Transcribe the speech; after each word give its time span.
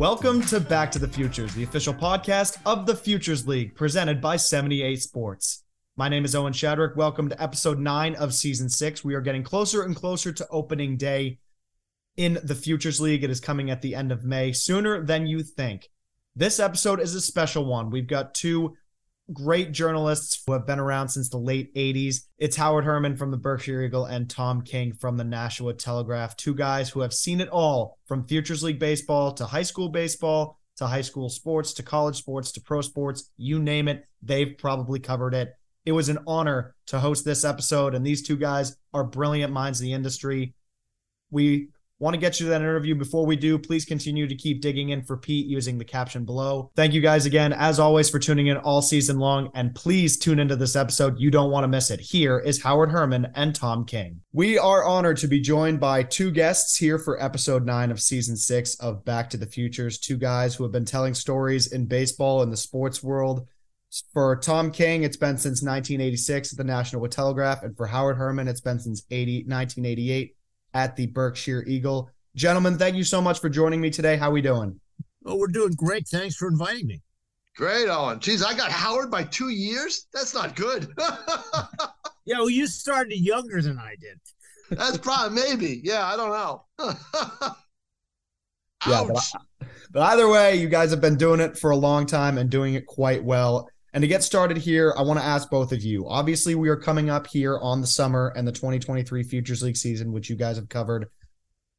Welcome 0.00 0.40
to 0.44 0.60
Back 0.60 0.90
to 0.92 0.98
the 0.98 1.06
Futures, 1.06 1.52
the 1.52 1.62
official 1.62 1.92
podcast 1.92 2.56
of 2.64 2.86
the 2.86 2.96
Futures 2.96 3.46
League, 3.46 3.74
presented 3.74 4.18
by 4.18 4.36
78 4.36 5.02
Sports. 5.02 5.62
My 5.94 6.08
name 6.08 6.24
is 6.24 6.34
Owen 6.34 6.54
Shadrick. 6.54 6.96
Welcome 6.96 7.28
to 7.28 7.42
episode 7.42 7.78
nine 7.78 8.14
of 8.14 8.32
season 8.32 8.70
six. 8.70 9.04
We 9.04 9.14
are 9.14 9.20
getting 9.20 9.42
closer 9.42 9.82
and 9.82 9.94
closer 9.94 10.32
to 10.32 10.48
opening 10.48 10.96
day 10.96 11.38
in 12.16 12.38
the 12.42 12.54
Futures 12.54 12.98
League. 12.98 13.24
It 13.24 13.30
is 13.30 13.40
coming 13.40 13.70
at 13.70 13.82
the 13.82 13.94
end 13.94 14.10
of 14.10 14.24
May, 14.24 14.52
sooner 14.52 15.04
than 15.04 15.26
you 15.26 15.42
think. 15.42 15.90
This 16.34 16.60
episode 16.60 16.98
is 16.98 17.14
a 17.14 17.20
special 17.20 17.66
one. 17.66 17.90
We've 17.90 18.06
got 18.06 18.32
two 18.32 18.78
great 19.32 19.72
journalists 19.72 20.42
who 20.46 20.52
have 20.52 20.66
been 20.66 20.78
around 20.78 21.08
since 21.08 21.28
the 21.28 21.38
late 21.38 21.74
80s. 21.74 22.22
It's 22.38 22.56
Howard 22.56 22.84
Herman 22.84 23.16
from 23.16 23.30
the 23.30 23.36
Berkshire 23.36 23.82
Eagle 23.82 24.04
and 24.04 24.28
Tom 24.28 24.62
King 24.62 24.92
from 24.92 25.16
the 25.16 25.24
Nashua 25.24 25.74
Telegraph, 25.74 26.36
two 26.36 26.54
guys 26.54 26.90
who 26.90 27.00
have 27.00 27.14
seen 27.14 27.40
it 27.40 27.48
all 27.48 27.98
from 28.06 28.26
Futures 28.26 28.62
League 28.62 28.78
baseball 28.78 29.32
to 29.34 29.46
high 29.46 29.62
school 29.62 29.88
baseball 29.88 30.58
to 30.76 30.86
high 30.86 31.02
school 31.02 31.28
sports 31.28 31.74
to 31.74 31.82
college 31.82 32.16
sports 32.16 32.52
to 32.52 32.60
pro 32.60 32.80
sports, 32.80 33.30
you 33.36 33.58
name 33.58 33.86
it, 33.86 34.04
they've 34.22 34.56
probably 34.58 34.98
covered 34.98 35.34
it. 35.34 35.52
It 35.84 35.92
was 35.92 36.08
an 36.08 36.18
honor 36.26 36.74
to 36.86 37.00
host 37.00 37.24
this 37.24 37.44
episode, 37.44 37.94
and 37.94 38.06
these 38.06 38.22
two 38.22 38.36
guys 38.36 38.76
are 38.92 39.04
brilliant 39.04 39.52
minds 39.52 39.80
in 39.80 39.86
the 39.86 39.92
industry. 39.92 40.54
We 41.30 41.68
Want 42.00 42.14
to 42.14 42.18
get 42.18 42.40
you 42.40 42.46
to 42.46 42.50
that 42.50 42.62
interview. 42.62 42.94
Before 42.94 43.26
we 43.26 43.36
do, 43.36 43.58
please 43.58 43.84
continue 43.84 44.26
to 44.26 44.34
keep 44.34 44.62
digging 44.62 44.88
in 44.88 45.02
for 45.02 45.18
Pete 45.18 45.44
using 45.44 45.76
the 45.76 45.84
caption 45.84 46.24
below. 46.24 46.70
Thank 46.74 46.94
you 46.94 47.02
guys 47.02 47.26
again, 47.26 47.52
as 47.52 47.78
always, 47.78 48.08
for 48.08 48.18
tuning 48.18 48.46
in 48.46 48.56
all 48.56 48.80
season 48.80 49.18
long. 49.18 49.50
And 49.54 49.74
please 49.74 50.16
tune 50.16 50.38
into 50.38 50.56
this 50.56 50.76
episode. 50.76 51.20
You 51.20 51.30
don't 51.30 51.50
want 51.50 51.64
to 51.64 51.68
miss 51.68 51.90
it. 51.90 52.00
Here 52.00 52.38
is 52.38 52.62
Howard 52.62 52.90
Herman 52.90 53.30
and 53.34 53.54
Tom 53.54 53.84
King. 53.84 54.22
We 54.32 54.56
are 54.56 54.82
honored 54.82 55.18
to 55.18 55.28
be 55.28 55.42
joined 55.42 55.78
by 55.78 56.02
two 56.02 56.30
guests 56.30 56.74
here 56.74 56.98
for 56.98 57.22
episode 57.22 57.66
nine 57.66 57.90
of 57.90 58.00
season 58.00 58.34
six 58.34 58.76
of 58.76 59.04
Back 59.04 59.28
to 59.30 59.36
the 59.36 59.44
Futures. 59.44 59.98
Two 59.98 60.16
guys 60.16 60.54
who 60.54 60.64
have 60.64 60.72
been 60.72 60.86
telling 60.86 61.12
stories 61.12 61.70
in 61.70 61.84
baseball 61.84 62.40
and 62.40 62.50
the 62.50 62.56
sports 62.56 63.02
world. 63.02 63.46
For 64.14 64.36
Tom 64.36 64.70
King, 64.70 65.02
it's 65.02 65.18
been 65.18 65.36
since 65.36 65.62
1986 65.62 66.54
at 66.54 66.56
the 66.56 66.64
Nashua 66.64 67.10
Telegraph. 67.10 67.62
And 67.62 67.76
for 67.76 67.86
Howard 67.86 68.16
Herman, 68.16 68.48
it's 68.48 68.62
been 68.62 68.78
since 68.78 69.02
80, 69.10 69.44
1988 69.46 70.36
at 70.74 70.96
the 70.96 71.06
Berkshire 71.06 71.64
Eagle. 71.66 72.10
Gentlemen, 72.36 72.78
thank 72.78 72.96
you 72.96 73.04
so 73.04 73.20
much 73.20 73.40
for 73.40 73.48
joining 73.48 73.80
me 73.80 73.90
today. 73.90 74.16
How 74.16 74.30
we 74.30 74.40
doing? 74.40 74.78
Oh, 75.26 75.36
we're 75.36 75.48
doing 75.48 75.72
great. 75.72 76.06
Thanks 76.08 76.36
for 76.36 76.48
inviting 76.48 76.86
me. 76.86 77.02
Great, 77.56 77.88
Owen. 77.88 78.20
Geez, 78.20 78.42
I 78.42 78.54
got 78.54 78.70
Howard 78.70 79.10
by 79.10 79.24
two 79.24 79.50
years. 79.50 80.06
That's 80.14 80.34
not 80.34 80.56
good. 80.56 80.88
yeah, 82.24 82.38
well, 82.38 82.48
you 82.48 82.66
started 82.66 83.16
younger 83.18 83.60
than 83.60 83.78
I 83.78 83.96
did. 84.00 84.18
That's 84.70 84.98
probably 84.98 85.42
maybe. 85.42 85.80
Yeah, 85.82 86.06
I 86.06 86.16
don't 86.16 86.30
know. 86.30 86.64
yeah, 88.86 89.04
but, 89.06 89.22
but 89.90 90.02
either 90.02 90.28
way, 90.28 90.56
you 90.56 90.68
guys 90.68 90.90
have 90.90 91.00
been 91.00 91.16
doing 91.16 91.40
it 91.40 91.58
for 91.58 91.70
a 91.70 91.76
long 91.76 92.06
time 92.06 92.38
and 92.38 92.48
doing 92.48 92.74
it 92.74 92.86
quite 92.86 93.22
well. 93.22 93.68
And 93.92 94.02
to 94.02 94.08
get 94.08 94.22
started 94.22 94.56
here, 94.56 94.94
I 94.96 95.02
want 95.02 95.18
to 95.18 95.24
ask 95.24 95.50
both 95.50 95.72
of 95.72 95.82
you. 95.82 96.08
Obviously, 96.08 96.54
we 96.54 96.68
are 96.68 96.76
coming 96.76 97.10
up 97.10 97.26
here 97.26 97.58
on 97.58 97.80
the 97.80 97.86
summer 97.86 98.32
and 98.36 98.46
the 98.46 98.52
2023 98.52 99.22
Futures 99.24 99.62
League 99.62 99.76
season, 99.76 100.12
which 100.12 100.30
you 100.30 100.36
guys 100.36 100.56
have 100.56 100.68
covered 100.68 101.08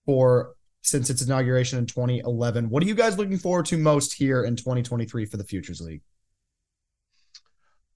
for 0.06 0.56
since 0.82 1.10
its 1.10 1.22
inauguration 1.22 1.80
in 1.80 1.86
2011. 1.86 2.70
What 2.70 2.84
are 2.84 2.86
you 2.88 2.96
guys 2.96 3.18
looking 3.18 3.38
forward 3.38 3.66
to 3.68 3.78
most 3.78 4.14
here 4.14 4.44
in 4.44 4.56
2023 4.56 5.26
for 5.26 5.38
the 5.38 5.44
Futures 5.44 5.80
League? 5.80 6.02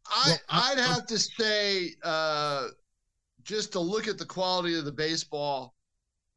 I, 0.07 0.35
I'd 0.49 0.77
have 0.77 1.05
to 1.07 1.19
say, 1.19 1.91
uh, 2.03 2.67
just 3.43 3.71
to 3.73 3.79
look 3.79 4.07
at 4.07 4.17
the 4.17 4.25
quality 4.25 4.77
of 4.77 4.85
the 4.85 4.91
baseball 4.91 5.75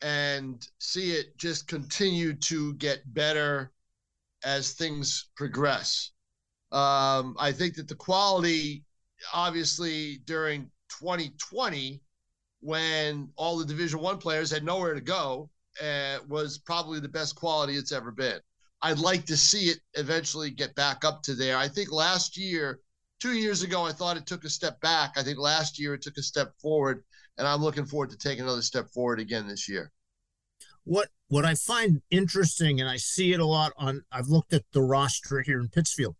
and 0.01 0.67
see 0.79 1.13
it 1.13 1.37
just 1.37 1.69
continue 1.69 2.35
to 2.35 2.75
get 2.75 3.13
better 3.15 3.73
as 4.45 4.73
things 4.73 5.29
progress. 5.37 6.13
Um, 6.71 7.37
I 7.39 7.53
think 7.53 7.75
that 7.77 7.89
the 7.89 7.95
quality, 7.95 8.85
obviously, 9.33 10.19
during 10.27 10.71
2020, 11.01 12.01
when 12.61 13.31
all 13.37 13.59
the 13.59 13.65
Division 13.65 14.01
One 14.01 14.19
players 14.19 14.51
had 14.51 14.65
nowhere 14.65 14.95
to 14.95 15.01
go, 15.01 15.51
uh, 15.83 16.19
was 16.29 16.59
probably 16.59 17.01
the 17.01 17.09
best 17.09 17.37
quality 17.37 17.77
it's 17.77 17.93
ever 17.93 18.11
been. 18.11 18.41
I'd 18.83 18.99
like 18.99 19.25
to 19.27 19.37
see 19.37 19.67
it 19.67 19.79
eventually 19.95 20.51
get 20.51 20.75
back 20.75 21.05
up 21.05 21.23
to 21.25 21.35
there. 21.35 21.57
I 21.57 21.69
think 21.69 21.91
last 21.91 22.37
year, 22.37 22.81
two 23.21 23.33
years 23.33 23.63
ago, 23.63 23.85
I 23.85 23.93
thought 23.93 24.17
it 24.17 24.27
took 24.27 24.45
a 24.45 24.51
step 24.51 24.81
back. 24.81 25.15
I 25.17 25.23
think 25.23 25.39
last 25.39 25.79
year 25.79 25.95
it 25.95 26.03
took 26.03 26.17
a 26.17 26.23
step 26.23 26.53
forward, 26.61 27.03
and 27.39 27.47
I'm 27.47 27.63
looking 27.63 27.87
forward 27.87 28.11
to 28.11 28.19
taking 28.19 28.45
another 28.45 28.63
step 28.63 28.89
forward 28.91 29.21
again 29.21 29.49
this 29.49 29.69
year. 29.69 29.91
What 30.85 31.09
what 31.29 31.45
I 31.45 31.55
find 31.55 32.03
interesting, 32.11 32.81
and 32.81 32.89
I 32.89 32.97
see 32.97 33.33
it 33.33 33.41
a 33.41 33.45
lot 33.47 33.73
on. 33.77 34.03
I've 34.11 34.29
looked 34.29 34.53
at 34.53 34.65
the 34.73 34.83
roster 34.83 35.41
here 35.43 35.61
in 35.61 35.69
Pittsfield 35.69 36.17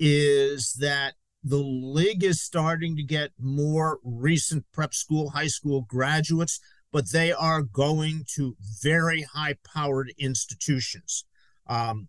is 0.00 0.72
that 0.80 1.14
the 1.44 1.58
league 1.58 2.24
is 2.24 2.42
starting 2.42 2.96
to 2.96 3.02
get 3.02 3.32
more 3.38 3.98
recent 4.02 4.64
prep 4.72 4.94
school, 4.94 5.30
high 5.30 5.46
school 5.46 5.82
graduates, 5.82 6.58
but 6.90 7.12
they 7.12 7.32
are 7.32 7.62
going 7.62 8.24
to 8.34 8.56
very 8.82 9.22
high 9.22 9.56
powered 9.62 10.12
institutions. 10.18 11.24
Um, 11.66 12.08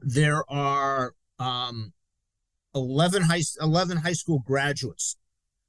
there 0.00 0.42
are 0.50 1.14
um, 1.38 1.92
11, 2.74 3.22
high, 3.22 3.42
11 3.60 3.98
high 3.98 4.12
school 4.14 4.40
graduates 4.40 5.16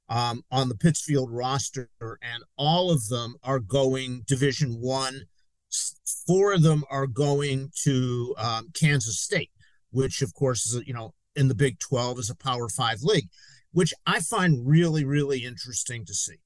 um, 0.08 0.42
on 0.50 0.68
the 0.68 0.76
Pittsfield 0.76 1.30
roster, 1.30 1.90
and 2.00 2.42
all 2.56 2.90
of 2.90 3.08
them 3.08 3.36
are 3.42 3.60
going 3.60 4.24
Division 4.26 4.80
One. 4.80 5.22
Four 6.26 6.54
of 6.54 6.62
them 6.62 6.84
are 6.90 7.06
going 7.06 7.70
to 7.82 8.34
um, 8.38 8.70
Kansas 8.74 9.20
State, 9.20 9.50
which, 9.90 10.22
of 10.22 10.34
course, 10.34 10.66
is 10.66 10.86
you 10.86 10.94
know 10.94 11.14
in 11.36 11.48
the 11.48 11.54
Big 11.54 11.78
12 11.78 12.18
as 12.18 12.30
a 12.30 12.36
Power 12.36 12.68
Five 12.68 13.02
league, 13.02 13.28
which 13.72 13.92
I 14.06 14.20
find 14.20 14.66
really, 14.66 15.04
really 15.04 15.44
interesting 15.44 16.04
to 16.06 16.14
see. 16.14 16.36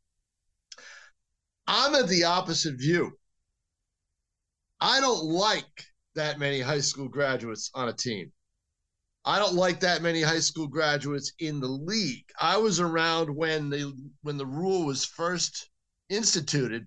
I'm 1.67 1.95
at 1.95 2.09
the 2.09 2.25
opposite 2.25 2.79
view. 2.79 3.13
I 4.81 5.01
don't 5.01 5.25
like 5.25 5.85
that 6.15 6.39
many 6.39 6.61
high 6.61 6.81
school 6.81 7.09
graduates 7.09 7.71
on 7.75 7.89
a 7.89 7.93
team. 7.93 8.33
I 9.25 9.39
don't 9.39 9.55
like 9.55 9.81
that 9.81 10.01
many 10.01 10.23
high 10.23 10.39
school 10.41 10.67
graduates 10.67 11.33
in 11.39 11.61
the 11.61 11.69
league. 11.69 12.25
I 12.41 12.57
was 12.57 12.81
around 12.81 13.35
when 13.35 13.69
the 13.69 13.93
when 14.23 14.39
the 14.39 14.47
rule 14.47 14.87
was 14.87 15.05
first 15.05 15.69
instituted, 16.09 16.87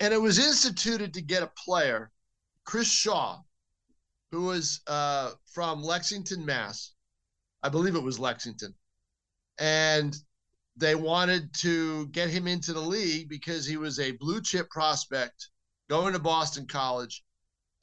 and 0.00 0.14
it 0.14 0.20
was 0.20 0.38
instituted 0.38 1.12
to 1.14 1.20
get 1.20 1.42
a 1.42 1.52
player, 1.64 2.10
Chris 2.64 2.90
Shaw, 2.90 3.42
who 4.32 4.44
was 4.46 4.80
uh, 4.86 5.30
from 5.46 5.82
Lexington, 5.82 6.44
Mass. 6.44 6.94
I 7.62 7.68
believe 7.68 7.94
it 7.94 8.02
was 8.02 8.18
Lexington. 8.18 8.74
And 9.58 10.16
they 10.76 10.94
wanted 10.94 11.52
to 11.56 12.06
get 12.08 12.30
him 12.30 12.48
into 12.48 12.72
the 12.72 12.80
league 12.80 13.28
because 13.28 13.66
he 13.66 13.76
was 13.76 14.00
a 14.00 14.12
blue 14.12 14.40
chip 14.40 14.70
prospect 14.70 15.50
going 15.88 16.14
to 16.14 16.18
Boston 16.18 16.66
College. 16.66 17.22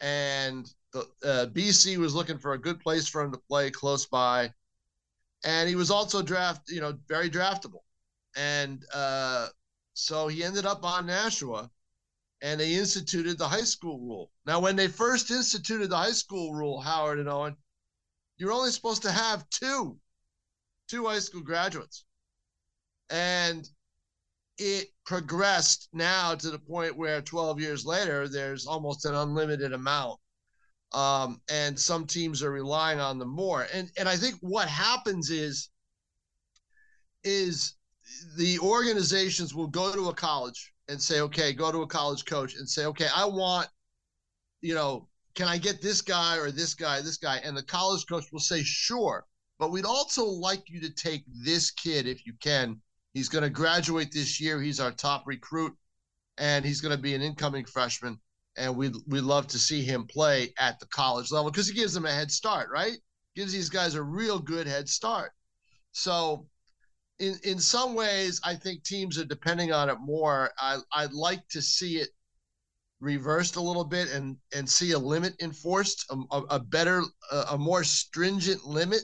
And 0.01 0.67
the 0.91 1.01
uh, 1.23 1.45
BC 1.53 1.97
was 1.97 2.15
looking 2.15 2.39
for 2.39 2.53
a 2.53 2.61
good 2.61 2.79
place 2.79 3.07
for 3.07 3.21
him 3.21 3.31
to 3.31 3.41
play 3.47 3.69
close 3.69 4.07
by. 4.07 4.51
And 5.45 5.69
he 5.69 5.75
was 5.75 5.91
also 5.91 6.23
draft, 6.23 6.69
you 6.69 6.81
know, 6.81 6.97
very 7.07 7.29
draftable. 7.29 7.83
And 8.35 8.83
uh, 8.93 9.49
so 9.93 10.27
he 10.27 10.43
ended 10.43 10.65
up 10.65 10.83
on 10.83 11.05
Nashua 11.05 11.69
and 12.41 12.59
they 12.59 12.73
instituted 12.73 13.37
the 13.37 13.47
high 13.47 13.63
school 13.63 13.99
rule. 13.99 14.31
Now, 14.45 14.59
when 14.59 14.75
they 14.75 14.87
first 14.87 15.29
instituted 15.31 15.89
the 15.89 15.97
high 15.97 16.11
school 16.11 16.53
rule, 16.53 16.79
Howard 16.79 17.19
and 17.19 17.29
Owen, 17.29 17.57
you're 18.37 18.51
only 18.51 18.71
supposed 18.71 19.01
to 19.03 19.11
have 19.11 19.49
two, 19.49 19.97
two 20.87 21.05
high 21.07 21.19
school 21.19 21.41
graduates. 21.41 22.05
And 23.09 23.67
it 24.57 24.89
progressed 25.05 25.89
now 25.93 26.35
to 26.35 26.49
the 26.49 26.59
point 26.59 26.97
where 26.97 27.21
12 27.21 27.59
years 27.59 27.85
later, 27.85 28.27
there's 28.27 28.65
almost 28.67 29.05
an 29.05 29.15
unlimited 29.15 29.73
amount. 29.73 30.19
Um, 30.91 31.41
and 31.49 31.79
some 31.79 32.07
teams 32.07 32.41
are 32.41 32.51
relying 32.51 32.99
on 32.99 33.19
them 33.19 33.29
more. 33.29 33.67
And 33.73 33.91
and 33.97 34.09
I 34.09 34.17
think 34.17 34.35
what 34.41 34.67
happens 34.67 35.29
is 35.29 35.69
is 37.23 37.75
the 38.35 38.57
organizations 38.59 39.53
will 39.53 39.67
go 39.67 39.93
to 39.93 40.09
a 40.09 40.13
college 40.13 40.73
and 40.89 41.01
say, 41.01 41.21
okay, 41.21 41.53
go 41.53 41.71
to 41.71 41.83
a 41.83 41.87
college 41.87 42.25
coach 42.25 42.55
and 42.55 42.67
say, 42.67 42.85
okay, 42.87 43.07
I 43.15 43.25
want, 43.25 43.69
you 44.61 44.73
know, 44.73 45.07
can 45.35 45.47
I 45.47 45.57
get 45.57 45.81
this 45.81 46.01
guy 46.01 46.37
or 46.37 46.51
this 46.51 46.73
guy, 46.73 46.99
this 47.01 47.17
guy? 47.17 47.37
And 47.37 47.55
the 47.55 47.63
college 47.63 48.05
coach 48.07 48.25
will 48.33 48.39
say, 48.39 48.63
sure, 48.63 49.25
but 49.59 49.71
we'd 49.71 49.85
also 49.85 50.25
like 50.25 50.63
you 50.67 50.81
to 50.81 50.89
take 50.89 51.23
this 51.45 51.71
kid 51.71 52.07
if 52.07 52.25
you 52.25 52.33
can. 52.41 52.81
He's 53.13 53.29
going 53.29 53.43
to 53.43 53.49
graduate 53.49 54.11
this 54.11 54.41
year. 54.41 54.61
He's 54.61 54.79
our 54.79 54.91
top 54.91 55.23
recruit, 55.25 55.73
and 56.37 56.65
he's 56.65 56.81
going 56.81 56.95
to 56.95 57.01
be 57.01 57.15
an 57.15 57.21
incoming 57.21 57.65
freshman. 57.65 58.19
And 58.57 58.75
we'd, 58.75 58.95
we'd 59.07 59.21
love 59.21 59.47
to 59.47 59.59
see 59.59 59.83
him 59.83 60.05
play 60.07 60.53
at 60.59 60.79
the 60.79 60.87
college 60.87 61.31
level 61.31 61.51
because 61.51 61.67
he 61.67 61.73
gives 61.73 61.93
them 61.93 62.05
a 62.05 62.11
head 62.11 62.31
start, 62.31 62.69
right? 62.71 62.97
Gives 63.35 63.53
these 63.53 63.69
guys 63.69 63.95
a 63.95 64.03
real 64.03 64.39
good 64.39 64.67
head 64.67 64.89
start. 64.89 65.31
So 65.91 66.47
in 67.19 67.37
in 67.43 67.59
some 67.59 67.95
ways, 67.95 68.39
I 68.43 68.55
think 68.55 68.83
teams 68.83 69.17
are 69.19 69.25
depending 69.25 69.71
on 69.71 69.89
it 69.89 69.99
more. 69.99 70.51
I 70.57 70.77
I'd 70.93 71.13
like 71.13 71.47
to 71.49 71.61
see 71.61 71.97
it 71.97 72.09
reversed 73.01 73.55
a 73.55 73.61
little 73.61 73.83
bit 73.83 74.11
and 74.11 74.37
and 74.53 74.69
see 74.69 74.91
a 74.91 74.99
limit 74.99 75.35
enforced, 75.41 76.05
a, 76.09 76.41
a 76.49 76.59
better, 76.59 77.03
a, 77.31 77.37
a 77.51 77.57
more 77.57 77.83
stringent 77.83 78.65
limit. 78.65 79.01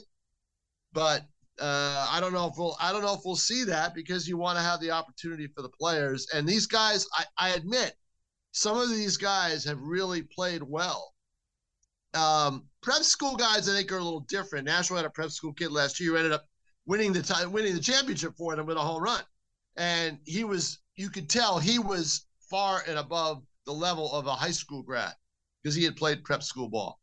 But 0.92 1.22
uh, 1.60 2.08
I 2.10 2.20
don't 2.20 2.32
know 2.32 2.46
if 2.46 2.54
we'll 2.58 2.76
I 2.80 2.92
don't 2.92 3.02
know 3.02 3.14
if 3.14 3.20
we'll 3.24 3.36
see 3.36 3.64
that 3.64 3.94
because 3.94 4.28
you 4.28 4.36
want 4.36 4.58
to 4.58 4.64
have 4.64 4.80
the 4.80 4.90
opportunity 4.90 5.46
for 5.46 5.62
the 5.62 5.70
players. 5.70 6.26
And 6.34 6.48
these 6.48 6.66
guys, 6.66 7.06
I, 7.14 7.24
I 7.38 7.50
admit, 7.50 7.94
some 8.52 8.78
of 8.78 8.88
these 8.88 9.16
guys 9.16 9.64
have 9.64 9.80
really 9.80 10.22
played 10.22 10.62
well. 10.62 11.12
Um, 12.14 12.66
prep 12.82 13.02
school 13.02 13.36
guys, 13.36 13.68
I 13.68 13.74
think, 13.74 13.92
are 13.92 13.98
a 13.98 14.02
little 14.02 14.20
different. 14.20 14.64
Nashua 14.64 14.98
had 14.98 15.06
a 15.06 15.10
prep 15.10 15.30
school 15.30 15.52
kid 15.52 15.70
last 15.70 16.00
year 16.00 16.12
who 16.12 16.16
ended 16.16 16.32
up 16.32 16.46
winning 16.86 17.12
the 17.12 17.22
time, 17.22 17.52
winning 17.52 17.74
the 17.74 17.80
championship 17.80 18.36
for 18.36 18.54
them 18.54 18.66
with 18.66 18.76
a 18.76 18.80
home 18.80 19.02
run, 19.02 19.22
and 19.76 20.18
he 20.24 20.44
was 20.44 20.78
you 20.96 21.10
could 21.10 21.28
tell 21.28 21.58
he 21.58 21.78
was 21.78 22.26
far 22.50 22.82
and 22.88 22.98
above 22.98 23.42
the 23.66 23.72
level 23.72 24.12
of 24.12 24.26
a 24.26 24.34
high 24.34 24.50
school 24.50 24.82
grad 24.82 25.12
because 25.62 25.74
he 25.74 25.84
had 25.84 25.96
played 25.96 26.24
prep 26.24 26.42
school 26.42 26.68
ball. 26.68 27.00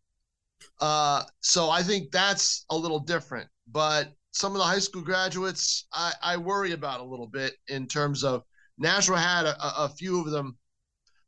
Uh, 0.80 1.24
so 1.42 1.70
I 1.70 1.84
think 1.84 2.12
that's 2.12 2.66
a 2.70 2.78
little 2.78 3.00
different. 3.00 3.50
But 3.68 4.14
some 4.32 4.54
of 4.54 4.58
the 4.58 4.64
high 4.64 4.80
school 4.80 5.02
graduates, 5.02 5.86
I, 5.94 6.14
I 6.22 6.38
worry 6.38 6.72
about 6.72 7.02
a 7.02 7.04
little 7.04 7.28
bit 7.28 7.54
in 7.68 7.88
terms 7.88 8.24
of 8.24 8.44
Nashua 8.78 9.20
had 9.20 9.46
a, 9.46 9.84
a 9.84 9.90
few 9.90 10.20
of 10.22 10.32
them 10.32 10.58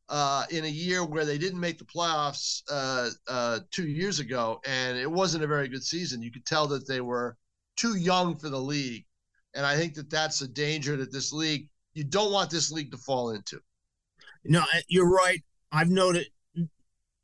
uh, 0.09 0.45
in 0.49 0.65
a 0.65 0.69
year 0.69 1.03
where 1.03 1.25
they 1.25 1.37
didn't 1.37 1.59
make 1.59 1.77
the 1.77 1.85
playoffs 1.85 2.61
uh, 2.71 3.09
uh, 3.27 3.59
two 3.71 3.87
years 3.87 4.19
ago, 4.19 4.59
and 4.65 4.97
it 4.97 5.09
wasn't 5.09 5.43
a 5.43 5.47
very 5.47 5.67
good 5.67 5.83
season. 5.83 6.21
You 6.21 6.31
could 6.31 6.45
tell 6.45 6.67
that 6.67 6.87
they 6.87 7.01
were 7.01 7.37
too 7.75 7.97
young 7.97 8.35
for 8.35 8.49
the 8.49 8.59
league, 8.59 9.05
and 9.53 9.65
I 9.65 9.75
think 9.75 9.93
that 9.95 10.09
that's 10.09 10.41
a 10.41 10.47
danger 10.47 10.95
that 10.97 11.11
this 11.11 11.31
league 11.31 11.69
you 11.93 12.03
don't 12.03 12.31
want 12.31 12.49
this 12.49 12.71
league 12.71 12.91
to 12.91 12.97
fall 12.97 13.31
into. 13.31 13.59
No, 14.43 14.63
you're 14.87 15.09
right. 15.09 15.41
I've 15.71 15.89
noted 15.89 16.27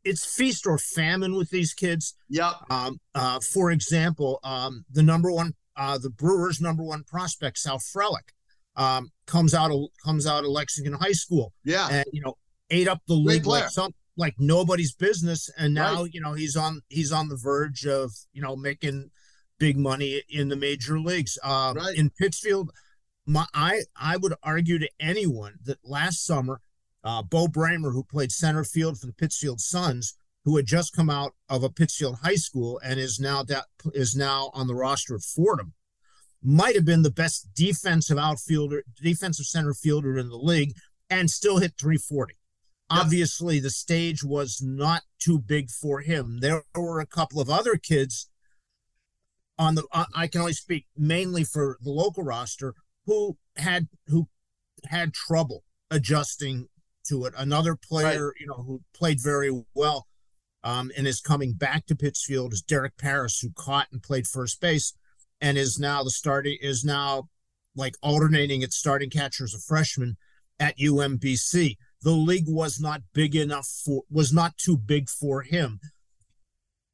it's 0.03 0.25
feast 0.25 0.65
or 0.65 0.77
famine 0.77 1.35
with 1.35 1.49
these 1.49 1.73
kids. 1.73 2.15
Yep. 2.29 2.53
Um, 2.69 2.99
uh, 3.13 3.39
for 3.53 3.71
example, 3.71 4.39
um, 4.43 4.85
the 4.91 5.03
number 5.03 5.31
one, 5.31 5.53
uh, 5.75 5.97
the 5.97 6.09
Brewers' 6.09 6.59
number 6.59 6.83
one 6.83 7.03
prospect, 7.03 7.59
Sal 7.59 7.79
Frelick, 7.79 8.33
um, 8.75 9.11
comes 9.27 9.53
out 9.53 9.71
of 9.71 9.89
comes 10.03 10.25
out 10.25 10.43
of 10.43 10.49
Lexington 10.49 10.93
High 10.93 11.11
School. 11.11 11.53
Yeah. 11.63 11.87
And 11.91 12.05
you 12.11 12.21
know, 12.21 12.35
ate 12.69 12.87
up 12.87 13.01
the 13.07 13.13
league 13.13 13.45
like 13.45 13.69
some 13.69 13.93
like 14.17 14.35
nobody's 14.39 14.93
business, 14.93 15.49
and 15.57 15.73
now 15.73 16.03
right. 16.03 16.13
you 16.13 16.21
know 16.21 16.33
he's 16.33 16.55
on 16.55 16.81
he's 16.89 17.11
on 17.11 17.27
the 17.27 17.37
verge 17.37 17.85
of 17.85 18.11
you 18.33 18.41
know 18.41 18.55
making 18.55 19.11
big 19.61 19.77
money 19.77 20.23
in 20.27 20.49
the 20.49 20.55
major 20.55 20.99
leagues. 20.99 21.37
Um, 21.43 21.77
right. 21.77 21.95
In 21.95 22.09
Pittsfield, 22.09 22.71
my 23.27 23.45
I 23.53 23.83
I 23.95 24.17
would 24.17 24.33
argue 24.41 24.79
to 24.79 24.89
anyone 24.99 25.59
that 25.65 25.77
last 25.83 26.25
summer, 26.25 26.59
uh, 27.03 27.21
Bo 27.21 27.45
Bramer, 27.47 27.93
who 27.93 28.03
played 28.03 28.31
center 28.31 28.63
field 28.63 28.99
for 28.99 29.05
the 29.05 29.13
Pittsfield 29.13 29.61
Suns, 29.61 30.15
who 30.45 30.57
had 30.57 30.65
just 30.65 30.95
come 30.95 31.11
out 31.11 31.33
of 31.47 31.63
a 31.63 31.69
Pittsfield 31.69 32.17
high 32.23 32.35
school 32.35 32.81
and 32.83 32.99
is 32.99 33.19
now 33.19 33.43
that 33.43 33.65
is 33.93 34.15
now 34.15 34.49
on 34.55 34.65
the 34.65 34.73
roster 34.73 35.13
of 35.13 35.23
Fordham, 35.23 35.73
might 36.41 36.75
have 36.75 36.85
been 36.85 37.03
the 37.03 37.11
best 37.11 37.53
defensive 37.53 38.17
outfielder, 38.17 38.83
defensive 38.99 39.45
center 39.45 39.75
fielder 39.75 40.17
in 40.17 40.29
the 40.29 40.37
league, 40.37 40.73
and 41.07 41.29
still 41.29 41.59
hit 41.59 41.73
340. 41.79 42.33
Yep. 42.33 42.99
Obviously, 42.99 43.59
the 43.59 43.69
stage 43.69 44.23
was 44.23 44.59
not 44.59 45.03
too 45.19 45.37
big 45.37 45.69
for 45.69 46.01
him. 46.01 46.39
There 46.41 46.63
were 46.75 46.99
a 46.99 47.05
couple 47.05 47.39
of 47.39 47.47
other 47.47 47.75
kids 47.75 48.27
on 49.61 49.75
the. 49.75 49.83
I 50.15 50.27
can 50.27 50.41
only 50.41 50.53
speak 50.53 50.85
mainly 50.97 51.43
for 51.43 51.77
the 51.81 51.91
local 51.91 52.23
roster 52.23 52.73
who 53.05 53.37
had 53.57 53.87
who 54.07 54.27
had 54.85 55.13
trouble 55.13 55.63
adjusting 55.89 56.67
to 57.07 57.25
it. 57.25 57.33
Another 57.37 57.75
player, 57.75 58.27
right. 58.27 58.35
you 58.39 58.47
know, 58.47 58.63
who 58.63 58.81
played 58.93 59.19
very 59.21 59.63
well 59.75 60.07
um, 60.63 60.91
and 60.97 61.07
is 61.07 61.21
coming 61.21 61.53
back 61.53 61.85
to 61.85 61.95
Pittsfield 61.95 62.53
is 62.53 62.61
Derek 62.61 62.97
Paris, 62.97 63.39
who 63.39 63.51
caught 63.55 63.87
and 63.91 64.01
played 64.01 64.27
first 64.27 64.59
base, 64.59 64.93
and 65.39 65.57
is 65.57 65.79
now 65.79 66.03
the 66.03 66.11
starting 66.11 66.57
is 66.61 66.83
now 66.83 67.29
like 67.75 67.95
alternating 68.01 68.61
its 68.61 68.75
starting 68.75 69.09
catcher 69.09 69.43
as 69.43 69.53
a 69.53 69.59
freshman 69.59 70.17
at 70.59 70.77
UMBC 70.77 71.77
the 72.01 72.11
league 72.11 72.47
was 72.47 72.79
not 72.79 73.01
big 73.13 73.35
enough 73.35 73.67
for 73.67 74.03
was 74.09 74.33
not 74.33 74.57
too 74.57 74.77
big 74.77 75.09
for 75.09 75.43
him. 75.43 75.79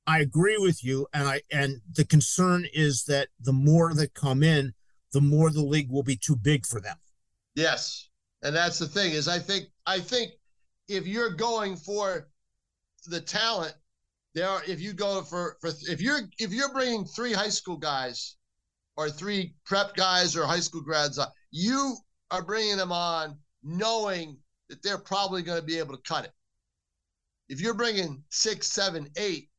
I 0.08 0.20
agree 0.20 0.58
with 0.58 0.86
you, 0.86 1.06
and 1.14 1.28
I 1.28 1.42
and 1.52 1.82
the 1.94 2.06
concern 2.06 2.66
is 2.74 3.04
that 3.06 3.28
the 3.42 3.52
more 3.52 3.94
that 3.94 4.14
come 4.14 4.42
in, 4.42 4.74
the 5.12 5.20
more 5.20 5.50
the 5.52 5.62
league 5.62 5.92
will 5.92 6.04
be 6.04 6.16
too 6.16 6.38
big 6.38 6.66
for 6.66 6.80
them. 6.80 6.96
Yes, 7.56 8.08
and 8.42 8.56
that's 8.56 8.80
the 8.80 8.88
thing 8.88 9.12
is 9.12 9.28
I 9.28 9.38
think 9.38 9.66
I 9.86 10.00
think 10.00 10.32
if 10.88 11.06
you're 11.06 11.34
going 11.34 11.76
for 11.76 12.30
the 13.06 13.20
talent, 13.20 13.76
there 14.34 14.48
are 14.48 14.64
if 14.66 14.80
you 14.80 14.94
go 14.94 15.22
for 15.24 15.58
for 15.60 15.72
if 15.90 16.02
you're 16.02 16.22
if 16.40 16.54
you're 16.54 16.72
bringing 16.72 17.04
three 17.04 17.34
high 17.34 17.50
school 17.50 17.78
guys 17.78 18.38
or 18.96 19.10
three 19.10 19.56
prep 19.66 19.94
guys 19.96 20.38
or 20.38 20.46
high 20.46 20.62
school 20.62 20.82
grads, 20.82 21.20
you 21.52 21.98
are 22.32 22.44
bringing 22.44 22.78
them 22.78 22.94
on 22.94 23.38
knowing 23.62 24.38
that 24.70 24.82
they're 24.84 24.98
probably 24.98 25.42
going 25.42 25.60
to 25.60 25.66
be 25.66 25.78
able 25.78 25.96
to 25.96 26.02
cut 26.04 26.24
it. 26.24 26.32
If 27.50 27.60
you're 27.62 27.74
bringing 27.74 28.24
six, 28.30 28.68
seven, 28.68 29.10
eight, 29.18 29.50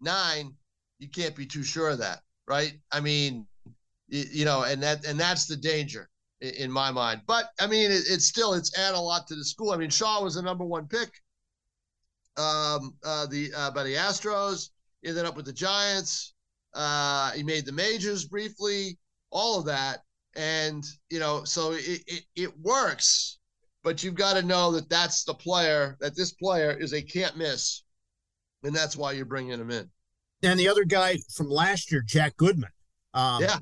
nine, 0.00 0.54
you 0.98 1.08
can't 1.08 1.36
be 1.36 1.46
too 1.46 1.62
sure 1.62 1.90
of 1.90 1.98
that, 1.98 2.20
right? 2.46 2.74
I 2.92 3.00
mean, 3.00 3.46
you 4.08 4.44
know, 4.44 4.62
and 4.62 4.82
that 4.82 5.04
and 5.06 5.18
that's 5.18 5.46
the 5.46 5.56
danger 5.56 6.08
in 6.40 6.70
my 6.70 6.90
mind. 6.90 7.22
But 7.26 7.50
I 7.60 7.66
mean, 7.66 7.90
it, 7.90 8.04
it's 8.08 8.26
still 8.26 8.54
it's 8.54 8.76
add 8.78 8.94
a 8.94 9.00
lot 9.00 9.26
to 9.28 9.34
the 9.34 9.44
school. 9.44 9.70
I 9.72 9.76
mean, 9.76 9.90
Shaw 9.90 10.22
was 10.22 10.34
the 10.34 10.42
number 10.42 10.64
one 10.64 10.86
pick. 10.86 11.10
Um, 12.36 12.94
uh, 13.04 13.26
the 13.26 13.52
uh, 13.56 13.70
by 13.70 13.84
the 13.84 13.94
Astros 13.94 14.70
ended 15.04 15.24
up 15.24 15.36
with 15.36 15.46
the 15.46 15.52
Giants. 15.52 16.34
Uh, 16.74 17.32
he 17.32 17.42
made 17.42 17.66
the 17.66 17.72
majors 17.72 18.24
briefly, 18.24 18.98
all 19.30 19.58
of 19.58 19.66
that, 19.66 20.04
and 20.36 20.84
you 21.10 21.18
know, 21.18 21.44
so 21.44 21.72
it 21.72 22.02
it, 22.06 22.24
it 22.36 22.58
works 22.60 23.38
but 23.82 24.02
you've 24.02 24.14
got 24.14 24.34
to 24.34 24.42
know 24.42 24.72
that 24.72 24.88
that's 24.88 25.24
the 25.24 25.34
player, 25.34 25.96
that 26.00 26.16
this 26.16 26.32
player 26.32 26.72
is 26.72 26.92
a 26.92 27.02
can't 27.02 27.36
miss. 27.36 27.82
And 28.62 28.74
that's 28.74 28.96
why 28.96 29.12
you're 29.12 29.24
bringing 29.24 29.58
him 29.58 29.70
in. 29.70 29.90
And 30.42 30.58
the 30.58 30.68
other 30.68 30.84
guy 30.84 31.18
from 31.34 31.48
last 31.48 31.92
year, 31.92 32.02
Jack 32.04 32.36
Goodman. 32.36 32.70
Um, 33.14 33.42
yeah. 33.42 33.58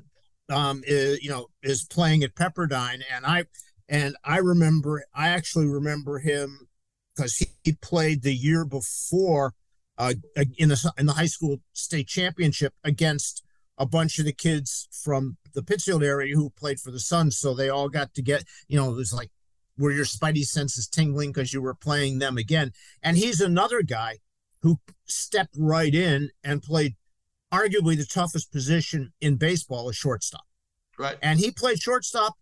Um, 0.49 0.83
is, 0.85 1.21
you 1.23 1.29
know, 1.29 1.47
is 1.61 1.83
playing 1.83 2.23
at 2.23 2.35
Pepperdine. 2.35 3.01
And 3.13 3.25
I, 3.25 3.45
and 3.87 4.15
I 4.23 4.37
remember, 4.37 5.03
I 5.13 5.29
actually 5.29 5.67
remember 5.67 6.19
him 6.19 6.67
because 7.15 7.35
he, 7.35 7.47
he 7.63 7.73
played 7.73 8.23
the 8.23 8.33
year 8.33 8.65
before 8.65 9.53
uh, 9.97 10.13
in 10.57 10.69
the 10.69 10.93
in 10.97 11.05
the 11.05 11.13
high 11.13 11.25
school 11.25 11.57
state 11.73 12.07
championship 12.07 12.73
against 12.83 13.43
a 13.77 13.85
bunch 13.85 14.17
of 14.17 14.25
the 14.25 14.33
kids 14.33 14.87
from 14.91 15.37
the 15.53 15.61
Pittsfield 15.61 16.03
area 16.03 16.35
who 16.35 16.49
played 16.51 16.79
for 16.79 16.91
the 16.91 16.99
Suns. 16.99 17.37
So 17.37 17.53
they 17.53 17.69
all 17.69 17.89
got 17.89 18.13
to 18.13 18.21
get, 18.21 18.45
you 18.67 18.77
know, 18.77 18.89
it 18.91 18.95
was 18.95 19.13
like 19.13 19.29
were 19.77 19.91
your 19.91 20.05
spidey 20.05 20.43
senses 20.43 20.87
tingling 20.87 21.31
because 21.31 21.53
you 21.53 21.61
were 21.61 21.73
playing 21.73 22.19
them 22.19 22.37
again. 22.37 22.71
And 23.01 23.17
he's 23.17 23.41
another 23.41 23.81
guy 23.81 24.17
who 24.61 24.79
stepped 25.05 25.55
right 25.57 25.93
in 25.93 26.29
and 26.43 26.61
played 26.61 26.95
arguably 27.51 27.97
the 27.97 28.05
toughest 28.05 28.51
position 28.51 29.11
in 29.21 29.35
baseball, 29.35 29.89
a 29.89 29.93
shortstop. 29.93 30.45
Right. 30.97 31.17
And 31.21 31.39
he 31.39 31.51
played 31.51 31.79
shortstop 31.79 32.33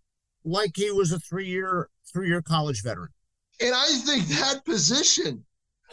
like 0.44 0.72
he 0.76 0.92
was 0.92 1.12
a 1.12 1.20
three-year 1.20 1.90
three-year 2.12 2.42
college 2.42 2.82
veteran. 2.84 3.10
And 3.62 3.74
I 3.76 3.88
think 4.06 4.28
that 4.28 4.66
position, 4.66 5.44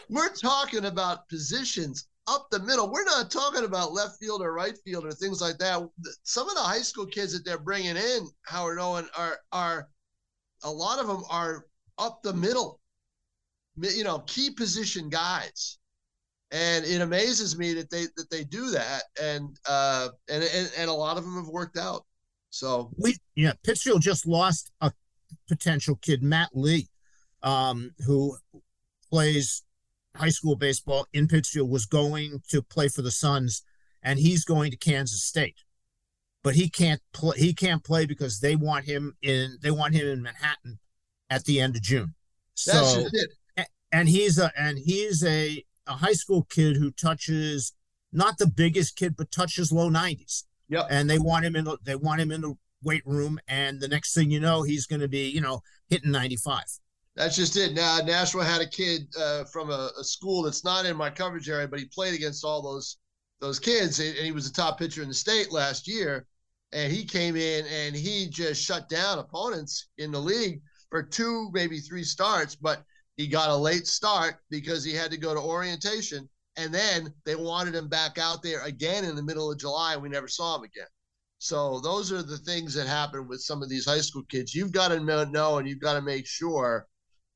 we're 0.09 0.33
talking 0.33 0.85
about 0.85 1.27
positions 1.29 2.07
up 2.27 2.47
the 2.49 2.59
middle. 2.59 2.91
We're 2.91 3.03
not 3.05 3.29
talking 3.29 3.65
about 3.65 3.93
left 3.93 4.19
field 4.19 4.41
or 4.41 4.53
right 4.53 4.75
field 4.83 5.05
or 5.05 5.11
things 5.11 5.41
like 5.41 5.57
that. 5.59 5.87
Some 6.23 6.49
of 6.49 6.55
the 6.55 6.61
high 6.61 6.81
school 6.81 7.05
kids 7.05 7.33
that 7.33 7.45
they're 7.45 7.59
bringing 7.59 7.97
in, 7.97 8.27
Howard 8.43 8.79
Owen, 8.79 9.07
are 9.17 9.37
are 9.51 9.89
a 10.63 10.71
lot 10.71 10.99
of 10.99 11.07
them 11.07 11.23
are 11.29 11.65
up 11.97 12.23
the 12.23 12.33
middle, 12.33 12.79
you 13.77 14.03
know, 14.03 14.19
key 14.19 14.49
position 14.49 15.09
guys. 15.09 15.77
And 16.51 16.85
it 16.85 17.01
amazes 17.01 17.57
me 17.57 17.73
that 17.73 17.89
they 17.89 18.05
that 18.15 18.29
they 18.29 18.43
do 18.43 18.69
that, 18.71 19.03
and 19.21 19.57
uh, 19.67 20.09
and 20.29 20.43
and, 20.43 20.71
and 20.77 20.89
a 20.89 20.93
lot 20.93 21.17
of 21.17 21.23
them 21.23 21.35
have 21.35 21.47
worked 21.47 21.77
out. 21.77 22.05
So 22.51 22.91
we 22.97 23.17
yeah, 23.35 23.53
Pittsfield 23.63 24.01
just 24.01 24.27
lost 24.27 24.71
a 24.79 24.91
potential 25.47 25.95
kid, 26.01 26.21
Matt 26.21 26.49
Lee, 26.53 26.87
um, 27.43 27.91
who 28.05 28.37
plays 29.09 29.63
high 30.15 30.29
school 30.29 30.55
baseball 30.55 31.07
in 31.13 31.27
Pittsfield, 31.27 31.69
was 31.69 31.85
going 31.85 32.41
to 32.49 32.61
play 32.61 32.87
for 32.87 33.01
the 33.01 33.11
Suns, 33.11 33.63
and 34.03 34.19
he's 34.19 34.45
going 34.45 34.71
to 34.71 34.77
Kansas 34.77 35.23
State 35.23 35.57
but 36.45 36.53
he 36.53 36.69
can't 36.69 37.01
play. 37.11 37.35
He 37.39 37.55
can't 37.55 37.83
play 37.83 38.05
because 38.05 38.39
they 38.39 38.55
want 38.55 38.85
him 38.85 39.17
in. 39.23 39.57
They 39.63 39.71
want 39.71 39.95
him 39.95 40.07
in 40.07 40.21
Manhattan 40.21 40.77
at 41.27 41.43
the 41.45 41.59
end 41.59 41.75
of 41.75 41.81
June. 41.81 42.13
So, 42.53 43.07
and 43.91 44.07
he's 44.07 44.37
a 44.37 44.51
and 44.55 44.77
he's 44.77 45.25
a 45.25 45.65
a 45.87 45.93
high 45.93 46.13
school 46.13 46.43
kid 46.49 46.77
who 46.77 46.91
touches 46.91 47.73
not 48.11 48.37
the 48.37 48.47
biggest 48.47 48.95
kid, 48.95 49.15
but 49.17 49.31
touches 49.31 49.71
low 49.71 49.89
nineties. 49.89 50.45
Yeah, 50.69 50.83
and 50.89 51.09
they 51.09 51.19
want 51.19 51.45
him 51.45 51.55
in. 51.55 51.65
The, 51.65 51.77
they 51.83 51.95
want 51.95 52.21
him 52.21 52.31
in 52.31 52.41
the 52.41 52.55
weight 52.83 53.05
room, 53.05 53.39
and 53.47 53.79
the 53.79 53.87
next 53.87 54.13
thing 54.13 54.31
you 54.31 54.39
know, 54.39 54.63
he's 54.63 54.85
going 54.85 55.01
to 55.01 55.07
be 55.07 55.29
you 55.29 55.41
know 55.41 55.61
hitting 55.89 56.11
ninety 56.11 56.37
five. 56.37 56.65
That's 57.15 57.35
just 57.35 57.55
it. 57.55 57.73
Now 57.73 57.99
Nashua 58.03 58.43
had 58.43 58.61
a 58.61 58.67
kid 58.67 59.07
uh, 59.17 59.45
from 59.45 59.69
a, 59.69 59.91
a, 59.97 60.03
school 60.03 60.43
that's 60.43 60.65
not 60.65 60.85
in 60.85 60.97
my 60.97 61.09
coverage 61.09 61.49
area, 61.49 61.67
but 61.67 61.79
he 61.79 61.85
played 61.85 62.13
against 62.13 62.43
all 62.43 62.61
those 62.61 62.97
those 63.39 63.59
kids, 63.59 63.99
and 63.99 64.15
he 64.17 64.31
was 64.31 64.47
a 64.47 64.53
top 64.53 64.79
pitcher 64.79 65.01
in 65.01 65.07
the 65.07 65.13
state 65.13 65.51
last 65.51 65.87
year. 65.87 66.25
And 66.73 66.91
he 66.91 67.05
came 67.05 67.37
in 67.37 67.65
and 67.67 67.95
he 67.95 68.27
just 68.27 68.61
shut 68.61 68.89
down 68.89 69.19
opponents 69.19 69.87
in 69.97 70.11
the 70.11 70.19
league 70.19 70.61
for 70.89 71.01
two, 71.03 71.49
maybe 71.53 71.79
three 71.79 72.03
starts. 72.03 72.55
But 72.55 72.83
he 73.17 73.27
got 73.27 73.49
a 73.49 73.55
late 73.55 73.87
start 73.87 74.35
because 74.49 74.83
he 74.83 74.93
had 74.93 75.11
to 75.11 75.17
go 75.17 75.33
to 75.33 75.39
orientation, 75.39 76.29
and 76.57 76.73
then 76.73 77.13
they 77.25 77.35
wanted 77.35 77.75
him 77.75 77.87
back 77.87 78.17
out 78.17 78.43
there 78.43 78.61
again 78.63 79.05
in 79.05 79.15
the 79.15 79.23
middle 79.23 79.51
of 79.51 79.59
July, 79.59 79.93
and 79.93 80.01
we 80.01 80.09
never 80.09 80.27
saw 80.27 80.57
him 80.57 80.63
again. 80.63 80.87
So 81.37 81.79
those 81.79 82.11
are 82.11 82.23
the 82.23 82.37
things 82.37 82.73
that 82.73 82.87
happen 82.87 83.27
with 83.27 83.41
some 83.41 83.61
of 83.61 83.69
these 83.69 83.85
high 83.85 84.01
school 84.01 84.23
kids. 84.29 84.55
You've 84.55 84.71
got 84.71 84.89
to 84.89 84.99
know, 84.99 85.57
and 85.57 85.67
you've 85.67 85.81
got 85.81 85.93
to 85.93 86.01
make 86.01 86.25
sure 86.25 86.87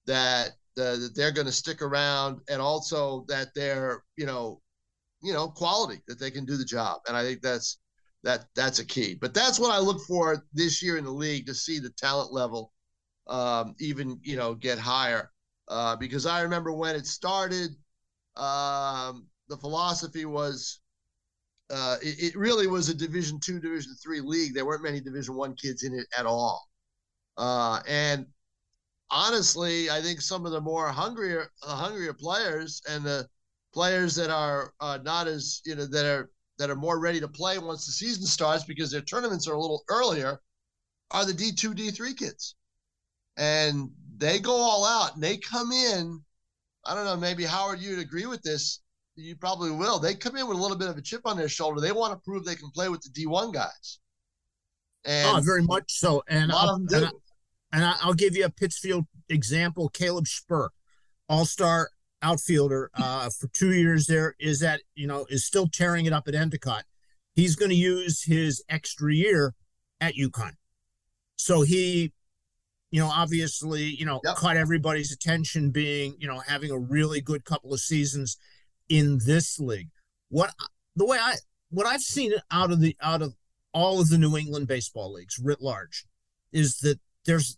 that 0.05 0.49
uh, 0.77 0.95
that 0.95 1.13
they're 1.15 1.31
going 1.31 1.47
to 1.47 1.51
stick 1.53 1.81
around, 1.81 2.39
and 2.49 2.61
also 2.61 3.25
that 3.27 3.49
they're 3.55 4.03
you 4.17 4.25
know, 4.25 4.61
you 5.21 5.33
know, 5.33 5.49
quality 5.49 6.01
that 6.07 6.19
they 6.19 6.31
can 6.31 6.45
do 6.45 6.57
the 6.57 6.65
job. 6.65 7.01
And 7.07 7.15
I 7.15 7.23
think 7.23 7.41
that's 7.41 7.79
that 8.23 8.45
that's 8.55 8.79
a 8.79 8.85
key. 8.85 9.15
But 9.15 9.33
that's 9.33 9.59
what 9.59 9.71
I 9.71 9.79
look 9.79 10.01
for 10.07 10.45
this 10.53 10.81
year 10.81 10.97
in 10.97 11.05
the 11.05 11.11
league 11.11 11.45
to 11.45 11.53
see 11.53 11.79
the 11.79 11.91
talent 11.91 12.33
level 12.33 12.73
um, 13.29 13.75
even 13.79 14.19
you 14.23 14.35
know 14.35 14.55
get 14.55 14.79
higher. 14.79 15.31
Uh, 15.69 15.95
because 15.95 16.25
I 16.25 16.41
remember 16.41 16.73
when 16.73 16.95
it 16.95 17.05
started, 17.05 17.71
um, 18.35 19.27
the 19.47 19.57
philosophy 19.57 20.25
was 20.25 20.79
uh, 21.69 21.97
it, 22.01 22.23
it, 22.23 22.35
really 22.35 22.65
was 22.65 22.89
a 22.89 22.95
Division 22.95 23.39
two, 23.39 23.59
Division 23.59 23.93
three 24.01 24.21
league. 24.21 24.55
There 24.55 24.65
weren't 24.65 24.83
many 24.83 24.99
Division 24.99 25.35
one 25.35 25.55
kids 25.55 25.83
in 25.83 25.93
it 25.93 26.07
at 26.17 26.25
all. 26.25 26.67
Uh, 27.37 27.81
and 27.87 28.25
honestly, 29.11 29.89
I 29.89 30.01
think 30.01 30.21
some 30.21 30.45
of 30.45 30.51
the 30.51 30.61
more 30.61 30.87
hungrier, 30.87 31.51
uh, 31.63 31.75
hungrier 31.75 32.13
players 32.13 32.81
and 32.89 33.03
the 33.03 33.27
players 33.73 34.15
that 34.15 34.31
are 34.31 34.73
uh, 34.79 34.97
not 35.03 35.27
as 35.27 35.61
you 35.65 35.75
know 35.75 35.85
that 35.85 36.05
are 36.05 36.29
that 36.57 36.69
are 36.69 36.75
more 36.75 36.99
ready 36.99 37.19
to 37.19 37.27
play 37.27 37.57
once 37.59 37.85
the 37.85 37.91
season 37.91 38.25
starts 38.25 38.63
because 38.63 38.91
their 38.91 39.01
tournaments 39.01 39.47
are 39.47 39.53
a 39.53 39.59
little 39.61 39.83
earlier 39.89 40.41
are 41.11 41.25
the 41.25 41.33
D 41.33 41.51
two 41.51 41.73
D 41.73 41.91
three 41.91 42.13
kids, 42.13 42.55
and 43.37 43.91
they 44.19 44.39
go 44.39 44.53
all 44.53 44.85
out 44.85 45.15
and 45.15 45.23
they 45.23 45.37
come 45.37 45.71
in. 45.71 46.21
I 46.85 46.93
don't 46.93 47.05
know, 47.05 47.17
maybe 47.17 47.43
Howard, 47.45 47.79
you'd 47.79 47.99
agree 47.99 48.25
with 48.25 48.41
this. 48.41 48.81
You 49.15 49.35
probably 49.35 49.71
will. 49.71 49.99
They 49.99 50.15
come 50.15 50.37
in 50.37 50.47
with 50.47 50.57
a 50.57 50.61
little 50.61 50.77
bit 50.77 50.87
of 50.87 50.97
a 50.97 51.01
chip 51.01 51.21
on 51.25 51.35
their 51.35 51.49
shoulder. 51.49 51.81
They 51.81 51.91
want 51.91 52.13
to 52.13 52.19
prove 52.19 52.45
they 52.45 52.55
can 52.55 52.71
play 52.71 52.87
with 52.87 53.01
the 53.01 53.09
D 53.09 53.25
one 53.25 53.51
guys. 53.51 53.99
And 55.03 55.37
oh, 55.37 55.41
very 55.41 55.63
much 55.63 55.91
so. 55.91 56.23
And 56.29 56.51
a 56.51 56.55
lot 56.55 56.69
of 56.69 56.75
them 56.75 56.85
do 56.87 57.09
and 57.71 57.83
I, 57.83 57.95
will 58.05 58.13
give 58.13 58.35
you 58.35 58.45
a 58.45 58.49
Pittsfield 58.49 59.05
example. 59.29 59.89
Caleb 59.89 60.27
Spur, 60.27 60.69
All 61.27 61.45
Star 61.45 61.89
outfielder 62.21 62.89
uh, 62.95 63.29
for 63.29 63.47
two 63.47 63.73
years. 63.73 64.07
There 64.07 64.35
is 64.39 64.59
that 64.59 64.81
you 64.95 65.07
know 65.07 65.25
is 65.29 65.45
still 65.45 65.67
tearing 65.67 66.05
it 66.05 66.13
up 66.13 66.27
at 66.27 66.35
Endicott. 66.35 66.85
He's 67.35 67.55
going 67.55 67.69
to 67.69 67.75
use 67.75 68.23
his 68.23 68.63
extra 68.69 69.13
year 69.13 69.53
at 70.01 70.15
UConn, 70.15 70.53
so 71.35 71.61
he, 71.61 72.11
you 72.91 72.99
know, 72.99 73.07
obviously, 73.07 73.83
you 73.83 74.05
know, 74.05 74.19
yep. 74.23 74.35
caught 74.35 74.57
everybody's 74.57 75.11
attention 75.11 75.71
being 75.71 76.15
you 76.19 76.27
know 76.27 76.39
having 76.39 76.71
a 76.71 76.79
really 76.79 77.21
good 77.21 77.45
couple 77.45 77.73
of 77.73 77.79
seasons 77.79 78.37
in 78.87 79.19
this 79.25 79.59
league. 79.59 79.89
What 80.29 80.53
the 80.95 81.05
way 81.05 81.17
I 81.19 81.35
what 81.69 81.85
I've 81.85 82.01
seen 82.01 82.33
out 82.51 82.71
of 82.71 82.81
the 82.81 82.95
out 83.01 83.21
of 83.21 83.35
all 83.73 84.01
of 84.01 84.09
the 84.09 84.17
New 84.17 84.35
England 84.35 84.67
baseball 84.67 85.13
leagues 85.13 85.39
writ 85.39 85.61
large 85.61 86.05
is 86.51 86.79
that 86.79 86.99
there's 87.25 87.57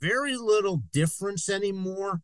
very 0.00 0.36
little 0.36 0.82
difference 0.92 1.48
anymore, 1.48 2.22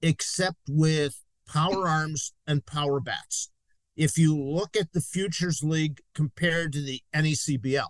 except 0.00 0.60
with 0.68 1.20
power 1.48 1.88
arms 1.88 2.32
and 2.46 2.64
power 2.64 3.00
bats. 3.00 3.50
If 3.96 4.18
you 4.18 4.38
look 4.38 4.76
at 4.76 4.92
the 4.92 5.00
Futures 5.00 5.62
League 5.62 6.00
compared 6.14 6.72
to 6.74 6.82
the 6.82 7.00
NECBL, 7.14 7.88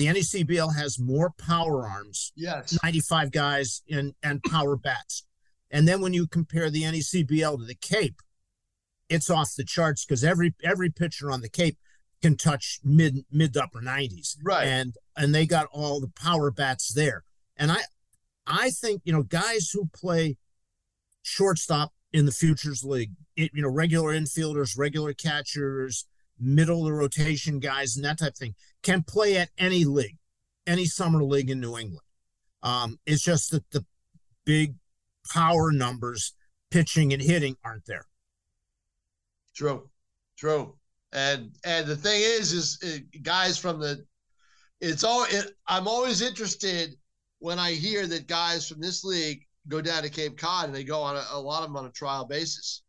the 0.00 0.06
NECBL 0.06 0.74
has 0.76 0.98
more 0.98 1.30
power 1.36 1.86
arms, 1.86 2.32
yes, 2.34 2.78
95 2.82 3.30
guys 3.30 3.82
and 3.90 4.14
and 4.22 4.42
power 4.42 4.76
bats. 4.76 5.24
And 5.70 5.86
then 5.86 6.00
when 6.00 6.14
you 6.14 6.26
compare 6.26 6.70
the 6.70 6.84
NECBL 6.84 7.58
to 7.58 7.64
the 7.64 7.74
Cape, 7.74 8.22
it's 9.10 9.28
off 9.28 9.54
the 9.54 9.64
charts 9.64 10.06
because 10.06 10.24
every 10.24 10.54
every 10.64 10.88
pitcher 10.88 11.30
on 11.30 11.42
the 11.42 11.50
Cape 11.50 11.76
can 12.22 12.38
touch 12.38 12.80
mid 12.82 13.26
mid 13.30 13.54
upper 13.58 13.80
90s. 13.80 14.36
Right. 14.42 14.66
And 14.66 14.94
and 15.16 15.34
they 15.34 15.44
got 15.44 15.66
all 15.70 16.00
the 16.00 16.12
power 16.16 16.50
bats 16.50 16.94
there. 16.94 17.24
And 17.58 17.70
I 17.70 17.80
I 18.46 18.70
think, 18.70 19.02
you 19.04 19.12
know, 19.12 19.22
guys 19.22 19.70
who 19.70 19.90
play 19.92 20.38
shortstop 21.22 21.92
in 22.10 22.24
the 22.24 22.32
futures 22.32 22.84
league, 22.84 23.12
it, 23.36 23.50
you 23.52 23.62
know, 23.62 23.68
regular 23.68 24.18
infielders, 24.18 24.78
regular 24.78 25.12
catchers, 25.12 26.06
middle 26.40 26.80
of 26.80 26.86
the 26.86 26.92
rotation 26.92 27.58
guys, 27.58 27.96
and 27.96 28.04
that 28.04 28.18
type 28.18 28.32
of 28.32 28.36
thing, 28.36 28.54
can 28.82 29.02
play 29.02 29.36
at 29.36 29.50
any 29.58 29.84
league, 29.84 30.16
any 30.66 30.86
summer 30.86 31.22
league 31.22 31.50
in 31.50 31.60
New 31.60 31.76
England. 31.76 32.06
Um, 32.62 32.98
it's 33.06 33.22
just 33.22 33.50
that 33.50 33.68
the 33.70 33.84
big 34.44 34.74
power 35.32 35.72
numbers, 35.72 36.34
pitching 36.70 37.12
and 37.12 37.22
hitting, 37.22 37.56
aren't 37.64 37.86
there. 37.86 38.06
True, 39.54 39.90
true. 40.38 40.76
And 41.12 41.50
and 41.64 41.86
the 41.86 41.96
thing 41.96 42.20
is, 42.20 42.52
is 42.52 42.78
uh, 42.84 43.18
guys 43.22 43.58
from 43.58 43.80
the, 43.80 44.04
it's 44.80 45.04
all. 45.04 45.24
It, 45.28 45.52
I'm 45.66 45.88
always 45.88 46.22
interested 46.22 46.94
when 47.40 47.58
I 47.58 47.72
hear 47.72 48.06
that 48.06 48.28
guys 48.28 48.68
from 48.68 48.80
this 48.80 49.02
league 49.02 49.42
go 49.68 49.80
down 49.80 50.02
to 50.02 50.08
Cape 50.08 50.38
Cod 50.38 50.66
and 50.66 50.74
they 50.74 50.84
go 50.84 51.00
on 51.02 51.16
a, 51.16 51.24
a 51.32 51.38
lot 51.38 51.62
of 51.62 51.68
them 51.68 51.76
on 51.76 51.86
a 51.86 51.90
trial 51.90 52.24
basis, 52.24 52.82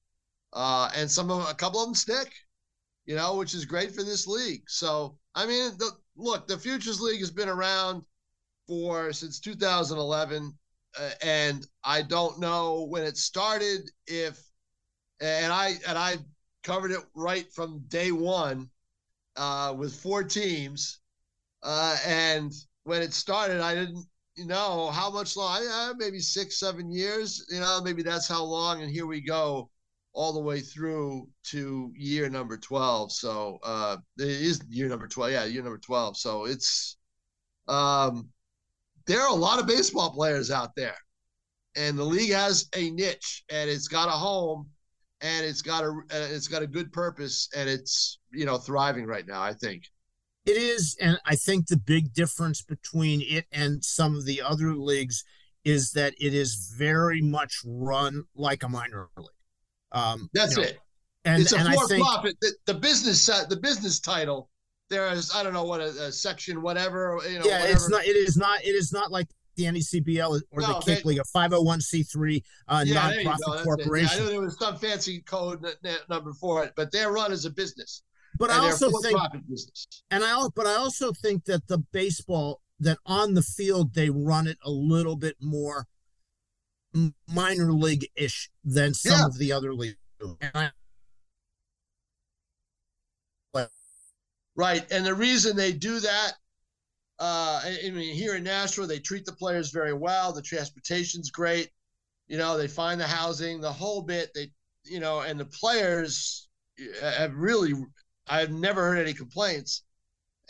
uh, 0.53 0.89
and 0.95 1.09
some 1.09 1.31
of 1.31 1.49
a 1.49 1.53
couple 1.53 1.81
of 1.81 1.87
them 1.87 1.95
stick, 1.95 2.31
you 3.11 3.17
know, 3.17 3.35
which 3.35 3.53
is 3.53 3.65
great 3.65 3.93
for 3.93 4.03
this 4.03 4.25
league. 4.25 4.63
So 4.69 5.17
I 5.35 5.45
mean, 5.45 5.71
the, 5.77 5.91
look, 6.15 6.47
the 6.47 6.57
Futures 6.57 7.01
League 7.01 7.19
has 7.19 7.29
been 7.29 7.49
around 7.49 8.03
for 8.69 9.11
since 9.11 9.41
2011, 9.41 10.53
uh, 10.97 11.09
and 11.21 11.67
I 11.83 12.03
don't 12.03 12.39
know 12.39 12.85
when 12.89 13.03
it 13.03 13.17
started. 13.17 13.81
If 14.07 14.41
and 15.19 15.51
I 15.51 15.73
and 15.85 15.97
I 15.97 16.19
covered 16.63 16.91
it 16.91 17.01
right 17.13 17.51
from 17.51 17.83
day 17.89 18.13
one 18.13 18.69
uh, 19.35 19.75
with 19.77 19.93
four 19.93 20.23
teams, 20.23 21.01
uh, 21.63 21.97
and 22.07 22.53
when 22.85 23.01
it 23.01 23.13
started, 23.13 23.59
I 23.59 23.75
didn't 23.75 24.05
know, 24.37 24.89
how 24.89 25.11
much 25.11 25.35
long? 25.35 25.97
Maybe 25.97 26.19
six, 26.19 26.57
seven 26.57 26.89
years. 26.89 27.45
You 27.49 27.59
know, 27.59 27.81
maybe 27.83 28.03
that's 28.03 28.29
how 28.29 28.45
long. 28.45 28.81
And 28.81 28.89
here 28.89 29.05
we 29.05 29.19
go, 29.19 29.69
all 30.13 30.33
the 30.33 30.39
way 30.39 30.59
through 30.59 31.27
to 31.43 31.91
year 31.95 32.29
number 32.29 32.57
twelve. 32.57 33.11
So 33.11 33.59
uh, 33.63 33.97
it 34.17 34.27
is 34.27 34.61
year 34.69 34.87
number 34.87 35.07
twelve. 35.07 35.31
Yeah, 35.31 35.45
year 35.45 35.63
number 35.63 35.77
twelve. 35.77 36.17
So 36.17 36.45
it's 36.45 36.97
um, 37.67 38.29
there 39.07 39.21
are 39.21 39.29
a 39.29 39.35
lot 39.35 39.59
of 39.59 39.67
baseball 39.67 40.11
players 40.11 40.51
out 40.51 40.75
there, 40.75 40.97
and 41.75 41.97
the 41.97 42.03
league 42.03 42.31
has 42.31 42.67
a 42.75 42.89
niche, 42.91 43.43
and 43.49 43.69
it's 43.69 43.87
got 43.87 44.07
a 44.07 44.11
home, 44.11 44.69
and 45.21 45.45
it's 45.45 45.61
got 45.61 45.83
a 45.83 45.93
it's 46.11 46.47
got 46.47 46.61
a 46.61 46.67
good 46.67 46.91
purpose, 46.91 47.49
and 47.55 47.69
it's 47.69 48.19
you 48.31 48.45
know 48.45 48.57
thriving 48.57 49.05
right 49.05 49.27
now. 49.27 49.41
I 49.41 49.53
think. 49.53 49.83
It 50.43 50.57
is, 50.57 50.97
and 50.99 51.19
I 51.23 51.35
think 51.35 51.67
the 51.67 51.77
big 51.77 52.13
difference 52.13 52.63
between 52.63 53.21
it 53.21 53.45
and 53.51 53.85
some 53.85 54.15
of 54.15 54.25
the 54.25 54.41
other 54.41 54.73
leagues 54.73 55.23
is 55.63 55.91
that 55.91 56.15
it 56.19 56.33
is 56.33 56.73
very 56.75 57.21
much 57.21 57.59
run 57.63 58.23
like 58.35 58.63
a 58.63 58.69
minor 58.69 59.09
league. 59.17 59.27
Um, 59.91 60.29
That's 60.33 60.55
you 60.55 60.63
know, 60.63 60.69
it. 60.69 60.79
And, 61.25 61.41
it's 61.41 61.51
a 61.51 61.57
for 61.59 61.99
profit. 61.99 62.35
The, 62.41 62.53
the, 62.65 62.73
business 62.73 63.25
the 63.25 63.59
business 63.61 63.99
title. 63.99 64.49
There 64.89 65.07
is 65.13 65.33
I 65.33 65.43
don't 65.43 65.53
know 65.53 65.63
what 65.63 65.79
a, 65.79 66.07
a 66.07 66.11
section 66.11 66.61
whatever 66.61 67.19
you 67.29 67.39
know. 67.39 67.45
Yeah, 67.45 67.59
whatever. 67.59 67.71
it's 67.73 67.89
not. 67.89 68.05
It 68.05 68.15
is 68.15 68.37
not. 68.37 68.63
It 68.63 68.75
is 68.75 68.91
not 68.91 69.11
like 69.11 69.27
the 69.55 69.65
NECBL 69.65 70.41
or 70.51 70.61
no, 70.61 70.67
the 70.67 70.79
Cape 70.79 71.05
League, 71.05 71.19
a 71.19 71.37
501c3 71.37 72.41
uh, 72.67 72.83
yeah, 72.85 73.11
nonprofit 73.11 73.63
corporation. 73.63 74.17
Yeah, 74.17 74.23
I 74.23 74.25
know 74.25 74.31
there 74.31 74.41
was 74.41 74.57
some 74.57 74.77
fancy 74.77 75.21
code 75.21 75.65
number 76.09 76.33
for 76.33 76.63
it, 76.63 76.73
but 76.75 76.91
they're 76.91 77.11
run 77.11 77.31
as 77.31 77.45
a 77.45 77.49
business. 77.49 78.03
But 78.37 78.49
I 78.49 78.59
also 78.59 78.89
think, 79.01 79.19
and 80.09 80.23
I 80.23 80.47
but 80.55 80.65
I 80.65 80.75
also 80.75 81.11
think 81.11 81.45
that 81.45 81.67
the 81.67 81.79
baseball 81.91 82.61
that 82.79 82.97
on 83.05 83.33
the 83.33 83.43
field 83.43 83.93
they 83.93 84.09
run 84.09 84.47
it 84.47 84.57
a 84.63 84.71
little 84.71 85.15
bit 85.15 85.35
more 85.39 85.85
minor 87.27 87.71
league 87.71 88.07
ish 88.15 88.49
than 88.63 88.93
some 88.93 89.19
yeah. 89.19 89.25
of 89.25 89.37
the 89.37 89.51
other 89.51 89.73
leagues. 89.73 89.97
right, 94.55 94.85
and 94.91 95.05
the 95.05 95.15
reason 95.15 95.55
they 95.55 95.71
do 95.71 95.99
that, 95.99 96.33
uh, 97.19 97.61
I 97.63 97.89
mean, 97.91 98.15
here 98.15 98.35
in 98.35 98.43
Nashua, 98.43 98.87
they 98.87 98.99
treat 98.99 99.25
the 99.25 99.33
players 99.33 99.71
very 99.71 99.93
well. 99.93 100.33
The 100.33 100.41
transportation's 100.41 101.29
great. 101.29 101.69
You 102.27 102.37
know, 102.37 102.57
they 102.57 102.67
find 102.67 102.99
the 102.99 103.07
housing, 103.07 103.61
the 103.61 103.71
whole 103.71 104.01
bit. 104.01 104.31
They, 104.33 104.51
you 104.83 104.99
know, 104.99 105.21
and 105.21 105.39
the 105.39 105.45
players 105.45 106.49
have 107.01 107.35
really 107.35 107.73
I've 108.27 108.51
never 108.51 108.81
heard 108.83 108.97
any 108.97 109.13
complaints. 109.13 109.83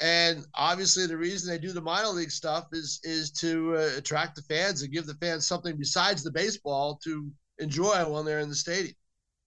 And 0.02 0.48
obviously, 0.56 1.06
the 1.06 1.16
reason 1.16 1.48
they 1.48 1.60
do 1.60 1.72
the 1.72 1.82
minor 1.82 2.08
league 2.08 2.32
stuff 2.32 2.68
is 2.72 3.00
is 3.04 3.32
to 3.34 3.76
uh, 3.76 3.90
attract 3.98 4.36
the 4.36 4.42
fans 4.42 4.82
and 4.82 4.92
give 4.92 5.06
the 5.06 5.14
fans 5.16 5.46
something 5.46 5.78
besides 5.78 6.24
the 6.24 6.32
baseball 6.32 7.00
to 7.04 7.32
enjoy 7.60 8.04
when 8.10 8.26
they're 8.26 8.40
in 8.40 8.50
the 8.50 8.56
stadium. 8.56 8.96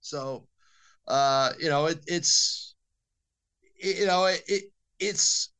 So, 0.00 0.46
uh, 1.08 1.52
you 1.58 1.68
know, 1.68 1.86
it, 1.86 1.98
it's 2.06 2.76
it, 3.76 3.98
you 3.98 4.06
know 4.06 4.26
it, 4.26 4.42
it 4.46 4.64
it's 5.00 5.52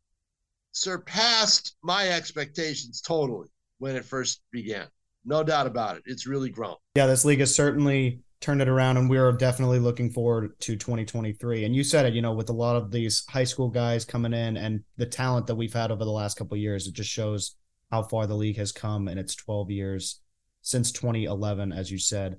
surpassed 0.71 1.77
my 1.83 2.09
expectations 2.09 3.01
totally 3.01 3.49
when 3.79 3.97
it 3.97 4.05
first 4.05 4.43
began. 4.53 4.87
No 5.25 5.43
doubt 5.43 5.67
about 5.67 5.97
it. 5.97 6.03
It's 6.07 6.27
really 6.27 6.51
grown. 6.51 6.77
Yeah, 6.95 7.07
this 7.07 7.25
league 7.25 7.41
has 7.41 7.55
certainly 7.55 8.21
turned 8.45 8.61
it 8.61 8.69
around, 8.69 8.99
and 8.99 9.09
we're 9.09 9.33
definitely 9.33 9.79
looking 9.79 10.11
forward 10.11 10.53
to 10.61 10.77
2023. 10.77 11.65
And 11.65 11.75
you 11.75 11.83
said 11.83 12.05
it, 12.05 12.13
you 12.13 12.21
know, 12.21 12.35
with 12.35 12.51
a 12.51 12.53
lot 12.53 12.77
of 12.77 12.91
these 12.91 13.25
high 13.27 13.45
school 13.45 13.71
guys 13.71 14.05
coming 14.05 14.35
in 14.35 14.59
and 14.59 14.85
the 14.99 15.07
talent 15.07 15.47
that 15.47 15.55
we've 15.55 15.73
had 15.73 15.91
over 15.91 16.05
the 16.05 16.11
last 16.11 16.37
couple 16.37 16.55
years, 16.59 16.87
it 16.87 16.93
just 16.93 17.09
shows 17.09 17.57
how 17.91 18.03
far 18.03 18.27
the 18.27 18.35
league 18.35 18.59
has 18.59 18.71
come 18.71 19.09
in 19.09 19.17
its 19.17 19.35
12 19.35 19.71
years 19.71 20.21
since 20.61 20.93
2011, 20.93 21.73
as 21.73 21.91
you 21.91 21.97
said. 21.97 22.37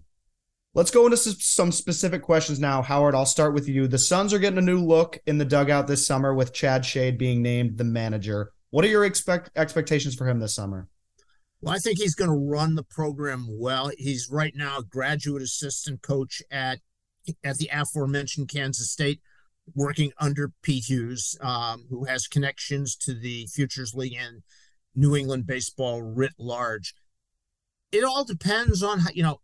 Let's 0.75 0.91
go 0.91 1.05
into 1.05 1.17
some 1.17 1.71
specific 1.71 2.21
questions 2.21 2.59
now. 2.59 2.83
Howard, 2.83 3.15
I'll 3.15 3.25
start 3.25 3.55
with 3.55 3.67
you. 3.67 3.88
The 3.88 3.97
Suns 3.97 4.31
are 4.31 4.39
getting 4.39 4.59
a 4.59 4.62
new 4.62 4.79
look 4.79 5.17
in 5.25 5.39
the 5.39 5.45
dugout 5.45 5.88
this 5.88 6.05
summer 6.05 6.35
with 6.35 6.53
Chad 6.53 6.85
Shade 6.85 7.17
being 7.17 7.41
named 7.41 7.79
the 7.79 7.83
manager. 7.83 8.51
What 8.69 8.85
are 8.85 8.89
your 8.89 9.05
expect 9.05 9.50
expectations 9.55 10.13
for 10.13 10.27
him 10.29 10.39
this 10.39 10.53
summer? 10.53 10.88
Well, 11.65 11.74
I 11.74 11.79
think 11.79 11.98
he's 11.98 12.13
going 12.13 12.29
to 12.29 12.51
run 12.51 12.75
the 12.75 12.84
program 12.84 13.48
well. 13.50 13.89
He's 13.98 14.29
right 14.29 14.53
now 14.55 14.77
a 14.77 14.84
graduate 14.84 15.41
assistant 15.41 16.03
coach 16.03 16.43
at 16.51 16.77
at 17.43 17.57
the 17.57 17.72
aforementioned 17.74 18.50
Kansas 18.50 18.91
State, 18.91 19.19
working 19.74 20.12
under 20.19 20.51
Pete 20.62 20.84
Hughes, 20.88 21.36
um, 21.41 21.88
who 21.89 22.05
has 22.05 22.27
connections 22.27 22.95
to 22.98 23.15
the 23.15 23.48
Futures 23.48 23.95
League 23.95 24.13
and 24.13 24.43
New 24.93 25.15
England 25.15 25.48
baseball 25.48 26.03
writ 26.03 26.34
large. 26.38 26.93
It 27.91 28.03
all 28.03 28.25
depends 28.25 28.84
on 28.84 29.00
how 29.00 29.10
you 29.15 29.24
know 29.24 29.41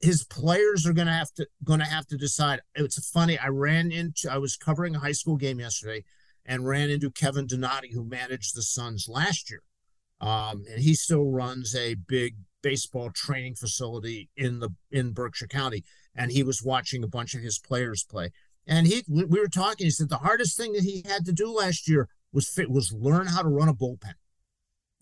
his 0.00 0.24
players 0.24 0.86
are 0.86 0.94
going 0.94 1.08
to 1.08 1.12
have 1.12 1.30
to 1.34 1.46
going 1.62 1.80
to 1.80 1.84
have 1.84 2.06
to 2.06 2.16
decide. 2.16 2.62
It's 2.74 3.10
funny. 3.10 3.38
I 3.38 3.48
ran 3.48 3.92
into. 3.92 4.32
I 4.32 4.38
was 4.38 4.56
covering 4.56 4.94
a 4.94 5.00
high 5.00 5.12
school 5.12 5.36
game 5.36 5.60
yesterday, 5.60 6.04
and 6.46 6.66
ran 6.66 6.88
into 6.88 7.10
Kevin 7.10 7.46
Donati, 7.46 7.92
who 7.92 8.02
managed 8.02 8.56
the 8.56 8.62
Suns 8.62 9.08
last 9.10 9.50
year, 9.50 9.60
um, 10.20 10.64
and 10.70 10.80
he 10.80 10.94
still 10.94 11.30
runs 11.30 11.74
a 11.74 11.94
big 11.94 12.36
baseball 12.62 13.10
training 13.10 13.54
facility 13.54 14.28
in 14.36 14.60
the 14.60 14.70
in 14.90 15.12
Berkshire 15.12 15.46
County. 15.46 15.84
And 16.14 16.32
he 16.32 16.42
was 16.42 16.62
watching 16.62 17.04
a 17.04 17.08
bunch 17.08 17.34
of 17.34 17.42
his 17.42 17.58
players 17.58 18.02
play, 18.02 18.30
and 18.66 18.86
he 18.86 19.04
we 19.08 19.24
were 19.24 19.48
talking. 19.48 19.86
He 19.86 19.90
said 19.90 20.08
the 20.08 20.18
hardest 20.18 20.56
thing 20.56 20.72
that 20.72 20.82
he 20.82 21.04
had 21.06 21.26
to 21.26 21.32
do 21.32 21.50
last 21.50 21.88
year 21.88 22.08
was 22.32 22.48
fit 22.48 22.70
was 22.70 22.92
learn 22.92 23.26
how 23.26 23.42
to 23.42 23.48
run 23.48 23.68
a 23.68 23.74
bullpen. 23.74 24.14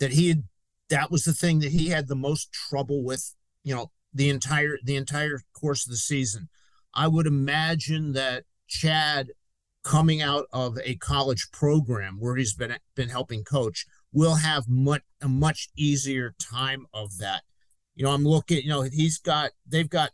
That 0.00 0.12
he 0.12 0.28
had 0.28 0.44
that 0.90 1.10
was 1.10 1.24
the 1.24 1.32
thing 1.32 1.60
that 1.60 1.72
he 1.72 1.88
had 1.88 2.08
the 2.08 2.16
most 2.16 2.52
trouble 2.52 3.04
with. 3.04 3.34
You 3.62 3.74
know, 3.74 3.90
the 4.12 4.28
entire 4.28 4.78
the 4.82 4.96
entire 4.96 5.40
course 5.52 5.86
of 5.86 5.90
the 5.90 5.96
season. 5.96 6.48
I 6.92 7.08
would 7.08 7.26
imagine 7.26 8.12
that 8.12 8.44
Chad 8.68 9.30
coming 9.82 10.22
out 10.22 10.46
of 10.52 10.78
a 10.84 10.96
college 10.96 11.48
program 11.52 12.16
where 12.18 12.36
he's 12.36 12.54
been 12.54 12.76
been 12.94 13.08
helping 13.10 13.44
coach 13.44 13.86
will 14.14 14.36
have 14.36 14.68
much 14.68 15.02
a 15.20 15.28
much 15.28 15.68
easier 15.76 16.34
time 16.40 16.86
of 16.94 17.18
that. 17.18 17.42
You 17.94 18.04
know, 18.04 18.12
I'm 18.12 18.24
looking, 18.24 18.62
you 18.62 18.70
know, 18.70 18.82
he's 18.82 19.18
got 19.18 19.50
they've 19.66 19.90
got 19.90 20.12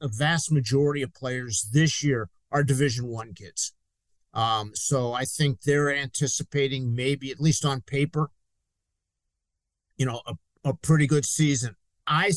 a 0.00 0.08
vast 0.08 0.50
majority 0.50 1.02
of 1.02 1.14
players 1.14 1.68
this 1.72 2.02
year 2.02 2.28
are 2.50 2.64
division 2.64 3.06
1 3.06 3.34
kids. 3.34 3.72
Um, 4.34 4.72
so 4.74 5.12
I 5.12 5.24
think 5.24 5.60
they're 5.60 5.94
anticipating 5.94 6.94
maybe 6.94 7.30
at 7.30 7.40
least 7.40 7.64
on 7.64 7.82
paper 7.82 8.30
you 9.96 10.06
know, 10.06 10.20
a, 10.26 10.34
a 10.64 10.74
pretty 10.74 11.06
good 11.06 11.24
season. 11.24 11.76
I 12.06 12.32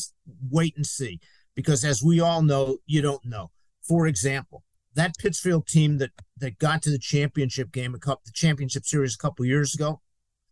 wait 0.50 0.76
and 0.76 0.86
see 0.86 1.18
because, 1.56 1.84
as 1.84 2.02
we 2.02 2.20
all 2.20 2.42
know, 2.42 2.78
you 2.86 3.02
don't 3.02 3.24
know. 3.24 3.50
For 3.82 4.06
example, 4.06 4.62
that 4.94 5.18
Pittsfield 5.18 5.66
team 5.66 5.98
that 5.98 6.10
that 6.38 6.58
got 6.58 6.82
to 6.82 6.90
the 6.90 6.98
championship 6.98 7.72
game, 7.72 7.92
a 7.94 7.98
cup 7.98 8.22
the 8.24 8.30
championship 8.32 8.86
series 8.86 9.16
a 9.16 9.18
couple 9.18 9.44
years 9.44 9.74
ago, 9.74 10.00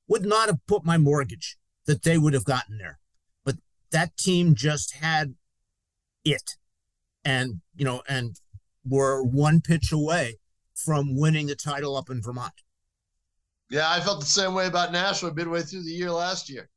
would 0.09 0.25
not 0.25 0.49
have 0.49 0.67
put 0.67 0.85
my 0.85 0.99
mortgage 0.99 1.57
that 1.87 2.03
they 2.03 2.19
would 2.19 2.35
have 2.35 2.45
gotten 2.45 2.79
there. 2.79 2.99
But 3.45 3.57
that 3.91 4.17
team 4.17 4.55
just 4.55 4.95
had 4.95 5.35
it, 6.25 6.57
and 7.25 7.61
you 7.75 7.85
know, 7.85 8.03
and 8.09 8.41
were 8.85 9.23
one 9.23 9.61
pitch 9.61 9.93
away 9.93 10.39
from 10.75 11.17
winning 11.17 11.47
the 11.47 11.57
title 11.57 11.97
up 11.97 12.11
in 12.11 12.23
Vermont. 12.23 12.53
Yeah, 13.71 13.91
I 13.91 14.01
felt 14.01 14.21
the 14.21 14.27
same 14.27 14.55
way 14.55 14.67
about 14.67 14.93
Nashua 14.93 15.33
midway 15.33 15.63
through 15.63 15.85
the 15.85 15.91
year 15.91 16.11
last 16.11 16.51
year 16.51 16.69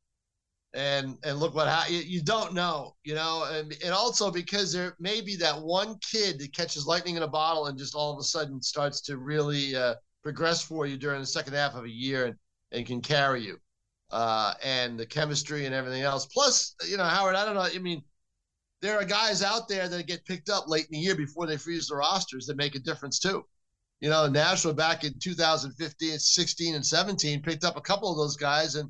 and 0.74 1.18
and 1.24 1.40
look 1.40 1.56
what 1.56 1.68
ha- 1.68 1.88
you, 1.90 2.00
you 2.00 2.22
don't 2.22 2.54
know 2.54 2.96
you 3.04 3.16
know 3.16 3.48
and, 3.52 3.74
and 3.84 3.94
also 3.94 4.30
because 4.30 4.74
there 4.74 4.96
may 5.00 5.22
be 5.22 5.36
that 5.36 5.60
one 5.60 5.98
kid 6.00 6.40
that 6.40 6.54
catches 6.54 6.86
lightning 6.86 7.16
in 7.16 7.24
a 7.24 7.28
bottle 7.28 7.68
and 7.68 7.78
just 7.78 7.96
all 7.96 8.14
of 8.14 8.20
a 8.20 8.24
sudden 8.24 8.62
starts 8.62 9.02
to 9.02 9.18
really 9.18 9.76
uh, 9.76 9.96
progress 10.24 10.62
for 10.62 10.86
you 10.86 10.98
during 10.98 11.22
the 11.22 11.26
second 11.26 11.54
half 11.54 11.76
of 11.76 11.86
a 11.86 11.90
year 11.90 12.26
and, 12.26 12.36
and 12.72 12.86
can 12.86 13.02
carry 13.02 13.44
you 13.44 13.58
uh, 14.12 14.54
and 14.64 15.00
the 15.00 15.06
chemistry 15.06 15.66
and 15.66 15.76
everything 15.76 16.04
else 16.04 16.26
plus 16.28 16.76
you 16.88 16.98
know 16.98 17.04
howard 17.04 17.36
i 17.36 17.46
don't 17.46 17.56
know 17.56 17.62
i 17.62 17.78
mean 17.80 18.02
there 18.82 18.98
are 18.98 19.06
guys 19.06 19.42
out 19.42 19.68
there 19.68 19.88
that 19.88 20.08
get 20.08 20.26
picked 20.26 20.50
up 20.50 20.68
late 20.68 20.86
in 20.86 20.92
the 20.92 21.00
year 21.00 21.16
before 21.16 21.46
they 21.48 21.58
freeze 21.58 21.88
the 21.88 21.96
rosters 21.96 22.46
that 22.46 22.58
make 22.58 22.76
a 22.76 22.80
difference 22.80 23.20
too 23.20 23.44
you 24.00 24.10
know 24.10 24.28
nashua 24.28 24.74
back 24.74 25.04
in 25.04 25.14
2015 25.20 26.20
16 26.20 26.76
and 26.76 26.86
17 26.86 27.42
picked 27.42 27.64
up 27.64 27.78
a 27.78 27.82
couple 27.82 28.12
of 28.12 28.18
those 28.18 28.38
guys 28.38 28.76
and 28.76 28.90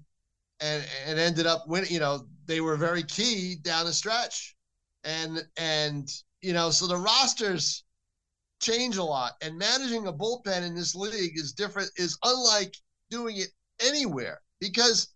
and 0.60 0.86
and 1.06 1.20
ended 1.20 1.46
up 1.46 1.66
winning. 1.68 1.92
You 1.92 2.00
know, 2.00 2.28
they 2.46 2.62
were 2.62 2.78
very 2.78 3.04
key 3.04 3.56
down 3.62 3.86
the 3.86 3.94
stretch, 3.94 4.56
and 5.04 5.46
and 5.58 6.10
you 6.42 6.54
know, 6.54 6.70
so 6.70 6.88
the 6.88 6.98
rosters 6.98 7.84
change 8.62 8.98
a 8.98 9.04
lot, 9.04 9.34
and 9.42 9.58
managing 9.58 10.08
a 10.08 10.13
bullpen 10.13 10.63
in 10.63 10.76
this 10.76 10.96
league 10.96 11.38
is 11.38 11.54
different. 11.54 11.90
Is 11.98 12.18
unlike 12.24 12.76
doing 13.10 13.38
it 13.38 13.50
anywhere 13.80 14.42
because 14.60 15.10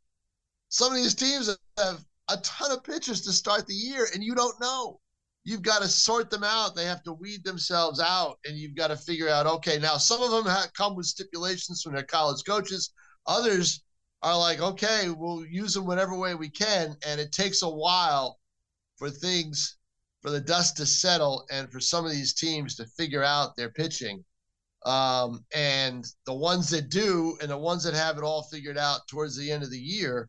some 0.69 0.91
of 0.91 0.97
these 0.97 1.15
teams 1.15 1.56
have 1.78 2.04
a 2.30 2.38
ton 2.38 2.71
of 2.71 2.84
pitchers 2.84 3.21
to 3.21 3.34
start 3.34 3.67
the 3.67 3.74
year, 3.74 4.08
and 4.13 4.24
you 4.24 4.36
don't 4.36 4.60
know. 4.62 5.00
You've 5.43 5.63
got 5.63 5.82
to 5.82 5.88
sort 5.88 6.30
them 6.30 6.43
out. 6.43 6.76
They 6.76 6.86
have 6.86 7.04
to 7.04 7.13
weed 7.13 7.43
themselves 7.43 8.00
out, 8.00 8.38
and 8.45 8.56
you've 8.56 8.76
got 8.76 8.88
to 8.88 8.95
figure 8.95 9.28
out. 9.28 9.47
Okay, 9.47 9.80
now 9.80 9.97
some 9.97 10.21
of 10.21 10.32
them 10.32 10.45
have 10.45 10.71
come 10.74 10.95
with 10.95 11.08
stipulations 11.08 11.82
from 11.82 11.93
their 11.93 12.04
college 12.04 12.43
coaches. 12.45 12.93
Others 13.26 13.82
are 14.21 14.38
like, 14.38 14.62
okay, 14.62 15.10
we'll 15.10 15.45
use 15.45 15.74
them 15.74 15.86
whatever 15.86 16.15
way 16.15 16.36
we 16.36 16.50
can. 16.50 16.95
And 17.06 17.19
it 17.19 17.32
takes 17.32 17.63
a 17.63 17.69
while 17.69 18.39
for 18.97 19.10
things, 19.10 19.78
for 20.21 20.30
the 20.30 20.39
dust 20.39 20.78
to 20.78 20.86
settle 20.86 21.45
and 21.52 21.71
for 21.71 21.80
some 21.80 22.06
of 22.06 22.12
these 22.12 22.34
teams 22.34 22.76
to 22.76 22.86
figure 22.86 23.24
out 23.24 23.56
their 23.56 23.71
pitching. 23.71 24.24
Um, 24.83 25.45
and 25.53 26.05
the 26.25 26.33
ones 26.33 26.69
that 26.71 26.89
do 26.89 27.37
and 27.41 27.51
the 27.51 27.57
ones 27.57 27.83
that 27.83 27.93
have 27.93 28.17
it 28.17 28.23
all 28.23 28.43
figured 28.43 28.77
out 28.77 29.07
towards 29.07 29.37
the 29.37 29.51
end 29.51 29.63
of 29.63 29.69
the 29.69 29.79
year 29.79 30.27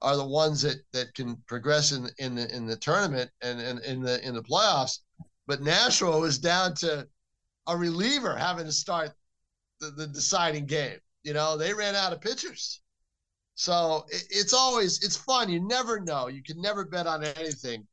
are 0.00 0.16
the 0.16 0.26
ones 0.26 0.62
that, 0.62 0.78
that 0.92 1.14
can 1.14 1.36
progress 1.46 1.92
in, 1.92 2.08
in 2.18 2.34
the 2.34 2.54
in 2.54 2.66
the 2.66 2.76
tournament 2.76 3.30
and, 3.42 3.60
and 3.60 3.80
in 3.80 4.02
the 4.02 4.26
in 4.26 4.34
the 4.34 4.42
playoffs. 4.42 4.98
But 5.46 5.62
Nashua 5.62 6.22
is 6.22 6.38
down 6.38 6.74
to 6.76 7.06
a 7.66 7.76
reliever 7.76 8.36
having 8.36 8.66
to 8.66 8.72
start 8.72 9.12
the, 9.80 9.90
the 9.90 10.06
deciding 10.06 10.66
game. 10.66 10.98
You 11.22 11.34
know, 11.34 11.56
they 11.56 11.74
ran 11.74 11.94
out 11.94 12.12
of 12.12 12.20
pitchers. 12.20 12.80
So 13.54 14.06
it, 14.08 14.24
it's 14.30 14.54
always 14.54 15.02
it's 15.04 15.16
fun. 15.16 15.50
You 15.50 15.66
never 15.66 16.00
know. 16.00 16.28
You 16.28 16.42
can 16.42 16.60
never 16.60 16.84
bet 16.84 17.06
on 17.06 17.24
anything. 17.24 17.86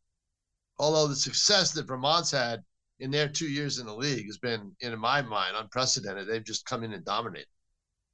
Although 0.80 1.08
the 1.08 1.16
success 1.16 1.74
that 1.74 1.88
Vermont's 1.88 2.32
had 2.32 2.64
in 3.00 3.12
their 3.12 3.28
two 3.28 3.50
years 3.50 3.80
in 3.80 3.86
the 3.86 3.96
league 3.96 4.26
has 4.26 4.38
been, 4.38 4.72
in 4.82 4.98
my 5.00 5.22
mind, 5.22 5.56
unprecedented. 5.58 6.28
They've 6.28 6.44
just 6.44 6.66
come 6.66 6.84
in 6.84 6.94
and 6.94 7.04
dominated. 7.06 7.48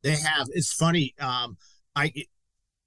They 0.03 0.15
have. 0.15 0.47
It's 0.51 0.73
funny. 0.73 1.15
Um, 1.19 1.57
I 1.95 2.11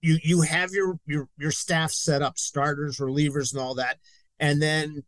you 0.00 0.18
you 0.22 0.42
have 0.42 0.70
your 0.70 0.98
your 1.06 1.28
your 1.38 1.50
staff 1.50 1.90
set 1.90 2.22
up, 2.22 2.38
starters, 2.38 2.98
relievers, 2.98 3.52
and 3.52 3.60
all 3.60 3.74
that, 3.74 3.98
and 4.38 4.62
then 4.62 5.02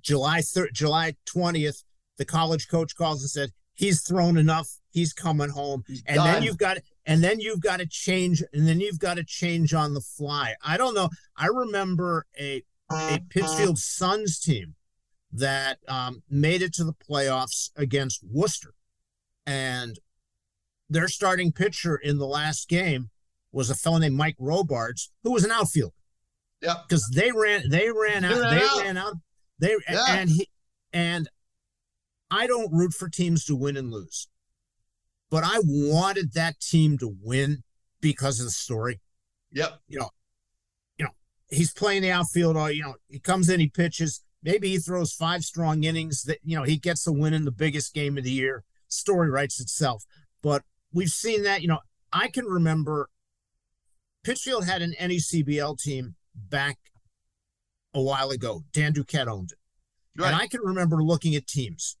July 0.00 0.40
third, 0.40 0.70
July 0.72 1.14
twentieth, 1.24 1.84
the 2.18 2.24
college 2.24 2.68
coach 2.68 2.96
calls 2.96 3.22
and 3.22 3.30
said 3.30 3.50
he's 3.74 4.02
thrown 4.02 4.36
enough. 4.36 4.68
He's 4.90 5.12
coming 5.12 5.50
home, 5.50 5.84
he's 5.86 6.02
and 6.06 6.16
done. 6.16 6.32
then 6.32 6.42
you've 6.42 6.58
got 6.58 6.78
and 7.06 7.22
then 7.22 7.38
you've 7.40 7.60
got 7.60 7.78
to 7.78 7.86
change 7.86 8.42
and 8.52 8.66
then 8.66 8.80
you've 8.80 8.98
got 8.98 9.14
to 9.14 9.24
change 9.24 9.72
on 9.72 9.94
the 9.94 10.00
fly 10.00 10.54
i 10.64 10.76
don't 10.76 10.94
know 10.94 11.08
i 11.36 11.46
remember 11.46 12.26
a 12.38 12.62
a 12.90 13.20
pittsfield 13.30 13.78
suns 13.78 14.38
team 14.38 14.74
that 15.32 15.78
um, 15.88 16.22
made 16.30 16.62
it 16.62 16.72
to 16.74 16.84
the 16.84 16.92
playoffs 16.92 17.70
against 17.76 18.22
worcester 18.30 18.74
and 19.46 19.98
their 20.88 21.08
starting 21.08 21.52
pitcher 21.52 21.96
in 21.96 22.18
the 22.18 22.26
last 22.26 22.68
game 22.68 23.10
was 23.52 23.70
a 23.70 23.74
fellow 23.74 23.98
named 23.98 24.16
mike 24.16 24.36
robards 24.38 25.10
who 25.22 25.32
was 25.32 25.44
an 25.44 25.50
outfielder 25.50 25.94
yeah 26.62 26.74
because 26.88 27.08
they 27.14 27.32
ran 27.32 27.68
they 27.68 27.90
ran 27.90 28.24
out 28.24 28.34
they, 28.34 28.40
ran, 28.40 28.56
they 28.56 28.64
out. 28.64 28.82
ran 28.82 28.96
out 28.96 29.14
they 29.58 29.76
yeah. 29.90 30.04
and 30.10 30.30
he 30.30 30.48
and 30.92 31.28
i 32.30 32.46
don't 32.46 32.72
root 32.72 32.92
for 32.92 33.08
teams 33.08 33.44
to 33.44 33.56
win 33.56 33.76
and 33.76 33.90
lose 33.90 34.28
but 35.30 35.44
I 35.44 35.58
wanted 35.64 36.32
that 36.34 36.60
team 36.60 36.98
to 36.98 37.14
win 37.22 37.62
because 38.00 38.38
of 38.40 38.46
the 38.46 38.52
story. 38.52 39.00
Yep. 39.52 39.80
You 39.88 40.00
know, 40.00 40.10
you 40.98 41.04
know, 41.04 41.10
he's 41.50 41.72
playing 41.72 42.02
the 42.02 42.10
outfield. 42.10 42.56
All 42.56 42.70
you 42.70 42.82
know, 42.82 42.94
he 43.08 43.18
comes 43.18 43.48
in, 43.48 43.60
he 43.60 43.68
pitches. 43.68 44.22
Maybe 44.46 44.70
he 44.70 44.78
throws 44.78 45.12
five 45.12 45.42
strong 45.42 45.82
innings. 45.82 46.22
That 46.22 46.38
you 46.44 46.56
know, 46.56 46.62
he 46.62 46.76
gets 46.76 47.02
the 47.04 47.12
win 47.12 47.34
in 47.34 47.44
the 47.44 47.50
biggest 47.50 47.92
game 47.92 48.16
of 48.16 48.22
the 48.22 48.30
year. 48.30 48.62
Story 48.86 49.28
writes 49.28 49.60
itself. 49.60 50.04
But 50.40 50.62
we've 50.92 51.08
seen 51.10 51.42
that. 51.42 51.62
You 51.62 51.68
know, 51.68 51.80
I 52.12 52.28
can 52.28 52.44
remember 52.44 53.10
Pittsfield 54.22 54.64
had 54.64 54.82
an 54.82 54.94
NECBL 55.00 55.80
team 55.80 56.14
back 56.32 56.78
a 57.92 58.00
while 58.00 58.30
ago. 58.30 58.62
Dan 58.72 58.94
Duquette 58.94 59.26
owned 59.26 59.50
it. 59.50 59.58
Right. 60.20 60.28
And 60.28 60.36
I 60.36 60.46
can 60.46 60.60
remember 60.60 61.02
looking 61.02 61.34
at 61.34 61.48
teams 61.48 61.96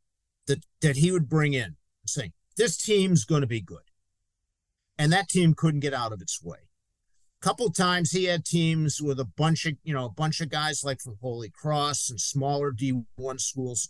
that 0.46 0.64
that 0.82 0.96
he 0.96 1.10
would 1.10 1.28
bring 1.28 1.52
in 1.52 1.64
and 1.64 1.76
saying, 2.06 2.32
this 2.56 2.76
team's 2.76 3.24
going 3.24 3.40
to 3.40 3.46
be 3.48 3.60
good. 3.60 3.90
And 4.96 5.12
that 5.12 5.28
team 5.28 5.54
couldn't 5.54 5.80
get 5.80 5.92
out 5.92 6.12
of 6.12 6.22
its 6.22 6.40
way. 6.42 6.65
Couple 7.46 7.70
times 7.70 8.10
he 8.10 8.24
had 8.24 8.44
teams 8.44 9.00
with 9.00 9.20
a 9.20 9.24
bunch 9.24 9.66
of, 9.66 9.74
you 9.84 9.94
know, 9.94 10.06
a 10.06 10.10
bunch 10.10 10.40
of 10.40 10.48
guys 10.48 10.82
like 10.82 11.00
from 11.00 11.16
Holy 11.22 11.48
Cross 11.48 12.10
and 12.10 12.20
smaller 12.20 12.72
D1 12.72 13.40
schools 13.40 13.88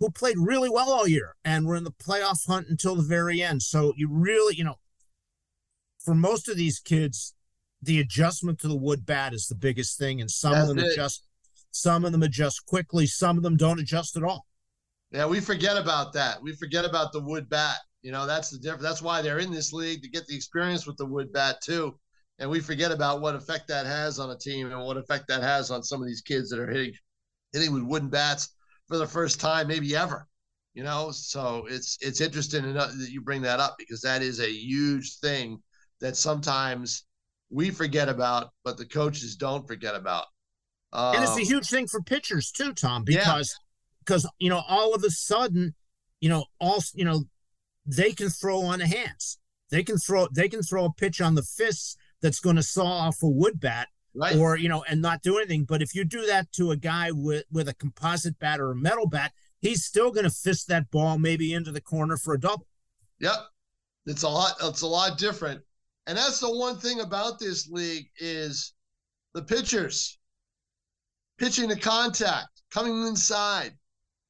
who 0.00 0.10
played 0.10 0.38
really 0.40 0.68
well 0.68 0.92
all 0.92 1.06
year 1.06 1.36
and 1.44 1.68
were 1.68 1.76
in 1.76 1.84
the 1.84 1.92
playoff 1.92 2.48
hunt 2.48 2.66
until 2.68 2.96
the 2.96 3.04
very 3.04 3.40
end. 3.40 3.62
So 3.62 3.94
you 3.96 4.08
really, 4.10 4.56
you 4.56 4.64
know, 4.64 4.80
for 6.00 6.16
most 6.16 6.48
of 6.48 6.56
these 6.56 6.80
kids, 6.80 7.36
the 7.80 8.00
adjustment 8.00 8.58
to 8.58 8.66
the 8.66 8.76
wood 8.76 9.06
bat 9.06 9.34
is 9.34 9.46
the 9.46 9.54
biggest 9.54 9.96
thing. 9.96 10.20
And 10.20 10.28
some 10.28 10.54
That's 10.54 10.68
of 10.68 10.74
them 10.74 10.84
it. 10.84 10.94
adjust, 10.94 11.28
some 11.70 12.04
of 12.04 12.10
them 12.10 12.24
adjust 12.24 12.66
quickly, 12.66 13.06
some 13.06 13.36
of 13.36 13.44
them 13.44 13.56
don't 13.56 13.78
adjust 13.78 14.16
at 14.16 14.24
all. 14.24 14.46
Yeah, 15.12 15.26
we 15.26 15.38
forget 15.38 15.76
about 15.76 16.12
that. 16.14 16.42
We 16.42 16.56
forget 16.56 16.84
about 16.84 17.12
the 17.12 17.20
wood 17.20 17.48
bat. 17.48 17.76
You 18.02 18.10
know, 18.10 18.26
that's 18.26 18.50
the 18.50 18.58
difference. 18.58 18.82
That's 18.82 19.00
why 19.00 19.22
they're 19.22 19.38
in 19.38 19.52
this 19.52 19.72
league 19.72 20.02
to 20.02 20.08
get 20.08 20.26
the 20.26 20.34
experience 20.34 20.88
with 20.88 20.96
the 20.96 21.06
wood 21.06 21.32
bat 21.32 21.60
too. 21.62 21.94
And 22.38 22.50
we 22.50 22.60
forget 22.60 22.90
about 22.90 23.20
what 23.20 23.36
effect 23.36 23.68
that 23.68 23.86
has 23.86 24.18
on 24.18 24.30
a 24.30 24.36
team 24.36 24.70
and 24.70 24.84
what 24.84 24.96
effect 24.96 25.28
that 25.28 25.42
has 25.42 25.70
on 25.70 25.82
some 25.82 26.00
of 26.00 26.06
these 26.06 26.20
kids 26.20 26.50
that 26.50 26.58
are 26.58 26.70
hitting 26.70 26.92
hitting 27.52 27.72
with 27.72 27.84
wooden 27.84 28.08
bats 28.08 28.48
for 28.88 28.98
the 28.98 29.06
first 29.06 29.40
time, 29.40 29.68
maybe 29.68 29.94
ever. 29.94 30.26
You 30.74 30.82
know, 30.82 31.12
so 31.12 31.66
it's 31.68 31.96
it's 32.00 32.20
interesting 32.20 32.64
enough 32.64 32.90
that 32.98 33.10
you 33.10 33.20
bring 33.20 33.42
that 33.42 33.60
up 33.60 33.76
because 33.78 34.00
that 34.00 34.22
is 34.22 34.40
a 34.40 34.50
huge 34.50 35.18
thing 35.18 35.60
that 36.00 36.16
sometimes 36.16 37.04
we 37.50 37.70
forget 37.70 38.08
about, 38.08 38.50
but 38.64 38.76
the 38.76 38.86
coaches 38.86 39.36
don't 39.36 39.66
forget 39.68 39.94
about. 39.94 40.24
Um, 40.92 41.14
and 41.14 41.22
it's 41.22 41.36
a 41.36 41.42
um, 41.42 41.46
huge 41.46 41.68
thing 41.68 41.86
for 41.86 42.02
pitchers 42.02 42.50
too, 42.50 42.72
Tom, 42.72 43.04
because 43.04 43.54
because 44.04 44.28
you 44.38 44.50
know 44.50 44.62
all 44.68 44.94
of 44.94 45.04
a 45.04 45.10
sudden 45.10 45.74
you 46.20 46.28
know 46.28 46.44
all 46.60 46.82
you 46.94 47.04
know 47.04 47.24
they 47.86 48.12
can 48.12 48.28
throw 48.28 48.62
on 48.62 48.78
the 48.78 48.86
hands 48.86 49.38
they 49.70 49.82
can 49.82 49.98
throw 49.98 50.26
they 50.34 50.48
can 50.48 50.62
throw 50.62 50.86
a 50.86 50.92
pitch 50.92 51.20
on 51.20 51.34
the 51.34 51.42
fists 51.42 51.96
that's 52.24 52.40
going 52.40 52.56
to 52.56 52.62
saw 52.62 52.86
off 52.86 53.22
a 53.22 53.28
wood 53.28 53.60
bat 53.60 53.88
right. 54.14 54.36
or 54.36 54.56
you 54.56 54.68
know 54.68 54.82
and 54.88 55.02
not 55.02 55.22
do 55.22 55.36
anything. 55.36 55.64
But 55.64 55.82
if 55.82 55.94
you 55.94 56.04
do 56.04 56.24
that 56.26 56.50
to 56.52 56.70
a 56.70 56.76
guy 56.76 57.10
with 57.12 57.44
with 57.52 57.68
a 57.68 57.74
composite 57.74 58.38
bat 58.38 58.60
or 58.60 58.72
a 58.72 58.76
metal 58.76 59.06
bat 59.06 59.32
he's 59.64 59.84
still 59.84 60.10
going 60.10 60.24
to 60.24 60.30
fist 60.30 60.68
that 60.68 60.90
ball 60.90 61.18
maybe 61.18 61.54
into 61.54 61.72
the 61.72 61.80
corner 61.80 62.16
for 62.16 62.34
a 62.34 62.40
double. 62.40 62.66
Yep. 63.20 63.36
It's 64.06 64.22
a 64.22 64.28
lot 64.28 64.52
it's 64.62 64.82
a 64.82 64.86
lot 64.86 65.18
different. 65.18 65.60
And 66.06 66.18
that's 66.18 66.38
the 66.38 66.54
one 66.54 66.76
thing 66.76 67.00
about 67.00 67.38
this 67.38 67.68
league 67.68 68.06
is 68.18 68.74
the 69.32 69.42
pitchers. 69.42 70.18
Pitching 71.38 71.68
to 71.70 71.76
contact 71.76 72.48
coming 72.70 73.06
inside 73.06 73.72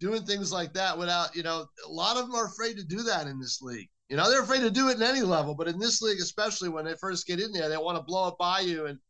doing 0.00 0.22
things 0.22 0.52
like 0.52 0.72
that 0.74 0.96
without, 0.96 1.34
you 1.34 1.42
know, 1.42 1.66
a 1.86 1.90
lot 1.90 2.16
of 2.16 2.26
them 2.26 2.34
are 2.34 2.46
afraid 2.46 2.76
to 2.76 2.84
do 2.84 3.02
that 3.02 3.26
in 3.26 3.40
this 3.40 3.60
league. 3.60 3.88
You 4.14 4.20
know, 4.20 4.30
they're 4.30 4.44
afraid 4.44 4.60
to 4.60 4.70
do 4.70 4.90
it 4.90 4.96
in 4.96 5.02
any 5.02 5.22
level, 5.22 5.56
but 5.56 5.66
in 5.66 5.80
this 5.80 6.00
league, 6.00 6.20
especially 6.20 6.68
when 6.68 6.84
they 6.84 6.94
first 6.94 7.26
get 7.26 7.40
in 7.40 7.50
there, 7.50 7.68
they 7.68 7.76
want 7.76 7.98
to 7.98 8.04
blow 8.04 8.28
it 8.28 8.38
by 8.38 8.60
you 8.60 8.86
and 8.86 9.00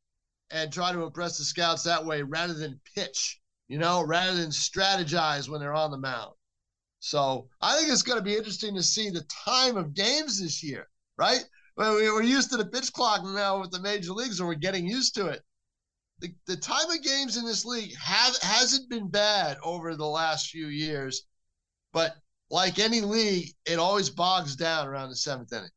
and 0.48 0.72
try 0.72 0.92
to 0.92 1.02
impress 1.02 1.36
the 1.36 1.44
scouts 1.44 1.82
that 1.82 2.06
way 2.06 2.22
rather 2.22 2.54
than 2.54 2.80
pitch, 2.94 3.38
you 3.68 3.76
know, 3.76 4.02
rather 4.02 4.34
than 4.34 4.48
strategize 4.48 5.46
when 5.46 5.60
they're 5.60 5.74
on 5.74 5.90
the 5.90 5.98
mound. 5.98 6.32
So 7.00 7.50
I 7.60 7.76
think 7.76 7.92
it's 7.92 8.00
going 8.00 8.16
to 8.16 8.24
be 8.24 8.34
interesting 8.34 8.74
to 8.76 8.82
see 8.82 9.10
the 9.10 9.26
time 9.44 9.76
of 9.76 9.92
games 9.92 10.40
this 10.40 10.62
year, 10.62 10.88
right? 11.18 11.44
We're 11.76 12.22
used 12.22 12.50
to 12.52 12.56
the 12.56 12.64
pitch 12.64 12.90
clock 12.90 13.24
now 13.24 13.60
with 13.60 13.72
the 13.72 13.82
major 13.82 14.12
leagues, 14.12 14.40
and 14.40 14.48
we're 14.48 14.54
getting 14.54 14.88
used 14.88 15.16
to 15.16 15.26
it 15.26 15.42
the, 16.20 16.34
the 16.46 16.56
time 16.56 16.88
of 16.88 17.02
games 17.02 17.36
in 17.36 17.44
this 17.44 17.66
league 17.66 17.94
has 17.96 18.42
hasn't 18.42 18.88
been 18.88 19.10
bad 19.10 19.58
over 19.62 19.94
the 19.96 20.06
last 20.06 20.48
few 20.48 20.68
years, 20.68 21.26
but 21.92 22.16
like 22.50 22.78
any 22.78 23.00
league, 23.00 23.50
it 23.66 23.78
always 23.78 24.10
bogs 24.10 24.56
down 24.56 24.86
around 24.86 25.10
the 25.10 25.16
seventh 25.16 25.52
inning. 25.52 25.70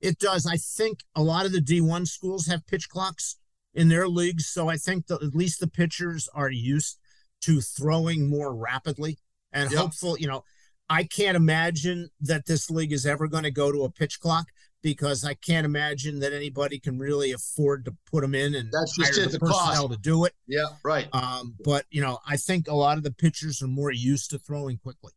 It 0.00 0.18
does. 0.18 0.46
I 0.46 0.56
think 0.56 1.00
a 1.14 1.22
lot 1.22 1.46
of 1.46 1.52
the 1.52 1.60
D1 1.60 2.06
schools 2.06 2.46
have 2.46 2.66
pitch 2.66 2.88
clocks 2.88 3.36
in 3.74 3.88
their 3.88 4.08
leagues, 4.08 4.46
so 4.46 4.68
I 4.68 4.76
think 4.76 5.06
that 5.06 5.22
at 5.22 5.34
least 5.34 5.60
the 5.60 5.66
pitchers 5.68 6.28
are 6.34 6.50
used 6.50 6.98
to 7.42 7.60
throwing 7.60 8.28
more 8.28 8.54
rapidly 8.54 9.18
and 9.52 9.70
yep. 9.70 9.80
hopeful. 9.80 10.18
You 10.18 10.28
know, 10.28 10.44
I 10.88 11.04
can't 11.04 11.36
imagine 11.36 12.10
that 12.20 12.46
this 12.46 12.70
league 12.70 12.92
is 12.92 13.06
ever 13.06 13.28
going 13.28 13.44
to 13.44 13.50
go 13.50 13.72
to 13.72 13.84
a 13.84 13.90
pitch 13.90 14.20
clock 14.20 14.46
because 14.82 15.24
I 15.24 15.34
can't 15.34 15.64
imagine 15.64 16.20
that 16.20 16.32
anybody 16.32 16.78
can 16.78 16.98
really 16.98 17.32
afford 17.32 17.84
to 17.84 17.94
put 18.10 18.22
them 18.22 18.34
in 18.34 18.54
and 18.54 18.70
that's 18.72 18.96
just 18.96 19.14
hire 19.14 19.26
the, 19.26 19.32
the 19.32 19.38
personnel 19.38 19.88
cost. 19.88 19.92
to 19.92 19.98
do 19.98 20.24
it. 20.24 20.32
Yeah, 20.46 20.66
right. 20.84 21.08
Um, 21.12 21.54
but 21.64 21.86
you 21.90 22.02
know, 22.02 22.18
I 22.26 22.36
think 22.36 22.68
a 22.68 22.74
lot 22.74 22.98
of 22.98 23.04
the 23.04 23.12
pitchers 23.12 23.62
are 23.62 23.68
more 23.68 23.92
used 23.92 24.30
to 24.30 24.38
throwing 24.38 24.78
quickly. 24.78 25.12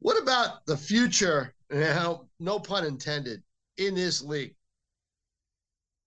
What 0.00 0.22
about 0.22 0.64
the 0.66 0.76
future? 0.76 1.54
Now, 1.70 2.28
no 2.38 2.60
pun 2.60 2.86
intended, 2.86 3.42
in 3.76 3.94
this 3.94 4.22
league. 4.22 4.56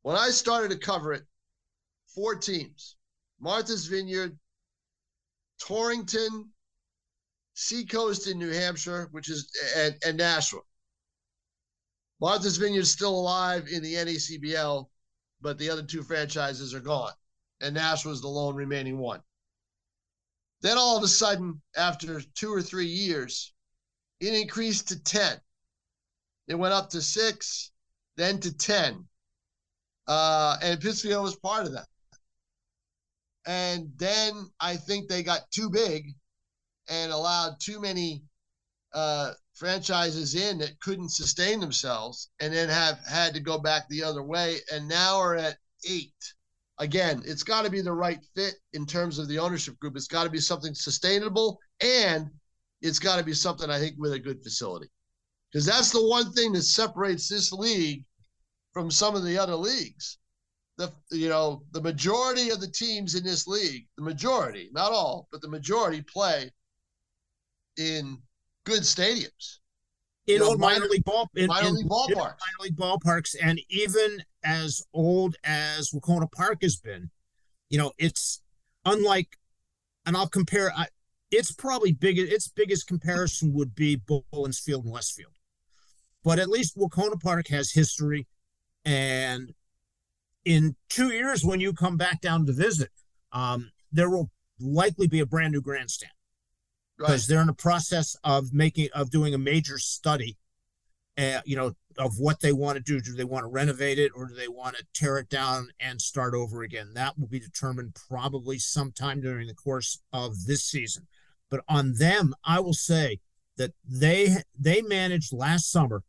When 0.01 0.15
I 0.15 0.29
started 0.29 0.71
to 0.71 0.77
cover 0.77 1.13
it, 1.13 1.25
four 2.07 2.35
teams: 2.35 2.95
Martha's 3.39 3.87
Vineyard, 3.87 4.39
Torrington, 5.59 6.51
Seacoast 7.53 8.27
in 8.27 8.39
New 8.39 8.51
Hampshire, 8.51 9.07
which 9.11 9.29
is 9.29 9.51
and, 9.75 9.97
and 10.05 10.17
Nashua. 10.17 10.61
Martha's 12.19 12.57
Vineyard 12.57 12.81
is 12.81 12.91
still 12.91 13.19
alive 13.19 13.67
in 13.67 13.83
the 13.83 13.95
NECBL, 13.95 14.89
but 15.41 15.57
the 15.57 15.69
other 15.69 15.83
two 15.83 16.01
franchises 16.01 16.73
are 16.73 16.79
gone, 16.79 17.13
and 17.59 17.75
Nash 17.75 18.05
was 18.05 18.21
the 18.21 18.27
lone 18.27 18.55
remaining 18.55 18.97
one. 18.97 19.21
Then 20.61 20.77
all 20.77 20.97
of 20.97 21.03
a 21.03 21.07
sudden, 21.07 21.61
after 21.75 22.21
two 22.21 22.53
or 22.53 22.61
three 22.61 22.87
years, 22.87 23.53
it 24.21 24.35
increased 24.35 24.87
to 24.89 25.03
10. 25.03 25.37
It 26.47 26.55
went 26.55 26.73
up 26.73 26.91
to 26.91 27.01
six, 27.01 27.71
then 28.15 28.39
to 28.41 28.55
10. 28.55 29.05
Uh, 30.07 30.57
and 30.61 30.79
Pittsfield 30.79 31.23
was 31.23 31.35
part 31.35 31.65
of 31.65 31.73
that. 31.73 31.87
And 33.47 33.91
then 33.97 34.51
I 34.59 34.75
think 34.77 35.09
they 35.09 35.23
got 35.23 35.49
too 35.49 35.69
big 35.69 36.13
and 36.87 37.11
allowed 37.11 37.59
too 37.59 37.81
many 37.81 38.23
uh, 38.93 39.31
franchises 39.55 40.35
in 40.35 40.59
that 40.59 40.79
couldn't 40.79 41.09
sustain 41.09 41.59
themselves 41.59 42.29
and 42.39 42.53
then 42.53 42.69
have 42.69 42.99
had 43.07 43.33
to 43.33 43.39
go 43.39 43.57
back 43.57 43.87
the 43.89 44.03
other 44.03 44.21
way 44.21 44.57
and 44.71 44.87
now 44.87 45.17
are 45.17 45.35
at 45.35 45.57
eight. 45.89 46.13
Again, 46.77 47.23
it's 47.25 47.43
got 47.43 47.63
to 47.65 47.71
be 47.71 47.81
the 47.81 47.93
right 47.93 48.19
fit 48.35 48.55
in 48.73 48.85
terms 48.85 49.17
of 49.17 49.27
the 49.27 49.39
ownership 49.39 49.79
group. 49.79 49.95
It's 49.95 50.07
got 50.07 50.25
to 50.25 50.29
be 50.29 50.39
something 50.39 50.75
sustainable 50.75 51.59
and 51.79 52.29
it's 52.81 52.99
got 52.99 53.17
to 53.17 53.23
be 53.23 53.33
something 53.33 53.69
I 53.69 53.79
think 53.79 53.95
with 53.97 54.13
a 54.13 54.19
good 54.19 54.43
facility. 54.43 54.89
Because 55.51 55.65
that's 55.65 55.91
the 55.91 56.07
one 56.07 56.31
thing 56.31 56.53
that 56.53 56.63
separates 56.63 57.27
this 57.27 57.51
league 57.51 58.05
from 58.73 58.89
some 58.89 59.15
of 59.15 59.23
the 59.23 59.37
other 59.37 59.55
leagues. 59.55 60.17
The 60.77 60.91
you 61.11 61.29
know, 61.29 61.63
the 61.71 61.81
majority 61.81 62.49
of 62.49 62.61
the 62.61 62.69
teams 62.69 63.15
in 63.15 63.23
this 63.23 63.45
league, 63.45 63.87
the 63.97 64.03
majority, 64.03 64.69
not 64.71 64.91
all, 64.91 65.27
but 65.31 65.41
the 65.41 65.49
majority 65.49 66.01
play 66.01 66.49
in 67.77 68.17
good 68.63 68.81
stadiums. 68.81 69.59
In 70.27 70.35
you 70.35 70.39
know, 70.39 70.45
old 70.49 70.59
minor, 70.59 70.85
league 70.85 71.03
ball, 71.03 71.29
in, 71.35 71.47
minor 71.47 71.67
in, 71.67 71.75
league 71.75 71.89
ballparks, 71.89 72.15
minor 72.15 72.61
league 72.61 72.77
ballparks, 72.77 73.35
and 73.41 73.59
even 73.69 74.23
as 74.43 74.81
old 74.93 75.35
as 75.43 75.91
Wahconah 75.91 76.31
Park 76.31 76.59
has 76.61 76.77
been, 76.77 77.09
you 77.69 77.77
know, 77.77 77.91
it's 77.97 78.41
unlike, 78.85 79.37
and 80.05 80.15
I'll 80.15 80.29
compare. 80.29 80.71
I, 80.75 80.87
it's 81.31 81.51
probably 81.51 81.93
big. 81.93 82.19
Its 82.19 82.47
biggest 82.47 82.87
comparison 82.87 83.53
would 83.53 83.73
be 83.73 83.95
Bullens 83.95 84.59
Field 84.59 84.83
and 84.83 84.93
Westfield, 84.93 85.33
but 86.23 86.39
at 86.39 86.49
least 86.49 86.77
Wahconah 86.77 87.21
Park 87.21 87.47
has 87.47 87.71
history, 87.71 88.27
and 88.85 89.53
in 90.43 90.75
two 90.89 91.11
years 91.11 91.43
when 91.43 91.59
you 91.59 91.73
come 91.73 91.97
back 91.97 92.21
down 92.21 92.45
to 92.45 92.53
visit, 92.53 92.91
um, 93.31 93.71
there 93.91 94.09
will 94.09 94.29
likely 94.59 95.07
be 95.07 95.19
a 95.19 95.25
brand 95.25 95.53
new 95.53 95.61
grandstand. 95.61 96.13
Because 96.97 97.23
right. 97.23 97.33
they're 97.33 97.41
in 97.41 97.47
the 97.47 97.53
process 97.53 98.15
of 98.23 98.53
making 98.53 98.89
of 98.93 99.09
doing 99.09 99.33
a 99.33 99.39
major 99.39 99.79
study 99.79 100.37
uh, 101.17 101.41
you 101.45 101.55
know 101.55 101.73
of 101.97 102.13
what 102.17 102.39
they 102.39 102.51
want 102.51 102.77
to 102.77 102.83
do. 102.83 103.01
Do 103.01 103.13
they 103.13 103.25
want 103.25 103.43
to 103.43 103.47
renovate 103.47 103.99
it 103.99 104.11
or 104.15 104.27
do 104.27 104.33
they 104.33 104.47
want 104.47 104.77
to 104.77 104.85
tear 104.93 105.17
it 105.17 105.29
down 105.29 105.69
and 105.79 106.01
start 106.01 106.33
over 106.33 106.63
again? 106.63 106.91
That 106.93 107.19
will 107.19 107.27
be 107.27 107.39
determined 107.39 107.95
probably 108.07 108.59
sometime 108.59 109.21
during 109.21 109.47
the 109.47 109.53
course 109.53 109.99
of 110.13 110.45
this 110.45 110.63
season 110.63 111.07
but 111.51 111.61
on 111.69 111.93
them 111.99 112.33
i 112.43 112.59
will 112.59 112.73
say 112.73 113.19
that 113.61 113.73
they 113.87 114.37
they 114.57 114.81
managed 114.81 115.31
last 115.31 115.71
summer 115.71 116.03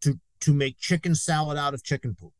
to 0.00 0.20
to 0.40 0.52
make 0.52 0.78
chicken 0.78 1.14
salad 1.14 1.58
out 1.58 1.74
of 1.74 1.82
chicken 1.82 2.14
poop. 2.14 2.32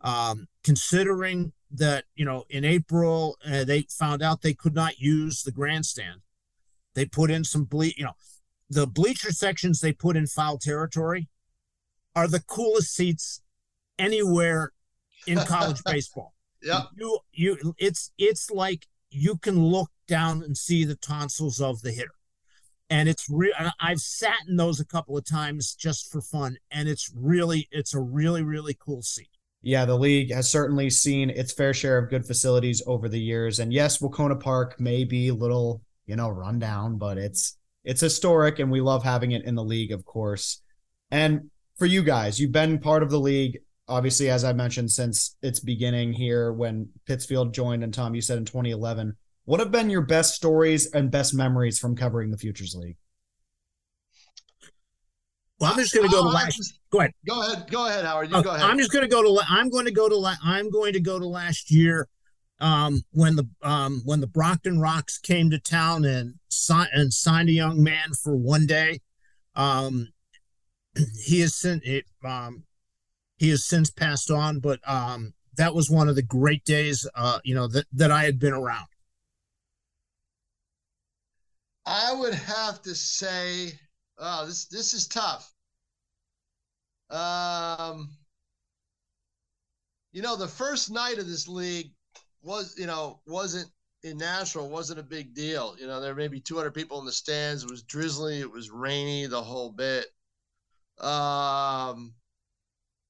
Um, 0.00 0.48
considering 0.64 1.52
that 1.70 2.04
you 2.14 2.24
know 2.24 2.44
in 2.48 2.64
April 2.64 3.36
uh, 3.44 3.64
they 3.64 3.82
found 3.90 4.22
out 4.22 4.40
they 4.40 4.54
could 4.54 4.74
not 4.74 4.98
use 4.98 5.42
the 5.42 5.52
grandstand, 5.52 6.22
they 6.94 7.04
put 7.04 7.30
in 7.30 7.44
some 7.44 7.64
ble 7.64 7.84
you 7.84 8.04
know 8.04 8.16
the 8.70 8.86
bleacher 8.86 9.32
sections 9.32 9.80
they 9.80 9.92
put 9.92 10.16
in 10.16 10.26
foul 10.26 10.58
territory 10.58 11.28
are 12.14 12.28
the 12.28 12.40
coolest 12.40 12.94
seats 12.94 13.42
anywhere 13.98 14.72
in 15.26 15.38
college 15.40 15.82
baseball. 15.86 16.32
Yeah. 16.62 16.84
You 16.96 17.18
you 17.32 17.74
it's 17.78 18.10
it's 18.16 18.50
like 18.50 18.86
you 19.10 19.36
can 19.36 19.64
look 19.64 19.90
down 20.06 20.42
and 20.42 20.56
see 20.56 20.84
the 20.84 20.96
tonsils 20.96 21.60
of 21.60 21.82
the 21.82 21.92
hitter. 21.92 22.10
And 22.88 23.08
it's 23.08 23.26
real 23.28 23.52
I've 23.80 24.00
sat 24.00 24.38
in 24.48 24.56
those 24.56 24.78
a 24.78 24.84
couple 24.84 25.16
of 25.16 25.24
times 25.24 25.74
just 25.74 26.10
for 26.12 26.20
fun 26.20 26.56
and 26.70 26.88
it's 26.88 27.10
really 27.16 27.68
it's 27.72 27.94
a 27.94 28.00
really 28.00 28.44
really 28.44 28.76
cool 28.78 29.02
seat. 29.02 29.30
Yeah, 29.62 29.84
the 29.84 29.96
league 29.96 30.32
has 30.32 30.48
certainly 30.48 30.90
seen 30.90 31.30
its 31.30 31.52
fair 31.52 31.74
share 31.74 31.98
of 31.98 32.10
good 32.10 32.24
facilities 32.24 32.82
over 32.86 33.08
the 33.08 33.20
years 33.20 33.58
and 33.58 33.72
yes, 33.72 33.98
Wahconah 33.98 34.40
Park 34.40 34.78
may 34.78 35.02
be 35.02 35.28
a 35.28 35.34
little, 35.34 35.82
you 36.06 36.14
know, 36.14 36.28
rundown, 36.28 36.96
but 36.96 37.18
it's 37.18 37.58
it's 37.84 38.00
historic 38.00 38.60
and 38.60 38.70
we 38.70 38.80
love 38.80 39.02
having 39.02 39.32
it 39.32 39.44
in 39.44 39.56
the 39.56 39.64
league, 39.64 39.90
of 39.90 40.04
course. 40.04 40.62
And 41.10 41.50
for 41.76 41.86
you 41.86 42.02
guys, 42.02 42.38
you've 42.38 42.52
been 42.52 42.78
part 42.78 43.02
of 43.02 43.10
the 43.10 43.20
league, 43.20 43.58
obviously, 43.88 44.30
as 44.30 44.44
I 44.44 44.52
mentioned, 44.52 44.90
since 44.90 45.36
its 45.42 45.60
beginning 45.60 46.12
here 46.12 46.52
when 46.52 46.88
Pittsfield 47.06 47.54
joined. 47.54 47.84
And 47.84 47.92
Tom, 47.92 48.14
you 48.14 48.20
said 48.20 48.38
in 48.38 48.44
2011. 48.44 49.16
What 49.44 49.60
have 49.60 49.70
been 49.70 49.90
your 49.90 50.02
best 50.02 50.34
stories 50.34 50.90
and 50.92 51.10
best 51.10 51.32
memories 51.32 51.78
from 51.78 51.94
covering 51.94 52.30
the 52.30 52.38
Futures 52.38 52.74
League? 52.74 52.96
Well, 55.60 55.72
I'm 55.72 55.78
just 55.78 55.94
going 55.94 56.08
to 56.08 56.12
go 56.12 56.22
to 56.22 56.28
last. 56.28 56.56
Just, 56.56 56.80
go 56.90 56.98
ahead. 56.98 57.12
Go 57.26 57.40
ahead. 57.40 57.70
Go 57.70 57.86
ahead, 57.86 58.04
Howard. 58.04 58.30
You 58.30 58.42
go 58.42 58.50
ahead. 58.50 58.68
I'm 58.68 58.76
just 58.76 58.92
going 58.92 59.04
to 59.04 59.08
go 59.08 59.22
to. 59.22 59.42
I'm 59.48 59.70
going 59.70 59.86
to 59.86 59.92
go 59.92 60.08
to. 60.08 60.36
I'm 60.44 60.70
going 60.70 60.92
to 60.92 61.00
go 61.00 61.18
to 61.18 61.26
last 61.26 61.70
year 61.70 62.08
um, 62.60 63.02
when 63.12 63.36
the 63.36 63.48
um, 63.62 64.02
when 64.04 64.20
the 64.20 64.26
Brockton 64.26 64.80
Rocks 64.80 65.18
came 65.18 65.48
to 65.50 65.58
town 65.58 66.04
and 66.04 66.34
si- 66.50 66.90
and 66.92 67.12
signed 67.12 67.48
a 67.48 67.52
young 67.52 67.82
man 67.82 68.12
for 68.22 68.36
one 68.36 68.66
day. 68.66 69.00
Um, 69.54 70.08
he 71.24 71.40
has 71.40 71.54
sent 71.54 71.84
it, 71.84 72.04
um, 72.24 72.64
he 73.36 73.50
has 73.50 73.64
since 73.64 73.90
passed 73.90 74.30
on, 74.30 74.60
but 74.60 74.80
um, 74.88 75.34
that 75.56 75.74
was 75.74 75.90
one 75.90 76.08
of 76.08 76.14
the 76.14 76.22
great 76.22 76.64
days, 76.64 77.06
uh, 77.14 77.38
you 77.44 77.54
know, 77.54 77.68
that 77.68 77.86
that 77.92 78.10
I 78.10 78.24
had 78.24 78.38
been 78.38 78.52
around. 78.52 78.86
I 81.84 82.12
would 82.12 82.34
have 82.34 82.82
to 82.82 82.94
say, 82.94 83.72
oh, 84.18 84.46
this 84.46 84.66
this 84.66 84.94
is 84.94 85.06
tough. 85.06 85.52
Um, 87.10 88.10
you 90.12 90.22
know, 90.22 90.34
the 90.34 90.48
first 90.48 90.90
night 90.90 91.18
of 91.18 91.28
this 91.28 91.46
league 91.46 91.92
was, 92.42 92.74
you 92.76 92.86
know, 92.86 93.20
wasn't 93.26 93.70
in 94.02 94.18
Nashua 94.18 94.64
wasn't 94.64 95.00
a 95.00 95.04
big 95.04 95.34
deal. 95.34 95.76
You 95.78 95.86
know, 95.86 96.00
there 96.00 96.14
may 96.14 96.28
be 96.28 96.40
200 96.40 96.72
people 96.72 96.98
in 96.98 97.06
the 97.06 97.12
stands. 97.12 97.64
It 97.64 97.70
was 97.70 97.82
drizzly. 97.82 98.40
It 98.40 98.50
was 98.50 98.70
rainy. 98.70 99.26
The 99.26 99.42
whole 99.42 99.70
bit. 99.70 100.06
Um, 100.98 102.14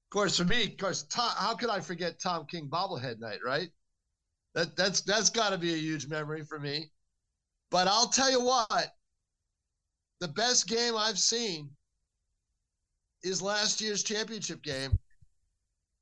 of 0.07 0.11
course, 0.11 0.37
for 0.39 0.45
me, 0.45 0.65
of 0.65 0.77
course, 0.77 1.03
Tom, 1.05 1.31
how 1.37 1.55
could 1.55 1.69
I 1.69 1.81
forget 1.81 2.21
Tom 2.21 2.47
King 2.47 2.69
bobblehead 2.69 3.19
night? 3.19 3.41
Right. 3.45 3.71
That 4.55 4.77
that's 4.77 5.01
that's 5.03 5.31
got 5.31 5.51
to 5.51 5.59
be 5.59 5.75
a 5.75 5.79
huge 5.79 6.07
memory 6.07 6.45
for 6.45 6.59
me. 6.59 6.91
But 7.71 7.89
I'll 7.89 8.09
tell 8.09 8.31
you 8.31 8.41
what, 8.41 8.95
the 10.21 10.29
best 10.29 10.69
game 10.69 10.97
I've 10.97 11.19
seen 11.19 11.71
is 13.23 13.43
last 13.43 13.81
year's 13.81 14.03
championship 14.03 14.63
game. 14.63 14.99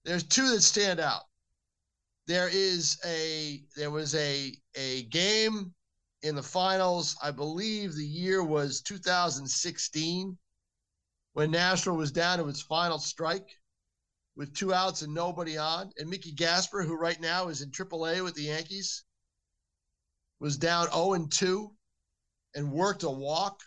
There's 0.04 0.22
two 0.22 0.50
that 0.50 0.60
stand 0.60 1.00
out 1.00 1.22
there 2.26 2.48
is 2.50 2.98
a 3.04 3.62
there 3.76 3.90
was 3.90 4.14
a 4.14 4.52
a 4.76 5.02
game 5.04 5.74
in 6.22 6.34
the 6.34 6.42
finals. 6.42 7.16
I 7.22 7.30
believe 7.30 7.94
the 7.94 8.06
year 8.06 8.42
was 8.42 8.80
2016 8.82 10.38
when 11.34 11.50
Nashua 11.50 11.94
was 11.94 12.12
down 12.12 12.38
to 12.38 12.48
its 12.48 12.62
final 12.62 12.98
strike 12.98 13.48
with 14.36 14.54
two 14.54 14.74
outs 14.74 15.02
and 15.02 15.14
nobody 15.14 15.56
on. 15.56 15.92
And 15.98 16.08
Mickey 16.10 16.32
Gasper, 16.32 16.82
who 16.82 16.96
right 16.96 17.20
now 17.20 17.48
is 17.48 17.62
in 17.62 17.70
AAA 17.70 18.22
with 18.22 18.34
the 18.34 18.42
Yankees, 18.42 19.04
was 20.40 20.56
down 20.56 20.90
0 20.90 21.14
and 21.14 21.32
2 21.32 21.70
and 22.54 22.72
worked 22.72 23.02
a 23.02 23.10
walk. 23.10 23.60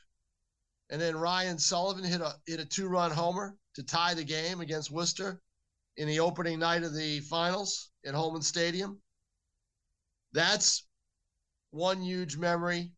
And 0.89 1.01
then 1.01 1.17
Ryan 1.17 1.59
Sullivan 1.59 2.03
hit 2.03 2.21
a 2.21 2.35
hit 2.45 2.59
a 2.59 2.65
two 2.65 2.87
run 2.87 3.11
homer 3.11 3.57
to 3.75 3.83
tie 3.83 4.13
the 4.13 4.23
game 4.23 4.61
against 4.61 4.91
Worcester 4.91 5.41
in 5.97 6.07
the 6.07 6.19
opening 6.19 6.59
night 6.59 6.83
of 6.83 6.93
the 6.93 7.19
finals 7.21 7.89
at 8.05 8.13
Holman 8.13 8.41
Stadium. 8.41 9.01
That's 10.31 10.85
one 11.71 12.01
huge 12.01 12.37
memory. 12.37 12.93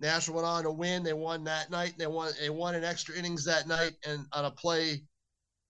Nashua 0.00 0.36
went 0.36 0.46
on 0.46 0.62
to 0.62 0.70
win. 0.70 1.02
They 1.02 1.12
won 1.12 1.44
that 1.44 1.70
night. 1.70 1.94
They 1.98 2.06
won. 2.06 2.32
They 2.40 2.48
won 2.48 2.74
in 2.74 2.84
extra 2.84 3.14
innings 3.14 3.44
that 3.44 3.68
night, 3.68 3.96
and 4.06 4.26
on 4.32 4.46
a 4.46 4.50
play, 4.50 5.02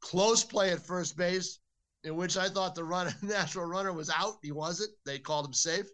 close 0.00 0.44
play 0.44 0.70
at 0.72 0.84
first 0.84 1.16
base, 1.16 1.58
in 2.04 2.16
which 2.16 2.36
I 2.36 2.48
thought 2.48 2.74
the 2.74 2.84
run 2.84 3.12
runner 3.56 3.92
was 3.92 4.10
out. 4.10 4.38
He 4.42 4.52
wasn't. 4.52 4.90
They 5.04 5.18
called 5.18 5.46
him 5.46 5.52
safe. 5.52 5.86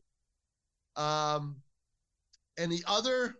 Um, 0.96 1.56
and 2.58 2.72
the 2.72 2.82
other, 2.86 3.36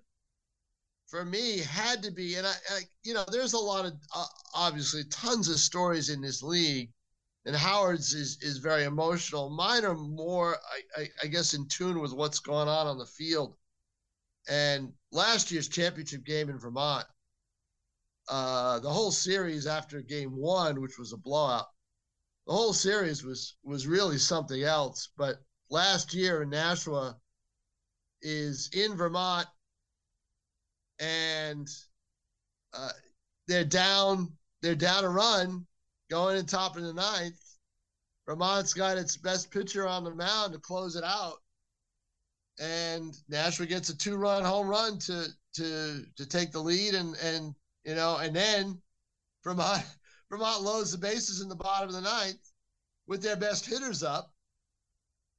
for 1.07 1.25
me, 1.25 1.59
had 1.59 2.03
to 2.03 2.11
be, 2.11 2.35
and 2.35 2.47
I, 2.47 2.53
I 2.71 2.81
you 3.03 3.15
know, 3.15 3.25
there's 3.31 3.55
a 3.55 3.59
lot 3.59 3.87
of 3.87 3.95
uh, 4.15 4.27
obviously 4.55 5.05
tons 5.05 5.49
of 5.49 5.59
stories 5.59 6.11
in 6.11 6.21
this 6.21 6.43
league 6.43 6.91
and 7.47 7.55
Howard's 7.55 8.13
is 8.13 8.39
is 8.43 8.59
very 8.59 8.85
emotional. 8.85 9.49
Mine 9.49 9.85
are 9.85 9.95
more, 9.95 10.57
I, 10.57 11.03
I, 11.03 11.09
I, 11.23 11.27
guess, 11.29 11.55
in 11.55 11.67
tune 11.69 12.01
with 12.01 12.13
what's 12.13 12.41
going 12.41 12.69
on 12.69 12.89
on 12.89 12.99
the 12.99 13.07
field. 13.07 13.57
And 14.49 14.93
last 15.13 15.51
year's 15.51 15.69
championship 15.69 16.25
game 16.25 16.51
in 16.51 16.59
Vermont, 16.59 17.07
uh, 18.29 18.81
the 18.81 18.91
whole 18.91 19.13
series 19.13 19.67
after 19.67 20.01
game 20.01 20.37
one, 20.37 20.81
which 20.81 20.99
was 20.99 21.13
a 21.13 21.17
blowout, 21.17 21.67
the 22.47 22.53
whole 22.53 22.73
series 22.73 23.25
was 23.25 23.57
was 23.63 23.87
really 23.87 24.19
something 24.19 24.63
else. 24.63 25.09
But 25.17 25.41
last 25.71 26.15
year 26.15 26.43
in 26.43 26.51
Nashua 26.51 27.17
is 28.23 28.71
in 28.73 28.97
Vermont, 28.97 29.49
and 30.99 31.69
uh, 32.73 32.91
they're 33.49 33.65
down. 33.65 34.33
They're 34.63 34.75
down 34.75 35.05
a 35.05 35.09
run 35.09 35.67
going 36.11 36.37
in 36.39 36.47
top 36.47 36.77
of 36.77 36.83
the 36.83 36.95
ninth. 36.95 37.41
Vermont's 38.27 38.75
got 38.75 38.99
its 38.99 39.17
best 39.17 39.51
pitcher 39.51 39.87
on 39.87 40.03
the 40.03 40.15
mound 40.15 40.53
to 40.53 40.59
close 40.59 40.97
it 40.97 41.05
out. 41.05 41.39
And 42.59 43.15
Nashua 43.29 43.67
gets 43.67 43.91
a 43.91 43.97
two 43.97 44.17
run 44.17 44.45
home 44.45 44.67
run 44.67 44.99
to 45.01 45.27
to 45.55 46.05
to 46.17 46.27
take 46.27 46.53
the 46.53 46.61
lead 46.61 46.95
and 46.95 47.15
and 47.17 47.55
you 47.87 47.95
know, 47.95 48.17
and 48.17 48.35
then 48.35 48.83
Vermont 49.45 49.85
Vermont 50.29 50.63
loads 50.63 50.91
the 50.91 50.99
bases 50.99 51.41
in 51.41 51.49
the 51.49 51.55
bottom 51.55 51.89
of 51.89 51.95
the 51.95 52.01
ninth 52.01 52.53
with 53.07 53.23
their 53.23 53.37
best 53.37 53.65
hitters 53.65 54.03
up 54.03 54.35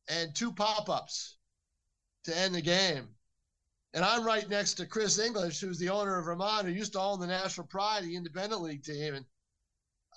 and 0.08 0.34
two 0.34 0.54
pop 0.54 0.90
ups 0.90 1.36
to 2.24 2.36
end 2.36 2.56
the 2.56 2.62
game. 2.62 3.10
And 3.94 4.06
I'm 4.06 4.24
right 4.24 4.48
next 4.50 4.76
to 4.76 4.86
Chris 4.86 5.20
English, 5.20 5.60
who's 5.60 5.80
the 5.80 5.90
owner 5.90 6.18
of 6.18 6.26
Vermont, 6.26 6.66
who 6.66 6.72
used 6.72 6.94
to 6.94 7.02
own 7.02 7.20
the 7.20 7.28
Nashua 7.28 7.66
Pride, 7.66 8.04
the 8.04 8.16
independent 8.16 8.62
league 8.62 8.84
team. 8.84 9.16
And 9.16 9.26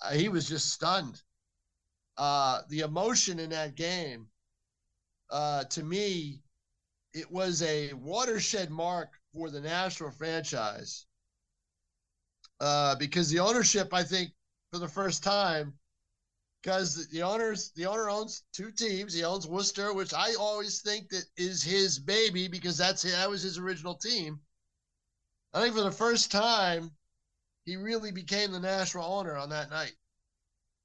uh, 0.01 0.11
he 0.11 0.29
was 0.29 0.47
just 0.47 0.71
stunned. 0.71 1.21
Uh, 2.17 2.61
the 2.69 2.81
emotion 2.81 3.39
in 3.39 3.49
that 3.49 3.75
game, 3.75 4.27
uh, 5.29 5.63
to 5.65 5.83
me, 5.83 6.41
it 7.13 7.29
was 7.29 7.61
a 7.61 7.91
watershed 7.93 8.69
mark 8.69 9.09
for 9.33 9.49
the 9.49 9.59
Nashua 9.59 10.11
franchise. 10.11 11.07
Uh, 12.61 12.95
because 12.95 13.29
the 13.29 13.39
ownership, 13.39 13.93
I 13.93 14.03
think, 14.03 14.31
for 14.71 14.79
the 14.79 14.87
first 14.87 15.23
time, 15.23 15.73
because 16.61 17.07
the 17.09 17.23
owners, 17.23 17.71
the 17.75 17.87
owner 17.87 18.09
owns 18.09 18.43
two 18.53 18.71
teams. 18.71 19.13
He 19.13 19.23
owns 19.23 19.47
Worcester, 19.47 19.93
which 19.93 20.13
I 20.13 20.35
always 20.35 20.81
think 20.81 21.09
that 21.09 21.25
is 21.37 21.63
his 21.63 21.99
baby 21.99 22.47
because 22.47 22.77
that's 22.77 23.03
that 23.03 23.29
was 23.29 23.43
his 23.43 23.57
original 23.57 23.95
team. 23.95 24.41
I 25.53 25.61
think 25.61 25.75
for 25.75 25.83
the 25.83 25.91
first 25.91 26.31
time, 26.31 26.91
he 27.65 27.77
really 27.77 28.11
became 28.11 28.51
the 28.51 28.59
Nashua 28.59 29.05
owner 29.05 29.37
on 29.37 29.49
that 29.49 29.69
night. 29.71 29.95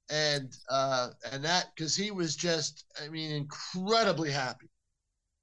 And 0.09 0.55
uh, 0.69 1.11
and 1.31 1.43
that 1.45 1.75
because 1.75 1.95
he 1.95 2.11
was 2.11 2.35
just, 2.35 2.85
I 3.01 3.09
mean, 3.09 3.31
incredibly 3.31 4.31
happy, 4.31 4.69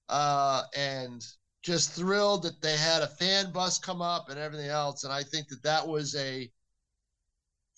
uh, 0.09 0.64
and 0.77 1.25
just 1.64 1.92
thrilled 1.92 2.42
that 2.42 2.61
they 2.61 2.77
had 2.77 3.03
a 3.03 3.07
fan 3.07 3.50
bus 3.50 3.79
come 3.79 4.03
up 4.03 4.29
and 4.29 4.38
everything 4.38 4.68
else. 4.68 5.05
And 5.05 5.12
I 5.12 5.22
think 5.22 5.48
that 5.48 5.62
that 5.62 5.87
was 5.87 6.14
a 6.14 6.50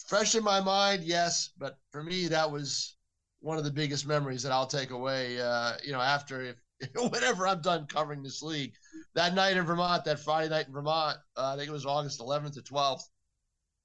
fresh 0.08 0.34
in 0.34 0.42
my 0.42 0.60
mind, 0.60 1.04
yes, 1.04 1.50
but 1.56 1.78
for 1.92 2.02
me 2.02 2.26
that 2.26 2.50
was 2.50 2.96
one 3.40 3.58
of 3.58 3.64
the 3.64 3.70
biggest 3.70 4.06
memories 4.06 4.42
that 4.42 4.50
I'll 4.50 4.66
take 4.66 4.90
away. 4.90 5.40
Uh, 5.40 5.74
you 5.84 5.92
know, 5.92 6.00
after 6.00 6.42
if 6.42 6.56
whenever 7.10 7.46
I'm 7.46 7.62
done 7.62 7.86
covering 7.86 8.24
this 8.24 8.42
league, 8.42 8.72
that 9.14 9.34
night 9.34 9.56
in 9.56 9.64
Vermont, 9.64 10.04
that 10.04 10.18
Friday 10.18 10.50
night 10.50 10.66
in 10.66 10.72
Vermont, 10.72 11.16
uh, 11.36 11.52
I 11.54 11.56
think 11.56 11.68
it 11.68 11.72
was 11.72 11.86
August 11.86 12.20
11th 12.20 12.58
or 12.58 12.62
12th, 12.62 13.02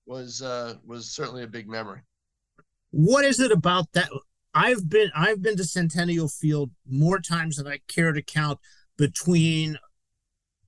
was 0.08 0.42
uh, 0.42 0.76
was 0.86 1.12
certainly 1.12 1.44
a 1.44 1.48
big 1.48 1.70
memory. 1.70 2.02
What 2.90 3.24
is 3.24 3.40
it 3.40 3.52
about 3.52 3.92
that? 3.94 4.10
I've 4.56 4.90
been 4.90 5.12
I've 5.16 5.44
been 5.44 5.58
to 5.58 5.64
Centennial 5.64 6.28
Field 6.28 6.72
more 6.90 7.20
times 7.20 7.58
than 7.58 7.68
I 7.68 7.80
care 7.88 8.12
to 8.12 8.22
count 8.24 8.60
between 8.98 9.78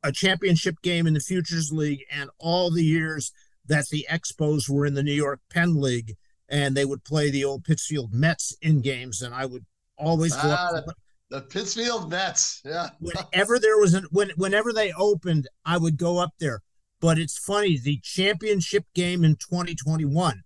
a 0.04 0.12
championship 0.12 0.76
game 0.82 1.08
in 1.08 1.13
the 1.13 1.20
Futures 1.20 1.72
League 1.72 2.04
and 2.12 2.30
all 2.38 2.72
the 2.72 2.84
years 2.84 3.32
that 3.68 3.86
the 3.89 4.06
Expos 4.10 4.70
were 4.70 4.86
in 4.86 4.94
the 4.94 5.04
New 5.04 5.13
York 5.13 5.39
Penn 5.50 5.80
League 5.80 6.16
and 6.50 6.76
they 6.76 6.86
would 6.86 7.04
play 7.04 7.32
the 7.32 7.46
old 7.46 7.63
Pittsfield 7.63 8.13
Mets 8.13 8.56
in 8.62 8.82
games 8.82 9.22
and 9.22 9.34
I 9.34 9.46
would 9.46 9.66
always 9.98 10.34
go 10.34 10.42
ah, 10.44 10.76
up 10.78 10.86
the 11.34 11.42
Pittsfield 11.42 12.12
Mets. 12.12 12.62
Yeah. 12.63 12.89
whenever 13.00 13.60
there 13.60 13.80
was 13.80 13.94
an 13.94 14.06
when 14.12 14.32
whenever 14.38 14.72
they 14.72 14.94
opened, 14.94 15.48
I 15.66 15.78
would 15.78 15.98
go 15.98 16.20
up 16.20 16.34
there. 16.39 16.62
But 17.02 17.18
it's 17.18 17.38
funny, 17.38 17.78
the 17.78 18.00
championship 18.02 18.86
game 18.96 19.26
in 19.26 19.36
2021 19.36 20.44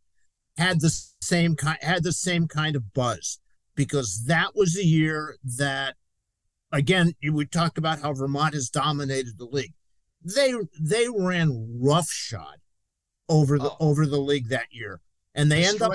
had 0.58 0.82
the 0.82 0.90
same 1.22 1.56
kind 1.56 1.78
had 1.82 2.04
the 2.04 2.14
same 2.14 2.48
kind 2.48 2.76
of 2.76 2.94
buzz 2.94 3.40
because 3.76 4.24
that 4.26 4.56
was 4.56 4.74
the 4.74 4.84
year 4.84 5.38
that 5.58 5.96
again 6.72 7.14
we 7.32 7.46
talk 7.46 7.78
about 7.78 8.02
how 8.02 8.14
Vermont 8.14 8.54
has 8.54 8.70
dominated 8.70 9.38
the 9.38 9.46
league. 9.46 9.74
They 10.24 10.54
they 10.80 11.08
ran 11.10 11.80
roughshod 11.82 12.58
over 13.30 13.58
the 13.58 13.72
oh. 13.72 13.78
over 13.80 14.06
the 14.06 14.20
league 14.20 14.50
that 14.50 14.68
year, 14.72 15.02
and 15.34 15.52
they 15.52 15.66
end 15.66 15.82
up 15.82 15.94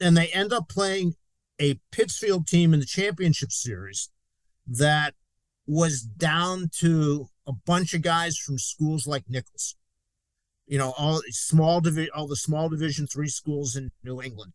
and 0.00 0.16
they 0.16 0.28
end 0.28 0.52
up 0.52 0.68
playing 0.68 1.14
a 1.60 1.78
Pittsfield 1.92 2.46
team 2.46 2.74
in 2.74 2.80
the 2.80 2.86
championship 2.86 3.52
series 3.52 4.10
that 4.66 5.14
was 5.66 6.00
down 6.02 6.68
to 6.80 7.28
a 7.46 7.52
bunch 7.52 7.94
of 7.94 8.02
guys 8.02 8.36
from 8.36 8.58
schools 8.58 9.06
like 9.06 9.24
Nichols. 9.28 9.76
You 10.66 10.78
know, 10.78 10.94
all 10.96 11.20
small 11.28 11.80
division, 11.80 12.10
all 12.14 12.26
the 12.26 12.36
small 12.36 12.68
Division 12.68 13.06
three 13.06 13.28
schools 13.28 13.76
in 13.76 13.90
New 14.02 14.22
England, 14.22 14.52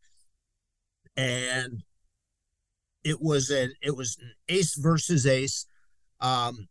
and 1.16 1.84
it 3.04 3.22
was 3.22 3.50
an 3.50 3.74
it 3.82 3.96
was 3.96 4.18
an 4.22 4.34
ace 4.48 4.76
versus 4.76 5.26
ace. 5.26 5.66
Um, 6.20 6.68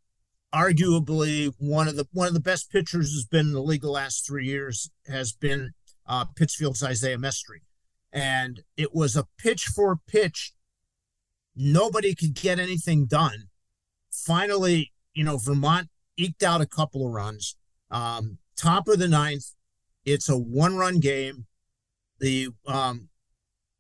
arguably 0.55 1.53
one 1.59 1.89
of 1.89 1.97
the 1.97 2.07
one 2.13 2.29
of 2.29 2.35
the 2.35 2.41
best 2.41 2.71
pitchers 2.71 3.13
has 3.13 3.25
been 3.25 3.49
in 3.49 3.53
the 3.53 3.63
league 3.63 3.83
the 3.83 3.91
last 3.91 4.27
three 4.27 4.47
years 4.47 4.91
has 5.07 5.33
been 5.33 5.73
uh, 6.07 6.25
Pittsfield's 6.25 6.83
Isaiah 6.83 7.19
Mestry, 7.19 7.63
and 8.13 8.63
it 8.77 8.95
was 8.95 9.17
a 9.17 9.27
pitch 9.39 9.65
for 9.65 9.99
pitch 10.07 10.53
Nobody 11.61 12.15
could 12.15 12.35
get 12.35 12.61
anything 12.61 13.07
done. 13.07 13.49
Finally, 14.13 14.93
you 15.13 15.25
know, 15.25 15.39
Vermont 15.39 15.89
eked 16.17 16.45
out 16.45 16.61
a 16.61 16.67
couple 16.67 17.05
of 17.05 17.13
runs. 17.13 17.57
Um, 17.91 18.39
top 18.57 18.87
of 18.87 19.01
the 19.01 19.09
ninth, 19.09 19.55
it's 20.05 20.29
a 20.29 20.39
one 20.39 20.77
run 20.77 21.01
game. 21.01 21.47
The 22.21 22.51
um, 22.65 23.09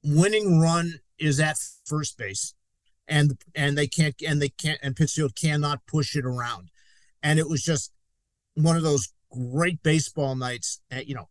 winning 0.03 0.59
run 0.59 0.95
is 1.19 1.41
at 1.41 1.57
first 1.85 2.17
base, 2.19 2.55
and 3.07 3.39
and 3.55 3.77
they 3.77 3.87
can't 3.87 4.15
and 4.27 4.41
they 4.41 4.51
can't 4.51 4.79
and 4.83 4.97
Pittsfield 4.97 5.35
cannot 5.35 5.87
push 5.87 6.17
it 6.17 6.25
around, 6.25 6.71
and 7.23 7.39
it 7.39 7.49
was 7.49 7.63
just 7.63 7.93
one 8.55 8.77
of 8.77 8.83
those 8.83 9.13
great 9.31 9.83
baseball 9.83 10.35
nights. 10.35 10.81
And, 10.91 11.07
you 11.07 11.15
know, 11.15 11.29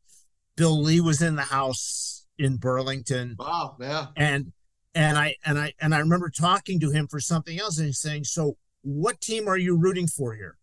Bill 0.55 0.81
Lee 0.81 1.01
was 1.01 1.21
in 1.21 1.35
the 1.35 1.43
house 1.43 2.25
in 2.37 2.57
Burlington. 2.57 3.35
Wow, 3.37 3.77
yeah, 3.79 4.07
and 4.15 4.53
and 4.95 5.17
I 5.17 5.35
and 5.45 5.57
I 5.59 5.73
and 5.79 5.93
I 5.93 5.99
remember 5.99 6.29
talking 6.29 6.79
to 6.79 6.91
him 6.91 7.07
for 7.07 7.19
something 7.19 7.59
else, 7.59 7.77
and 7.77 7.87
he's 7.87 7.99
saying, 7.99 8.25
"So, 8.25 8.57
what 8.81 9.21
team 9.21 9.47
are 9.47 9.57
you 9.57 9.77
rooting 9.77 10.07
for 10.07 10.33
here? 10.35 10.57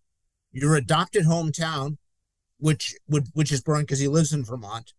Your 0.53 0.75
adopted 0.77 1.25
hometown, 1.25 1.99
which 2.59 2.95
would 3.09 3.29
which 3.35 3.53
is 3.53 3.63
Burn 3.63 3.83
because 3.83 4.01
he 4.01 4.09
lives 4.09 4.33
in 4.33 4.45
Vermont, 4.45 4.93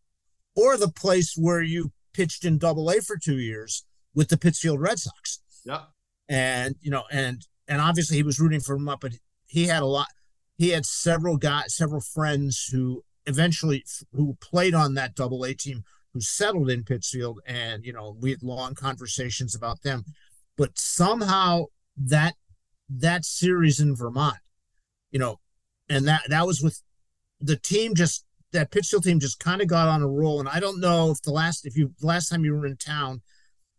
or 0.56 0.78
the 0.78 0.92
place 0.92 1.36
where 1.38 1.62
you 1.62 1.92
pitched 2.14 2.46
in 2.46 2.58
Double 2.58 2.90
A 2.90 3.02
for 3.02 3.18
two 3.18 3.38
years 3.38 3.86
with 4.16 4.30
the 4.30 4.38
Pittsfield 4.38 4.80
Red 4.80 5.00
Sox." 5.00 5.42
Yeah, 5.64 5.84
and 6.28 6.76
you 6.82 6.90
know, 6.90 7.04
and 7.12 7.46
and 7.68 7.82
obviously 7.82 8.18
he 8.18 8.24
was 8.24 8.40
rooting 8.40 8.62
for 8.62 8.76
him 8.76 8.90
up, 8.90 9.02
but 9.02 9.14
he 9.46 9.66
had 9.66 9.84
a 9.84 9.88
lot. 9.88 10.08
He 10.58 10.70
had 10.70 10.86
several 10.86 11.38
guys, 11.38 11.76
several 11.76 12.02
friends 12.02 12.70
who 12.72 13.04
eventually 13.26 13.84
who 14.14 14.38
played 14.42 14.74
on 14.74 14.94
that 14.94 15.16
Double 15.16 15.44
A 15.44 15.54
team 15.54 15.84
who 16.14 16.22
settled 16.22 16.70
in 16.70 16.84
Pittsfield, 16.84 17.42
and 17.46 17.86
you 17.86 17.94
know 17.94 18.16
we 18.20 18.32
had 18.32 18.42
long 18.42 18.74
conversations 18.74 19.54
about 19.54 19.82
them. 19.82 20.06
But 20.58 20.78
somehow 20.80 21.66
that 21.98 22.36
that 22.90 23.26
series 23.26 23.80
in 23.80 23.96
Vermont, 23.96 24.38
you 25.12 25.20
know, 25.20 25.40
and 25.90 26.08
that 26.08 26.22
that 26.30 26.48
was 26.48 26.62
with 26.62 26.82
the 27.42 27.58
team 27.58 27.96
just 27.96 28.26
that 28.54 28.72
Pittsfield 28.72 29.04
team 29.04 29.20
just 29.20 29.40
kind 29.40 29.62
of 29.62 29.68
got 29.68 29.88
on 29.88 30.02
a 30.02 30.08
roll. 30.08 30.40
And 30.40 30.48
I 30.48 30.60
don't 30.60 30.80
know 30.80 31.12
if 31.12 31.22
the 31.22 31.32
last 31.32 31.66
if 31.66 31.76
you 31.76 31.94
last 32.02 32.30
time 32.30 32.46
you 32.46 32.54
were 32.54 32.66
in 32.66 32.78
town, 32.78 33.22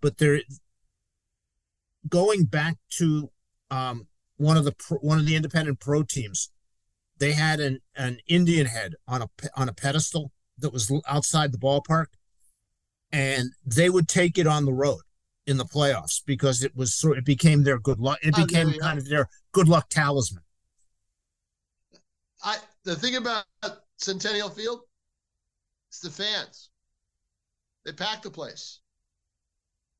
but 0.06 0.18
they're 0.18 0.40
going 2.08 2.44
back 2.44 2.76
to 2.88 3.28
um, 3.72 4.06
one 4.36 4.56
of 4.56 4.64
the 4.64 4.72
one 5.00 5.18
of 5.18 5.26
the 5.26 5.34
independent 5.34 5.80
pro 5.80 6.04
teams. 6.04 6.48
They 7.18 7.32
had 7.32 7.58
an 7.58 7.80
an 7.96 8.18
Indian 8.28 8.66
head 8.66 8.94
on 9.08 9.22
a 9.22 9.28
on 9.56 9.68
a 9.68 9.72
pedestal 9.72 10.30
that 10.58 10.72
was 10.72 10.92
outside 11.08 11.50
the 11.50 11.58
ballpark, 11.58 12.06
and 13.10 13.50
they 13.64 13.90
would 13.90 14.06
take 14.06 14.38
it 14.38 14.46
on 14.46 14.64
the 14.64 14.72
road 14.72 15.00
in 15.44 15.56
the 15.56 15.64
playoffs 15.64 16.22
because 16.24 16.62
it 16.62 16.76
was 16.76 16.94
sort 16.94 17.18
it 17.18 17.24
became 17.24 17.64
their 17.64 17.80
good 17.80 17.98
luck 17.98 18.20
it 18.22 18.32
oh, 18.38 18.46
became 18.46 18.74
kind 18.74 19.00
of 19.00 19.08
their 19.08 19.28
good 19.50 19.66
luck 19.66 19.88
talisman. 19.88 20.44
I 22.44 22.58
the 22.84 22.94
thing 22.94 23.16
about 23.16 23.44
centennial 23.96 24.50
field 24.50 24.82
it's 25.88 25.98
the 25.98 26.10
fans. 26.10 26.70
They 27.84 27.90
pack 27.90 28.22
the 28.22 28.30
place 28.30 28.78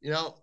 you 0.00 0.10
know 0.10 0.36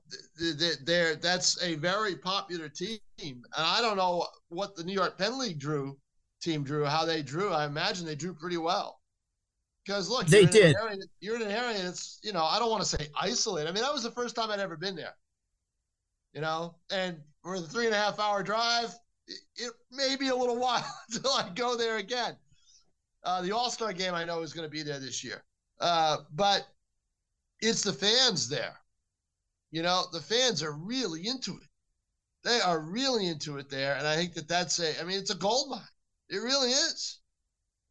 they're 0.84 1.16
that's 1.16 1.62
a 1.64 1.76
very 1.76 2.16
popular 2.16 2.68
team 2.68 3.00
and 3.20 3.44
i 3.56 3.82
don't 3.82 3.98
know 3.98 4.26
what 4.50 4.76
the 4.76 4.84
new 4.84 4.94
york 4.94 5.18
penn 5.18 5.38
league 5.38 5.60
drew 5.60 5.98
team 6.42 6.64
drew 6.64 6.84
how 6.86 7.06
they 7.06 7.22
drew 7.22 7.50
i 7.50 7.66
imagine 7.66 8.06
they 8.06 8.16
drew 8.16 8.34
pretty 8.34 8.58
well 8.58 9.00
because 9.86 10.10
look, 10.10 10.28
they 10.28 10.46
did. 10.46 10.76
Area, 10.82 10.98
you're 11.20 11.36
in 11.36 11.42
an 11.42 11.52
area 11.52 11.82
that's, 11.82 12.20
you 12.24 12.32
know, 12.32 12.44
I 12.44 12.58
don't 12.60 12.70
want 12.70 12.84
to 12.84 12.88
say 12.88 13.08
isolated. 13.20 13.70
I 13.70 13.74
mean, 13.74 13.84
that 13.84 13.94
was 13.94 14.04
the 14.04 14.12
first 14.12 14.36
time 14.36 14.50
I'd 14.50 14.60
ever 14.60 14.78
been 14.78 14.96
there. 14.96 15.16
You 16.34 16.42
know, 16.42 16.76
and 16.92 17.18
for 17.44 17.60
the 17.60 17.68
three 17.68 17.86
and 17.86 17.94
a 17.94 17.98
half 17.98 18.20
hour 18.20 18.42
drive, 18.44 18.94
it, 19.28 19.40
it 19.56 19.74
may 19.92 20.16
be 20.16 20.30
a 20.30 20.36
little 20.36 20.58
while 20.60 20.86
until 21.12 21.32
I 21.32 21.50
go 21.54 21.76
there 21.76 21.98
again. 21.98 22.36
Uh, 23.24 23.42
the 23.42 23.52
All 23.52 23.70
Star 23.70 23.94
game 23.94 24.14
I 24.14 24.26
know 24.26 24.42
is 24.42 24.54
going 24.54 24.68
to 24.68 24.72
be 24.72 24.84
there 24.84 25.00
this 25.00 25.24
year, 25.24 25.44
uh, 25.80 26.18
but 26.34 26.68
it's 27.62 27.84
the 27.84 27.94
fans 27.94 28.50
there. 28.50 28.76
You 29.74 29.82
know, 29.82 30.04
the 30.14 30.22
fans 30.22 30.62
are 30.62 30.74
really 30.74 31.26
into 31.26 31.58
it. 31.58 31.68
They 32.44 32.62
are 32.62 32.80
really 32.80 33.28
into 33.28 33.58
it 33.58 33.72
there, 33.72 33.96
and 33.96 34.08
I 34.08 34.16
think 34.16 34.36
that 34.36 34.48
that's 34.48 34.78
a. 34.80 35.02
I 35.02 35.04
mean, 35.04 35.18
it's 35.18 35.32
a 35.32 35.36
gold 35.36 35.72
mine. 35.72 35.82
It 36.30 36.38
really 36.38 36.70
is. 36.70 37.20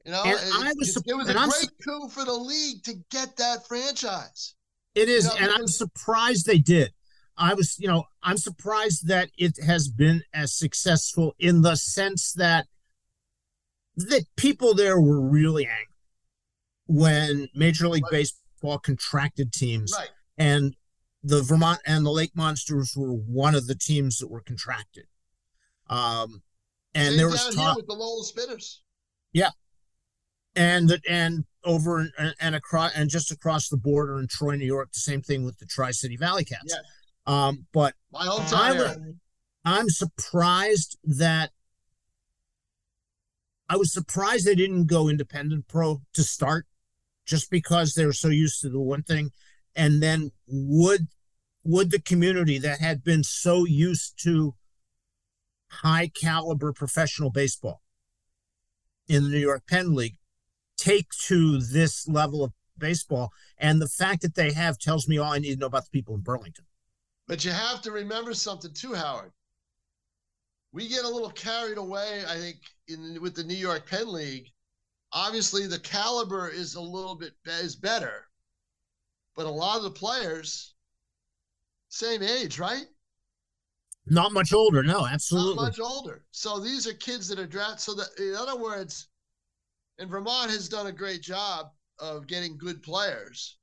You 0.04 0.12
know, 0.12 0.22
and 0.22 0.68
it, 0.68 0.76
was, 0.78 0.96
it, 1.04 1.14
was 1.14 1.28
a 1.28 1.32
great 1.32 1.38
I'm, 1.38 2.00
coup 2.00 2.08
for 2.08 2.24
the 2.24 2.32
league 2.32 2.84
to 2.84 2.94
get 3.10 3.36
that 3.36 3.66
franchise. 3.66 4.54
It 4.94 5.08
is, 5.08 5.24
you 5.24 5.30
know, 5.30 5.46
and 5.46 5.50
I'm 5.50 5.66
surprised 5.66 6.46
they 6.46 6.58
did. 6.58 6.92
I 7.36 7.54
was, 7.54 7.76
you 7.80 7.88
know, 7.88 8.04
I'm 8.22 8.36
surprised 8.36 9.08
that 9.08 9.30
it 9.36 9.58
has 9.64 9.88
been 9.88 10.22
as 10.32 10.56
successful 10.56 11.34
in 11.40 11.62
the 11.62 11.74
sense 11.74 12.32
that 12.34 12.66
that 13.96 14.26
people 14.36 14.74
there 14.74 15.00
were 15.00 15.20
really 15.20 15.64
angry 15.64 15.86
when 16.86 17.48
Major 17.56 17.88
League 17.88 18.04
right. 18.04 18.12
Baseball 18.12 18.78
contracted 18.78 19.52
teams, 19.52 19.92
right. 19.98 20.10
and 20.38 20.76
the 21.22 21.42
Vermont 21.42 21.80
and 21.86 22.04
the 22.04 22.10
Lake 22.10 22.32
Monsters 22.34 22.94
were 22.96 23.12
one 23.12 23.54
of 23.54 23.66
the 23.66 23.74
teams 23.74 24.18
that 24.18 24.30
were 24.30 24.42
contracted. 24.42 25.04
Um, 25.88 26.42
and 26.94 27.08
Same 27.08 27.16
there 27.16 27.28
was 27.28 27.54
talk 27.54 27.76
with 27.76 27.86
the 27.86 27.94
Lowell 27.94 28.22
Spinners. 28.22 28.82
Yeah, 29.32 29.50
and 30.56 30.88
that 30.88 31.00
and 31.08 31.44
over 31.64 31.98
and, 32.18 32.34
and 32.40 32.54
across 32.54 32.92
and 32.94 33.08
just 33.08 33.30
across 33.30 33.68
the 33.68 33.76
border 33.76 34.18
in 34.18 34.26
Troy, 34.28 34.56
New 34.56 34.66
York, 34.66 34.92
the 34.92 35.00
same 35.00 35.22
thing 35.22 35.44
with 35.44 35.58
the 35.58 35.66
Tri 35.66 35.90
City 35.92 36.16
Valley 36.16 36.44
Cats. 36.44 36.64
Yes. 36.66 36.80
Um, 37.26 37.66
but 37.72 37.94
my 38.12 38.26
hometown. 38.26 39.14
I, 39.64 39.78
I'm 39.78 39.88
surprised 39.88 40.98
that 41.04 41.50
I 43.68 43.76
was 43.76 43.92
surprised 43.92 44.44
they 44.44 44.54
didn't 44.54 44.86
go 44.86 45.08
independent 45.08 45.68
pro 45.68 46.02
to 46.14 46.24
start, 46.24 46.66
just 47.24 47.50
because 47.50 47.94
they're 47.94 48.12
so 48.12 48.28
used 48.28 48.60
to 48.62 48.68
the 48.68 48.80
one 48.80 49.02
thing, 49.02 49.30
and 49.74 50.02
then 50.02 50.30
would 50.46 51.08
would 51.64 51.90
the 51.90 52.00
community 52.00 52.58
that 52.58 52.80
had 52.80 53.04
been 53.04 53.22
so 53.22 53.64
used 53.64 54.20
to 54.22 54.54
high 55.70 56.08
caliber 56.08 56.72
professional 56.72 57.30
baseball 57.30 57.82
in 59.08 59.24
the 59.24 59.28
New 59.30 59.38
York 59.38 59.62
Penn 59.68 59.94
League 59.94 60.16
take 60.76 61.10
to 61.26 61.58
this 61.58 62.08
level 62.08 62.42
of 62.42 62.52
baseball. 62.78 63.30
And 63.58 63.80
the 63.80 63.88
fact 63.88 64.22
that 64.22 64.34
they 64.34 64.52
have 64.52 64.78
tells 64.78 65.06
me 65.08 65.18
all 65.18 65.32
I 65.32 65.38
need 65.38 65.54
to 65.54 65.60
know 65.60 65.66
about 65.66 65.84
the 65.84 65.90
people 65.90 66.14
in 66.14 66.22
Burlington. 66.22 66.64
But 67.28 67.44
you 67.44 67.52
have 67.52 67.80
to 67.82 67.92
remember 67.92 68.34
something 68.34 68.72
too, 68.74 68.94
Howard. 68.94 69.32
we 70.72 70.88
get 70.88 71.04
a 71.04 71.08
little 71.08 71.30
carried 71.30 71.78
away, 71.78 72.24
I 72.28 72.36
think, 72.36 72.56
in 72.88 73.20
with 73.22 73.34
the 73.34 73.44
New 73.44 73.54
York 73.54 73.88
Penn 73.88 74.12
League. 74.12 74.48
Obviously, 75.12 75.66
the 75.66 75.78
caliber 75.78 76.48
is 76.48 76.74
a 76.74 76.80
little 76.80 77.14
bit 77.14 77.34
is 77.46 77.76
better, 77.76 78.26
but 79.36 79.46
a 79.46 79.50
lot 79.50 79.76
of 79.76 79.82
the 79.82 79.90
players, 79.90 80.74
same 81.88 82.22
age, 82.22 82.58
right? 82.58 82.86
Not 84.06 84.32
much 84.32 84.52
older, 84.52 84.82
no, 84.82 85.06
absolutely. 85.06 85.56
Not 85.56 85.62
much 85.62 85.80
older. 85.80 86.24
So 86.32 86.58
these 86.58 86.86
are 86.88 86.94
kids 86.94 87.28
that 87.28 87.38
are 87.38 87.46
drafted. 87.46 87.80
So 87.80 87.94
that, 87.94 88.08
in 88.18 88.34
other 88.34 88.56
words, 88.56 89.08
and 89.98 90.10
Vermont 90.10 90.50
has 90.50 90.68
done 90.68 90.88
a 90.88 90.92
great 90.92 91.22
job 91.22 91.66
of 91.98 92.26
getting 92.26 92.58
good 92.58 92.82
players. 92.82 93.58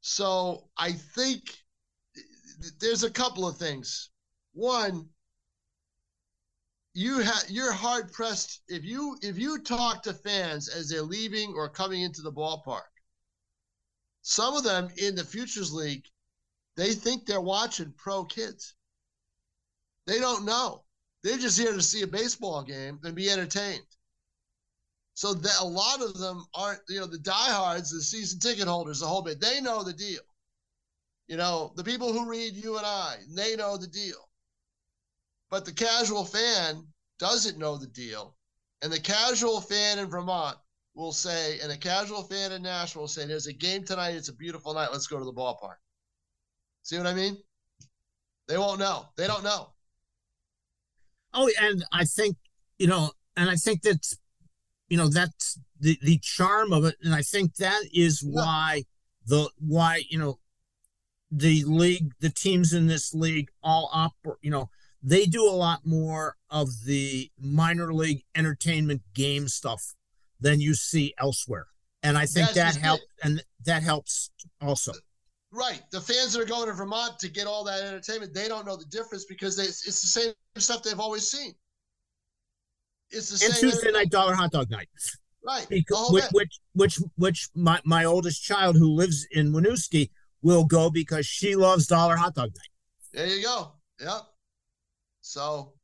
So 0.00 0.68
I 0.76 0.92
think 0.92 1.56
there's 2.80 3.02
a 3.02 3.10
couple 3.10 3.46
of 3.46 3.56
things. 3.56 4.10
One, 4.52 5.08
you 6.94 7.20
have 7.20 7.44
you're 7.48 7.72
hard 7.72 8.12
pressed 8.12 8.60
if 8.68 8.84
you 8.84 9.16
if 9.22 9.38
you 9.38 9.58
talk 9.58 10.02
to 10.02 10.12
fans 10.12 10.68
as 10.68 10.88
they're 10.88 11.02
leaving 11.02 11.54
or 11.56 11.68
coming 11.68 12.02
into 12.02 12.22
the 12.22 12.32
ballpark. 12.32 12.91
Some 14.22 14.56
of 14.56 14.64
them 14.64 14.88
in 14.96 15.14
the 15.14 15.24
Futures 15.24 15.72
League, 15.72 16.06
they 16.76 16.94
think 16.94 17.26
they're 17.26 17.40
watching 17.40 17.92
pro 17.96 18.24
kids. 18.24 18.74
They 20.06 20.18
don't 20.18 20.44
know. 20.44 20.84
They're 21.22 21.38
just 21.38 21.58
here 21.58 21.72
to 21.72 21.82
see 21.82 22.02
a 22.02 22.06
baseball 22.06 22.62
game 22.62 22.98
and 23.04 23.14
be 23.14 23.30
entertained. 23.30 23.86
So 25.14 25.34
that 25.34 25.60
a 25.60 25.64
lot 25.64 26.00
of 26.00 26.18
them 26.18 26.46
aren't, 26.54 26.80
you 26.88 26.98
know, 26.98 27.06
the 27.06 27.18
diehards, 27.18 27.90
the 27.90 28.00
season 28.00 28.40
ticket 28.40 28.66
holders, 28.66 29.00
the 29.00 29.06
whole 29.06 29.22
bit. 29.22 29.40
They 29.40 29.60
know 29.60 29.82
the 29.82 29.92
deal. 29.92 30.22
You 31.28 31.36
know, 31.36 31.72
the 31.76 31.84
people 31.84 32.12
who 32.12 32.28
read 32.28 32.54
you 32.54 32.76
and 32.76 32.86
I, 32.86 33.16
they 33.28 33.54
know 33.56 33.76
the 33.76 33.86
deal. 33.86 34.28
But 35.50 35.64
the 35.64 35.72
casual 35.72 36.24
fan 36.24 36.86
doesn't 37.18 37.58
know 37.58 37.76
the 37.76 37.86
deal. 37.86 38.36
And 38.80 38.92
the 38.92 39.00
casual 39.00 39.60
fan 39.60 39.98
in 39.98 40.08
Vermont 40.08 40.56
will 40.94 41.12
say, 41.12 41.58
and 41.60 41.72
a 41.72 41.76
casual 41.76 42.22
fan 42.22 42.52
in 42.52 42.62
Nashua 42.62 43.02
will 43.02 43.08
say, 43.08 43.26
there's 43.26 43.46
a 43.46 43.52
game 43.52 43.84
tonight. 43.84 44.14
It's 44.14 44.28
a 44.28 44.34
beautiful 44.34 44.74
night. 44.74 44.90
Let's 44.92 45.06
go 45.06 45.18
to 45.18 45.24
the 45.24 45.32
ballpark. 45.32 45.76
See 46.82 46.98
what 46.98 47.06
I 47.06 47.14
mean? 47.14 47.38
They 48.48 48.58
won't 48.58 48.80
know. 48.80 49.06
They 49.16 49.26
don't 49.26 49.44
know. 49.44 49.68
Oh, 51.32 51.50
and 51.60 51.84
I 51.92 52.04
think, 52.04 52.36
you 52.78 52.86
know, 52.86 53.12
and 53.36 53.48
I 53.48 53.56
think 53.56 53.82
that's, 53.82 54.18
you 54.88 54.98
know, 54.98 55.08
that's 55.08 55.58
the, 55.80 55.98
the 56.02 56.18
charm 56.18 56.72
of 56.72 56.84
it. 56.84 56.96
And 57.02 57.14
I 57.14 57.22
think 57.22 57.56
that 57.56 57.82
is 57.94 58.22
yeah. 58.22 58.30
why 58.32 58.84
the, 59.26 59.48
why, 59.58 60.02
you 60.10 60.18
know, 60.18 60.38
the 61.30 61.64
league, 61.64 62.12
the 62.20 62.28
teams 62.28 62.74
in 62.74 62.88
this 62.88 63.14
league 63.14 63.48
all 63.62 63.88
up, 63.94 64.12
you 64.42 64.50
know, 64.50 64.68
they 65.02 65.24
do 65.24 65.48
a 65.48 65.50
lot 65.50 65.86
more 65.86 66.36
of 66.50 66.84
the 66.84 67.30
minor 67.40 67.94
league 67.94 68.24
entertainment 68.34 69.00
game 69.14 69.48
stuff 69.48 69.94
than 70.42 70.60
you 70.60 70.74
see 70.74 71.14
elsewhere. 71.18 71.66
And 72.02 72.18
I 72.18 72.26
think 72.26 72.50
That's 72.50 72.74
that 72.74 72.82
helps 72.82 73.04
and 73.22 73.42
that 73.64 73.82
helps 73.82 74.30
also. 74.60 74.92
Right. 75.52 75.82
The 75.90 76.00
fans 76.00 76.32
that 76.32 76.42
are 76.42 76.46
going 76.46 76.66
to 76.66 76.72
Vermont 76.72 77.18
to 77.20 77.28
get 77.28 77.46
all 77.46 77.62
that 77.64 77.82
entertainment, 77.82 78.34
they 78.34 78.48
don't 78.48 78.66
know 78.66 78.76
the 78.76 78.86
difference 78.86 79.24
because 79.26 79.56
they, 79.56 79.64
it's 79.64 79.84
the 79.84 79.92
same 79.92 80.32
stuff 80.56 80.82
they've 80.82 80.98
always 80.98 81.28
seen. 81.28 81.54
It's 83.10 83.28
the 83.28 83.44
and 83.44 83.54
same. 83.54 83.70
Tuesday 83.70 83.92
night 83.92 84.10
dollar 84.10 84.34
hot 84.34 84.50
dog 84.50 84.70
night. 84.70 84.88
Right. 85.46 85.66
Because, 85.68 86.10
which, 86.10 86.24
which, 86.32 86.60
which, 86.74 86.98
which, 87.16 87.48
my, 87.54 87.80
my 87.84 88.04
oldest 88.04 88.42
child 88.42 88.76
who 88.76 88.88
lives 88.88 89.26
in 89.30 89.52
Winooski 89.52 90.10
will 90.40 90.64
go 90.64 90.90
because 90.90 91.26
she 91.26 91.54
loves 91.54 91.86
dollar 91.86 92.16
hot 92.16 92.34
dog 92.34 92.48
night. 92.48 92.70
There 93.12 93.26
you 93.26 93.42
go. 93.42 93.72
Yep. 94.00 94.22
So 95.20 95.74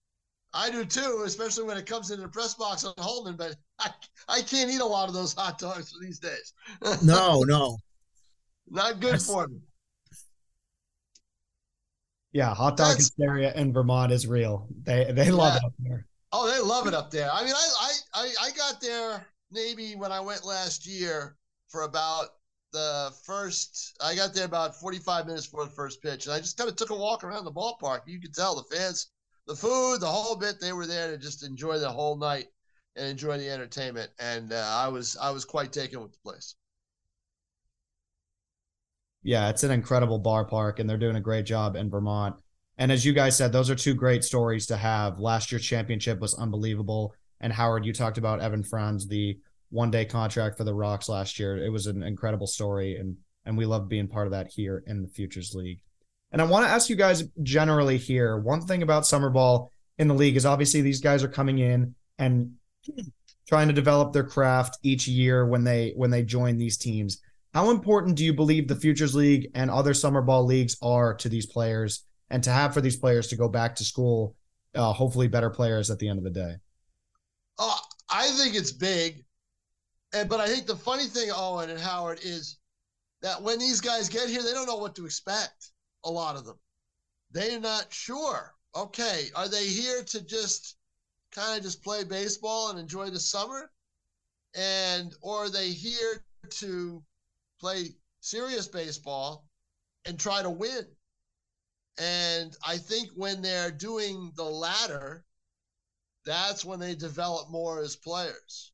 I 0.54 0.70
do 0.70 0.84
too, 0.84 1.22
especially 1.26 1.64
when 1.64 1.76
it 1.76 1.86
comes 1.86 2.10
into 2.10 2.22
the 2.22 2.28
press 2.28 2.54
box 2.54 2.84
on 2.84 2.94
Holman, 2.98 3.36
but 3.36 3.54
I, 3.78 3.90
I 4.28 4.42
can't 4.42 4.70
eat 4.70 4.80
a 4.80 4.86
lot 4.86 5.08
of 5.08 5.14
those 5.14 5.34
hot 5.34 5.58
dogs 5.58 5.94
these 6.00 6.18
days. 6.18 6.52
no, 7.02 7.42
no. 7.42 7.76
Not 8.70 9.00
good 9.00 9.14
That's, 9.14 9.26
for 9.26 9.48
me. 9.48 9.58
Yeah, 12.32 12.54
hot 12.54 12.76
dog 12.76 12.88
That's, 12.88 12.98
hysteria 12.98 13.52
in 13.54 13.72
Vermont 13.72 14.12
is 14.12 14.26
real. 14.26 14.68
They 14.82 15.10
they 15.12 15.30
love 15.30 15.54
yeah. 15.54 15.56
it 15.56 15.64
up 15.64 15.72
there. 15.78 16.06
Oh, 16.32 16.50
they 16.50 16.60
love 16.60 16.86
it 16.86 16.94
up 16.94 17.10
there. 17.10 17.30
I 17.32 17.42
mean, 17.42 17.54
I, 17.54 17.92
I 18.14 18.34
I 18.42 18.50
got 18.50 18.80
there 18.80 19.26
maybe 19.50 19.94
when 19.96 20.12
I 20.12 20.20
went 20.20 20.44
last 20.44 20.86
year 20.86 21.36
for 21.68 21.82
about 21.82 22.28
the 22.72 23.12
first. 23.24 23.96
I 24.02 24.14
got 24.14 24.34
there 24.34 24.44
about 24.44 24.76
forty 24.76 24.98
five 24.98 25.26
minutes 25.26 25.46
before 25.46 25.64
the 25.64 25.70
first 25.70 26.02
pitch, 26.02 26.26
and 26.26 26.34
I 26.34 26.38
just 26.38 26.58
kind 26.58 26.68
of 26.68 26.76
took 26.76 26.90
a 26.90 26.94
walk 26.94 27.24
around 27.24 27.44
the 27.44 27.52
ballpark. 27.52 28.00
You 28.06 28.20
could 28.20 28.34
tell 28.34 28.54
the 28.54 28.76
fans, 28.76 29.10
the 29.48 29.56
food, 29.56 30.00
the 30.00 30.06
whole 30.06 30.36
bit. 30.36 30.60
They 30.60 30.72
were 30.72 30.86
there 30.86 31.10
to 31.10 31.18
just 31.18 31.44
enjoy 31.44 31.80
the 31.80 31.90
whole 31.90 32.16
night 32.16 32.46
and 32.94 33.08
enjoy 33.08 33.38
the 33.38 33.50
entertainment, 33.50 34.10
and 34.20 34.52
uh, 34.52 34.64
I 34.68 34.88
was 34.88 35.16
I 35.20 35.30
was 35.30 35.44
quite 35.44 35.72
taken 35.72 36.00
with 36.00 36.12
the 36.12 36.18
place 36.22 36.54
yeah, 39.22 39.50
it's 39.50 39.62
an 39.62 39.70
incredible 39.70 40.18
bar 40.18 40.44
park, 40.44 40.78
and 40.78 40.88
they're 40.88 40.96
doing 40.96 41.16
a 41.16 41.20
great 41.20 41.44
job 41.44 41.76
in 41.76 41.90
Vermont. 41.90 42.36
And 42.78 42.92
as 42.92 43.04
you 43.04 43.12
guys 43.12 43.36
said, 43.36 43.52
those 43.52 43.68
are 43.70 43.74
two 43.74 43.94
great 43.94 44.24
stories 44.24 44.66
to 44.66 44.76
have. 44.76 45.18
Last 45.18 45.50
year's 45.50 45.66
championship 45.66 46.20
was 46.20 46.34
unbelievable. 46.34 47.12
And 47.40 47.52
Howard, 47.52 47.84
you 47.84 47.92
talked 47.92 48.18
about 48.18 48.40
Evan 48.40 48.62
Franz, 48.62 49.06
the 49.06 49.38
one 49.70 49.90
day 49.90 50.04
contract 50.04 50.56
for 50.56 50.64
the 50.64 50.74
Rox 50.74 51.08
last 51.08 51.38
year. 51.38 51.56
It 51.56 51.70
was 51.70 51.86
an 51.86 52.02
incredible 52.02 52.46
story, 52.46 52.96
and 52.96 53.16
and 53.44 53.56
we 53.56 53.66
love 53.66 53.88
being 53.88 54.08
part 54.08 54.26
of 54.26 54.32
that 54.32 54.48
here 54.48 54.82
in 54.86 55.02
the 55.02 55.08
Futures 55.08 55.54
League. 55.54 55.80
And 56.32 56.42
I 56.42 56.44
want 56.44 56.66
to 56.66 56.70
ask 56.70 56.90
you 56.90 56.96
guys 56.96 57.24
generally 57.42 57.96
here. 57.96 58.36
One 58.36 58.60
thing 58.60 58.82
about 58.82 59.06
summer 59.06 59.30
ball 59.30 59.72
in 59.98 60.08
the 60.08 60.14
league 60.14 60.36
is 60.36 60.46
obviously 60.46 60.80
these 60.80 61.00
guys 61.00 61.24
are 61.24 61.28
coming 61.28 61.58
in 61.58 61.94
and 62.18 62.52
trying 63.48 63.68
to 63.68 63.74
develop 63.74 64.12
their 64.12 64.24
craft 64.24 64.78
each 64.82 65.08
year 65.08 65.46
when 65.46 65.64
they 65.64 65.92
when 65.96 66.10
they 66.10 66.22
join 66.22 66.58
these 66.58 66.76
teams. 66.76 67.20
How 67.54 67.70
important 67.70 68.16
do 68.16 68.24
you 68.24 68.34
believe 68.34 68.68
the 68.68 68.76
Futures 68.76 69.14
League 69.14 69.50
and 69.54 69.70
other 69.70 69.94
summer 69.94 70.20
ball 70.20 70.44
leagues 70.44 70.76
are 70.82 71.14
to 71.14 71.28
these 71.28 71.46
players 71.46 72.04
and 72.30 72.44
to 72.44 72.50
have 72.50 72.74
for 72.74 72.82
these 72.82 72.96
players 72.96 73.28
to 73.28 73.36
go 73.36 73.48
back 73.48 73.74
to 73.76 73.84
school, 73.84 74.36
uh, 74.74 74.92
hopefully 74.92 75.28
better 75.28 75.48
players 75.48 75.90
at 75.90 75.98
the 75.98 76.08
end 76.08 76.18
of 76.18 76.24
the 76.24 76.30
day? 76.30 76.56
Oh, 77.58 77.80
I 78.10 78.28
think 78.28 78.54
it's 78.54 78.70
big. 78.70 79.24
And, 80.12 80.28
but 80.28 80.40
I 80.40 80.46
think 80.46 80.66
the 80.66 80.76
funny 80.76 81.06
thing, 81.06 81.30
Owen 81.34 81.70
and 81.70 81.80
Howard, 81.80 82.20
is 82.22 82.58
that 83.22 83.42
when 83.42 83.58
these 83.58 83.80
guys 83.80 84.08
get 84.08 84.28
here, 84.28 84.42
they 84.42 84.52
don't 84.52 84.66
know 84.66 84.76
what 84.76 84.94
to 84.96 85.06
expect. 85.06 85.72
A 86.08 86.10
lot 86.10 86.36
of 86.36 86.44
them, 86.44 86.58
they're 87.30 87.60
not 87.60 87.92
sure. 87.92 88.54
Okay, 88.74 89.26
are 89.36 89.48
they 89.48 89.66
here 89.66 90.02
to 90.04 90.20
just 90.22 90.76
kind 91.30 91.56
of 91.56 91.62
just 91.62 91.84
play 91.84 92.02
baseball 92.02 92.70
and 92.70 92.78
enjoy 92.78 93.10
the 93.10 93.20
summer, 93.20 93.70
and 94.54 95.14
or 95.20 95.44
are 95.44 95.50
they 95.50 95.68
here 95.68 96.24
to 96.50 97.02
play 97.60 97.94
serious 98.20 98.66
baseball 98.66 99.48
and 100.04 100.18
try 100.18 100.42
to 100.42 100.50
win. 100.50 100.86
And 101.98 102.56
I 102.66 102.78
think 102.78 103.10
when 103.14 103.42
they're 103.42 103.70
doing 103.70 104.32
the 104.36 104.44
latter, 104.44 105.24
that's 106.24 106.64
when 106.64 106.78
they 106.78 106.94
develop 106.94 107.50
more 107.50 107.80
as 107.80 107.96
players. 107.96 108.72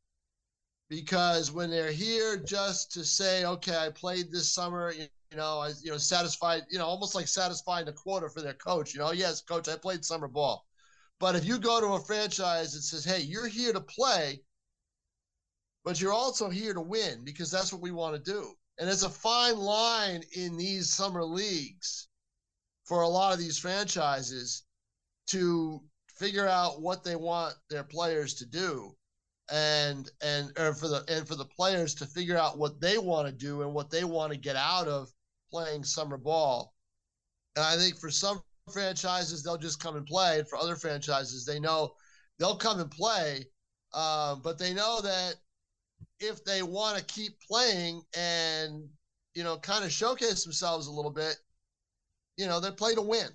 Because 0.88 1.50
when 1.50 1.70
they're 1.70 1.92
here 1.92 2.36
just 2.36 2.92
to 2.92 3.04
say, 3.04 3.44
okay, 3.44 3.76
I 3.76 3.90
played 3.90 4.30
this 4.30 4.50
summer, 4.52 4.92
know, 5.36 5.60
I, 5.60 5.72
you 5.82 5.90
know, 5.90 5.98
satisfied, 5.98 6.62
you 6.70 6.78
know, 6.78 6.86
almost 6.86 7.14
like 7.14 7.28
satisfying 7.28 7.86
the 7.86 7.92
quota 7.92 8.28
for 8.28 8.42
their 8.42 8.54
coach. 8.54 8.94
You 8.94 9.00
know, 9.00 9.12
yes, 9.12 9.40
coach, 9.40 9.68
I 9.68 9.76
played 9.76 10.04
summer 10.04 10.28
ball. 10.28 10.66
But 11.20 11.36
if 11.36 11.44
you 11.44 11.58
go 11.58 11.80
to 11.80 11.94
a 11.94 12.04
franchise 12.04 12.72
that 12.72 12.82
says, 12.82 13.04
hey, 13.04 13.22
you're 13.22 13.46
here 13.46 13.72
to 13.72 13.80
play, 13.80 14.42
but 15.84 16.00
you're 16.00 16.12
also 16.12 16.48
here 16.48 16.74
to 16.74 16.80
win 16.80 17.24
because 17.24 17.50
that's 17.50 17.72
what 17.72 17.82
we 17.82 17.90
want 17.90 18.16
to 18.16 18.30
do. 18.32 18.54
And 18.78 18.88
it's 18.88 19.04
a 19.04 19.10
fine 19.10 19.56
line 19.56 20.22
in 20.32 20.56
these 20.56 20.92
summer 20.92 21.24
leagues 21.24 22.08
for 22.84 23.02
a 23.02 23.08
lot 23.08 23.32
of 23.32 23.38
these 23.38 23.58
franchises 23.58 24.64
to 25.28 25.80
figure 26.18 26.48
out 26.48 26.80
what 26.80 27.04
they 27.04 27.16
want 27.16 27.54
their 27.70 27.84
players 27.84 28.34
to 28.34 28.46
do 28.46 28.94
and 29.50 30.10
and 30.22 30.50
or 30.58 30.72
for 30.74 30.88
the 30.88 31.04
and 31.08 31.28
for 31.28 31.34
the 31.34 31.44
players 31.44 31.94
to 31.94 32.06
figure 32.06 32.36
out 32.36 32.58
what 32.58 32.80
they 32.80 32.96
want 32.96 33.26
to 33.26 33.32
do 33.32 33.62
and 33.62 33.74
what 33.74 33.90
they 33.90 34.04
want 34.04 34.32
to 34.32 34.38
get 34.38 34.56
out 34.56 34.88
of 34.88 35.10
playing 35.54 35.84
summer 35.84 36.16
ball. 36.16 36.74
And 37.54 37.64
I 37.64 37.76
think 37.76 37.96
for 37.96 38.10
some 38.10 38.42
franchises 38.72 39.42
they'll 39.42 39.56
just 39.56 39.80
come 39.80 39.94
and 39.94 40.04
play, 40.04 40.40
and 40.40 40.48
for 40.48 40.58
other 40.58 40.74
franchises 40.74 41.44
they 41.46 41.60
know 41.60 41.92
they'll 42.38 42.56
come 42.56 42.80
and 42.80 42.90
play, 42.90 43.46
uh, 43.92 44.34
but 44.34 44.58
they 44.58 44.74
know 44.74 45.00
that 45.00 45.36
if 46.18 46.44
they 46.44 46.64
want 46.64 46.98
to 46.98 47.04
keep 47.04 47.38
playing 47.48 48.02
and 48.16 48.88
you 49.34 49.44
know 49.44 49.56
kind 49.58 49.84
of 49.84 49.92
showcase 49.92 50.42
themselves 50.42 50.88
a 50.88 50.92
little 50.92 51.12
bit, 51.12 51.36
you 52.36 52.46
know 52.46 52.58
they 52.58 52.72
play 52.72 52.94
to 52.96 53.02
win, 53.02 53.28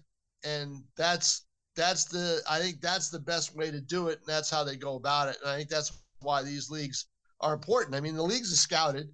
and 0.43 0.83
that's 0.97 1.45
that's 1.77 2.03
the 2.03 2.41
I 2.49 2.59
think 2.59 2.81
that's 2.81 3.09
the 3.09 3.19
best 3.19 3.55
way 3.55 3.71
to 3.71 3.79
do 3.79 4.09
it, 4.09 4.19
and 4.19 4.27
that's 4.27 4.49
how 4.49 4.65
they 4.65 4.75
go 4.75 4.95
about 4.95 5.29
it. 5.29 5.37
And 5.41 5.51
I 5.51 5.57
think 5.57 5.69
that's 5.69 5.93
why 6.19 6.43
these 6.43 6.69
leagues 6.69 7.05
are 7.39 7.53
important. 7.53 7.95
I 7.95 8.01
mean, 8.01 8.15
the 8.15 8.23
leagues 8.23 8.51
are 8.51 8.57
scouted. 8.57 9.09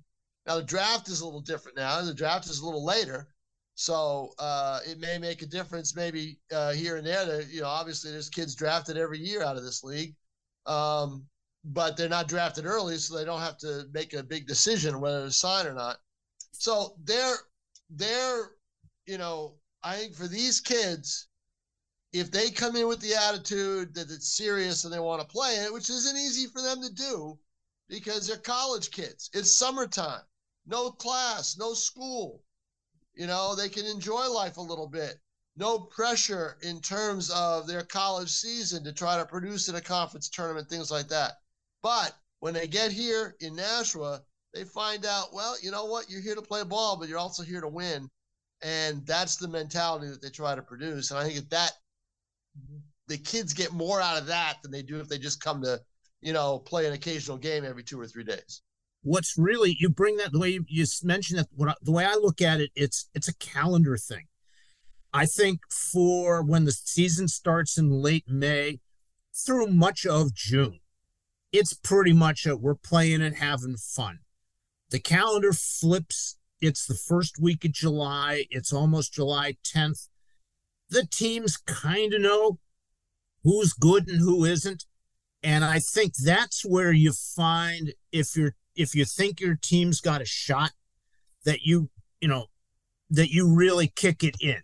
Now 0.48 0.56
the 0.56 0.64
draft 0.64 1.10
is 1.10 1.22
a 1.22 1.26
little 1.26 1.42
different 1.42 1.78
now. 1.78 2.02
The 2.02 2.14
draft 2.14 2.48
is 2.48 2.60
a 2.60 2.66
little 2.66 2.86
later, 2.86 3.28
So 3.76 4.34
uh, 4.40 4.80
it 4.86 5.00
may 5.00 5.18
make 5.18 5.42
a 5.42 5.46
difference, 5.48 5.96
maybe 5.96 6.40
uh, 6.52 6.72
here 6.74 6.98
and 6.98 7.06
there. 7.06 7.42
You 7.44 7.62
know, 7.62 7.68
obviously 7.68 8.12
there's 8.12 8.30
kids 8.30 8.56
drafted 8.56 8.98
every 8.98 9.20
year 9.20 9.44
out 9.44 9.58
of 9.58 9.64
this 9.64 9.84
league, 9.84 10.16
um, 10.66 11.28
but 11.64 11.98
they're 11.98 12.10
not 12.10 12.28
drafted 12.28 12.66
early, 12.66 12.98
so 12.98 13.16
they 13.18 13.26
don't 13.26 13.42
have 13.42 13.58
to 13.60 13.88
make 13.94 14.14
a 14.14 14.24
big 14.24 14.48
decision 14.48 15.00
whether 15.02 15.26
to 15.26 15.32
sign 15.32 15.68
or 15.68 15.74
not. 15.74 15.98
So 16.52 16.96
they're 17.04 17.38
they're 17.90 18.52
you 19.06 19.18
know 19.18 19.56
I 19.84 19.98
think 19.98 20.16
for 20.16 20.28
these 20.28 20.60
kids, 20.62 21.28
if 22.14 22.32
they 22.32 22.50
come 22.52 22.76
in 22.76 22.88
with 22.88 23.02
the 23.02 23.16
attitude 23.16 23.94
that 23.96 24.10
it's 24.12 24.36
serious 24.38 24.84
and 24.86 24.94
they 24.94 25.00
want 25.00 25.22
to 25.22 25.28
play 25.28 25.56
it, 25.58 25.74
which 25.74 25.90
isn't 25.90 26.18
easy 26.18 26.48
for 26.48 26.62
them 26.62 26.82
to 26.82 26.94
do 26.94 27.40
because 27.90 28.28
they're 28.28 28.38
college 28.38 28.92
kids. 28.92 29.30
It's 29.34 29.52
summertime, 29.52 30.24
no 30.66 30.92
class, 30.92 31.58
no 31.58 31.74
school. 31.74 32.42
You 33.14 33.28
know, 33.28 33.56
they 33.56 33.70
can 33.70 33.86
enjoy 33.86 34.30
life 34.30 34.58
a 34.58 34.62
little 34.62 34.88
bit. 34.88 35.20
No 35.58 35.80
pressure 35.80 36.58
in 36.62 36.82
terms 36.82 37.30
of 37.30 37.66
their 37.66 37.84
college 37.84 38.30
season 38.30 38.84
to 38.84 38.92
try 38.92 39.18
to 39.18 39.26
produce 39.26 39.70
in 39.70 39.76
a 39.76 39.82
conference 39.82 40.28
tournament, 40.28 40.70
things 40.70 40.92
like 40.92 41.08
that. 41.10 41.34
But 41.82 42.14
when 42.40 42.54
they 42.54 42.68
get 42.68 42.92
here 42.92 43.36
in 43.40 43.56
Nashua, 43.56 44.22
they 44.54 44.66
find 44.66 45.06
out, 45.06 45.34
well, 45.34 45.56
you 45.62 45.72
know 45.72 45.86
what? 45.86 46.10
You're 46.10 46.22
here 46.22 46.36
to 46.36 46.42
play 46.42 46.64
ball, 46.64 46.98
but 46.98 47.08
you're 47.08 47.20
also 47.20 47.44
here 47.44 47.62
to 47.62 47.68
win. 47.68 48.10
And 48.62 49.06
that's 49.06 49.38
the 49.38 49.48
mentality 49.48 50.08
that 50.08 50.22
they 50.22 50.30
try 50.30 50.56
to 50.56 50.62
produce. 50.62 51.12
And 51.12 51.20
I 51.20 51.30
think 51.30 51.50
that, 51.50 51.72
the 53.08 53.18
kids 53.18 53.54
get 53.54 53.72
more 53.72 54.02
out 54.02 54.18
of 54.18 54.26
that 54.28 54.58
than 54.64 54.72
they 54.72 54.82
do 54.82 55.00
if 55.00 55.08
they 55.08 55.20
just 55.20 55.40
come 55.40 55.62
to, 55.62 55.80
you 56.22 56.34
know, 56.34 56.58
play 56.58 56.88
an 56.88 56.94
occasional 56.94 57.38
game 57.38 57.64
every 57.64 57.84
two 57.84 58.00
or 58.00 58.08
three 58.08 58.24
days 58.24 58.62
what's 59.06 59.38
really 59.38 59.78
you 59.80 59.88
bring 59.88 60.18
that 60.18 60.32
the 60.32 60.40
way 60.40 60.50
you, 60.50 60.66
you 60.68 60.84
mentioned 61.04 61.40
that 61.40 61.48
what 61.56 61.70
I, 61.70 61.74
the 61.82 61.92
way 61.92 62.04
I 62.04 62.16
look 62.16 62.42
at 62.42 62.60
it, 62.60 62.72
it's 62.76 63.08
it's 63.14 63.28
a 63.28 63.36
calendar 63.36 63.96
thing. 63.98 64.26
I 65.14 65.26
think 65.26 65.62
for 65.72 66.44
when 66.44 66.66
the 66.66 66.72
season 66.72 67.28
starts 67.28 67.78
in 67.78 67.90
late 67.90 68.26
May 68.28 68.80
through 69.34 69.68
much 69.68 70.06
of 70.06 70.34
June, 70.34 70.80
it's 71.54 71.74
pretty 71.74 72.14
much 72.14 72.46
a 72.46 72.58
we're 72.58 72.76
playing 72.76 73.22
and 73.22 73.38
having 73.38 73.78
fun. 73.78 74.20
The 74.90 75.00
calendar 75.00 75.54
flips. 75.54 76.38
It's 76.60 76.86
the 76.86 76.96
first 76.96 77.40
week 77.40 77.64
of 77.64 77.74
July. 77.74 78.46
It's 78.50 78.74
almost 78.74 79.14
July 79.14 79.56
10th. 79.64 80.08
The 80.90 81.06
teams 81.06 81.58
kind 81.58 82.14
of 82.14 82.22
know 82.22 82.60
who's 83.44 83.74
good 83.74 84.08
and 84.08 84.20
who 84.20 84.46
isn't. 84.46 84.86
And 85.44 85.64
I 85.64 85.80
think 85.80 86.16
that's 86.16 86.66
where 86.66 86.92
you 86.92 87.14
find 87.14 87.94
if 88.12 88.36
you're 88.36 88.56
if 88.76 88.96
you 88.96 89.06
think 89.06 89.40
your 89.40 89.56
team's 89.56 90.02
got 90.02 90.22
a 90.22 90.26
shot, 90.26 90.72
that 91.46 91.62
you 91.62 91.90
you 92.22 92.28
know 92.28 92.48
that 93.10 93.30
you 93.30 93.54
really 93.54 93.88
kick 93.88 94.24
it 94.24 94.36
in. 94.42 94.62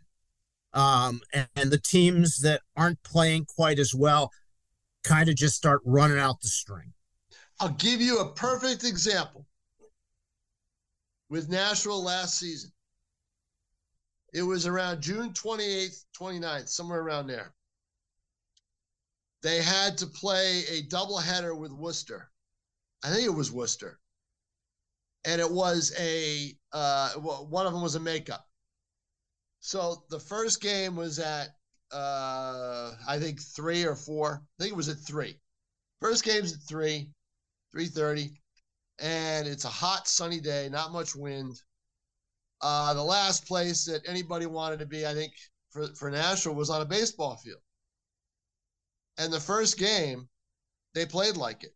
Um, 0.74 1.22
and, 1.34 1.47
and 1.55 1.72
the 1.72 1.78
teams 1.80 2.39
that 2.41 2.62
aren't 2.78 3.03
playing 3.03 3.45
quite 3.45 3.78
as 3.78 3.93
well 3.93 4.32
kind 5.03 5.30
of 5.30 5.36
just 5.36 5.55
start 5.55 5.82
running 5.86 6.18
out 6.20 6.41
the 6.41 6.47
string. 6.47 6.93
I'll 7.59 7.70
give 7.70 8.01
you 8.01 8.20
a 8.20 8.32
perfect 8.32 8.84
example 8.84 9.45
with 11.30 11.49
Nashua 11.49 11.93
last 11.93 12.39
season. 12.39 12.72
It 14.34 14.43
was 14.43 14.66
around 14.66 15.01
June 15.01 15.34
28th, 15.34 16.05
29th, 16.18 16.70
somewhere 16.70 17.01
around 17.01 17.28
there. 17.28 17.53
They 19.43 19.62
had 19.62 19.97
to 19.97 20.07
play 20.07 20.64
a 20.70 20.84
doubleheader 20.84 21.57
with 21.57 21.72
Worcester. 21.72 22.30
I 23.03 23.09
think 23.09 23.25
it 23.25 23.35
was 23.35 23.51
Worcester 23.51 23.99
and 25.25 25.39
it 25.39 25.51
was 25.51 25.93
a 25.99 26.55
uh, 26.73 27.11
one 27.13 27.65
of 27.65 27.73
them 27.73 27.81
was 27.81 27.95
a 27.95 27.99
makeup. 27.99 28.47
So 29.59 30.03
the 30.09 30.19
first 30.19 30.61
game 30.61 30.95
was 30.95 31.19
at 31.19 31.49
uh, 31.91 32.93
I 33.07 33.19
think 33.19 33.41
three 33.41 33.83
or 33.83 33.95
four. 33.95 34.41
I 34.59 34.63
think 34.63 34.73
it 34.73 34.77
was 34.77 34.89
at 34.89 34.97
three. 34.97 35.39
First 35.99 36.23
game's 36.23 36.53
at 36.53 36.61
three, 36.67 37.11
three 37.71 37.87
thirty, 37.87 38.31
and 38.99 39.47
it's 39.47 39.65
a 39.65 39.69
hot 39.69 40.07
sunny 40.07 40.39
day, 40.39 40.69
not 40.69 40.93
much 40.93 41.15
wind. 41.15 41.61
Uh, 42.61 42.93
the 42.93 43.03
last 43.03 43.45
place 43.47 43.85
that 43.85 44.07
anybody 44.07 44.45
wanted 44.45 44.79
to 44.79 44.85
be, 44.85 45.05
I 45.05 45.13
think, 45.13 45.33
for 45.69 45.87
for 45.95 46.09
Nashua 46.09 46.53
was 46.53 46.69
on 46.69 46.81
a 46.81 46.85
baseball 46.85 47.37
field. 47.37 47.61
And 49.17 49.31
the 49.31 49.39
first 49.39 49.77
game, 49.77 50.29
they 50.95 51.05
played 51.05 51.37
like 51.37 51.63
it 51.63 51.75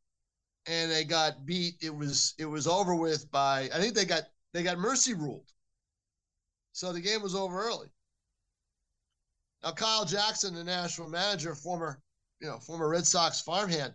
and 0.68 0.92
they 0.92 1.04
got 1.04 1.46
beat. 1.46 1.76
It 1.82 1.96
was 1.96 2.34
it 2.38 2.46
was 2.46 2.68
over 2.68 2.96
with 2.96 3.30
by 3.32 3.70
I 3.74 3.80
think 3.80 3.96
they 3.96 4.06
got 4.06 4.24
they 4.54 4.64
got 4.64 4.78
mercy 4.78 5.14
ruled. 5.14 5.52
So 6.74 6.92
the 6.92 7.02
game 7.02 7.22
was 7.22 7.36
over 7.36 7.60
early. 7.60 7.88
Now 9.64 9.72
Kyle 9.72 10.06
Jackson, 10.06 10.56
the 10.56 10.64
Nashua 10.64 11.10
manager, 11.10 11.56
former 11.56 12.02
you 12.40 12.48
know 12.48 12.60
former 12.60 12.90
Red 12.90 13.06
Sox 13.06 13.42
farmhand, 13.42 13.94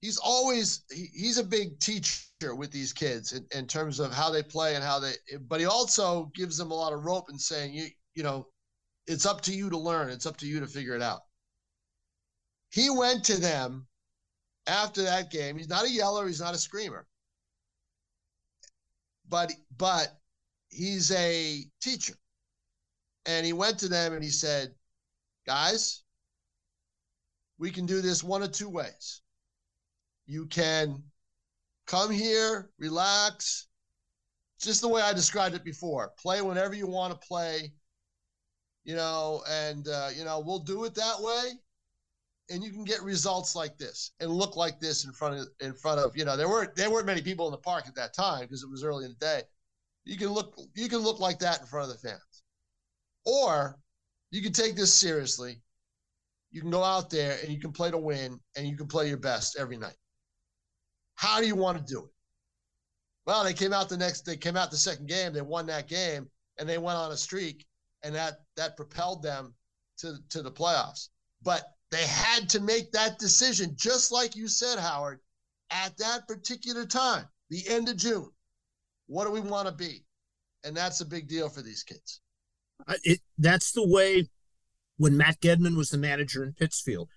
he's 0.00 0.18
always 0.18 0.82
he, 0.90 1.08
he's 1.12 1.38
a 1.38 1.44
big 1.44 1.78
teacher 1.80 2.54
with 2.54 2.70
these 2.70 2.92
kids 2.92 3.32
in, 3.32 3.46
in 3.54 3.66
terms 3.66 4.00
of 4.00 4.12
how 4.12 4.30
they 4.30 4.42
play 4.42 4.74
and 4.74 4.84
how 4.84 4.98
they. 4.98 5.12
But 5.48 5.60
he 5.60 5.66
also 5.66 6.30
gives 6.34 6.56
them 6.56 6.70
a 6.70 6.74
lot 6.74 6.92
of 6.92 7.04
rope 7.04 7.28
and 7.28 7.40
saying 7.40 7.74
you 7.74 7.88
you 8.14 8.22
know, 8.22 8.48
it's 9.06 9.26
up 9.26 9.40
to 9.42 9.54
you 9.54 9.70
to 9.70 9.78
learn. 9.78 10.10
It's 10.10 10.26
up 10.26 10.36
to 10.38 10.46
you 10.46 10.60
to 10.60 10.66
figure 10.66 10.94
it 10.94 11.02
out. 11.02 11.20
He 12.70 12.90
went 12.90 13.24
to 13.24 13.40
them 13.40 13.86
after 14.66 15.02
that 15.02 15.30
game. 15.30 15.56
He's 15.56 15.68
not 15.68 15.84
a 15.84 15.90
yeller, 15.90 16.26
he's 16.26 16.40
not 16.40 16.54
a 16.54 16.58
screamer. 16.58 17.06
But 19.28 19.52
but 19.76 20.08
he's 20.68 21.10
a 21.12 21.64
teacher. 21.80 22.14
And 23.26 23.46
he 23.46 23.52
went 23.52 23.78
to 23.80 23.88
them 23.88 24.12
and 24.12 24.22
he 24.22 24.30
said, 24.30 24.74
"Guys, 25.46 26.02
we 27.58 27.70
can 27.70 27.86
do 27.86 28.00
this 28.00 28.24
one 28.24 28.42
of 28.42 28.52
two 28.52 28.68
ways. 28.68 29.22
You 30.26 30.46
can 30.46 31.02
come 31.86 32.10
here, 32.10 32.70
relax, 32.78 33.68
just 34.60 34.80
the 34.80 34.88
way 34.88 35.02
I 35.02 35.12
described 35.12 35.54
it 35.54 35.64
before. 35.64 36.12
Play 36.18 36.40
whenever 36.42 36.74
you 36.74 36.86
want 36.86 37.12
to 37.12 37.26
play, 37.26 37.72
you 38.84 38.96
know, 38.96 39.42
and 39.48 39.86
uh, 39.86 40.10
you 40.14 40.24
know 40.24 40.40
we'll 40.40 40.60
do 40.60 40.84
it 40.84 40.94
that 40.94 41.20
way 41.20 41.52
and 42.50 42.64
you 42.64 42.70
can 42.70 42.84
get 42.84 43.02
results 43.02 43.54
like 43.54 43.78
this 43.78 44.10
and 44.20 44.30
look 44.30 44.56
like 44.56 44.80
this 44.80 45.04
in 45.04 45.12
front 45.12 45.38
of 45.38 45.48
in 45.60 45.72
front 45.72 46.00
of 46.00 46.16
you 46.16 46.24
know 46.24 46.36
there 46.36 46.48
weren't 46.48 46.74
there 46.74 46.90
weren't 46.90 47.06
many 47.06 47.22
people 47.22 47.46
in 47.46 47.52
the 47.52 47.58
park 47.58 47.84
at 47.86 47.94
that 47.94 48.12
time 48.12 48.42
because 48.42 48.62
it 48.62 48.70
was 48.70 48.84
early 48.84 49.04
in 49.04 49.12
the 49.12 49.24
day. 49.24 49.42
You 50.04 50.18
can 50.18 50.28
look 50.28 50.58
you 50.74 50.88
can 50.88 50.98
look 50.98 51.20
like 51.20 51.38
that 51.38 51.60
in 51.60 51.66
front 51.66 51.90
of 51.90 51.92
the 52.00 52.08
fans. 52.08 52.42
Or 53.24 53.78
you 54.30 54.42
can 54.42 54.52
take 54.52 54.74
this 54.74 54.92
seriously. 54.92 55.60
You 56.50 56.60
can 56.60 56.70
go 56.70 56.82
out 56.82 57.10
there 57.10 57.38
and 57.42 57.52
you 57.52 57.60
can 57.60 57.72
play 57.72 57.90
to 57.90 57.98
win 57.98 58.40
and 58.56 58.66
you 58.66 58.76
can 58.76 58.88
play 58.88 59.08
your 59.08 59.18
best 59.18 59.56
every 59.58 59.76
night. 59.76 59.96
How 61.14 61.40
do 61.40 61.46
you 61.46 61.54
want 61.54 61.78
to 61.78 61.84
do 61.92 62.00
it? 62.00 62.10
Well 63.26 63.44
they 63.44 63.54
came 63.54 63.72
out 63.72 63.88
the 63.88 63.96
next 63.96 64.22
they 64.22 64.36
came 64.36 64.56
out 64.56 64.70
the 64.70 64.76
second 64.76 65.08
game 65.08 65.32
they 65.32 65.42
won 65.42 65.66
that 65.66 65.88
game 65.88 66.28
and 66.58 66.68
they 66.68 66.78
went 66.78 66.98
on 66.98 67.12
a 67.12 67.16
streak 67.16 67.66
and 68.02 68.14
that 68.14 68.40
that 68.56 68.76
propelled 68.76 69.22
them 69.22 69.54
to 69.98 70.16
to 70.30 70.42
the 70.42 70.50
playoffs. 70.50 71.10
But 71.42 71.62
they 71.90 72.06
had 72.06 72.48
to 72.50 72.60
make 72.60 72.92
that 72.92 73.18
decision, 73.18 73.74
just 73.76 74.12
like 74.12 74.36
you 74.36 74.48
said, 74.48 74.78
Howard, 74.78 75.20
at 75.70 75.96
that 75.98 76.26
particular 76.28 76.86
time, 76.86 77.24
the 77.48 77.68
end 77.68 77.88
of 77.88 77.96
June. 77.96 78.30
What 79.06 79.24
do 79.24 79.32
we 79.32 79.40
want 79.40 79.66
to 79.66 79.74
be? 79.74 80.04
And 80.64 80.76
that's 80.76 81.00
a 81.00 81.06
big 81.06 81.28
deal 81.28 81.48
for 81.48 81.62
these 81.62 81.82
kids. 81.82 82.20
It, 83.02 83.20
that's 83.38 83.72
the 83.72 83.86
way 83.86 84.28
when 84.96 85.16
Matt 85.16 85.40
Gedman 85.40 85.76
was 85.76 85.90
the 85.90 85.98
manager 85.98 86.44
in 86.44 86.52
Pittsfield, 86.52 87.08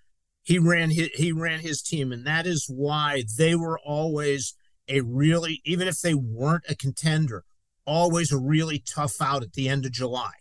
he 0.41 0.57
ran 0.57 0.89
his, 0.89 1.09
he 1.13 1.31
ran 1.31 1.59
his 1.59 1.81
team, 1.81 2.11
and 2.11 2.25
that 2.25 2.47
is 2.47 2.65
why 2.67 3.23
they 3.37 3.55
were 3.55 3.79
always 3.79 4.55
a 4.87 5.01
really, 5.01 5.61
even 5.65 5.87
if 5.87 6.01
they 6.01 6.13
weren't 6.13 6.65
a 6.67 6.75
contender, 6.75 7.43
always 7.85 8.31
a 8.31 8.37
really 8.37 8.79
tough 8.79 9.21
out 9.21 9.43
at 9.43 9.53
the 9.53 9.69
end 9.69 9.85
of 9.85 9.91
July. 9.91 10.31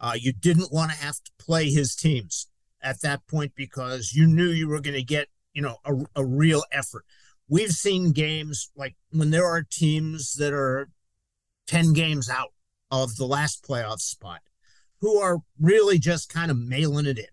Uh, 0.00 0.14
you 0.16 0.32
didn't 0.32 0.72
want 0.72 0.92
to 0.92 0.96
have 0.98 1.16
to 1.16 1.30
play 1.38 1.70
his 1.70 1.94
teams 1.94 2.46
at 2.82 3.00
that 3.02 3.26
point 3.26 3.52
because 3.54 4.12
you 4.12 4.26
knew 4.26 4.48
you 4.48 4.68
were 4.68 4.80
going 4.80 4.94
to 4.94 5.02
get, 5.02 5.28
you 5.52 5.62
know, 5.62 5.76
a, 5.84 5.94
a 6.16 6.24
real 6.24 6.64
effort. 6.72 7.04
We've 7.48 7.70
seen 7.70 8.12
games 8.12 8.70
like 8.76 8.96
when 9.10 9.30
there 9.30 9.46
are 9.46 9.62
teams 9.62 10.34
that 10.34 10.52
are 10.52 10.88
10 11.66 11.92
games 11.92 12.28
out 12.28 12.52
of 12.90 13.16
the 13.16 13.26
last 13.26 13.64
playoff 13.64 14.00
spot 14.00 14.40
who 15.00 15.18
are 15.18 15.38
really 15.60 15.98
just 15.98 16.32
kind 16.32 16.50
of 16.50 16.58
mailing 16.58 17.06
it 17.06 17.18
in. 17.18 17.24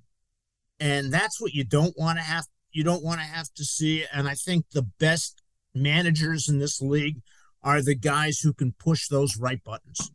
And 0.79 1.13
that's 1.13 1.39
what 1.39 1.53
you 1.53 1.63
don't 1.63 1.97
want 1.97 2.17
to 2.17 2.23
have 2.23 2.45
you 2.71 2.83
don't 2.83 3.03
want 3.03 3.21
to 3.21 3.25
have 3.25 3.53
to 3.53 3.63
see 3.63 4.03
and 4.11 4.27
I 4.27 4.33
think 4.33 4.65
the 4.71 4.81
best 4.99 5.41
managers 5.73 6.49
in 6.49 6.59
this 6.59 6.81
league 6.81 7.21
are 7.63 7.81
the 7.81 7.95
guys 7.95 8.39
who 8.39 8.53
can 8.53 8.73
push 8.73 9.07
those 9.07 9.37
right 9.37 9.63
buttons. 9.63 10.11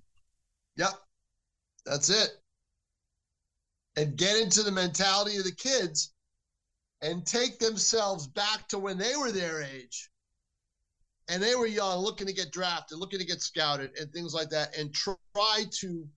Yep. 0.77 0.91
That's 1.87 2.11
it 2.11 2.40
and 4.01 4.17
get 4.17 4.41
into 4.41 4.63
the 4.63 4.73
mentality 4.73 5.37
of 5.37 5.45
the 5.45 5.53
kids 5.53 6.15
and 7.03 7.27
take 7.27 7.59
themselves 7.59 8.27
back 8.27 8.67
to 8.69 8.79
when 8.79 8.97
they 8.97 9.15
were 9.17 9.31
their 9.31 9.63
age 9.63 10.11
and 11.29 11.43
they 11.43 11.55
were 11.55 11.67
young, 11.67 11.99
looking 12.01 12.27
to 12.27 12.33
get 12.33 12.51
drafted, 12.51 12.99
looking 12.99 13.19
to 13.19 13.27
get 13.27 13.43
scouted, 13.43 13.91
and 14.01 14.11
things 14.11 14.33
like 14.33 14.49
that, 14.51 14.77
and 14.77 14.93
try 14.95 15.65
to 15.71 16.09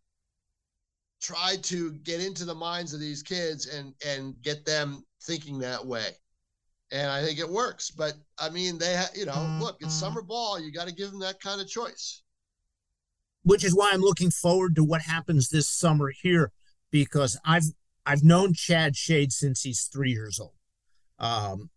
try 1.22 1.56
to 1.62 1.92
get 2.00 2.20
into 2.20 2.46
the 2.46 2.56
minds 2.56 2.94
of 2.94 3.00
these 3.00 3.22
kids 3.22 3.68
and 3.68 3.94
and 4.06 4.42
get 4.42 4.66
them 4.66 5.04
thinking 5.22 5.60
that 5.60 5.86
way. 5.86 6.08
And 6.92 7.12
I 7.12 7.24
think 7.24 7.38
it 7.38 7.50
works. 7.50 7.92
But 7.92 8.14
I 8.40 8.50
mean, 8.50 8.78
they 8.78 8.96
ha- 8.96 9.12
you 9.14 9.26
know, 9.26 9.58
look, 9.60 9.78
it's 9.82 9.94
summer 9.94 10.22
ball. 10.22 10.60
You 10.60 10.72
got 10.72 10.88
to 10.88 10.94
give 10.94 11.12
them 11.12 11.20
that 11.20 11.42
kind 11.42 11.62
of 11.62 11.68
choice. 11.68 12.24
Which 13.44 13.64
is 13.64 13.76
why 13.76 13.92
I'm 13.94 14.02
looking 14.02 14.32
forward 14.32 14.76
to 14.78 14.84
what 14.86 15.02
happens 15.02 15.50
this 15.50 15.70
summer 15.70 16.12
here, 16.22 16.52
because 16.94 17.38
I've 17.44 17.74
I've 18.06 18.24
known 18.24 18.54
Chad 18.54 18.96
Shade 18.96 19.34
since 19.34 19.64
he's 19.64 19.90
three 19.92 20.12
years 20.12 20.40
old. 20.40 20.54
Um, 21.20 21.72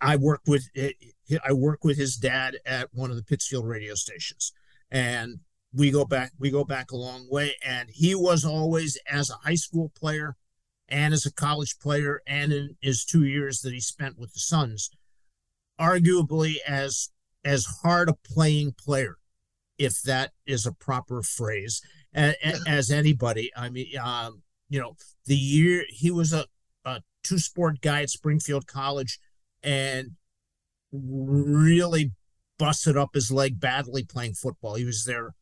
I 0.00 0.16
work 0.16 0.40
with 0.46 0.68
I 0.76 1.52
work 1.52 1.84
with 1.84 1.96
his 1.96 2.16
dad 2.16 2.58
at 2.66 2.88
one 2.92 3.10
of 3.10 3.16
the 3.16 3.22
Pittsfield 3.22 3.66
radio 3.66 3.94
stations, 3.94 4.52
and 4.90 5.38
we 5.72 5.90
go 5.90 6.04
back 6.04 6.32
we 6.38 6.50
go 6.50 6.64
back 6.64 6.90
a 6.90 6.96
long 6.96 7.28
way. 7.30 7.54
And 7.64 7.88
he 7.90 8.14
was 8.14 8.44
always 8.44 8.98
as 9.08 9.30
a 9.30 9.48
high 9.48 9.54
school 9.54 9.92
player, 9.96 10.36
and 10.88 11.14
as 11.14 11.24
a 11.24 11.32
college 11.32 11.78
player, 11.78 12.20
and 12.26 12.52
in 12.52 12.76
his 12.80 13.04
two 13.04 13.24
years 13.24 13.60
that 13.60 13.72
he 13.72 13.80
spent 13.80 14.18
with 14.18 14.34
the 14.34 14.40
Suns, 14.40 14.90
arguably 15.80 16.56
as 16.66 17.10
as 17.44 17.64
hard 17.84 18.08
a 18.08 18.14
playing 18.14 18.74
player, 18.76 19.18
if 19.78 20.02
that 20.02 20.32
is 20.46 20.66
a 20.66 20.72
proper 20.72 21.22
phrase, 21.22 21.80
as, 22.12 22.34
as 22.66 22.90
anybody. 22.90 23.52
I 23.56 23.68
mean, 23.68 23.96
um, 24.02 24.42
you 24.68 24.80
know, 24.80 24.96
the 25.26 25.36
year 25.36 25.84
he 25.88 26.10
was 26.10 26.32
a, 26.32 26.46
a 26.84 27.00
two 27.22 27.38
sport 27.38 27.80
guy 27.80 28.02
at 28.02 28.10
Springfield 28.10 28.66
College 28.66 29.18
and 29.62 30.12
really 30.92 32.12
busted 32.58 32.96
up 32.96 33.10
his 33.14 33.30
leg 33.30 33.60
badly 33.60 34.04
playing 34.04 34.34
football. 34.34 34.74
He 34.74 34.84
was 34.84 35.04
there. 35.04 35.34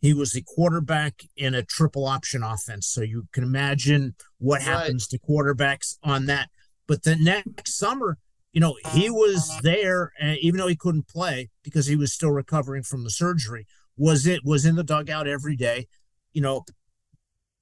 He 0.00 0.12
was 0.12 0.32
the 0.32 0.42
quarterback 0.42 1.22
in 1.36 1.54
a 1.54 1.62
triple 1.62 2.06
option 2.06 2.42
offense. 2.42 2.88
So 2.88 3.02
you 3.02 3.28
can 3.32 3.44
imagine 3.44 4.16
what 4.38 4.58
right. 4.58 4.68
happens 4.68 5.06
to 5.08 5.18
quarterbacks 5.18 5.96
on 6.02 6.26
that. 6.26 6.50
But 6.88 7.04
the 7.04 7.16
next 7.16 7.78
summer, 7.78 8.18
you 8.52 8.60
know, 8.60 8.76
he 8.92 9.08
was 9.08 9.50
there, 9.62 10.12
and 10.20 10.36
even 10.38 10.58
though 10.58 10.66
he 10.66 10.76
couldn't 10.76 11.08
play 11.08 11.48
because 11.62 11.86
he 11.86 11.96
was 11.96 12.12
still 12.12 12.32
recovering 12.32 12.82
from 12.82 13.04
the 13.04 13.10
surgery, 13.10 13.66
was 13.96 14.26
it 14.26 14.44
was 14.44 14.66
in 14.66 14.74
the 14.74 14.82
dugout 14.82 15.28
every 15.28 15.56
day, 15.56 15.86
you 16.32 16.42
know, 16.42 16.64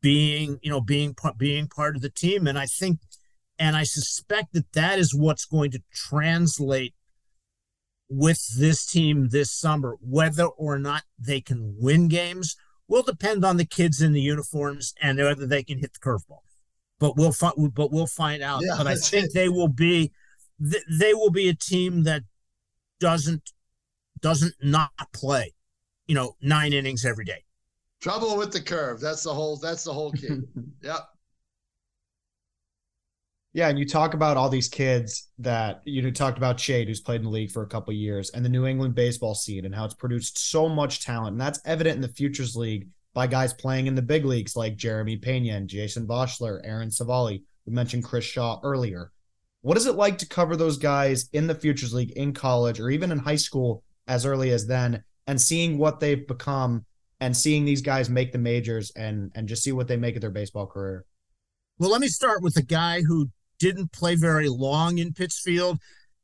being 0.02 0.58
you 0.62 0.70
know 0.70 0.80
being 0.80 1.14
being 1.36 1.68
part 1.68 1.96
of 1.96 2.02
the 2.02 2.10
team. 2.10 2.46
And 2.46 2.58
I 2.58 2.66
think 2.66 3.00
and 3.58 3.76
I 3.76 3.84
suspect 3.84 4.54
that 4.54 4.72
that 4.72 4.98
is 4.98 5.14
what's 5.14 5.44
going 5.44 5.70
to 5.72 5.82
translate 5.92 6.94
with 8.08 8.44
this 8.58 8.86
team 8.86 9.28
this 9.28 9.52
summer. 9.52 9.96
Whether 10.00 10.46
or 10.46 10.78
not 10.78 11.02
they 11.18 11.40
can 11.40 11.76
win 11.78 12.08
games 12.08 12.56
will 12.88 13.02
depend 13.02 13.44
on 13.44 13.56
the 13.56 13.64
kids 13.64 14.02
in 14.02 14.12
the 14.12 14.20
uniforms 14.20 14.94
and 15.00 15.18
whether 15.18 15.46
they 15.46 15.62
can 15.62 15.78
hit 15.78 15.92
the 15.92 16.00
curveball. 16.00 16.40
But 16.98 17.16
we'll 17.16 17.32
find. 17.32 17.72
But 17.74 17.92
we'll 17.92 18.06
find 18.06 18.42
out. 18.42 18.62
Yeah, 18.64 18.74
but 18.76 18.86
I 18.86 18.96
think 18.96 19.26
it. 19.26 19.34
they 19.34 19.48
will 19.48 19.68
be. 19.68 20.12
They 20.58 21.14
will 21.14 21.30
be 21.30 21.48
a 21.48 21.54
team 21.54 22.02
that 22.02 22.22
doesn't 22.98 23.52
doesn't 24.20 24.54
not 24.62 24.90
play. 25.14 25.54
You 26.06 26.14
know, 26.14 26.36
nine 26.42 26.72
innings 26.72 27.04
every 27.04 27.24
day. 27.24 27.44
Trouble 28.00 28.36
with 28.36 28.52
the 28.52 28.60
curve. 28.60 29.00
That's 29.00 29.22
the 29.22 29.34
whole. 29.34 29.56
That's 29.56 29.84
the 29.84 29.92
whole 29.92 30.12
key. 30.12 30.40
yep. 30.82 31.00
Yeah, 33.52 33.68
and 33.68 33.78
you 33.78 33.84
talk 33.84 34.14
about 34.14 34.36
all 34.36 34.48
these 34.48 34.68
kids 34.68 35.28
that 35.38 35.82
you 35.84 36.02
know, 36.02 36.10
talked 36.10 36.38
about 36.38 36.60
Shade, 36.60 36.86
who's 36.86 37.00
played 37.00 37.16
in 37.16 37.24
the 37.24 37.30
league 37.30 37.50
for 37.50 37.62
a 37.62 37.68
couple 37.68 37.92
years, 37.92 38.30
and 38.30 38.44
the 38.44 38.48
New 38.48 38.64
England 38.64 38.94
baseball 38.94 39.34
scene 39.34 39.64
and 39.64 39.74
how 39.74 39.84
it's 39.84 39.94
produced 39.94 40.38
so 40.38 40.68
much 40.68 41.04
talent. 41.04 41.32
And 41.32 41.40
that's 41.40 41.60
evident 41.64 41.96
in 41.96 42.02
the 42.02 42.08
Futures 42.08 42.54
League 42.54 42.88
by 43.12 43.26
guys 43.26 43.52
playing 43.52 43.88
in 43.88 43.96
the 43.96 44.02
big 44.02 44.24
leagues 44.24 44.54
like 44.54 44.76
Jeremy 44.76 45.16
Pena 45.16 45.54
and 45.54 45.68
Jason 45.68 46.06
Vosler, 46.06 46.60
Aaron 46.62 46.90
Civale. 46.90 47.42
We 47.66 47.72
mentioned 47.72 48.04
Chris 48.04 48.24
Shaw 48.24 48.60
earlier. 48.62 49.10
What 49.62 49.76
is 49.76 49.86
it 49.86 49.96
like 49.96 50.16
to 50.18 50.28
cover 50.28 50.56
those 50.56 50.78
guys 50.78 51.28
in 51.32 51.48
the 51.48 51.54
Futures 51.54 51.92
League 51.92 52.12
in 52.12 52.32
college 52.32 52.78
or 52.78 52.88
even 52.88 53.10
in 53.10 53.18
high 53.18 53.36
school 53.36 53.82
as 54.06 54.24
early 54.24 54.52
as 54.52 54.66
then 54.66 55.02
and 55.26 55.40
seeing 55.40 55.76
what 55.76 56.00
they've 56.00 56.26
become 56.26 56.84
and 57.20 57.36
seeing 57.36 57.64
these 57.64 57.82
guys 57.82 58.08
make 58.08 58.32
the 58.32 58.38
majors 58.38 58.90
and 58.96 59.30
and 59.34 59.48
just 59.48 59.62
see 59.62 59.72
what 59.72 59.88
they 59.88 59.96
make 59.96 60.16
of 60.16 60.20
their 60.20 60.30
baseball 60.30 60.66
career? 60.66 61.04
Well, 61.78 61.90
let 61.90 62.00
me 62.00 62.08
start 62.08 62.42
with 62.42 62.56
a 62.56 62.62
guy 62.62 63.02
who 63.02 63.30
didn't 63.58 63.92
play 63.92 64.14
very 64.14 64.48
long 64.48 64.98
in 64.98 65.12
Pittsfield 65.12 65.78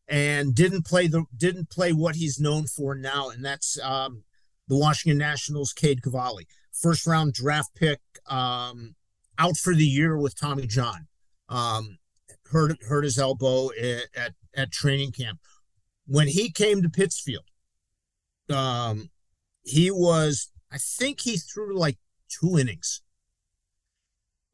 and 0.09 0.55
didn't 0.55 0.87
play 0.87 1.07
the 1.07 1.25
didn't 1.37 1.71
play 1.71 1.93
what 1.93 2.17
he's 2.17 2.41
known 2.41 2.67
for 2.67 2.95
now, 2.95 3.29
and 3.31 3.45
that's 3.45 3.79
um, 3.83 4.25
the 4.69 4.77
Washington 4.77 5.19
Nationals, 5.19 5.73
Cade 5.73 6.03
Cavalli, 6.03 6.47
first 6.73 7.07
round 7.07 7.35
draft 7.35 7.75
pick, 7.75 8.01
um, 8.29 8.95
out 9.39 9.57
for 9.57 9.75
the 9.75 9.87
year 9.87 10.17
with 10.19 10.39
Tommy 10.39 10.67
John. 10.67 11.07
Um, 11.49 11.99
hurt 12.51 12.83
hurt 12.89 13.05
his 13.05 13.19
elbow 13.19 13.71
at, 13.81 14.05
at, 14.17 14.35
at 14.55 14.73
training 14.73 15.13
camp. 15.13 15.39
When 16.07 16.29
he 16.29 16.51
came 16.51 16.83
to 16.83 16.89
Pittsfield, 16.89 17.45
um, 18.49 19.11
he 19.65 19.91
was 19.91 20.51
I 20.77 20.79
think 20.79 21.23
he 21.23 21.39
threw 21.39 21.75
like 21.75 21.97
two 22.29 22.59
innings 22.59 23.01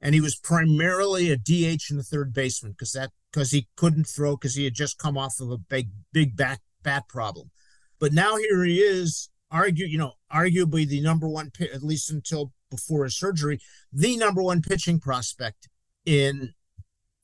and 0.01 0.15
he 0.15 0.21
was 0.21 0.37
primarily 0.37 1.33
a 1.33 1.37
DH 1.37 1.91
in 1.91 1.97
the 1.97 2.05
third 2.09 2.33
baseman 2.33 2.73
because 2.73 2.93
that 2.93 3.11
because 3.33 3.51
he 3.51 3.67
couldn't 3.75 4.05
throw 4.05 4.37
because 4.37 4.55
he 4.55 4.63
had 4.63 4.75
just 4.75 4.99
come 4.99 5.19
off 5.19 5.41
of 5.41 5.51
a 5.51 5.59
big 5.59 5.89
big 6.13 6.37
back 6.37 6.61
bat 6.85 7.09
problem. 7.09 7.51
But 7.99 8.13
now 8.13 8.37
here 8.37 8.63
he 8.63 8.79
is, 8.79 9.31
argue 9.51 9.85
you 9.85 9.99
know 9.99 10.13
arguably 10.33 10.87
the 10.87 11.01
number 11.01 11.27
one 11.27 11.51
at 11.61 11.83
least 11.83 12.09
until 12.09 12.53
before 12.71 13.03
his 13.03 13.19
surgery, 13.19 13.59
the 13.93 14.17
number 14.17 14.45
one 14.45 14.63
pitching 14.63 15.01
prospect 15.01 15.69
in 16.07 16.55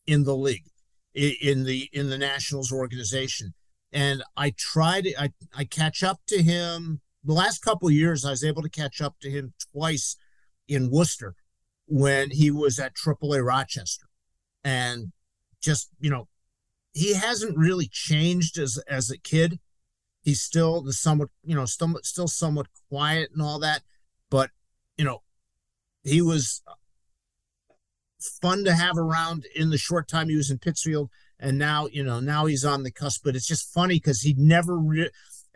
in 0.09 0.24
the 0.24 0.34
league, 0.34 0.66
in 1.14 1.62
the 1.62 1.88
in 1.92 2.11
the 2.11 2.18
Nationals 2.18 2.72
organization. 2.72 3.55
And 3.92 4.24
I 4.36 4.51
tried 4.59 5.07
I 5.16 5.30
I 5.57 5.66
catch 5.66 6.03
up 6.03 6.18
to 6.26 6.42
him 6.42 7.01
the 7.25 7.33
last 7.33 7.61
couple 7.61 7.91
years. 7.91 8.25
I 8.25 8.31
was 8.31 8.45
able 8.45 8.62
to 8.62 8.69
catch 8.69 9.01
up 9.01 9.16
to 9.21 9.31
him 9.31 9.55
twice 9.73 10.16
in 10.66 10.91
Worcester 10.91 11.35
when 11.87 12.31
he 12.31 12.51
was 12.51 12.79
at 12.79 12.95
AAA 12.95 13.45
Rochester, 13.45 14.07
and 14.62 15.12
just 15.61 15.91
you 16.01 16.11
know, 16.11 16.29
he 16.93 17.14
hasn't 17.14 17.57
really 17.57 17.89
changed 17.91 18.59
as 18.59 18.79
as 18.89 19.11
a 19.11 19.19
kid. 19.19 19.59
He's 20.23 20.43
still 20.43 20.83
the 20.83 20.93
somewhat 20.93 21.29
you 21.45 21.55
know 21.55 21.64
still 21.64 21.95
still 22.03 22.29
somewhat 22.29 22.66
quiet 22.89 23.31
and 23.33 23.43
all 23.43 23.59
that, 23.61 23.83
but 24.31 24.51
you 24.97 25.05
know, 25.05 25.23
he 26.05 26.21
was 26.21 26.62
fun 28.21 28.64
to 28.64 28.75
have 28.75 28.99
around 28.99 29.47
in 29.55 29.71
the 29.71 29.79
short 29.79 30.09
time 30.09 30.29
he 30.29 30.37
was 30.37 30.51
in 30.51 30.59
Pittsfield, 30.59 31.11
and 31.39 31.59
now 31.59 31.87
you 31.87 32.05
know 32.05 32.21
now 32.21 32.47
he's 32.47 32.64
on 32.64 32.83
the 32.83 32.91
cusp. 32.91 33.23
But 33.25 33.37
it's 33.37 33.47
just 33.47 33.73
funny 33.73 33.95
because 33.95 34.23
he 34.23 34.35
never, 34.37 34.79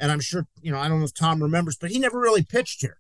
and 0.02 0.10
I'm 0.10 0.20
sure 0.20 0.46
you 0.60 0.72
know 0.72 0.78
I 0.78 0.88
don't 0.88 0.98
know 0.98 1.06
if 1.06 1.14
Tom 1.14 1.42
remembers, 1.42 1.76
but 1.76 1.90
he 1.90 1.98
never 1.98 2.18
really 2.18 2.42
pitched 2.42 2.82
here. 2.82 2.98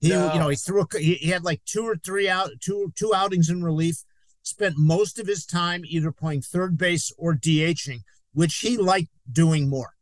He, 0.00 0.08
no. 0.08 0.32
you 0.32 0.40
know, 0.40 0.48
he 0.48 0.56
threw 0.56 0.82
a, 0.82 0.98
he, 0.98 1.14
he 1.14 1.30
had 1.30 1.44
like 1.44 1.62
two 1.64 1.86
or 1.86 1.96
three 1.96 2.28
out, 2.28 2.50
two 2.60 2.92
two 2.96 3.14
outings 3.14 3.48
in 3.48 3.62
relief. 3.62 4.02
Spent 4.42 4.74
most 4.76 5.18
of 5.18 5.26
his 5.26 5.46
time 5.46 5.82
either 5.86 6.10
playing 6.10 6.42
third 6.42 6.76
base 6.76 7.12
or 7.16 7.34
DHing, 7.34 8.00
which 8.32 8.56
he 8.56 8.76
liked 8.76 9.10
doing 9.30 9.68
more. 9.70 9.92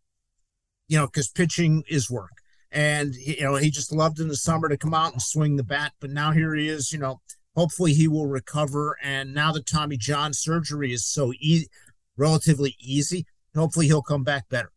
You 0.87 0.99
know, 0.99 1.07
because 1.07 1.29
pitching 1.29 1.85
is 1.87 2.11
work, 2.11 2.31
and 2.73 3.15
you 3.15 3.43
know 3.43 3.57
he 3.57 3.71
just 3.71 3.93
loved 3.93 4.19
in 4.19 4.29
the 4.29 4.37
summer 4.37 4.71
to 4.71 4.79
come 4.79 4.95
out 4.95 5.13
and 5.13 5.21
swing 5.21 5.57
the 5.57 5.65
bat. 5.65 5.93
But 6.01 6.11
now 6.11 6.33
here 6.33 6.55
he 6.55 6.67
is. 6.69 6.93
You 6.93 6.99
know, 6.99 7.21
hopefully 7.55 7.93
he 7.93 8.09
will 8.09 8.27
recover. 8.27 8.97
And 9.03 9.35
now 9.35 9.53
that 9.53 9.67
Tommy 9.67 9.99
John 9.99 10.33
surgery 10.33 10.93
is 10.95 11.05
so 11.05 11.35
easy, 11.41 11.69
relatively 12.17 12.75
easy, 12.81 13.27
hopefully 13.55 13.87
he'll 13.87 14.01
come 14.01 14.25
back 14.25 14.49
better. 14.49 14.71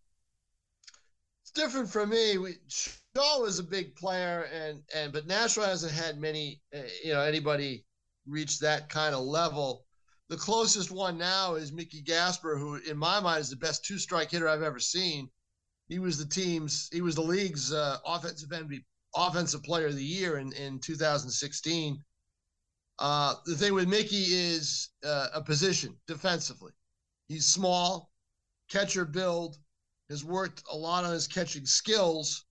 Different 1.54 1.90
for 1.90 2.08
me. 2.08 2.38
We, 2.38 2.58
Shaw 2.70 3.42
was 3.42 3.60
a 3.60 3.64
big 3.64 3.96
player, 3.96 4.44
and 4.54 4.82
and 4.96 5.12
but 5.12 5.28
Nashua 5.28 5.66
hasn't 5.66 5.92
had 5.92 6.18
many, 6.18 6.62
uh, 6.74 6.80
you 7.04 7.14
know, 7.14 7.22
anybody 7.22 7.86
reach 8.26 8.60
that 8.60 8.90
kind 8.90 9.14
of 9.14 9.26
level. 9.26 9.86
The 10.30 10.38
closest 10.38 10.92
one 10.92 11.18
now 11.18 11.56
is 11.56 11.74
Mickey 11.74 12.02
Gasper, 12.02 12.58
who 12.58 12.76
in 12.76 12.98
my 12.98 13.20
mind 13.20 13.42
is 13.42 13.50
the 13.50 13.58
best 13.58 13.84
two 13.84 13.98
strike 13.98 14.32
hitter 14.32 14.48
I've 14.48 14.62
ever 14.62 14.80
seen. 14.80 15.30
He 15.90 16.00
was 16.00 16.18
the 16.18 16.26
team's, 16.26 16.88
he 16.94 17.02
was 17.02 17.16
the 17.16 17.22
league's 17.22 17.74
uh, 17.74 17.98
offensive 18.06 18.50
MVP, 18.50 18.86
offensive 19.14 19.62
player 19.64 19.88
of 19.88 19.96
the 19.96 20.04
year 20.04 20.38
in 20.38 20.54
in 20.54 20.80
2016. 20.80 22.02
Uh, 23.00 23.36
the 23.46 23.56
thing 23.56 23.74
with 23.74 23.90
Mickey 23.90 24.24
is 24.24 24.90
uh, 25.04 25.30
a 25.34 25.42
position 25.42 25.98
defensively. 26.08 26.72
He's 27.28 27.48
small, 27.48 28.12
catcher 28.70 29.04
build, 29.06 29.58
has 30.12 30.24
worked 30.24 30.64
a 30.72 30.78
lot 30.78 31.04
on 31.04 31.12
his 31.12 31.28
catching 31.28 31.66
skills 31.66 32.46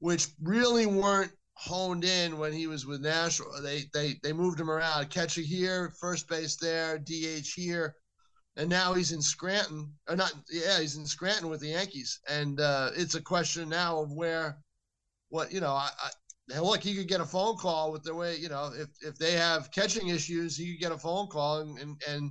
which 0.00 0.28
really 0.40 0.86
weren't 0.86 1.32
honed 1.54 2.04
in 2.04 2.38
when 2.38 2.52
he 2.52 2.66
was 2.66 2.86
with 2.86 3.00
Nashua. 3.00 3.60
They 3.60 3.84
they 3.92 4.14
they 4.22 4.32
moved 4.32 4.60
him 4.60 4.70
around, 4.70 5.10
catcher 5.10 5.40
here, 5.40 5.92
first 6.00 6.28
base 6.28 6.56
there, 6.56 6.98
DH 6.98 7.48
here, 7.54 7.96
and 8.56 8.68
now 8.68 8.94
he's 8.94 9.12
in 9.12 9.22
Scranton. 9.22 9.92
Or 10.08 10.16
not? 10.16 10.32
Yeah, 10.50 10.80
he's 10.80 10.96
in 10.96 11.06
Scranton 11.06 11.48
with 11.48 11.60
the 11.60 11.68
Yankees, 11.68 12.20
and 12.28 12.60
uh, 12.60 12.90
it's 12.94 13.16
a 13.16 13.22
question 13.22 13.68
now 13.68 14.00
of 14.00 14.12
where, 14.12 14.58
what 15.30 15.52
you 15.52 15.60
know, 15.60 15.72
I, 15.72 15.90
I 16.50 16.60
look, 16.60 16.82
he 16.82 16.94
could 16.94 17.08
get 17.08 17.20
a 17.20 17.26
phone 17.26 17.56
call 17.56 17.92
with 17.92 18.04
the 18.04 18.14
way, 18.14 18.36
you 18.36 18.48
know, 18.48 18.70
if 18.74 18.88
if 19.00 19.18
they 19.18 19.32
have 19.32 19.72
catching 19.72 20.08
issues, 20.08 20.56
he 20.56 20.72
could 20.72 20.80
get 20.80 20.92
a 20.92 20.98
phone 20.98 21.26
call 21.26 21.60
and 21.60 21.78
and, 21.78 22.02
and 22.08 22.30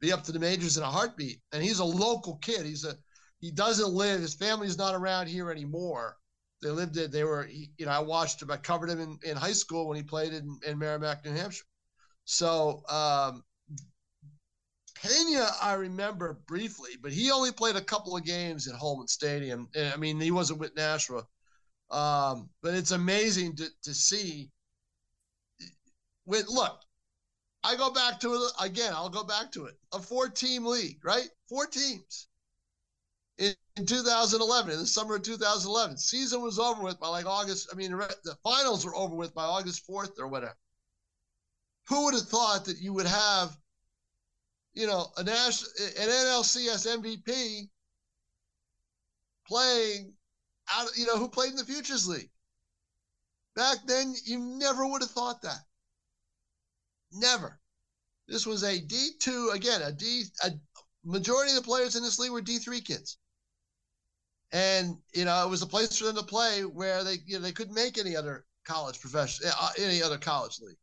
be 0.00 0.12
up 0.12 0.24
to 0.24 0.32
the 0.32 0.38
majors 0.38 0.76
in 0.76 0.82
a 0.82 0.90
heartbeat. 0.90 1.40
And 1.52 1.62
he's 1.62 1.78
a 1.78 1.84
local 1.84 2.36
kid. 2.38 2.66
He's 2.66 2.84
a 2.84 2.96
he 3.40 3.50
doesn't 3.50 3.92
live. 3.92 4.20
His 4.20 4.34
family's 4.34 4.78
not 4.78 4.94
around 4.94 5.28
here 5.28 5.50
anymore. 5.50 6.16
They 6.62 6.70
lived 6.70 6.96
it. 6.96 7.12
They 7.12 7.24
were, 7.24 7.48
you 7.48 7.86
know, 7.86 7.92
I 7.92 7.98
watched 7.98 8.40
him. 8.40 8.50
I 8.50 8.56
covered 8.56 8.88
him 8.88 9.00
in, 9.00 9.18
in 9.24 9.36
high 9.36 9.52
school 9.52 9.88
when 9.88 9.96
he 9.96 10.02
played 10.02 10.32
in, 10.32 10.58
in 10.66 10.78
Merrimack, 10.78 11.24
New 11.24 11.32
Hampshire. 11.32 11.64
So 12.24 12.82
um, 12.88 13.44
Pena, 14.94 15.50
I 15.62 15.74
remember 15.74 16.40
briefly, 16.46 16.92
but 17.00 17.12
he 17.12 17.30
only 17.30 17.52
played 17.52 17.76
a 17.76 17.82
couple 17.82 18.16
of 18.16 18.24
games 18.24 18.66
at 18.66 18.74
Holman 18.74 19.06
Stadium. 19.06 19.68
I 19.76 19.96
mean, 19.96 20.18
he 20.18 20.30
wasn't 20.30 20.60
with 20.60 20.74
Nashua. 20.74 21.26
Um, 21.90 22.48
but 22.62 22.74
it's 22.74 22.90
amazing 22.90 23.56
to, 23.56 23.68
to 23.82 23.94
see. 23.94 24.50
With 26.24 26.48
look, 26.48 26.80
I 27.62 27.76
go 27.76 27.92
back 27.92 28.18
to 28.20 28.34
it 28.34 28.52
again. 28.60 28.92
I'll 28.94 29.10
go 29.10 29.22
back 29.22 29.52
to 29.52 29.66
it. 29.66 29.74
A 29.92 30.00
four-team 30.00 30.64
league, 30.64 31.04
right? 31.04 31.28
Four 31.48 31.66
teams 31.66 32.26
in, 33.38 33.54
in 33.76 33.86
2011, 33.86 34.72
in 34.72 34.78
the 34.78 34.86
summer 34.86 35.16
of 35.16 35.22
2011. 35.22 35.98
Season 35.98 36.40
was 36.42 36.58
over 36.58 36.82
with 36.82 36.98
by 36.98 37.08
like 37.08 37.26
August. 37.26 37.68
I 37.72 37.76
mean, 37.76 37.90
the 37.90 38.36
finals 38.42 38.84
were 38.84 38.96
over 38.96 39.14
with 39.14 39.34
by 39.34 39.44
August 39.44 39.86
4th 39.88 40.18
or 40.18 40.28
whatever. 40.28 40.56
Who 41.88 42.04
would 42.04 42.14
have 42.14 42.28
thought 42.28 42.64
that 42.64 42.80
you 42.80 42.92
would 42.92 43.06
have, 43.06 43.56
you 44.74 44.86
know, 44.86 45.06
a 45.16 45.22
national, 45.22 45.70
an 46.00 46.08
NLCS 46.08 46.86
MVP 46.98 47.68
playing 49.46 50.12
out, 50.72 50.88
you 50.96 51.06
know, 51.06 51.16
who 51.16 51.28
played 51.28 51.50
in 51.50 51.56
the 51.56 51.64
Futures 51.64 52.08
League? 52.08 52.30
Back 53.54 53.78
then, 53.86 54.14
you 54.24 54.38
never 54.38 54.86
would 54.86 55.02
have 55.02 55.10
thought 55.10 55.42
that. 55.42 55.60
Never. 57.12 57.58
This 58.26 58.44
was 58.44 58.64
a 58.64 58.80
D2, 58.80 59.54
again, 59.54 59.80
a 59.82 59.92
D, 59.92 60.24
a 60.42 60.50
majority 61.04 61.52
of 61.52 61.56
the 61.56 61.62
players 61.62 61.94
in 61.94 62.02
this 62.02 62.18
league 62.18 62.32
were 62.32 62.42
D3 62.42 62.84
kids. 62.84 63.18
And, 64.52 64.96
you 65.12 65.24
know, 65.24 65.44
it 65.44 65.50
was 65.50 65.62
a 65.62 65.66
place 65.66 65.98
for 65.98 66.04
them 66.04 66.16
to 66.16 66.22
play 66.22 66.62
where 66.62 67.02
they, 67.04 67.16
you 67.26 67.36
know, 67.36 67.42
they 67.42 67.52
couldn't 67.52 67.74
make 67.74 67.98
any 67.98 68.16
other 68.16 68.46
college 68.64 69.00
profession, 69.00 69.50
uh, 69.60 69.70
any 69.78 70.02
other 70.02 70.18
college 70.18 70.58
league. 70.60 70.76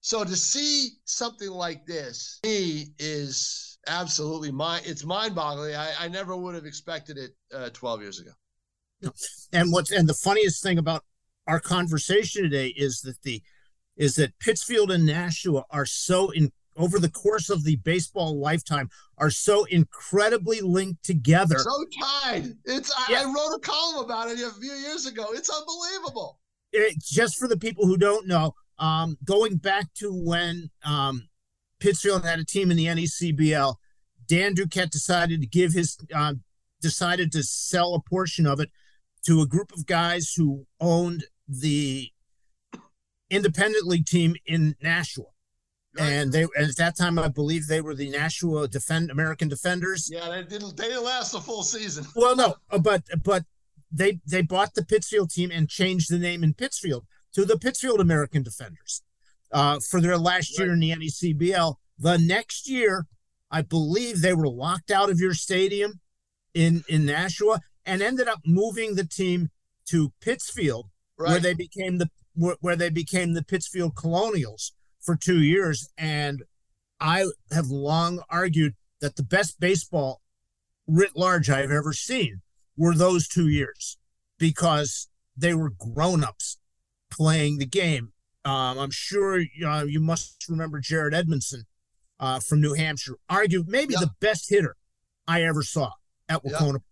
So 0.00 0.24
to 0.24 0.36
see 0.36 0.90
something 1.04 1.50
like 1.50 1.86
this, 1.86 2.40
me 2.44 2.86
is 2.98 3.78
absolutely 3.86 4.50
mind. 4.50 4.84
It's 4.86 5.04
mind-boggling. 5.04 5.74
I, 5.74 5.92
I 5.98 6.08
never 6.08 6.36
would 6.36 6.54
have 6.54 6.66
expected 6.66 7.18
it 7.18 7.32
uh, 7.54 7.70
12 7.70 8.02
years 8.02 8.20
ago. 8.20 8.30
And 9.52 9.72
what's 9.72 9.90
and 9.90 10.08
the 10.08 10.14
funniest 10.14 10.62
thing 10.62 10.78
about 10.78 11.04
our 11.48 11.58
conversation 11.58 12.44
today 12.44 12.68
is 12.68 13.00
that 13.00 13.20
the 13.22 13.42
is 13.96 14.14
that 14.14 14.38
Pittsfield 14.38 14.90
and 14.90 15.04
Nashua 15.04 15.64
are 15.70 15.86
so 15.86 16.30
in 16.30 16.52
over 16.76 16.98
the 16.98 17.10
course 17.10 17.50
of 17.50 17.64
the 17.64 17.76
baseball 17.76 18.38
lifetime 18.38 18.88
are 19.18 19.30
so 19.30 19.64
incredibly 19.64 20.60
linked 20.60 21.04
together. 21.04 21.58
So 21.58 21.84
tied. 22.00 22.56
It's 22.64 22.92
I, 22.96 23.06
yeah. 23.12 23.20
I 23.22 23.24
wrote 23.24 23.56
a 23.56 23.60
column 23.60 24.04
about 24.04 24.30
it 24.30 24.40
a 24.40 24.50
few 24.50 24.72
years 24.72 25.06
ago. 25.06 25.26
It's 25.32 25.50
unbelievable. 25.50 26.38
It, 26.72 27.02
just 27.02 27.38
for 27.38 27.48
the 27.48 27.58
people 27.58 27.86
who 27.86 27.96
don't 27.96 28.26
know, 28.26 28.54
um, 28.78 29.18
going 29.24 29.56
back 29.56 29.92
to 29.94 30.10
when 30.12 30.70
um, 30.84 31.28
Pittsfield 31.80 32.24
had 32.24 32.38
a 32.38 32.44
team 32.44 32.70
in 32.70 32.76
the 32.76 32.86
NECBL, 32.86 33.74
Dan 34.26 34.54
Duquette 34.54 34.90
decided 34.90 35.40
to 35.40 35.46
give 35.46 35.72
his 35.72 35.98
uh, 36.14 36.34
decided 36.80 37.30
to 37.32 37.42
sell 37.42 37.94
a 37.94 38.00
portion 38.00 38.46
of 38.46 38.60
it 38.60 38.70
to 39.26 39.40
a 39.40 39.46
group 39.46 39.72
of 39.72 39.86
guys 39.86 40.34
who 40.36 40.66
owned 40.80 41.24
the 41.46 42.10
independent 43.30 43.86
league 43.86 44.06
team 44.06 44.36
in 44.46 44.74
Nashua. 44.82 45.26
Right. 45.98 46.08
And 46.08 46.32
they 46.32 46.42
and 46.42 46.70
at 46.70 46.76
that 46.76 46.96
time, 46.96 47.18
I 47.18 47.28
believe 47.28 47.66
they 47.66 47.82
were 47.82 47.94
the 47.94 48.08
Nashua 48.08 48.66
Defend 48.66 49.10
American 49.10 49.48
Defenders. 49.48 50.08
Yeah, 50.10 50.30
they 50.30 50.42
didn't. 50.42 50.76
They 50.76 50.88
didn't 50.88 51.04
last 51.04 51.34
a 51.34 51.40
full 51.40 51.62
season. 51.62 52.06
Well, 52.16 52.34
no, 52.34 52.54
but 52.80 53.02
but 53.22 53.44
they 53.90 54.20
they 54.26 54.40
bought 54.40 54.74
the 54.74 54.84
Pittsfield 54.84 55.30
team 55.30 55.50
and 55.50 55.68
changed 55.68 56.10
the 56.10 56.18
name 56.18 56.42
in 56.42 56.54
Pittsfield 56.54 57.04
to 57.34 57.44
the 57.44 57.58
Pittsfield 57.58 58.00
American 58.00 58.42
Defenders 58.42 59.02
uh, 59.52 59.80
for 59.80 60.00
their 60.00 60.16
last 60.16 60.58
year 60.58 60.72
in 60.72 60.80
the 60.80 60.92
NECBL. 60.92 61.74
The 61.98 62.16
next 62.16 62.70
year, 62.70 63.06
I 63.50 63.60
believe 63.60 64.22
they 64.22 64.32
were 64.32 64.48
locked 64.48 64.90
out 64.90 65.10
of 65.10 65.20
your 65.20 65.34
stadium 65.34 66.00
in 66.54 66.84
in 66.88 67.04
Nashua 67.04 67.60
and 67.84 68.00
ended 68.00 68.28
up 68.28 68.40
moving 68.46 68.94
the 68.94 69.06
team 69.06 69.50
to 69.90 70.12
Pittsfield, 70.22 70.88
right. 71.18 71.32
where 71.32 71.40
they 71.40 71.54
became 71.54 71.98
the 71.98 72.08
where, 72.34 72.56
where 72.60 72.76
they 72.76 72.88
became 72.88 73.34
the 73.34 73.44
Pittsfield 73.44 73.94
Colonials 73.94 74.72
for 75.02 75.16
two 75.16 75.42
years. 75.42 75.90
And 75.98 76.44
I 77.00 77.26
have 77.50 77.66
long 77.66 78.22
argued 78.30 78.74
that 79.00 79.16
the 79.16 79.22
best 79.22 79.60
baseball 79.60 80.20
writ 80.86 81.16
large 81.16 81.50
I've 81.50 81.70
ever 81.70 81.92
seen 81.92 82.40
were 82.76 82.94
those 82.94 83.28
two 83.28 83.48
years 83.48 83.98
because 84.38 85.08
they 85.36 85.54
were 85.54 85.70
grown-ups 85.70 86.58
playing 87.10 87.58
the 87.58 87.66
game. 87.66 88.12
Um, 88.44 88.78
I'm 88.78 88.90
sure 88.90 89.42
uh, 89.64 89.84
you 89.86 90.00
must 90.00 90.46
remember 90.48 90.80
Jared 90.80 91.14
Edmondson 91.14 91.64
uh, 92.18 92.40
from 92.40 92.60
New 92.60 92.74
Hampshire, 92.74 93.16
argued 93.28 93.68
maybe 93.68 93.94
the 93.94 94.10
best 94.20 94.48
hitter 94.48 94.76
I 95.26 95.42
ever 95.42 95.62
saw 95.62 95.92
at 96.28 96.42
Wahconah. 96.44 96.82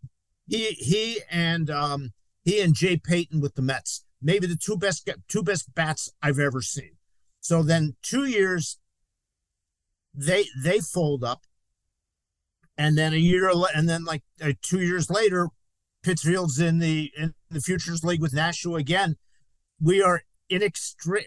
He 0.47 0.67
he 0.73 1.21
and 1.31 1.71
um, 1.71 2.13
he 2.43 2.61
and 2.61 2.75
Jay 2.75 2.97
Payton 2.97 3.41
with 3.41 3.55
the 3.55 3.63
Mets, 3.63 4.05
maybe 4.21 4.47
the 4.47 4.57
two 4.57 4.77
best 4.77 5.09
two 5.29 5.43
best 5.43 5.75
bats 5.75 6.11
I've 6.23 6.39
ever 6.39 6.63
seen. 6.63 6.93
So 7.41 7.63
then 7.63 7.97
two 8.03 8.25
years, 8.25 8.79
they 10.15 10.47
they 10.63 10.81
fold 10.81 11.25
up, 11.25 11.43
and 12.77 12.97
then 12.99 13.13
a 13.13 13.17
year 13.17 13.51
and 13.75 13.89
then 13.89 14.05
like 14.05 14.23
uh, 14.43 14.53
two 14.63 14.81
years 14.81 15.11
later, 15.11 15.49
Pittsfield's 16.03 16.59
in 16.59 16.79
the 16.79 17.11
in 17.17 17.35
the 17.51 17.61
Futures 17.61 18.05
League 18.05 18.21
with 18.21 18.35
Nashua 18.35 18.77
again 18.77 19.17
we 19.81 20.03
are 20.03 20.23
in 20.49 20.63
extreme. 20.63 21.25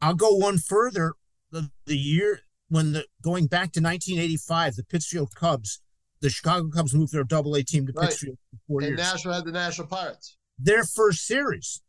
I'll 0.00 0.14
go 0.14 0.34
one 0.34 0.58
further. 0.58 1.14
The, 1.52 1.70
the 1.86 1.96
year 1.96 2.40
when 2.68 2.92
the 2.92 3.06
going 3.22 3.46
back 3.46 3.72
to 3.72 3.80
1985, 3.80 4.76
the 4.76 4.84
Pittsfield 4.84 5.34
Cubs, 5.34 5.80
the 6.20 6.28
Chicago 6.28 6.68
Cubs 6.68 6.92
moved 6.92 7.12
their 7.12 7.24
Double 7.24 7.54
A 7.54 7.62
team 7.62 7.86
to 7.86 7.92
right. 7.92 8.08
Pittsfield 8.08 8.38
for 8.50 8.58
four 8.66 8.80
and 8.80 8.88
years. 8.88 8.98
Nashua 8.98 9.34
had 9.34 9.44
the 9.44 9.52
Nashua 9.52 9.86
Pirates. 9.86 10.36
Their 10.58 10.84
first 10.84 11.24
series 11.24 11.82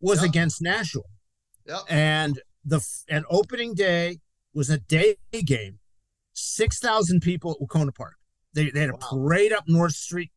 was 0.00 0.20
yep. 0.20 0.30
against 0.30 0.62
Nashua. 0.62 1.02
Yep. 1.66 1.78
And 1.88 2.40
the 2.64 2.86
and 3.08 3.24
opening 3.30 3.74
day 3.74 4.18
was 4.54 4.70
a 4.70 4.78
day 4.78 5.16
game. 5.32 5.78
Six 6.32 6.78
thousand 6.78 7.20
people 7.20 7.52
at 7.52 7.58
Wahconah 7.66 7.94
Park. 7.94 8.14
They, 8.52 8.70
they 8.70 8.80
had 8.80 8.90
a 8.90 8.94
wow. 8.94 9.08
parade 9.10 9.52
up 9.52 9.64
North 9.66 9.94
Street 9.94 10.32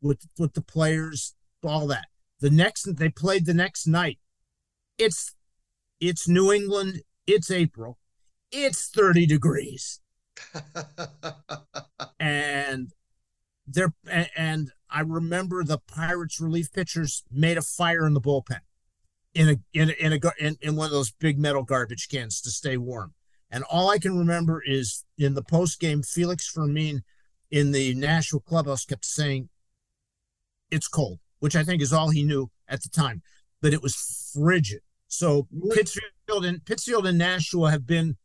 with 0.00 0.26
with 0.38 0.54
the 0.54 0.62
players, 0.62 1.34
all 1.64 1.86
that. 1.88 2.06
The 2.40 2.50
next 2.50 2.96
they 2.96 3.08
played 3.08 3.46
the 3.46 3.54
next 3.54 3.86
night 3.86 4.18
it's 4.98 5.34
it's 6.00 6.28
New 6.28 6.52
England. 6.52 7.02
It's 7.26 7.50
April. 7.50 7.98
It's 8.50 8.88
30 8.88 9.26
degrees. 9.26 10.00
and 12.20 12.92
there 13.66 13.92
and 14.36 14.70
I 14.90 15.00
remember 15.00 15.64
the 15.64 15.78
Pirates 15.78 16.40
relief 16.40 16.72
pitchers 16.72 17.24
made 17.30 17.58
a 17.58 17.62
fire 17.62 18.06
in 18.06 18.14
the 18.14 18.20
bullpen 18.20 18.60
in 19.34 19.48
a 19.48 19.56
in 19.72 19.90
a, 19.90 19.92
in, 19.92 20.12
a, 20.12 20.18
in, 20.38 20.56
in 20.60 20.76
one 20.76 20.86
of 20.86 20.92
those 20.92 21.10
big 21.10 21.38
metal 21.38 21.62
garbage 21.62 22.08
cans 22.08 22.40
to 22.42 22.50
stay 22.50 22.76
warm. 22.76 23.14
And 23.50 23.64
all 23.64 23.90
I 23.90 23.98
can 23.98 24.18
remember 24.18 24.62
is 24.62 25.04
in 25.16 25.34
the 25.34 25.42
post 25.42 25.80
game, 25.80 26.02
Felix 26.02 26.48
Fermin 26.48 27.02
in 27.50 27.72
the 27.72 27.94
Nashua 27.94 28.40
clubhouse 28.40 28.84
kept 28.84 29.04
saying, 29.04 29.48
"It's 30.70 30.88
cold," 30.88 31.18
which 31.40 31.56
I 31.56 31.64
think 31.64 31.80
is 31.80 31.92
all 31.92 32.10
he 32.10 32.24
knew 32.24 32.50
at 32.68 32.82
the 32.82 32.88
time. 32.88 33.22
But 33.60 33.72
it 33.72 33.82
was 33.82 34.30
frigid. 34.34 34.80
So 35.08 35.48
Pittsfield 35.72 36.44
and 36.44 36.64
Pittsfield 36.64 37.06
and 37.06 37.18
Nashua 37.18 37.70
have 37.70 37.86
been 37.86 38.16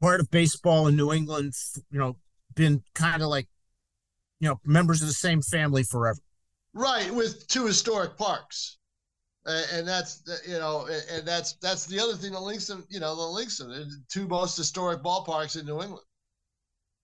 part 0.00 0.20
of 0.20 0.30
baseball 0.30 0.86
in 0.86 0.96
New 0.96 1.12
England. 1.12 1.54
You 1.90 1.98
know, 1.98 2.16
been 2.54 2.82
kind 2.94 3.22
of 3.22 3.28
like 3.28 3.48
you 4.40 4.48
know 4.48 4.60
members 4.64 5.00
of 5.02 5.08
the 5.08 5.14
same 5.14 5.42
family 5.42 5.82
forever. 5.82 6.20
Right, 6.74 7.12
with 7.12 7.46
two 7.48 7.66
historic 7.66 8.16
parks, 8.16 8.77
and 9.48 9.88
that's 9.88 10.22
you 10.46 10.58
know, 10.58 10.86
and 11.10 11.26
that's 11.26 11.54
that's 11.54 11.86
the 11.86 11.98
other 11.98 12.14
thing 12.14 12.32
that 12.32 12.40
links 12.40 12.66
them. 12.66 12.84
You 12.90 13.00
know, 13.00 13.16
that 13.16 13.22
links 13.22 13.58
them. 13.58 13.70
The 13.70 14.02
two 14.10 14.28
most 14.28 14.56
historic 14.56 15.02
ballparks 15.02 15.58
in 15.58 15.64
New 15.64 15.80
England. 15.80 16.04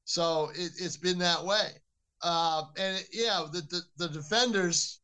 So 0.05 0.51
it, 0.55 0.73
has 0.83 0.99
been 0.99 1.19
that 1.19 1.45
way, 1.45 1.71
uh, 2.23 2.65
and 2.77 2.99
it, 2.99 3.09
yeah, 3.13 3.47
the, 3.51 3.63
the 3.63 3.83
the 3.97 4.09
defenders. 4.13 5.01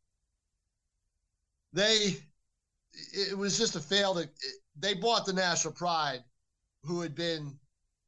They 1.72 2.16
it 3.12 3.38
was 3.38 3.56
just 3.56 3.76
a 3.76 3.80
failed. 3.80 4.26
They 4.78 4.94
bought 4.94 5.24
the 5.24 5.32
Nashua 5.32 5.72
Pride, 5.72 6.22
who 6.84 7.00
had 7.00 7.14
been, 7.14 7.58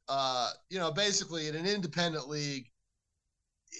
uh, 0.09 0.51
you 0.69 0.77
know, 0.77 0.91
basically 0.91 1.47
in 1.47 1.55
an 1.55 1.65
independent 1.65 2.27
league. 2.27 2.67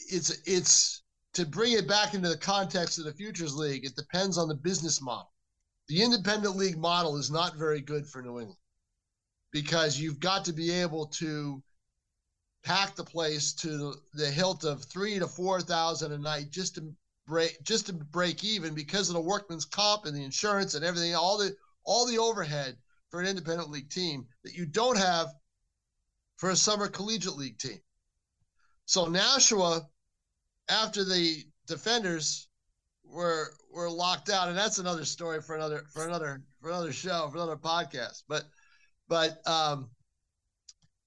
It's 0.10 0.41
it's 0.45 1.04
to 1.34 1.45
bring 1.45 1.74
it 1.74 1.88
back 1.88 2.14
into 2.14 2.30
the 2.30 2.38
context 2.38 2.97
of 2.97 3.06
the 3.06 3.14
Futures 3.14 3.56
League. 3.56 3.86
It 3.86 3.95
depends 3.95 4.38
on 4.38 4.47
the 4.47 4.56
business 4.56 5.01
model. 5.01 5.32
The 5.88 6.01
independent 6.01 6.55
league 6.55 6.77
model 6.77 7.17
is 7.17 7.29
not 7.31 7.55
very 7.55 7.81
good 7.81 8.07
for 8.07 8.21
New 8.21 8.39
England 8.39 8.57
because 9.51 9.99
you've 9.99 10.19
got 10.19 10.45
to 10.45 10.53
be 10.53 10.71
able 10.71 11.07
to 11.07 11.61
pack 12.63 12.95
the 12.95 13.03
place 13.03 13.53
to 13.53 13.93
the 14.13 14.29
hilt 14.29 14.63
of 14.63 14.84
three 14.86 15.19
to 15.19 15.27
four 15.27 15.61
thousand 15.61 16.11
a 16.11 16.17
night 16.17 16.49
just 16.49 16.75
to 16.75 16.93
break 17.27 17.61
just 17.63 17.88
to 17.88 17.93
break 17.93 18.43
even 18.43 18.73
because 18.73 19.09
of 19.09 19.15
the 19.15 19.21
workman's 19.21 19.65
comp 19.65 20.05
and 20.05 20.15
the 20.15 20.23
insurance 20.23 20.73
and 20.73 20.86
everything, 20.86 21.15
all 21.15 21.38
the 21.38 21.55
all 21.86 22.05
the 22.05 22.17
overhead 22.17 22.77
for 23.09 23.21
an 23.21 23.27
independent 23.27 23.69
league 23.69 23.89
team 23.89 24.25
that 24.43 24.53
you 24.53 24.65
don't 24.65 24.97
have 24.97 25.27
for 26.38 26.49
a 26.49 26.55
summer 26.55 26.88
collegiate 26.88 27.38
league 27.38 27.57
team. 27.57 27.79
So 28.86 29.05
Nashua, 29.05 29.88
after 30.69 31.03
the 31.03 31.43
defenders 31.67 32.47
were 33.14 33.53
were 33.72 33.89
locked 33.89 34.30
out, 34.30 34.49
and 34.49 34.57
that's 34.57 34.80
another 34.80 35.05
story 35.05 35.41
for 35.41 35.55
another 35.55 35.86
for 35.93 36.05
another 36.07 36.41
for 36.61 36.70
another 36.70 36.91
show 36.91 37.30
for 37.30 37.38
another 37.38 37.55
podcast. 37.55 38.24
But 38.28 38.43
but 39.07 39.47
um, 39.47 39.89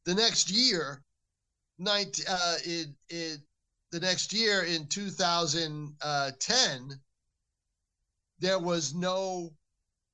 the 0.04 0.14
next 0.14 0.50
year, 0.50 1.02
19, 1.78 2.24
uh, 2.28 2.56
in 2.64 2.96
in 3.10 3.42
the 3.90 4.00
next 4.00 4.32
year 4.32 4.62
in 4.62 4.86
2010, 4.86 7.00
there 8.38 8.58
was 8.58 8.94
no 8.94 9.52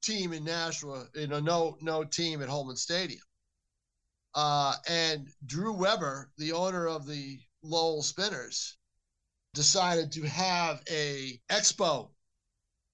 team 0.02 0.32
in 0.32 0.44
Nashua, 0.44 1.06
you 1.14 1.26
know, 1.26 1.40
no 1.40 1.76
no 1.80 2.04
team 2.04 2.42
at 2.42 2.48
Holman 2.48 2.76
Stadium. 2.76 3.20
Uh, 4.34 4.74
and 4.88 5.28
Drew 5.44 5.74
Weber, 5.74 6.30
the 6.38 6.52
owner 6.52 6.88
of 6.88 7.06
the 7.06 7.38
Lowell 7.62 8.02
Spinners, 8.02 8.78
decided 9.54 10.12
to 10.12 10.22
have 10.22 10.82
a 10.90 11.38
expo, 11.50 12.08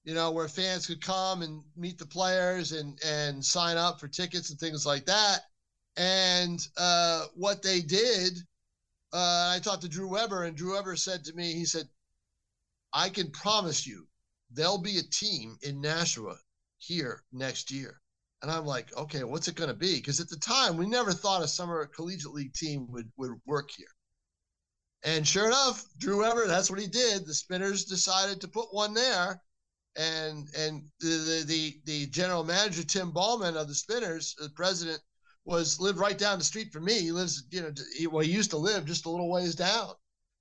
you 0.05 0.15
know, 0.15 0.31
where 0.33 0.49
fans 0.49 0.87
could 0.87 1.03
come 1.03 1.43
and 1.43 1.63
meet 1.77 1.99
the 1.99 2.07
players 2.07 2.73
and 2.73 2.99
and 3.05 3.45
sign 3.45 3.77
up 3.77 4.01
for 4.01 4.09
tickets 4.09 4.51
and 4.51 4.59
things 4.59 4.85
like 4.85 5.07
that. 5.07 5.41
And 5.97 6.67
uh, 6.77 7.27
what 7.35 7.63
they 7.63 7.81
did, 7.81 8.39
uh, 9.13 9.53
I 9.55 9.61
talked 9.63 9.83
to 9.83 9.89
Drew 9.89 10.09
Weber, 10.09 10.45
and 10.45 10.57
Drew 10.57 10.75
Weber 10.75 10.97
said 10.97 11.25
to 11.25 11.33
me, 11.35 11.53
he 11.55 11.65
said, 11.65 11.89
"I 12.93 13.09
can 13.09 13.31
promise 13.31 13.87
you, 13.87 14.09
there'll 14.51 14.79
be 14.79 14.99
a 14.99 15.03
team 15.03 15.59
in 15.63 15.81
Nashua 15.81 16.39
here 16.79 17.25
next 17.33 17.71
year." 17.71 18.01
And 18.43 18.51
I'm 18.53 18.67
like, 18.67 18.97
okay, 18.97 19.25
what's 19.25 19.49
it 19.49 19.57
going 19.57 19.71
to 19.71 19.75
be? 19.75 19.97
Because 19.97 20.21
at 20.21 20.29
the 20.29 20.37
time, 20.37 20.77
we 20.77 20.87
never 20.87 21.13
thought 21.13 21.43
a 21.43 21.49
summer 21.49 21.85
collegiate 21.87 22.33
league 22.33 22.55
team 22.55 22.87
would 22.93 23.11
would 23.17 23.33
work 23.47 23.71
here. 23.77 23.89
And 25.05 25.27
sure 25.27 25.47
enough, 25.47 25.85
Drew 25.99 26.21
Weber, 26.21 26.47
that's 26.47 26.71
what 26.71 26.81
he 26.81 26.87
did. 26.87 27.25
The 27.25 27.35
Spinners 27.35 27.85
decided 27.85 28.41
to 28.41 28.49
put 28.49 28.75
one 28.75 28.95
there, 28.95 29.41
and 29.97 30.49
and 30.57 30.85
the 31.01 31.45
the 31.47 31.81
the 31.85 32.07
general 32.07 32.45
manager 32.45 32.83
Tim 32.83 33.13
Bawmann 33.13 33.57
of 33.57 33.69
the 33.69 33.75
Spinners, 33.75 34.35
the 34.39 34.51
president, 34.51 35.01
was 35.45 35.81
lived 35.81 35.99
right 35.99 36.19
down 36.19 36.39
the 36.39 36.45
street 36.45 36.73
from 36.73 36.85
me. 36.85 36.99
He 36.99 37.13
lives, 37.13 37.45
you 37.51 37.63
know, 37.63 37.73
he, 37.97 38.07
well, 38.07 38.25
he 38.25 38.31
used 38.33 38.51
to 38.51 38.59
live 38.59 38.85
just 38.85 39.07
a 39.07 39.11
little 39.11 39.31
ways 39.31 39.55
down, 39.55 39.93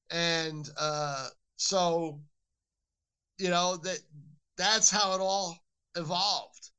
and 0.10 0.68
uh, 0.78 1.30
so, 1.58 2.20
you 3.38 3.49
know 3.49 3.78
that 3.78 3.99
that's 4.58 4.89
how 4.89 5.14
it 5.14 5.22
all 5.22 5.55
evolved. 5.95 6.72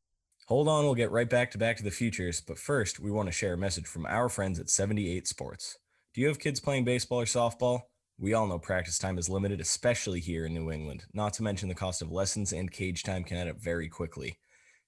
Hold 0.48 0.66
on, 0.66 0.84
we'll 0.84 0.94
get 0.94 1.10
right 1.10 1.28
back 1.28 1.50
to 1.52 1.58
Back 1.58 1.76
to 1.76 1.84
the 1.84 1.90
Futures, 1.90 2.40
but 2.40 2.58
first, 2.58 2.98
we 2.98 3.10
want 3.10 3.28
to 3.28 3.32
share 3.32 3.52
a 3.52 3.58
message 3.58 3.86
from 3.86 4.06
our 4.06 4.28
friends 4.28 4.58
at 4.58 4.70
78 4.70 5.28
Sports. 5.28 5.76
Do 6.18 6.22
you 6.22 6.28
have 6.30 6.40
kids 6.40 6.58
playing 6.58 6.82
baseball 6.82 7.20
or 7.20 7.26
softball? 7.26 7.82
We 8.18 8.34
all 8.34 8.48
know 8.48 8.58
practice 8.58 8.98
time 8.98 9.18
is 9.18 9.28
limited, 9.28 9.60
especially 9.60 10.18
here 10.18 10.46
in 10.46 10.52
New 10.52 10.72
England, 10.72 11.04
not 11.14 11.32
to 11.34 11.44
mention 11.44 11.68
the 11.68 11.76
cost 11.76 12.02
of 12.02 12.10
lessons 12.10 12.52
and 12.52 12.72
cage 12.72 13.04
time 13.04 13.22
can 13.22 13.36
add 13.36 13.46
up 13.46 13.60
very 13.60 13.88
quickly. 13.88 14.36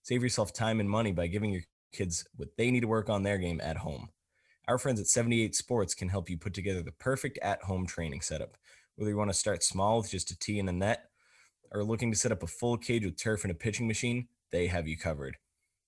Save 0.02 0.24
yourself 0.24 0.52
time 0.52 0.80
and 0.80 0.90
money 0.90 1.12
by 1.12 1.28
giving 1.28 1.52
your 1.52 1.62
kids 1.92 2.26
what 2.34 2.48
they 2.58 2.72
need 2.72 2.80
to 2.80 2.88
work 2.88 3.08
on 3.08 3.22
their 3.22 3.38
game 3.38 3.60
at 3.62 3.76
home. 3.76 4.08
Our 4.66 4.76
friends 4.76 4.98
at 4.98 5.06
78 5.06 5.54
Sports 5.54 5.94
can 5.94 6.08
help 6.08 6.28
you 6.28 6.36
put 6.36 6.52
together 6.52 6.82
the 6.82 6.90
perfect 6.90 7.38
at 7.42 7.62
home 7.62 7.86
training 7.86 8.22
setup. 8.22 8.56
Whether 8.96 9.12
you 9.12 9.16
want 9.16 9.30
to 9.30 9.34
start 9.34 9.62
small 9.62 9.98
with 9.98 10.10
just 10.10 10.32
a 10.32 10.36
tee 10.36 10.58
and 10.58 10.68
a 10.68 10.72
net, 10.72 11.10
or 11.70 11.84
looking 11.84 12.10
to 12.10 12.18
set 12.18 12.32
up 12.32 12.42
a 12.42 12.48
full 12.48 12.76
cage 12.76 13.04
with 13.04 13.16
turf 13.16 13.44
and 13.44 13.52
a 13.52 13.54
pitching 13.54 13.86
machine, 13.86 14.26
they 14.50 14.66
have 14.66 14.88
you 14.88 14.98
covered 14.98 15.36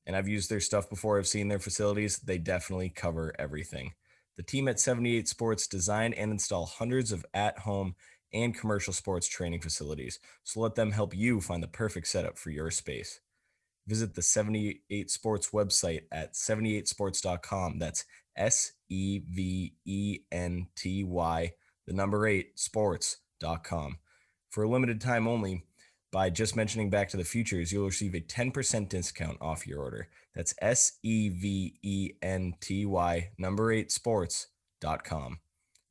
and 0.07 0.17
I've 0.17 0.29
used 0.29 0.51
their 0.51 0.61
stuff 0.61 0.89
before. 0.89 1.19
I've 1.19 1.27
seen 1.27 1.49
their 1.49 1.59
facilities. 1.59 2.19
They 2.19 2.39
definitely 2.39 2.91
cover 2.91 3.35
everything. 3.39 3.95
The 4.37 4.43
team 4.43 4.69
at 4.69 4.81
78 4.81 5.29
Sports 5.29 5.67
design 5.67 6.13
and 6.15 6.31
install 6.31 6.67
hundreds 6.67 7.13
of 7.13 7.25
at 7.35 7.61
home 7.61 7.95
and 8.33 8.59
commercial 8.59 8.93
sports 8.93 9.29
training 9.29 9.61
facilities. 9.61 10.19
So 10.43 10.61
let 10.61 10.75
them 10.75 10.93
help 10.93 11.15
you 11.15 11.41
find 11.41 11.63
the 11.63 11.69
perfect 11.69 12.09
setup 12.09 12.39
for 12.39 12.51
your 12.51 12.71
space. 12.71 13.21
Visit 13.87 14.15
the 14.15 14.23
78 14.23 15.11
Sports 15.11 15.51
website 15.51 16.03
at 16.11 16.35
78sports.com. 16.35 17.79
That's 17.79 18.05
S 18.37 18.73
E 18.89 19.21
V 19.29 19.75
E 19.85 20.21
N 20.31 20.69
T 20.77 21.05
Y, 21.05 21.53
the 21.87 21.93
number 21.93 22.27
eight, 22.27 22.59
sports.com. 22.59 23.99
For 24.51 24.65
a 24.65 24.69
limited 24.69 25.01
time 25.01 25.27
only, 25.27 25.65
by 26.13 26.31
just 26.31 26.57
mentioning 26.57 26.91
Back 26.91 27.09
to 27.09 27.17
the 27.17 27.25
Futures, 27.25 27.73
you'll 27.73 27.87
receive 27.87 28.15
a 28.15 28.21
10% 28.21 28.89
discount 28.89 29.39
off 29.41 29.67
your 29.67 29.81
order. 29.81 30.09
That's 30.35 30.55
S 30.61 30.93
E 31.03 31.29
V 31.29 31.79
E 31.83 32.11
N 32.23 32.55
T 32.61 32.87
Y 32.87 33.31
number 33.39 33.73
eight 33.73 33.93
sports.com. 33.93 35.39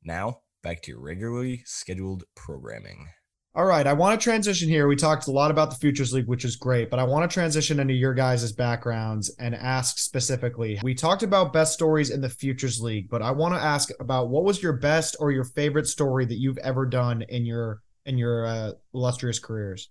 Now, 0.04 0.40
back 0.62 0.82
to 0.82 0.92
your 0.92 1.00
regularly 1.00 1.62
scheduled 1.64 2.24
programming. 2.34 3.08
All 3.54 3.66
right, 3.66 3.86
I 3.86 3.92
want 3.92 4.18
to 4.18 4.24
transition 4.24 4.66
here. 4.66 4.88
We 4.88 4.96
talked 4.96 5.26
a 5.26 5.30
lot 5.30 5.50
about 5.50 5.68
the 5.68 5.76
Futures 5.76 6.14
League, 6.14 6.26
which 6.26 6.46
is 6.46 6.56
great, 6.56 6.88
but 6.88 6.98
I 6.98 7.04
want 7.04 7.30
to 7.30 7.32
transition 7.32 7.80
into 7.80 7.92
your 7.92 8.14
guys' 8.14 8.50
backgrounds 8.50 9.30
and 9.38 9.54
ask 9.54 9.98
specifically. 9.98 10.80
We 10.82 10.94
talked 10.94 11.22
about 11.22 11.52
best 11.52 11.74
stories 11.74 12.08
in 12.08 12.22
the 12.22 12.30
Futures 12.30 12.80
League, 12.80 13.10
but 13.10 13.20
I 13.20 13.30
want 13.30 13.52
to 13.54 13.60
ask 13.60 13.90
about 14.00 14.30
what 14.30 14.44
was 14.44 14.62
your 14.62 14.72
best 14.72 15.16
or 15.20 15.32
your 15.32 15.44
favorite 15.44 15.86
story 15.86 16.24
that 16.24 16.38
you've 16.38 16.56
ever 16.58 16.86
done 16.86 17.26
in 17.28 17.44
your 17.44 17.82
in 18.06 18.16
your 18.16 18.46
uh, 18.46 18.72
illustrious 18.94 19.38
careers? 19.38 19.90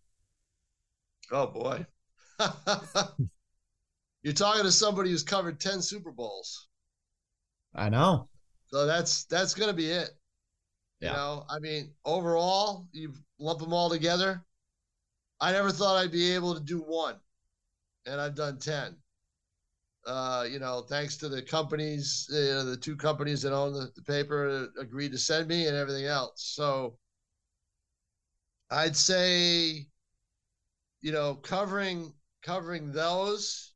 Oh 1.31 1.45
boy. 1.45 1.85
You're 4.23 4.33
talking 4.33 4.63
to 4.63 4.71
somebody 4.71 5.09
who's 5.09 5.23
covered 5.23 5.59
10 5.59 5.81
Super 5.81 6.11
Bowls. 6.11 6.67
I 7.73 7.89
know. 7.89 8.29
So 8.67 8.85
that's 8.85 9.25
that's 9.25 9.53
gonna 9.53 9.73
be 9.73 9.89
it. 9.91 10.09
Yeah. 10.99 11.09
You 11.09 11.17
know, 11.17 11.45
I 11.49 11.59
mean, 11.59 11.93
overall, 12.05 12.87
you 12.91 13.13
lump 13.39 13.59
them 13.59 13.73
all 13.73 13.89
together. 13.89 14.43
I 15.39 15.51
never 15.51 15.71
thought 15.71 15.97
I'd 15.97 16.11
be 16.11 16.33
able 16.33 16.53
to 16.53 16.59
do 16.59 16.79
one, 16.79 17.15
and 18.05 18.21
I've 18.21 18.35
done 18.35 18.59
ten. 18.59 18.95
Uh, 20.05 20.45
you 20.49 20.59
know, 20.59 20.81
thanks 20.81 21.17
to 21.17 21.29
the 21.29 21.41
companies, 21.41 22.27
you 22.31 22.39
know, 22.39 22.65
the 22.65 22.77
two 22.77 22.95
companies 22.95 23.41
that 23.41 23.53
own 23.53 23.73
the, 23.73 23.91
the 23.95 24.01
paper 24.01 24.69
agreed 24.79 25.11
to 25.11 25.17
send 25.17 25.47
me 25.47 25.67
and 25.67 25.75
everything 25.77 26.05
else. 26.05 26.53
So 26.55 26.97
I'd 28.71 28.95
say 28.95 29.87
you 31.01 31.11
know, 31.11 31.35
covering 31.35 32.13
covering 32.43 32.91
those. 32.91 33.70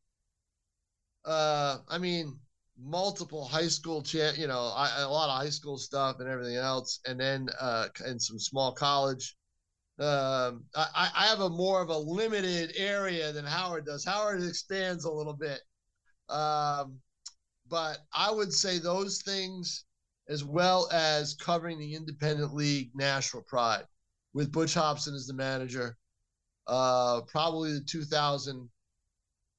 Uh, 1.25 1.79
I 1.89 1.97
mean, 1.97 2.39
multiple 2.77 3.45
high 3.45 3.67
school, 3.67 4.01
cha- 4.01 4.33
you 4.37 4.47
know, 4.47 4.71
I, 4.75 5.01
a 5.01 5.09
lot 5.09 5.29
of 5.29 5.37
high 5.43 5.49
school 5.49 5.77
stuff 5.77 6.19
and 6.19 6.29
everything 6.29 6.57
else, 6.57 6.99
and 7.07 7.19
then 7.19 7.49
uh, 7.59 7.87
and 8.05 8.21
some 8.21 8.39
small 8.39 8.71
college. 8.73 9.35
Um, 9.97 10.65
I, 10.75 11.09
I 11.15 11.25
have 11.27 11.39
a 11.39 11.49
more 11.49 11.81
of 11.81 11.89
a 11.89 11.97
limited 11.97 12.73
area 12.75 13.31
than 13.31 13.45
Howard 13.45 13.85
does. 13.85 14.03
Howard 14.03 14.43
expands 14.43 15.05
a 15.05 15.11
little 15.11 15.33
bit, 15.33 15.61
um, 16.29 16.99
but 17.69 17.99
I 18.13 18.31
would 18.31 18.53
say 18.53 18.77
those 18.77 19.21
things, 19.21 19.85
as 20.27 20.43
well 20.43 20.89
as 20.91 21.35
covering 21.35 21.79
the 21.79 21.95
independent 21.95 22.53
league 22.53 22.91
Nashua 22.93 23.41
Pride, 23.41 23.85
with 24.33 24.51
Butch 24.51 24.73
Hobson 24.73 25.15
as 25.15 25.27
the 25.27 25.33
manager, 25.33 25.97
uh, 26.67 27.21
probably 27.21 27.73
the 27.73 27.81
2000 27.81 28.69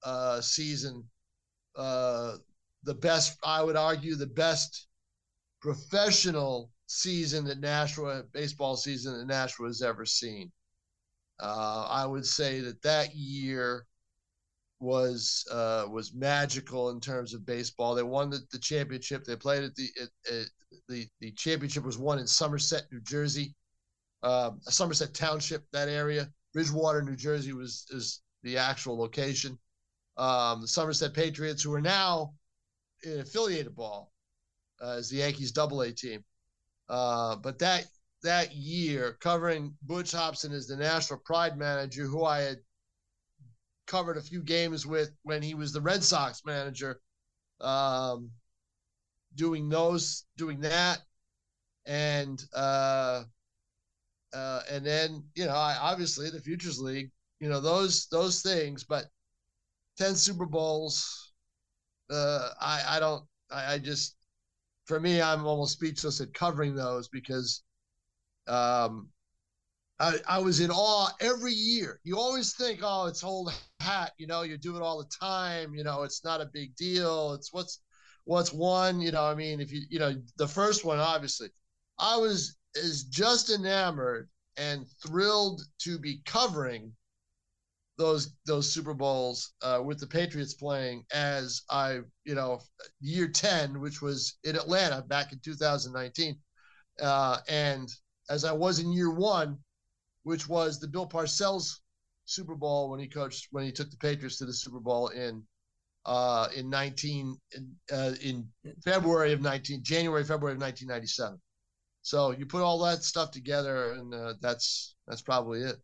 uh, 0.04 0.40
season, 0.40 1.04
uh, 1.76 2.36
the 2.82 2.94
best, 2.94 3.38
I 3.44 3.62
would 3.62 3.76
argue, 3.76 4.14
the 4.14 4.26
best 4.26 4.86
professional 5.60 6.70
season 6.86 7.44
that 7.44 7.60
Nashua, 7.60 8.24
baseball 8.32 8.76
season 8.76 9.18
that 9.18 9.26
Nashua 9.26 9.68
has 9.68 9.82
ever 9.82 10.06
seen. 10.06 10.52
Uh, 11.40 11.86
I 11.90 12.06
would 12.06 12.26
say 12.26 12.60
that 12.60 12.80
that 12.82 13.14
year 13.14 13.86
was 14.80 15.46
uh, 15.50 15.86
was 15.90 16.14
magical 16.14 16.90
in 16.90 17.00
terms 17.00 17.34
of 17.34 17.46
baseball. 17.46 17.94
They 17.94 18.02
won 18.02 18.30
the, 18.30 18.40
the 18.52 18.58
championship. 18.58 19.24
They 19.24 19.36
played 19.36 19.64
at 19.64 19.74
the 19.74 19.88
at, 20.00 20.32
at 20.32 20.46
the 20.88 21.06
the 21.20 21.32
championship 21.32 21.84
was 21.84 21.98
won 21.98 22.18
in 22.18 22.26
Somerset, 22.26 22.84
New 22.92 23.00
Jersey, 23.00 23.54
uh, 24.22 24.52
Somerset 24.62 25.14
Township, 25.14 25.64
that 25.72 25.88
area. 25.88 26.30
Bridgewater, 26.52 27.02
New 27.02 27.16
Jersey 27.16 27.52
was 27.52 27.86
is 27.90 28.22
the 28.42 28.56
actual 28.56 28.98
location. 28.98 29.58
Um, 30.16 30.62
the 30.62 30.68
Somerset 30.68 31.12
Patriots, 31.12 31.62
who 31.62 31.74
are 31.74 31.80
now 31.80 32.32
in 33.02 33.20
affiliated 33.20 33.74
ball, 33.74 34.12
uh, 34.80 34.96
as 34.96 35.10
the 35.10 35.18
Yankees 35.18 35.52
Double 35.52 35.82
A 35.82 35.92
team. 35.92 36.24
Uh, 36.88 37.36
but 37.36 37.58
that 37.58 37.86
that 38.22 38.54
year, 38.54 39.16
covering 39.20 39.74
Butch 39.82 40.12
Hobson 40.12 40.52
as 40.52 40.66
the 40.66 40.76
Nashua 40.76 41.18
Pride 41.18 41.56
manager, 41.58 42.04
who 42.04 42.24
I 42.24 42.40
had 42.40 42.58
covered 43.86 44.16
a 44.16 44.22
few 44.22 44.42
games 44.42 44.86
with 44.86 45.10
when 45.22 45.42
he 45.42 45.54
was 45.54 45.72
the 45.72 45.80
Red 45.80 46.02
Sox 46.02 46.42
manager, 46.44 47.00
um, 47.60 48.30
doing 49.34 49.68
those, 49.68 50.24
doing 50.36 50.60
that, 50.60 51.00
and 51.84 52.42
uh, 52.54 53.24
uh, 54.32 54.60
and 54.70 54.84
then 54.84 55.24
you 55.34 55.46
know, 55.46 55.54
I, 55.54 55.76
obviously 55.80 56.30
the 56.30 56.40
Futures 56.40 56.80
League, 56.80 57.10
you 57.40 57.48
know, 57.48 57.60
those 57.60 58.06
those 58.08 58.42
things, 58.42 58.84
but 58.84 59.06
ten 59.98 60.14
Super 60.16 60.46
Bowls, 60.46 61.32
uh, 62.10 62.50
I 62.60 62.82
I 62.96 63.00
don't, 63.00 63.24
I, 63.50 63.74
I 63.74 63.78
just, 63.78 64.16
for 64.86 65.00
me, 65.00 65.20
I'm 65.22 65.46
almost 65.46 65.74
speechless 65.74 66.20
at 66.20 66.34
covering 66.34 66.74
those 66.74 67.08
because, 67.08 67.62
um, 68.48 69.08
I, 69.98 70.18
I 70.28 70.38
was 70.40 70.60
in 70.60 70.70
awe 70.70 71.08
every 71.20 71.52
year. 71.54 72.00
You 72.04 72.18
always 72.18 72.54
think, 72.54 72.80
oh, 72.82 73.06
it's 73.06 73.24
old 73.24 73.52
hat, 73.80 74.12
you 74.18 74.26
know, 74.26 74.42
you 74.42 74.58
do 74.58 74.76
it 74.76 74.82
all 74.82 74.98
the 74.98 75.26
time, 75.26 75.74
you 75.74 75.84
know, 75.84 76.02
it's 76.02 76.22
not 76.24 76.40
a 76.40 76.50
big 76.52 76.76
deal. 76.76 77.32
It's 77.32 77.52
what's 77.52 77.80
what's 78.24 78.52
one, 78.52 79.00
you 79.00 79.10
know, 79.12 79.24
I 79.24 79.34
mean, 79.34 79.60
if 79.60 79.72
you 79.72 79.82
you 79.88 79.98
know, 79.98 80.14
the 80.36 80.48
first 80.48 80.84
one, 80.84 80.98
obviously. 80.98 81.48
I 81.98 82.16
was 82.18 82.56
is 82.74 83.04
just 83.04 83.48
enamored 83.50 84.28
and 84.58 84.86
thrilled 85.02 85.62
to 85.80 85.98
be 85.98 86.20
covering 86.26 86.92
those 87.98 88.30
those 88.46 88.72
Super 88.72 88.94
Bowls 88.94 89.54
uh, 89.62 89.80
with 89.84 89.98
the 89.98 90.06
Patriots 90.06 90.54
playing 90.54 91.04
as 91.12 91.62
I, 91.70 92.00
you 92.24 92.34
know, 92.34 92.60
year 93.00 93.28
10, 93.28 93.80
which 93.80 94.02
was 94.02 94.38
in 94.44 94.56
Atlanta 94.56 95.02
back 95.02 95.32
in 95.32 95.40
2019. 95.40 96.36
Uh, 97.00 97.38
and 97.48 97.88
as 98.28 98.44
I 98.44 98.52
was 98.52 98.78
in 98.78 98.92
year 98.92 99.12
one, 99.12 99.58
which 100.24 100.48
was 100.48 100.78
the 100.78 100.88
Bill 100.88 101.08
Parcells 101.08 101.80
Super 102.24 102.54
Bowl 102.54 102.90
when 102.90 103.00
he 103.00 103.06
coached 103.06 103.48
when 103.50 103.64
he 103.64 103.72
took 103.72 103.90
the 103.90 103.96
Patriots 103.96 104.38
to 104.38 104.46
the 104.46 104.52
Super 104.52 104.80
Bowl 104.80 105.08
in 105.08 105.42
uh, 106.04 106.48
in 106.54 106.68
19 106.68 107.36
in, 107.52 107.76
uh, 107.92 108.12
in 108.22 108.48
February 108.84 109.32
of 109.32 109.40
19 109.40 109.82
January 109.82 110.22
February 110.22 110.54
of 110.54 110.60
1997. 110.60 111.40
So 112.02 112.30
you 112.30 112.46
put 112.46 112.62
all 112.62 112.78
that 112.84 113.02
stuff 113.02 113.30
together, 113.30 113.92
and 113.92 114.14
uh, 114.14 114.34
that's 114.40 114.96
that's 115.08 115.22
probably 115.22 115.62
it. 115.62 115.76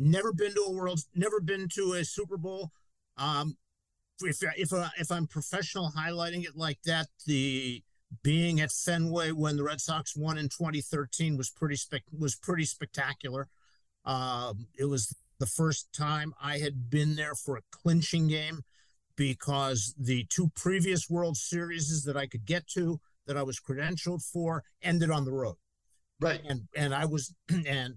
Never 0.00 0.32
been 0.32 0.54
to 0.54 0.64
a 0.68 0.72
world, 0.72 1.00
never 1.14 1.40
been 1.40 1.68
to 1.74 1.94
a 1.94 2.04
Super 2.04 2.36
Bowl. 2.36 2.70
Um, 3.16 3.56
if 4.20 4.38
if 4.56 4.72
uh, 4.72 4.88
if 4.96 5.10
I'm 5.10 5.26
professional 5.26 5.90
highlighting 5.96 6.44
it 6.44 6.56
like 6.56 6.80
that, 6.84 7.08
the 7.26 7.82
being 8.22 8.60
at 8.60 8.70
Fenway 8.70 9.32
when 9.32 9.56
the 9.56 9.64
Red 9.64 9.80
Sox 9.80 10.16
won 10.16 10.38
in 10.38 10.48
2013 10.48 11.36
was 11.36 11.50
pretty 11.50 11.74
spec 11.74 12.02
was 12.16 12.36
pretty 12.36 12.64
spectacular. 12.64 13.48
Um, 14.04 14.68
it 14.78 14.84
was 14.84 15.14
the 15.40 15.46
first 15.46 15.92
time 15.92 16.32
I 16.40 16.58
had 16.58 16.90
been 16.90 17.16
there 17.16 17.34
for 17.34 17.56
a 17.56 17.62
clinching 17.70 18.28
game 18.28 18.62
because 19.16 19.94
the 19.98 20.26
two 20.30 20.50
previous 20.54 21.10
World 21.10 21.36
Series 21.36 22.04
that 22.04 22.16
I 22.16 22.26
could 22.26 22.46
get 22.46 22.68
to 22.68 23.00
that 23.26 23.36
I 23.36 23.42
was 23.42 23.60
credentialed 23.60 24.22
for 24.22 24.62
ended 24.80 25.10
on 25.10 25.24
the 25.24 25.32
road. 25.32 25.56
Right. 26.20 26.40
And 26.48 26.68
and 26.76 26.94
I 26.94 27.04
was 27.04 27.34
and 27.66 27.96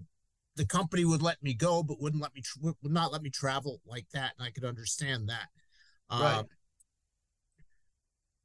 the 0.56 0.66
company 0.66 1.04
would 1.04 1.22
let 1.22 1.42
me 1.42 1.54
go, 1.54 1.82
but 1.82 2.00
wouldn't 2.00 2.22
let 2.22 2.34
me 2.34 2.42
would 2.60 2.76
not 2.92 3.12
let 3.12 3.22
me 3.22 3.30
travel 3.30 3.80
like 3.86 4.06
that, 4.12 4.32
and 4.38 4.46
I 4.46 4.50
could 4.50 4.64
understand 4.64 5.28
that. 5.28 5.48
Right. 6.10 6.38
Um, 6.38 6.46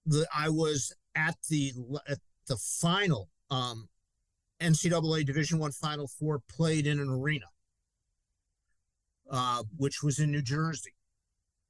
the 0.05 0.27
I 0.35 0.49
was 0.49 0.93
at 1.15 1.35
the 1.49 1.73
at 2.07 2.19
the 2.47 2.57
final 2.57 3.29
um, 3.49 3.89
NCAA 4.61 5.25
Division 5.25 5.59
One 5.59 5.71
Final 5.71 6.07
Four 6.07 6.41
played 6.49 6.87
in 6.87 6.99
an 6.99 7.09
arena, 7.09 7.47
uh, 9.29 9.63
which 9.75 10.01
was 10.01 10.19
in 10.19 10.31
New 10.31 10.41
Jersey, 10.41 10.95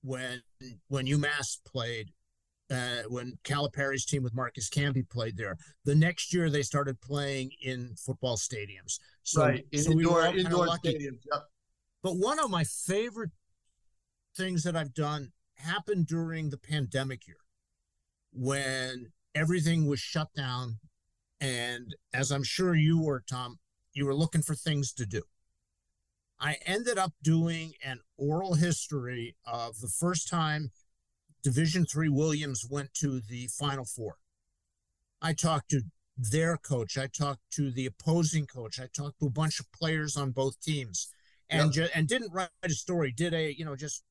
when 0.03 0.41
when 0.87 1.07
UMass 1.07 1.57
played, 1.65 2.11
uh, 2.71 3.03
when 3.07 3.37
Calipari's 3.43 4.05
team 4.05 4.23
with 4.23 4.35
Marcus 4.35 4.69
Camby 4.69 5.07
played 5.09 5.37
there. 5.37 5.57
The 5.85 5.95
next 5.95 6.33
year 6.33 6.49
they 6.49 6.63
started 6.63 6.99
playing 7.01 7.51
in 7.61 7.95
football 7.97 8.37
stadiums. 8.37 8.99
So, 9.23 9.41
right, 9.41 9.65
so 9.75 9.91
indoor, 9.91 10.31
we 10.31 10.41
indoor 10.41 10.67
stadiums. 10.67 11.19
Yep. 11.31 11.43
But 12.03 12.13
one 12.17 12.39
of 12.39 12.49
my 12.49 12.63
favorite 12.63 13.31
things 14.35 14.63
that 14.63 14.75
I've 14.75 14.93
done 14.93 15.31
happened 15.55 16.07
during 16.07 16.49
the 16.49 16.57
pandemic 16.57 17.27
year 17.27 17.37
when 18.31 19.11
everything 19.33 19.87
was 19.87 19.99
shut 19.99 20.27
down. 20.35 20.77
And 21.39 21.95
as 22.13 22.31
I'm 22.31 22.43
sure 22.43 22.75
you 22.75 23.01
were, 23.01 23.23
Tom, 23.29 23.57
you 23.93 24.05
were 24.05 24.15
looking 24.15 24.41
for 24.41 24.55
things 24.55 24.93
to 24.93 25.05
do. 25.05 25.23
I 26.39 26.57
ended 26.65 26.99
up 26.99 27.13
doing 27.23 27.73
an 27.83 27.99
oral 28.17 28.53
history 28.53 29.35
of 29.45 29.79
the 29.79 29.87
first 29.87 30.27
time 30.27 30.71
Division 31.43 31.85
Three 31.85 32.09
Williams 32.09 32.65
went 32.69 32.93
to 32.95 33.21
the 33.21 33.47
Final 33.47 33.85
Four. 33.85 34.15
I 35.21 35.33
talked 35.33 35.69
to 35.71 35.81
their 36.17 36.57
coach. 36.57 36.97
I 36.97 37.07
talked 37.07 37.41
to 37.51 37.71
the 37.71 37.85
opposing 37.85 38.47
coach. 38.47 38.79
I 38.79 38.87
talked 38.87 39.19
to 39.19 39.27
a 39.27 39.31
bunch 39.31 39.59
of 39.59 39.71
players 39.71 40.17
on 40.17 40.31
both 40.31 40.59
teams, 40.61 41.09
and 41.49 41.75
yep. 41.75 41.87
ju- 41.87 41.91
and 41.95 42.07
didn't 42.07 42.33
write 42.33 42.49
a 42.63 42.69
story. 42.69 43.11
Did 43.11 43.33
a 43.33 43.57
you 43.57 43.65
know 43.65 43.75
just 43.75 44.03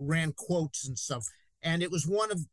ran 0.00 0.32
quotes 0.32 0.86
and 0.86 0.98
stuff. 0.98 1.26
And 1.62 1.82
it 1.82 1.90
was 1.90 2.06
one 2.06 2.32
of, 2.32 2.46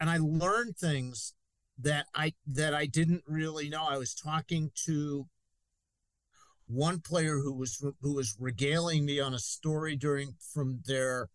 and 0.00 0.08
I 0.08 0.18
learned 0.18 0.76
things 0.76 1.34
that 1.78 2.06
I 2.14 2.34
that 2.46 2.74
I 2.74 2.86
didn't 2.86 3.24
really 3.26 3.68
know. 3.68 3.84
I 3.88 3.98
was 3.98 4.14
talking 4.14 4.70
to 4.86 5.26
one 6.66 7.00
player 7.00 7.38
who 7.38 7.52
was 7.52 7.84
who 8.00 8.14
was 8.14 8.36
regaling 8.38 9.04
me 9.04 9.20
on 9.20 9.34
a 9.34 9.38
story 9.38 9.96
during 9.96 10.34
from 10.52 10.80
their 10.86 11.28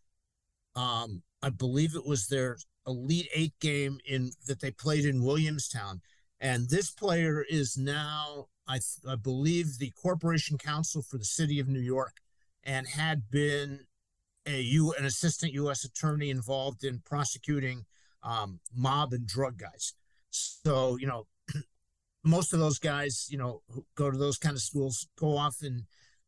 um 0.76 1.24
I 1.42 1.50
believe 1.50 1.96
it 1.96 2.06
was 2.06 2.28
their 2.28 2.58
Elite 2.86 3.30
8 3.34 3.54
game 3.60 4.00
in 4.06 4.32
that 4.48 4.60
they 4.60 4.72
played 4.72 5.06
in 5.06 5.24
Williamstown 5.24 6.02
and 6.40 6.70
this 6.70 6.92
player 6.92 7.46
is 7.50 7.78
now 7.78 8.48
I 8.68 8.80
I 9.08 9.16
believe 9.16 9.78
the 9.78 9.92
corporation 9.92 10.58
counsel 10.58 11.02
for 11.02 11.18
the 11.18 11.26
city 11.26 11.60
of 11.60 11.68
New 11.68 11.80
York 11.80 12.18
and 12.64 12.88
had 12.88 13.30
been 13.30 13.82
a 14.46 14.62
U 14.62 14.94
an 14.94 15.06
assistant 15.06 15.54
US 15.54 15.84
attorney 15.84 16.30
involved 16.30 16.84
in 16.84 17.00
prosecuting 17.00 17.86
um, 18.24 18.60
mob 18.76 19.14
and 19.14 19.26
drug 19.26 19.58
guys. 19.58 19.94
So, 20.30 20.98
you 20.98 21.08
know, 21.08 21.28
most 22.24 22.54
of 22.54 22.60
those 22.60 22.80
guys, 22.80 23.28
you 23.30 23.38
know, 23.38 23.62
who 23.70 23.86
go 23.96 24.12
to 24.12 24.18
those 24.18 24.38
kind 24.38 24.56
of 24.56 24.62
schools 24.62 25.08
go 25.18 25.38
off 25.38 25.58
and 25.62 25.84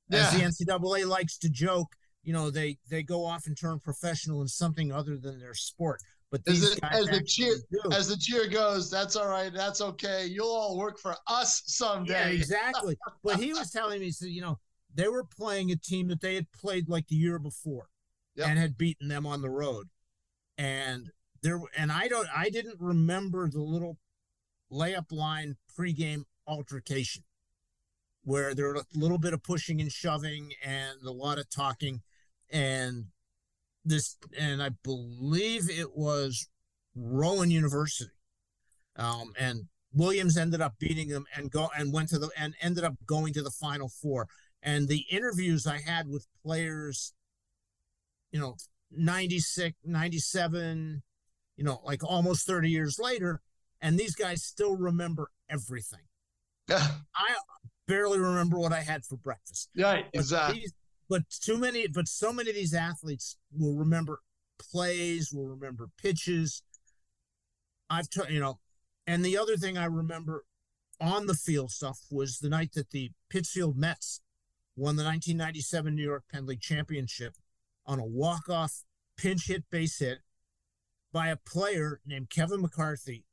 yeah. 0.10 0.20
as 0.20 0.34
the 0.34 0.66
NCAA 0.66 1.06
likes 1.08 1.38
to 1.40 1.50
joke, 1.50 1.96
you 2.24 2.34
know, 2.34 2.50
they 2.50 2.78
they 2.90 3.04
go 3.04 3.26
off 3.26 3.48
and 3.48 3.58
turn 3.58 3.80
professional 3.80 4.42
in 4.42 4.48
something 4.48 4.92
other 4.92 5.18
than 5.18 5.40
their 5.40 5.54
sport. 5.54 6.02
But 6.32 6.42
as, 6.48 6.76
the, 6.76 6.94
as 6.94 7.06
the 7.08 7.24
cheer 7.24 7.56
do. 7.72 7.92
as 7.92 8.08
the 8.08 8.18
cheer 8.18 8.48
goes, 8.48 8.92
that's 8.92 9.16
all 9.16 9.28
right, 9.28 9.52
that's 9.52 9.82
okay. 9.82 10.28
You'll 10.28 10.48
all 10.48 10.78
work 10.78 11.00
for 11.00 11.16
us 11.28 11.64
someday. 11.66 12.14
Yeah, 12.14 12.28
exactly. 12.28 12.98
but 13.24 13.38
he 13.38 13.52
was 13.52 13.72
telling 13.72 14.00
me, 14.00 14.12
so 14.12 14.28
you 14.28 14.42
know, 14.42 14.60
they 14.94 15.08
were 15.08 15.24
playing 15.24 15.72
a 15.72 15.76
team 15.76 16.08
that 16.10 16.22
they 16.22 16.36
had 16.36 16.52
played 16.52 16.88
like 16.88 17.08
the 17.08 17.16
year 17.16 17.40
before 17.40 17.88
yep. 18.36 18.48
and 18.48 18.60
had 18.60 18.78
beaten 18.78 19.08
them 19.08 19.26
on 19.26 19.42
the 19.42 19.50
road. 19.50 19.88
And 20.58 21.10
there 21.42 21.60
and 21.78 21.92
I 21.92 22.08
don't 22.08 22.28
I 22.36 22.50
didn't 22.50 22.78
remember 22.80 23.50
the 23.50 23.62
little 23.62 23.98
layup 24.72 25.12
line 25.12 25.56
pregame 25.78 26.24
altercation 26.48 27.24
where 28.24 28.54
there 28.54 28.68
were 28.68 28.76
a 28.76 28.84
little 28.94 29.18
bit 29.18 29.34
of 29.34 29.42
pushing 29.42 29.82
and 29.82 29.92
shoving 29.92 30.52
and 30.64 31.02
a 31.06 31.12
lot 31.12 31.40
of 31.40 31.50
talking 31.50 32.02
and 32.52 33.06
this 33.86 34.18
and 34.38 34.62
I 34.62 34.70
believe 34.84 35.70
it 35.70 35.96
was 35.96 36.48
Rowan 36.96 37.52
University. 37.52 38.12
Um, 38.96 39.34
and 39.40 39.68
Williams 39.94 40.38
ended 40.38 40.62
up 40.62 40.78
beating 40.80 41.10
them 41.10 41.26
and 41.36 41.50
go 41.50 41.70
and 41.78 41.94
went 41.94 42.10
to 42.10 42.20
the 42.20 42.30
and 42.38 42.54
ended 42.62 42.84
up 42.84 42.96
going 43.06 43.34
to 43.34 43.42
the 43.42 43.52
final 43.52 43.90
four. 43.90 44.28
And 44.62 44.88
the 44.88 45.06
interviews 45.10 45.66
I 45.66 45.80
had 45.80 46.10
with 46.10 46.28
players, 46.44 47.14
you 48.32 48.40
know, 48.40 48.56
96, 48.92 49.78
97, 49.86 51.02
you 51.56 51.64
know, 51.64 51.82
like 51.86 52.04
almost 52.04 52.46
30 52.46 52.70
years 52.70 53.00
later, 53.00 53.42
and 53.82 53.98
these 53.98 54.16
guys 54.16 54.44
still 54.44 54.76
remember 54.76 55.32
everything. 55.50 56.02
Yeah. 56.68 56.86
I 57.16 57.36
barely 57.88 58.20
remember 58.20 58.60
what 58.60 58.74
I 58.74 58.82
had 58.82 59.06
for 59.06 59.18
breakfast. 59.18 59.70
Right, 59.78 60.06
exactly. 60.14 60.62
These, 60.62 60.74
but 61.10 61.24
too 61.30 61.58
many, 61.58 61.88
but 61.88 62.08
so 62.08 62.32
many 62.32 62.52
of 62.52 62.56
these 62.56 62.74
athletes 62.74 63.36
will 63.52 63.76
remember 63.76 64.22
plays, 64.60 65.34
will 65.34 65.48
remember 65.48 65.90
pitches. 66.02 66.62
I've, 67.90 68.10
t- 68.10 68.22
you 68.30 68.40
know, 68.40 68.60
and 69.08 69.26
the 69.26 69.38
other 69.38 69.58
thing 69.58 69.78
I 69.78 69.86
remember 69.86 70.46
on 71.02 71.26
the 71.26 71.34
field 71.34 71.72
stuff 71.72 72.00
was 72.12 72.40
the 72.40 72.50
night 72.50 72.74
that 72.74 72.92
the 72.92 73.12
Pittsfield 73.30 73.76
Mets 73.76 74.22
won 74.76 74.96
the 74.96 75.04
1997 75.04 75.96
New 75.96 76.04
York 76.04 76.26
Penn 76.32 76.46
League 76.46 76.62
Championship 76.62 77.34
on 77.86 78.00
a 78.00 78.06
walk-off 78.06 78.84
pinch 79.18 79.48
hit 79.48 79.64
base 79.72 79.98
hit 80.00 80.20
by 81.12 81.30
a 81.30 81.36
player 81.36 82.02
named 82.06 82.30
Kevin 82.30 82.62
McCarthy, 82.62 83.26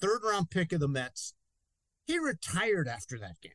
third 0.00 0.20
round 0.24 0.50
pick 0.50 0.72
of 0.72 0.80
the 0.80 0.88
Mets. 0.88 1.34
He 2.06 2.18
retired 2.18 2.86
after 2.86 3.18
that 3.18 3.40
game. 3.42 3.52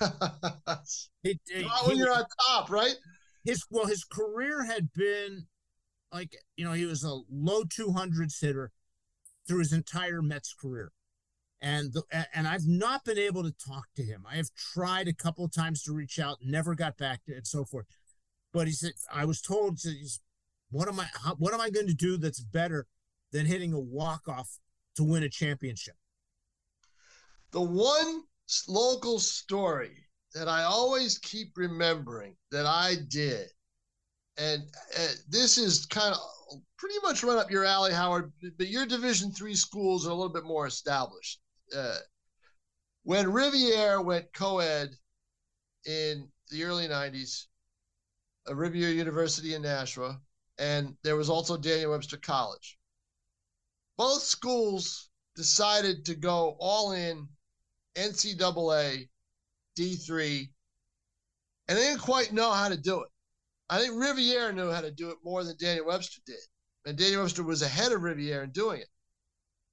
he, 1.22 1.38
he, 1.48 1.62
when 1.86 1.96
you're 1.96 2.12
on 2.12 2.24
top, 2.48 2.70
right? 2.70 2.94
his 3.46 3.64
well, 3.70 3.86
his 3.86 4.04
career 4.04 4.64
had 4.64 4.92
been 4.92 5.46
like 6.12 6.36
you 6.56 6.64
know 6.64 6.72
he 6.72 6.84
was 6.84 7.04
a 7.04 7.20
low 7.30 7.62
200s 7.62 8.40
hitter 8.40 8.72
through 9.46 9.60
his 9.60 9.72
entire 9.72 10.20
Mets 10.20 10.52
career, 10.52 10.92
and 11.60 11.92
the, 11.92 12.02
and 12.34 12.48
I've 12.48 12.66
not 12.66 13.04
been 13.04 13.18
able 13.18 13.44
to 13.44 13.52
talk 13.52 13.86
to 13.94 14.02
him. 14.02 14.24
I 14.28 14.36
have 14.36 14.50
tried 14.54 15.08
a 15.08 15.14
couple 15.14 15.44
of 15.44 15.52
times 15.52 15.82
to 15.84 15.92
reach 15.92 16.18
out, 16.18 16.38
never 16.42 16.74
got 16.74 16.98
back 16.98 17.24
to 17.24 17.32
it, 17.32 17.36
and 17.36 17.46
so 17.46 17.64
forth. 17.64 17.86
But 18.52 18.66
he 18.66 18.72
said 18.72 18.92
I 19.12 19.24
was 19.24 19.40
told 19.40 19.78
he's 19.82 20.20
what 20.70 20.88
am 20.88 20.98
I 20.98 21.06
how, 21.24 21.36
what 21.36 21.54
am 21.54 21.60
I 21.60 21.70
going 21.70 21.86
to 21.86 21.94
do 21.94 22.16
that's 22.16 22.40
better 22.40 22.86
than 23.32 23.46
hitting 23.46 23.72
a 23.72 23.80
walk 23.80 24.28
off 24.28 24.58
to 24.96 25.04
win 25.04 25.22
a 25.22 25.28
championship? 25.28 25.94
The 27.52 27.62
one 27.62 28.24
local 28.68 29.18
story 29.18 30.06
that 30.34 30.48
I 30.48 30.64
always 30.64 31.18
keep 31.18 31.56
remembering 31.56 32.36
that 32.50 32.66
I 32.66 32.96
did, 33.08 33.48
and 34.36 34.62
uh, 34.98 35.06
this 35.28 35.58
is 35.58 35.86
kind 35.86 36.14
of 36.14 36.60
pretty 36.76 36.96
much 37.02 37.24
run 37.24 37.38
up 37.38 37.50
your 37.50 37.64
alley, 37.64 37.92
Howard. 37.92 38.32
But 38.58 38.68
your 38.68 38.86
Division 38.86 39.32
three 39.32 39.54
schools 39.54 40.06
are 40.06 40.10
a 40.10 40.14
little 40.14 40.32
bit 40.32 40.44
more 40.44 40.66
established. 40.66 41.40
Uh, 41.74 41.96
when 43.02 43.32
Rivier 43.32 44.04
went 44.04 44.32
co-ed 44.32 44.90
in 45.86 46.28
the 46.50 46.64
early 46.64 46.86
'90s, 46.86 47.46
uh, 48.48 48.54
Rivier 48.54 48.94
University 48.94 49.54
in 49.54 49.62
Nashua, 49.62 50.20
and 50.58 50.96
there 51.02 51.16
was 51.16 51.30
also 51.30 51.56
Daniel 51.56 51.92
Webster 51.92 52.16
College. 52.16 52.78
Both 53.96 54.22
schools 54.22 55.08
decided 55.34 56.04
to 56.06 56.14
go 56.14 56.56
all 56.60 56.92
in 56.92 57.28
NCAA 57.96 59.08
D3, 59.78 60.48
and 61.68 61.78
they 61.78 61.82
didn't 61.82 62.00
quite 62.00 62.32
know 62.32 62.52
how 62.52 62.68
to 62.68 62.76
do 62.76 63.02
it. 63.02 63.08
I 63.68 63.78
think 63.78 63.94
Rivier 63.94 64.54
knew 64.54 64.70
how 64.70 64.80
to 64.80 64.90
do 64.90 65.10
it 65.10 65.18
more 65.24 65.42
than 65.42 65.56
Daniel 65.58 65.86
Webster 65.86 66.20
did, 66.26 66.36
and 66.84 66.96
Daniel 66.96 67.22
Webster 67.22 67.42
was 67.42 67.62
ahead 67.62 67.92
of 67.92 68.02
Rivier 68.02 68.44
in 68.44 68.50
doing 68.50 68.80
it. 68.80 68.88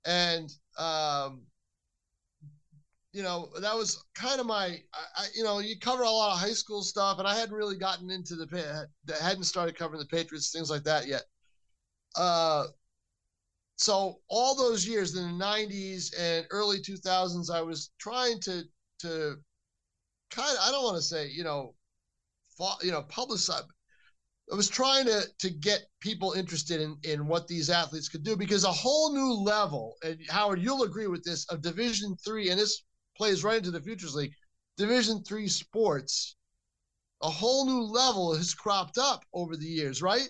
And 0.06 0.52
um, 0.78 1.44
you 3.14 3.22
know 3.22 3.50
that 3.62 3.76
was 3.76 4.04
kind 4.16 4.40
of 4.40 4.48
my, 4.48 4.82
I, 4.94 5.26
you 5.36 5.44
know, 5.44 5.60
you 5.60 5.80
cover 5.80 6.04
a 6.04 6.10
lot 6.10 6.34
of 6.34 6.40
high 6.40 6.54
school 6.54 6.82
stuff, 6.82 7.20
and 7.20 7.28
I 7.28 7.36
hadn't 7.36 7.56
really 7.56 7.78
gotten 7.78 8.10
into 8.10 8.36
the, 8.36 8.88
hadn't 9.22 9.44
started 9.44 9.78
covering 9.78 10.00
the 10.00 10.08
Patriots, 10.08 10.52
things 10.52 10.70
like 10.70 10.84
that 10.84 11.08
yet. 11.08 11.24
Uh, 12.16 12.66
so 13.84 14.20
all 14.30 14.56
those 14.56 14.88
years 14.88 15.14
in 15.18 15.38
the 15.38 15.44
90s 15.44 16.14
and 16.18 16.48
early 16.52 16.80
2000s 16.80 17.54
i 17.54 17.62
was 17.62 17.92
trying 18.00 18.40
to 18.40 18.64
to 18.98 19.36
kind 20.32 20.58
of 20.58 20.64
i 20.64 20.72
don't 20.72 20.86
want 20.86 20.96
to 20.96 21.02
say 21.02 21.28
you 21.28 21.44
know 21.44 21.76
you 22.82 22.92
know 22.92 23.04
publicize 23.04 23.66
i 24.52 24.56
was 24.56 24.70
trying 24.70 25.06
to 25.06 25.24
to 25.38 25.50
get 25.50 25.82
people 26.00 26.32
interested 26.32 26.80
in 26.80 26.96
in 27.04 27.28
what 27.28 27.46
these 27.46 27.70
athletes 27.70 28.08
could 28.08 28.24
do 28.24 28.38
because 28.38 28.64
a 28.64 28.72
whole 28.72 29.14
new 29.14 29.34
level 29.34 29.96
and 30.06 30.18
howard 30.30 30.62
you'll 30.62 30.84
agree 30.84 31.08
with 31.08 31.24
this 31.26 31.46
of 31.48 31.62
division 31.62 32.16
three 32.24 32.50
and 32.50 32.60
this 32.60 32.84
plays 33.18 33.44
right 33.44 33.58
into 33.58 33.72
the 33.72 33.82
futures 33.82 34.16
league 34.16 34.34
division 34.78 35.22
three 35.26 35.50
sports 35.50 36.38
a 37.22 37.30
whole 37.30 37.66
new 37.66 37.82
level 37.82 38.34
has 38.34 38.54
cropped 38.54 38.98
up 38.98 39.26
over 39.34 39.58
the 39.58 39.66
years 39.66 40.02
right 40.02 40.30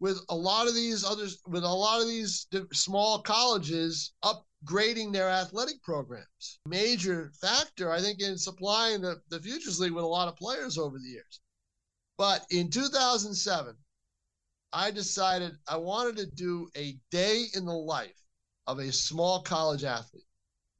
with 0.00 0.20
a 0.28 0.34
lot 0.34 0.68
of 0.68 0.74
these 0.74 1.04
others 1.04 1.40
with 1.46 1.64
a 1.64 1.68
lot 1.68 2.00
of 2.00 2.08
these 2.08 2.46
small 2.72 3.20
colleges 3.20 4.12
upgrading 4.24 5.12
their 5.12 5.28
athletic 5.28 5.82
programs. 5.82 6.60
Major 6.66 7.32
factor 7.40 7.90
i 7.90 8.00
think 8.00 8.20
in 8.20 8.38
supplying 8.38 9.00
the, 9.00 9.20
the 9.28 9.40
futures 9.40 9.80
league 9.80 9.92
with 9.92 10.04
a 10.04 10.06
lot 10.06 10.28
of 10.28 10.36
players 10.36 10.78
over 10.78 10.98
the 10.98 11.08
years. 11.08 11.40
But 12.16 12.46
in 12.50 12.70
2007 12.70 13.74
i 14.72 14.90
decided 14.90 15.52
i 15.66 15.76
wanted 15.76 16.16
to 16.16 16.26
do 16.26 16.68
a 16.76 16.96
day 17.10 17.46
in 17.54 17.64
the 17.64 17.72
life 17.72 18.20
of 18.66 18.78
a 18.78 18.92
small 18.92 19.42
college 19.42 19.84
athlete. 19.84 20.26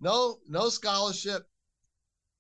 No 0.00 0.38
no 0.48 0.68
scholarship. 0.68 1.48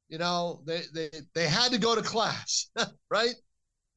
You 0.08 0.18
know 0.18 0.62
they 0.64 0.82
they, 0.94 1.10
they 1.34 1.48
had 1.48 1.72
to 1.72 1.78
go 1.78 1.94
to 1.94 2.02
class 2.02 2.70
right 3.10 3.34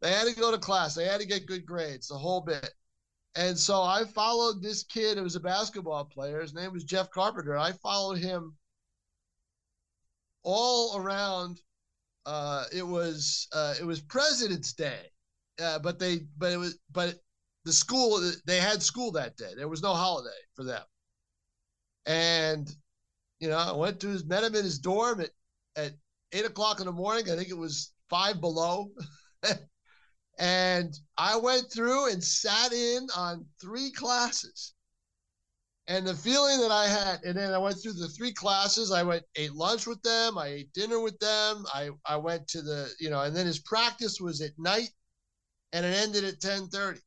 they 0.01 0.11
had 0.11 0.27
to 0.27 0.35
go 0.35 0.51
to 0.51 0.57
class. 0.57 0.95
They 0.95 1.05
had 1.05 1.21
to 1.21 1.27
get 1.27 1.45
good 1.45 1.65
grades, 1.65 2.07
the 2.07 2.17
whole 2.17 2.41
bit. 2.41 2.71
And 3.35 3.57
so 3.57 3.81
I 3.81 4.03
followed 4.03 4.61
this 4.61 4.83
kid 4.83 5.17
who 5.17 5.23
was 5.23 5.35
a 5.35 5.39
basketball 5.39 6.05
player. 6.05 6.41
His 6.41 6.53
name 6.53 6.73
was 6.73 6.83
Jeff 6.83 7.09
Carpenter. 7.11 7.57
I 7.57 7.71
followed 7.71 8.17
him 8.17 8.57
all 10.43 10.97
around. 10.97 11.61
Uh, 12.25 12.65
it 12.73 12.85
was 12.85 13.47
uh, 13.53 13.75
it 13.79 13.85
was 13.85 14.01
President's 14.01 14.73
Day, 14.73 15.11
uh, 15.61 15.79
but 15.79 15.97
they 15.97 16.21
but 16.37 16.51
it 16.51 16.57
was 16.57 16.77
but 16.91 17.15
the 17.63 17.73
school 17.73 18.31
they 18.45 18.57
had 18.57 18.83
school 18.83 19.11
that 19.13 19.37
day. 19.37 19.53
There 19.55 19.69
was 19.69 19.81
no 19.81 19.93
holiday 19.93 20.29
for 20.55 20.63
them. 20.63 20.83
And 22.05 22.69
you 23.39 23.49
know, 23.49 23.57
I 23.57 23.71
went 23.71 23.99
to 24.01 24.09
his 24.09 24.25
met 24.25 24.43
him 24.43 24.55
in 24.55 24.63
his 24.63 24.79
dorm 24.79 25.21
at 25.21 25.31
at 25.75 25.93
eight 26.33 26.45
o'clock 26.45 26.79
in 26.79 26.85
the 26.85 26.91
morning. 26.91 27.31
I 27.31 27.35
think 27.35 27.49
it 27.49 27.57
was 27.57 27.93
five 28.09 28.41
below. 28.41 28.89
And 30.41 30.99
I 31.19 31.37
went 31.37 31.71
through 31.71 32.11
and 32.11 32.23
sat 32.23 32.73
in 32.73 33.07
on 33.15 33.45
three 33.61 33.91
classes. 33.91 34.73
And 35.85 36.07
the 36.07 36.15
feeling 36.15 36.59
that 36.61 36.71
I 36.71 36.87
had, 36.87 37.23
and 37.23 37.37
then 37.37 37.53
I 37.53 37.59
went 37.59 37.75
through 37.79 37.93
the 37.93 38.07
three 38.07 38.33
classes. 38.33 38.91
I 38.91 39.03
went, 39.03 39.23
ate 39.35 39.53
lunch 39.53 39.85
with 39.85 40.01
them. 40.01 40.39
I 40.39 40.47
ate 40.47 40.73
dinner 40.73 40.99
with 40.99 41.19
them. 41.19 41.67
I, 41.71 41.91
I 42.07 42.15
went 42.15 42.47
to 42.49 42.63
the, 42.63 42.89
you 42.99 43.11
know, 43.11 43.21
and 43.21 43.35
then 43.35 43.45
his 43.45 43.59
practice 43.59 44.19
was 44.19 44.41
at 44.41 44.57
night 44.57 44.89
and 45.73 45.85
it 45.85 45.95
ended 45.95 46.23
at 46.23 46.43
1030. 46.43 46.99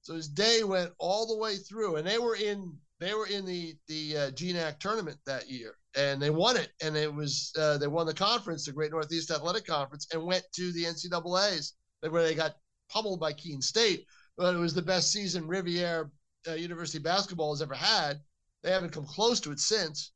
So 0.00 0.14
his 0.14 0.28
day 0.28 0.64
went 0.64 0.90
all 0.98 1.28
the 1.28 1.38
way 1.38 1.58
through 1.58 1.94
and 1.94 2.04
they 2.04 2.18
were 2.18 2.34
in, 2.34 2.76
they 2.98 3.14
were 3.14 3.28
in 3.28 3.46
the, 3.46 3.76
the 3.86 4.16
uh, 4.16 4.30
GNAC 4.32 4.80
tournament 4.80 5.18
that 5.26 5.48
year 5.48 5.76
and 5.96 6.20
they 6.20 6.30
won 6.30 6.56
it. 6.56 6.72
And 6.82 6.96
it 6.96 7.12
was, 7.12 7.52
uh, 7.56 7.78
they 7.78 7.86
won 7.86 8.06
the 8.06 8.14
conference, 8.14 8.64
the 8.64 8.72
Great 8.72 8.90
Northeast 8.90 9.30
Athletic 9.30 9.64
Conference 9.64 10.08
and 10.12 10.24
went 10.24 10.42
to 10.54 10.72
the 10.72 10.84
NCAAs 10.86 11.74
where 12.10 12.22
they 12.22 12.34
got 12.34 12.56
pummeled 12.88 13.20
by 13.20 13.32
Keene 13.32 13.62
State, 13.62 14.06
but 14.36 14.54
it 14.54 14.58
was 14.58 14.74
the 14.74 14.82
best 14.82 15.12
season 15.12 15.46
Rivier 15.46 16.10
uh, 16.48 16.54
University 16.54 16.98
basketball 16.98 17.52
has 17.52 17.62
ever 17.62 17.74
had. 17.74 18.20
They 18.62 18.70
haven't 18.70 18.92
come 18.92 19.06
close 19.06 19.40
to 19.40 19.52
it 19.52 19.60
since. 19.60 20.12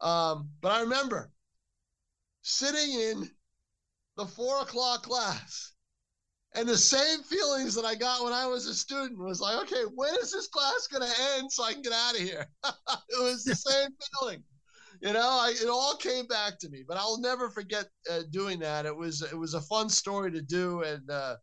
Um, 0.00 0.50
but 0.60 0.72
I 0.72 0.80
remember 0.80 1.30
sitting 2.42 2.92
in 2.92 3.30
the 4.16 4.26
four 4.26 4.60
o'clock 4.60 5.04
class 5.04 5.72
and 6.54 6.68
the 6.68 6.76
same 6.76 7.22
feelings 7.22 7.74
that 7.74 7.84
I 7.84 7.94
got 7.94 8.24
when 8.24 8.32
I 8.32 8.46
was 8.46 8.66
a 8.66 8.74
student 8.74 9.18
was 9.18 9.40
like, 9.40 9.56
okay, 9.62 9.84
when 9.94 10.14
is 10.16 10.32
this 10.32 10.48
class 10.48 10.86
going 10.90 11.02
to 11.02 11.20
end 11.36 11.50
so 11.50 11.64
I 11.64 11.72
can 11.72 11.82
get 11.82 11.92
out 11.92 12.14
of 12.14 12.20
here? 12.20 12.46
it 12.64 13.22
was 13.22 13.44
the 13.44 13.54
same 13.54 13.88
feeling 14.20 14.42
you 15.02 15.12
know, 15.12 15.20
I, 15.20 15.52
it 15.60 15.68
all 15.68 15.96
came 15.96 16.26
back 16.26 16.58
to 16.60 16.70
me. 16.70 16.84
But 16.86 16.96
I'll 16.96 17.20
never 17.20 17.50
forget 17.50 17.86
uh, 18.10 18.20
doing 18.30 18.60
that. 18.60 18.86
It 18.86 18.96
was 18.96 19.22
it 19.22 19.36
was 19.36 19.54
a 19.54 19.60
fun 19.62 19.88
story 19.88 20.30
to 20.30 20.40
do, 20.40 20.82
and 20.82 21.10
uh, 21.10 21.36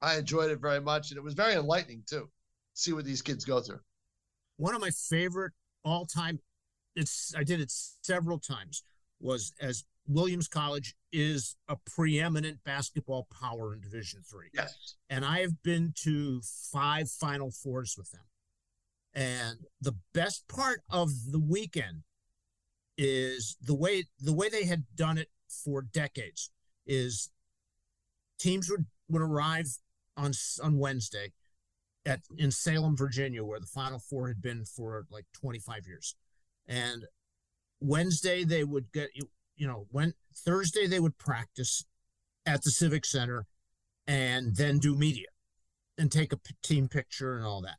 I 0.00 0.16
enjoyed 0.16 0.50
it 0.50 0.60
very 0.60 0.80
much, 0.80 1.10
and 1.10 1.18
it 1.18 1.22
was 1.22 1.34
very 1.34 1.52
enlightening 1.52 2.02
too. 2.08 2.28
See 2.72 2.92
what 2.92 3.04
these 3.04 3.20
kids 3.20 3.44
go 3.44 3.60
through. 3.60 3.80
One 4.56 4.74
of 4.74 4.80
my 4.80 4.90
favorite 4.90 5.52
all 5.84 6.06
time, 6.06 6.40
it's 6.96 7.34
I 7.36 7.44
did 7.44 7.60
it 7.60 7.70
several 7.70 8.38
times. 8.38 8.84
Was 9.20 9.52
as 9.60 9.84
Williams 10.06 10.48
College 10.48 10.94
is 11.12 11.56
a 11.68 11.76
preeminent 11.94 12.58
basketball 12.64 13.26
power 13.30 13.74
in 13.74 13.80
Division 13.80 14.22
Three. 14.22 14.48
Yes, 14.54 14.94
and 15.10 15.26
I 15.26 15.40
have 15.40 15.62
been 15.62 15.92
to 16.04 16.40
five 16.72 17.10
Final 17.10 17.50
Fours 17.50 17.96
with 17.98 18.10
them. 18.12 18.22
And 19.12 19.58
the 19.80 19.96
best 20.14 20.46
part 20.48 20.82
of 20.90 21.10
the 21.32 21.40
weekend 21.40 22.02
is 22.98 23.56
the 23.62 23.74
way 23.74 24.04
the 24.20 24.34
way 24.34 24.48
they 24.48 24.64
had 24.64 24.84
done 24.94 25.16
it 25.16 25.28
for 25.48 25.80
decades 25.80 26.50
is 26.84 27.30
teams 28.38 28.68
would 28.68 28.86
would 29.08 29.22
arrive 29.22 29.68
on 30.16 30.32
on 30.62 30.78
Wednesday 30.78 31.32
at 32.04 32.20
in 32.36 32.50
Salem, 32.50 32.96
Virginia, 32.96 33.44
where 33.44 33.60
the 33.60 33.66
Final 33.66 34.00
Four 34.00 34.28
had 34.28 34.42
been 34.42 34.64
for 34.64 35.06
like 35.10 35.26
25 35.32 35.86
years, 35.86 36.16
and 36.66 37.04
Wednesday 37.80 38.44
they 38.44 38.64
would 38.64 38.92
get 38.92 39.10
you 39.56 39.66
know 39.66 39.86
when 39.90 40.14
Thursday 40.34 40.86
they 40.86 41.00
would 41.00 41.18
practice 41.18 41.84
at 42.44 42.62
the 42.62 42.70
Civic 42.70 43.04
Center, 43.04 43.46
and 44.06 44.56
then 44.56 44.78
do 44.78 44.96
media, 44.96 45.28
and 45.96 46.10
take 46.10 46.32
a 46.32 46.38
team 46.62 46.88
picture 46.88 47.36
and 47.36 47.46
all 47.46 47.60
that. 47.62 47.78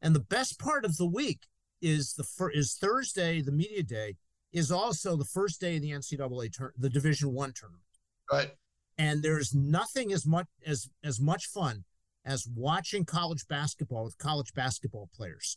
And 0.00 0.14
the 0.14 0.20
best 0.20 0.58
part 0.58 0.84
of 0.84 0.96
the 0.96 1.06
week 1.06 1.40
is 1.82 2.14
the 2.14 2.50
is 2.54 2.74
Thursday, 2.74 3.40
the 3.42 3.52
media 3.52 3.82
day, 3.82 4.16
is 4.52 4.70
also 4.70 5.16
the 5.16 5.24
first 5.24 5.60
day 5.60 5.76
of 5.76 5.82
the 5.82 5.90
NCAA 5.90 6.56
tur- 6.56 6.74
the 6.76 6.90
Division 6.90 7.32
One 7.32 7.52
tournament. 7.52 7.84
Right. 8.30 8.52
And 8.96 9.22
there's 9.22 9.54
nothing 9.54 10.12
as 10.12 10.26
much 10.26 10.46
as 10.66 10.88
as 11.04 11.20
much 11.20 11.46
fun 11.46 11.84
as 12.24 12.46
watching 12.54 13.04
college 13.04 13.46
basketball 13.48 14.04
with 14.04 14.18
college 14.18 14.52
basketball 14.54 15.08
players 15.14 15.56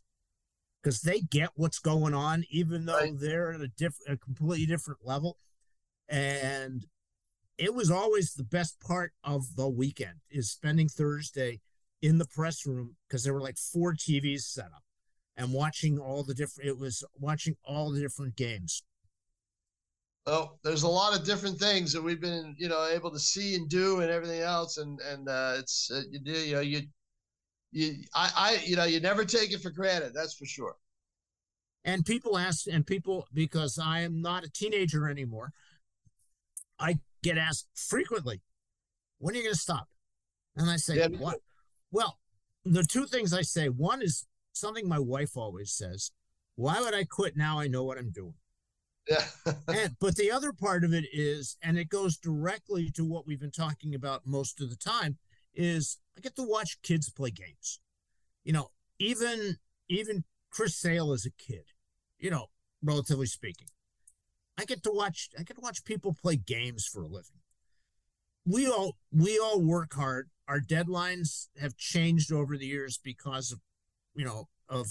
because 0.82 1.02
they 1.02 1.22
get 1.22 1.50
what's 1.56 1.80
going 1.80 2.14
on, 2.14 2.44
even 2.50 2.86
though 2.86 3.00
right. 3.00 3.20
they're 3.20 3.54
at 3.54 3.62
a 3.62 3.68
different, 3.68 4.14
a 4.14 4.18
completely 4.18 4.66
different 4.66 5.00
level. 5.04 5.38
And 6.08 6.86
it 7.58 7.74
was 7.74 7.92
always 7.92 8.34
the 8.34 8.44
best 8.44 8.80
part 8.80 9.14
of 9.24 9.56
the 9.56 9.70
weekend 9.70 10.20
is 10.30 10.50
spending 10.50 10.88
Thursday 10.88 11.62
in 12.02 12.18
the 12.18 12.26
press 12.26 12.66
room 12.66 12.96
because 13.08 13.24
there 13.24 13.34
were 13.34 13.42
like 13.42 13.58
four 13.58 13.94
TVs 13.94 14.42
set 14.42 14.66
up 14.66 14.84
and 15.42 15.52
watching 15.52 15.98
all 15.98 16.24
the 16.24 16.36
different 16.36 16.70
it 16.70 16.78
was 16.78 17.04
watching 17.20 17.56
all 17.66 17.92
the 17.92 18.00
different 18.00 18.36
games. 18.36 18.84
Oh, 20.28 20.52
there's 20.64 20.84
a 20.84 20.88
lot 20.88 21.18
of 21.18 21.26
different 21.26 21.58
things 21.58 21.92
that 21.94 22.02
we've 22.02 22.22
been, 22.22 22.54
you 22.60 22.70
know, 22.70 22.88
able 22.88 23.10
to 23.10 23.18
see 23.18 23.56
and 23.56 23.68
do 23.68 24.02
and 24.02 24.12
everything 24.12 24.42
else, 24.42 24.78
and 24.78 25.00
and 25.02 25.28
uh, 25.28 25.56
it's 25.58 25.90
uh, 25.92 26.02
you, 26.12 26.20
do, 26.20 26.32
you 26.32 26.54
know 26.54 26.62
you 26.62 26.82
you 27.72 27.96
I 28.14 28.30
I 28.36 28.64
you 28.64 28.76
know 28.76 28.84
you 28.84 29.00
never 29.00 29.26
take 29.26 29.52
it 29.52 29.62
for 29.62 29.72
granted. 29.72 30.14
That's 30.14 30.36
for 30.36 30.46
sure. 30.46 30.76
And 31.84 32.06
people 32.06 32.38
ask, 32.38 32.68
and 32.68 32.86
people 32.86 33.26
because 33.34 33.80
I 33.80 34.02
am 34.02 34.22
not 34.22 34.44
a 34.44 34.50
teenager 34.52 35.10
anymore, 35.10 35.54
I 36.78 37.00
get 37.24 37.40
asked 37.40 37.68
frequently, 37.74 38.42
"When 39.18 39.34
are 39.34 39.38
you 39.38 39.44
going 39.44 39.56
to 39.56 39.60
stop?" 39.60 39.88
And 40.56 40.70
I 40.70 40.76
say, 40.76 40.98
yeah, 40.98 41.08
"What?" 41.08 41.40
Well, 41.90 42.20
the 42.64 42.84
two 42.84 43.08
things 43.08 43.34
I 43.34 43.42
say 43.42 43.70
one 43.70 44.04
is 44.04 44.28
something 44.54 44.88
my 44.88 45.00
wife 45.00 45.36
always 45.36 45.72
says 45.72 46.12
why 46.56 46.80
would 46.82 46.94
I 46.94 47.06
quit 47.06 47.36
now? 47.36 47.60
I 47.60 47.68
know 47.68 47.84
what 47.84 47.98
I'm 47.98 48.12
doing. 48.12 48.36
Yeah. 49.10 49.26
and, 49.68 49.96
but 50.00 50.16
the 50.16 50.32
other 50.32 50.54
part 50.54 50.84
of 50.84 50.94
it 50.94 51.06
is, 51.12 51.58
and 51.64 51.78
it 51.78 51.90
goes 51.90 52.18
directly 52.18 52.92
to 52.92 53.06
what 53.06 53.26
we've 53.26 53.40
been 53.40 53.52
talking 53.52 53.96
about 53.96 54.28
most 54.28 54.62
of 54.62 54.70
the 54.70 54.76
time, 54.76 55.18
is 55.54 55.98
I 56.16 56.22
get 56.22 56.36
to 56.36 56.44
watch 56.44 56.82
kids 56.84 57.10
play 57.10 57.32
games. 57.32 57.80
You 58.44 58.54
know, 58.54 58.70
even 59.00 59.58
even 59.90 60.24
Chris 60.52 60.76
Sale 60.76 61.12
as 61.12 61.26
a 61.26 61.32
kid, 61.32 61.66
you 62.20 62.30
know, 62.30 62.48
relatively 62.84 63.26
speaking. 63.26 63.68
I 64.58 64.66
get 64.66 64.84
to 64.84 64.92
watch 64.92 65.30
I 65.38 65.44
get 65.44 65.56
to 65.56 65.62
watch 65.62 65.84
people 65.84 66.14
play 66.14 66.36
games 66.36 66.86
for 66.86 67.02
a 67.02 67.08
living. 67.08 67.42
We 68.46 68.68
all 68.68 68.98
we 69.12 69.40
all 69.40 69.62
work 69.62 69.94
hard. 69.94 70.30
Our 70.48 70.60
deadlines 70.60 71.48
have 71.60 71.78
changed 71.78 72.32
over 72.32 72.58
the 72.58 72.66
years 72.66 73.00
because 73.04 73.52
of 73.52 73.60
you 74.16 74.26
know 74.26 74.48
of 74.70 74.88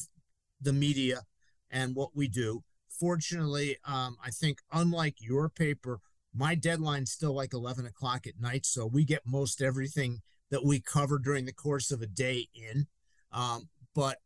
the 0.61 0.73
media 0.73 1.23
and 1.71 1.95
what 1.95 2.11
we 2.15 2.29
do. 2.29 2.63
Fortunately, 2.89 3.79
um, 3.85 4.17
I 4.25 4.31
think 4.31 4.59
unlike 4.73 5.17
your 5.21 5.49
paper, 5.49 6.01
my 6.35 6.55
deadline's 6.55 7.11
still 7.11 7.33
like 7.33 7.55
11 7.55 7.87
o'clock 7.87 8.27
at 8.27 8.41
night. 8.41 8.67
So 8.67 8.87
we 8.87 9.05
get 9.05 9.23
most 9.25 9.63
everything 9.63 10.21
that 10.51 10.65
we 10.65 10.81
cover 10.81 11.19
during 11.19 11.47
the 11.47 11.53
course 11.53 11.91
of 11.91 12.03
a 12.03 12.07
day 12.07 12.49
in. 12.55 12.87
Um, 13.33 13.69
but 13.95 14.19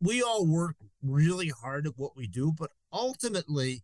we 0.00 0.22
all 0.22 0.46
work 0.46 0.76
really 1.02 1.48
hard 1.48 1.86
at 1.86 1.94
what 1.96 2.16
we 2.16 2.26
do. 2.26 2.52
But 2.52 2.70
ultimately, 2.92 3.82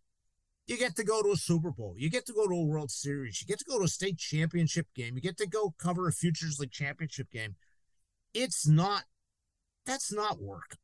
you 0.67 0.77
get 0.77 0.95
to 0.97 1.03
go 1.03 1.21
to 1.21 1.31
a 1.31 1.37
Super 1.37 1.71
Bowl, 1.71 1.95
you 1.97 2.09
get 2.09 2.25
to 2.27 2.33
go 2.33 2.47
to 2.47 2.53
a 2.53 2.63
World 2.63 2.91
Series, 2.91 3.41
you 3.41 3.47
get 3.47 3.59
to 3.59 3.65
go 3.65 3.79
to 3.79 3.85
a 3.85 3.89
state 3.89 4.17
championship 4.17 4.87
game, 4.95 5.15
you 5.15 5.21
get 5.21 5.37
to 5.37 5.47
go 5.47 5.73
cover 5.77 6.07
a 6.07 6.13
Futures 6.13 6.59
League 6.59 6.71
championship 6.71 7.29
game. 7.31 7.55
It's 8.33 8.67
not, 8.67 9.03
that's 9.85 10.11
not 10.11 10.41
work. 10.41 10.77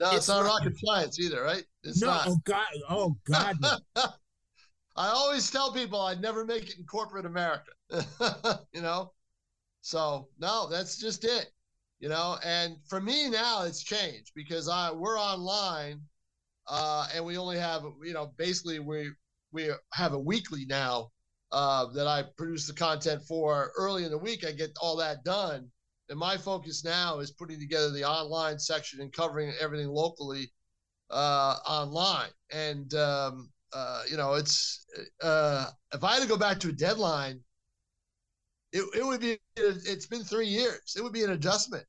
No, 0.00 0.08
it's, 0.08 0.16
it's 0.16 0.28
not, 0.28 0.42
not 0.42 0.48
rocket 0.48 0.74
science 0.84 1.20
either, 1.20 1.42
right? 1.42 1.64
It's 1.82 2.00
no, 2.00 2.08
not. 2.08 2.26
oh 2.26 2.38
God, 2.44 2.66
oh 2.88 3.16
God. 3.26 3.56
No. 3.60 3.78
I 4.96 5.08
always 5.08 5.50
tell 5.50 5.72
people 5.72 6.00
I'd 6.00 6.20
never 6.20 6.44
make 6.44 6.68
it 6.68 6.78
in 6.78 6.84
corporate 6.84 7.26
America. 7.26 7.72
you 8.72 8.80
know, 8.80 9.12
so 9.80 10.28
no, 10.38 10.68
that's 10.68 10.98
just 10.98 11.24
it. 11.24 11.46
You 12.00 12.08
know, 12.08 12.36
and 12.44 12.76
for 12.88 13.00
me 13.00 13.28
now 13.28 13.64
it's 13.64 13.82
changed 13.82 14.32
because 14.34 14.68
I 14.68 14.92
we're 14.92 15.18
online, 15.18 16.00
uh, 16.68 17.08
and 17.14 17.24
we 17.24 17.38
only 17.38 17.58
have 17.58 17.82
you 18.02 18.12
know 18.12 18.32
basically 18.36 18.78
we 18.78 19.10
we 19.52 19.70
have 19.92 20.12
a 20.12 20.18
weekly 20.18 20.64
now 20.66 21.10
uh, 21.52 21.86
that 21.92 22.06
I 22.06 22.24
produce 22.36 22.66
the 22.66 22.74
content 22.74 23.22
for. 23.22 23.72
Early 23.76 24.04
in 24.04 24.10
the 24.10 24.18
week, 24.18 24.44
I 24.44 24.52
get 24.52 24.76
all 24.80 24.96
that 24.96 25.24
done 25.24 25.70
and 26.08 26.18
my 26.18 26.36
focus 26.36 26.84
now 26.84 27.18
is 27.20 27.30
putting 27.30 27.58
together 27.58 27.90
the 27.90 28.04
online 28.04 28.58
section 28.58 29.00
and 29.00 29.12
covering 29.12 29.52
everything 29.60 29.88
locally 29.88 30.50
uh, 31.10 31.56
online. 31.66 32.30
And 32.52 32.92
um, 32.94 33.50
uh, 33.72 34.02
you 34.10 34.16
know, 34.16 34.34
it's 34.34 34.86
uh, 35.22 35.70
if 35.92 36.04
I 36.04 36.14
had 36.14 36.22
to 36.22 36.28
go 36.28 36.36
back 36.36 36.60
to 36.60 36.68
a 36.68 36.72
deadline, 36.72 37.40
it, 38.72 38.84
it 38.96 39.04
would 39.04 39.20
be. 39.20 39.38
It's 39.56 40.06
been 40.06 40.24
three 40.24 40.48
years. 40.48 40.94
It 40.96 41.02
would 41.02 41.12
be 41.12 41.24
an 41.24 41.30
adjustment. 41.30 41.84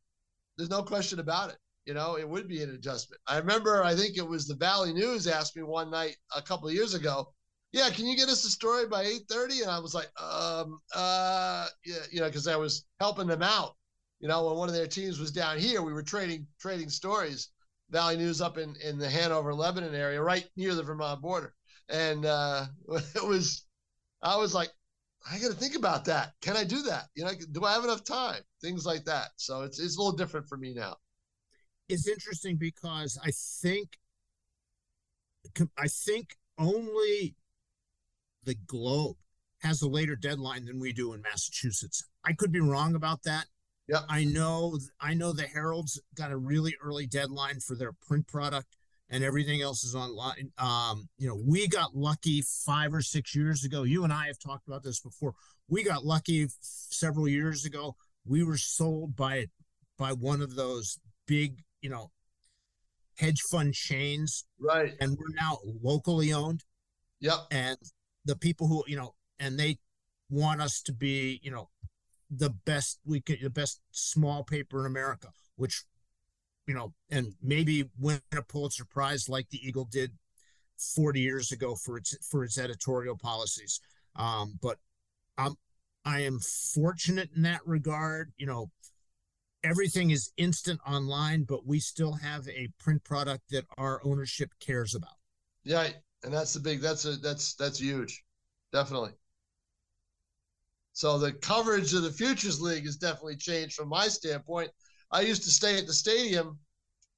There's 0.57 0.69
no 0.69 0.83
question 0.83 1.19
about 1.19 1.49
it. 1.49 1.57
You 1.85 1.93
know, 1.93 2.17
it 2.17 2.27
would 2.27 2.47
be 2.47 2.63
an 2.63 2.71
adjustment. 2.71 3.21
I 3.27 3.37
remember, 3.37 3.83
I 3.83 3.95
think 3.95 4.17
it 4.17 4.27
was 4.27 4.47
the 4.47 4.55
Valley 4.55 4.93
News 4.93 5.27
asked 5.27 5.55
me 5.55 5.61
one 5.63 5.91
night 5.91 6.15
a 6.35 6.41
couple 6.41 6.67
of 6.67 6.73
years 6.73 6.95
ago. 6.95 7.27
Yeah, 7.73 7.89
can 7.89 8.07
you 8.07 8.15
get 8.15 8.29
us 8.29 8.45
a 8.45 8.49
story 8.49 8.87
by 8.87 9.03
8:30? 9.03 9.61
And 9.61 9.69
I 9.69 9.79
was 9.79 9.93
like, 9.93 10.09
um, 10.21 10.79
uh, 10.95 11.67
yeah, 11.85 11.97
you 12.11 12.21
know, 12.21 12.27
because 12.27 12.47
I 12.47 12.55
was 12.55 12.85
helping 12.99 13.27
them 13.27 13.43
out 13.43 13.75
you 14.25 14.29
know, 14.29 14.47
when 14.47 14.55
one 14.57 14.67
of 14.67 14.73
their 14.73 14.87
teams 14.87 15.19
was 15.19 15.31
down 15.31 15.59
here, 15.59 15.83
we 15.83 15.93
were 15.93 16.01
trading 16.01 16.47
trading 16.59 16.89
stories. 16.89 17.49
Valley 17.91 18.17
News 18.17 18.41
up 18.41 18.57
in 18.57 18.75
in 18.83 18.97
the 18.97 19.07
Hanover 19.07 19.53
Lebanon 19.53 19.93
area, 19.93 20.19
right 20.19 20.49
near 20.57 20.73
the 20.73 20.81
Vermont 20.81 21.21
border, 21.21 21.53
and 21.89 22.25
uh, 22.25 22.65
it 22.89 23.23
was, 23.23 23.67
I 24.23 24.35
was 24.35 24.55
like, 24.55 24.71
I 25.31 25.37
got 25.37 25.51
to 25.51 25.53
think 25.53 25.75
about 25.75 26.05
that. 26.05 26.33
Can 26.41 26.57
I 26.57 26.63
do 26.63 26.81
that? 26.81 27.09
You 27.13 27.25
know, 27.25 27.33
do 27.51 27.65
I 27.65 27.73
have 27.73 27.83
enough 27.83 28.03
time? 28.03 28.41
Things 28.63 28.83
like 28.83 29.05
that. 29.05 29.27
So 29.35 29.61
it's 29.61 29.79
it's 29.79 29.95
a 29.95 30.01
little 30.01 30.17
different 30.17 30.49
for 30.49 30.57
me 30.57 30.73
now. 30.73 30.95
It's 31.87 32.07
interesting 32.07 32.55
because 32.55 33.19
I 33.23 33.29
think, 33.61 33.89
I 35.77 35.85
think 35.87 36.35
only 36.57 37.35
the 38.43 38.55
Globe 38.65 39.17
has 39.59 39.83
a 39.83 39.87
later 39.87 40.15
deadline 40.15 40.65
than 40.65 40.79
we 40.79 40.93
do 40.93 41.13
in 41.13 41.21
Massachusetts. 41.21 42.03
I 42.23 42.33
could 42.33 42.51
be 42.51 42.59
wrong 42.59 42.95
about 42.95 43.21
that. 43.25 43.45
Yeah. 43.87 43.99
I 44.09 44.23
know 44.23 44.79
I 44.99 45.13
know 45.13 45.31
the 45.31 45.43
Herald's 45.43 45.99
got 46.15 46.31
a 46.31 46.37
really 46.37 46.75
early 46.81 47.05
deadline 47.05 47.59
for 47.59 47.75
their 47.75 47.91
print 47.93 48.27
product 48.27 48.75
and 49.09 49.23
everything 49.23 49.61
else 49.61 49.83
is 49.83 49.95
online. 49.95 50.51
Um, 50.57 51.07
you 51.17 51.27
know, 51.27 51.35
we 51.35 51.67
got 51.67 51.95
lucky 51.95 52.41
five 52.41 52.93
or 52.93 53.01
six 53.01 53.35
years 53.35 53.63
ago. 53.63 53.83
You 53.83 54.03
and 54.03 54.11
I 54.11 54.27
have 54.27 54.39
talked 54.39 54.67
about 54.67 54.83
this 54.83 54.99
before. 54.99 55.33
We 55.67 55.83
got 55.83 56.05
lucky 56.05 56.47
several 56.59 57.27
years 57.27 57.65
ago. 57.65 57.95
We 58.25 58.43
were 58.43 58.57
sold 58.57 59.15
by 59.15 59.47
by 59.97 60.13
one 60.13 60.41
of 60.41 60.55
those 60.55 60.99
big, 61.27 61.63
you 61.81 61.89
know, 61.89 62.11
hedge 63.17 63.41
fund 63.41 63.73
chains. 63.73 64.45
Right. 64.59 64.93
And 64.99 65.17
we're 65.17 65.35
now 65.35 65.59
locally 65.81 66.33
owned. 66.33 66.63
Yep. 67.19 67.35
And 67.51 67.77
the 68.25 68.35
people 68.35 68.67
who, 68.67 68.83
you 68.87 68.97
know, 68.97 69.13
and 69.39 69.59
they 69.59 69.77
want 70.29 70.61
us 70.61 70.81
to 70.83 70.93
be, 70.93 71.39
you 71.43 71.51
know, 71.51 71.69
the 72.29 72.49
best 72.49 72.99
we 73.05 73.21
could 73.21 73.39
the 73.41 73.49
best 73.49 73.81
small 73.91 74.43
paper 74.43 74.79
in 74.79 74.85
America, 74.85 75.29
which 75.55 75.83
you 76.67 76.73
know, 76.73 76.93
and 77.09 77.33
maybe 77.41 77.89
win 77.99 78.21
a 78.35 78.41
Pulitzer 78.41 78.85
Prize 78.85 79.29
like 79.29 79.49
the 79.49 79.65
Eagle 79.65 79.85
did 79.85 80.11
40 80.77 81.19
years 81.19 81.51
ago 81.51 81.75
for 81.75 81.97
its 81.97 82.17
for 82.27 82.43
its 82.43 82.57
editorial 82.57 83.17
policies. 83.17 83.79
Um, 84.15 84.57
but 84.61 84.77
I'm 85.37 85.55
I 86.05 86.21
am 86.21 86.39
fortunate 86.39 87.29
in 87.35 87.43
that 87.43 87.61
regard. 87.65 88.31
You 88.37 88.47
know, 88.47 88.71
everything 89.63 90.11
is 90.11 90.31
instant 90.37 90.79
online, 90.87 91.43
but 91.43 91.65
we 91.65 91.79
still 91.79 92.13
have 92.13 92.47
a 92.47 92.69
print 92.79 93.03
product 93.03 93.49
that 93.51 93.65
our 93.77 94.01
ownership 94.05 94.51
cares 94.59 94.95
about. 94.95 95.17
Yeah, 95.63 95.87
and 96.23 96.33
that's 96.33 96.53
the 96.53 96.59
big 96.59 96.81
that's 96.81 97.05
a 97.05 97.17
that's 97.17 97.53
that's 97.55 97.79
huge. 97.79 98.23
Definitely. 98.71 99.11
So 100.95 101.19
the 101.19 101.33
coverage 101.33 101.93
of 101.93 102.03
the 102.03 102.11
Futures 102.11 102.61
League 102.61 102.85
has 102.85 102.95
definitely 102.95 103.35
changed 103.35 103.75
from 103.75 103.89
my 103.89 104.07
standpoint. 104.07 104.71
I 105.11 105.21
used 105.21 105.43
to 105.43 105.51
stay 105.51 105.77
at 105.77 105.87
the 105.87 105.93
stadium 105.93 106.57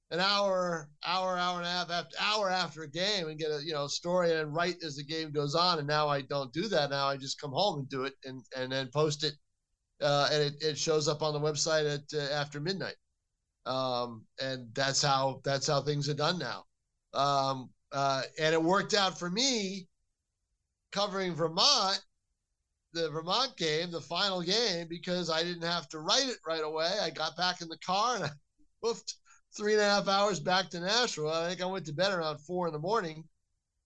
an 0.10 0.20
hour, 0.20 0.90
hour, 1.06 1.38
hour 1.38 1.58
and 1.60 1.68
a 1.68 1.70
half 1.70 1.92
after 1.92 2.16
hour 2.20 2.50
after 2.50 2.82
a 2.82 2.90
game 2.90 3.28
and 3.28 3.38
get 3.38 3.52
a 3.52 3.64
you 3.64 3.74
know 3.74 3.86
story 3.86 4.34
and 4.34 4.56
write 4.56 4.78
as 4.84 4.96
the 4.96 5.04
game 5.04 5.32
goes 5.32 5.54
on. 5.54 5.78
And 5.78 5.88
now 5.88 6.08
I 6.08 6.22
don't 6.22 6.52
do 6.54 6.68
that. 6.70 6.90
Now 6.90 7.08
I 7.08 7.18
just 7.18 7.40
come 7.40 7.52
home 7.52 7.82
and 7.82 7.90
do 7.90 8.06
it 8.06 8.16
and 8.26 8.42
and 8.58 8.72
then 8.72 8.90
post 8.92 9.24
it, 9.24 9.34
uh, 10.02 10.30
and 10.32 10.42
it, 10.42 10.54
it 10.60 10.78
shows 10.78 11.08
up 11.08 11.22
on 11.22 11.34
the 11.34 11.40
website 11.40 11.86
at 11.94 12.20
uh, 12.20 12.34
after 12.34 12.60
midnight. 12.60 12.96
Um, 13.68 14.26
and 14.42 14.74
that's 14.74 15.04
how 15.04 15.40
that's 15.44 15.68
how 15.68 15.82
things 15.82 16.10
are 16.10 16.16
done 16.16 16.40
now. 16.40 16.64
Um, 17.14 17.70
uh, 17.92 18.24
and 18.40 18.56
it 18.56 18.64
worked 18.64 18.96
out 18.96 19.20
for 19.20 19.30
me 19.30 19.88
covering 20.92 21.36
Vermont 21.36 22.02
the 22.98 23.10
Vermont 23.10 23.56
game, 23.58 23.92
the 23.92 24.02
final 24.02 24.42
game, 24.42 24.88
because 24.88 25.30
I 25.30 25.44
didn't 25.44 25.64
have 25.64 25.88
to 25.90 26.00
write 26.00 26.28
it 26.28 26.38
right 26.46 26.64
away. 26.64 26.92
I 27.02 27.10
got 27.10 27.38
back 27.38 27.62
in 27.62 27.70
the 27.70 27.78
car 27.78 28.16
and 28.16 28.26
I 28.26 28.30
moved 28.84 29.14
three 29.56 29.74
and 29.74 29.82
a 29.82 29.86
half 29.86 30.08
hours 30.08 30.40
back 30.40 30.70
to 30.70 30.80
Nashua. 30.80 31.46
I 31.46 31.50
think 31.50 31.62
I 31.62 31.66
went 31.66 31.86
to 31.86 31.94
bed 31.94 32.12
around 32.12 32.40
four 32.40 32.68
in 32.68 32.74
the 32.74 32.80
morning, 32.80 33.24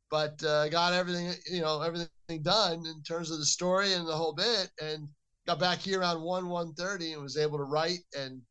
but 0.10 0.42
uh, 0.44 0.70
got 0.70 0.94
everything, 0.94 1.34
you 1.50 1.62
know, 1.62 1.82
everything 1.82 2.10
done 2.42 2.86
in 2.86 3.02
terms 3.04 3.32
of 3.32 3.40
the 3.40 3.46
story 3.46 3.94
and 3.94 4.08
the 4.08 4.16
whole 4.16 4.34
bit, 4.34 4.70
and 4.82 5.08
got 5.48 5.60
back 5.60 5.80
here 5.80 6.00
around 6.00 6.22
one 6.22 6.48
one 6.50 6.74
thirty 6.74 7.14
and 7.14 7.22
was 7.22 7.38
able 7.38 7.58
to 7.58 7.64
write 7.64 8.00
and 8.18 8.42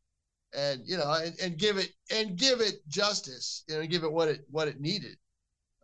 and 0.54 0.82
you 0.84 0.96
know 0.96 1.12
and, 1.12 1.34
and 1.40 1.58
give 1.58 1.78
it 1.78 1.90
and 2.10 2.36
give 2.36 2.60
it 2.60 2.86
justice, 2.88 3.64
you 3.68 3.76
know, 3.76 3.86
give 3.86 4.04
it 4.04 4.12
what 4.12 4.28
it 4.28 4.44
what 4.50 4.68
it 4.68 4.80
needed. 4.80 5.16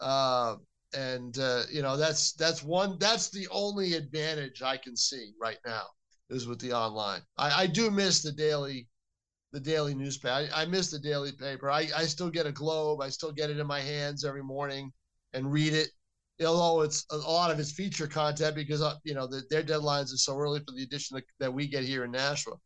Uh, 0.00 0.56
and 0.94 1.38
uh, 1.38 1.62
you 1.70 1.82
know 1.82 1.96
that's 1.96 2.32
that's 2.32 2.62
one 2.62 2.96
that's 2.98 3.30
the 3.30 3.46
only 3.50 3.94
advantage 3.94 4.62
I 4.62 4.76
can 4.76 4.96
see 4.96 5.32
right 5.40 5.58
now 5.66 5.84
is 6.30 6.46
with 6.46 6.60
the 6.60 6.72
online. 6.72 7.20
I, 7.38 7.62
I 7.62 7.66
do 7.66 7.90
miss 7.90 8.22
the 8.22 8.32
daily 8.32 8.88
the 9.52 9.60
daily 9.60 9.94
newspaper. 9.94 10.34
I, 10.34 10.62
I 10.62 10.66
miss 10.66 10.90
the 10.90 10.98
daily 10.98 11.32
paper. 11.32 11.70
I, 11.70 11.88
I 11.96 12.04
still 12.04 12.30
get 12.30 12.46
a 12.46 12.52
Globe. 12.52 13.00
I 13.00 13.08
still 13.08 13.32
get 13.32 13.50
it 13.50 13.58
in 13.58 13.66
my 13.66 13.80
hands 13.80 14.24
every 14.24 14.42
morning 14.42 14.92
and 15.32 15.50
read 15.50 15.72
it. 15.72 15.88
Although 16.44 16.82
it's 16.82 17.06
a 17.10 17.16
lot 17.16 17.50
of 17.50 17.58
it's 17.58 17.72
feature 17.72 18.06
content 18.06 18.54
because 18.54 18.82
uh, 18.82 18.96
you 19.04 19.14
know 19.14 19.26
the, 19.26 19.42
their 19.48 19.62
deadlines 19.62 20.12
are 20.12 20.18
so 20.18 20.36
early 20.36 20.60
for 20.60 20.72
the 20.74 20.82
edition 20.82 21.14
that, 21.14 21.24
that 21.40 21.52
we 21.52 21.66
get 21.66 21.84
here 21.84 22.04
in 22.04 22.10
Nashua. 22.10 22.56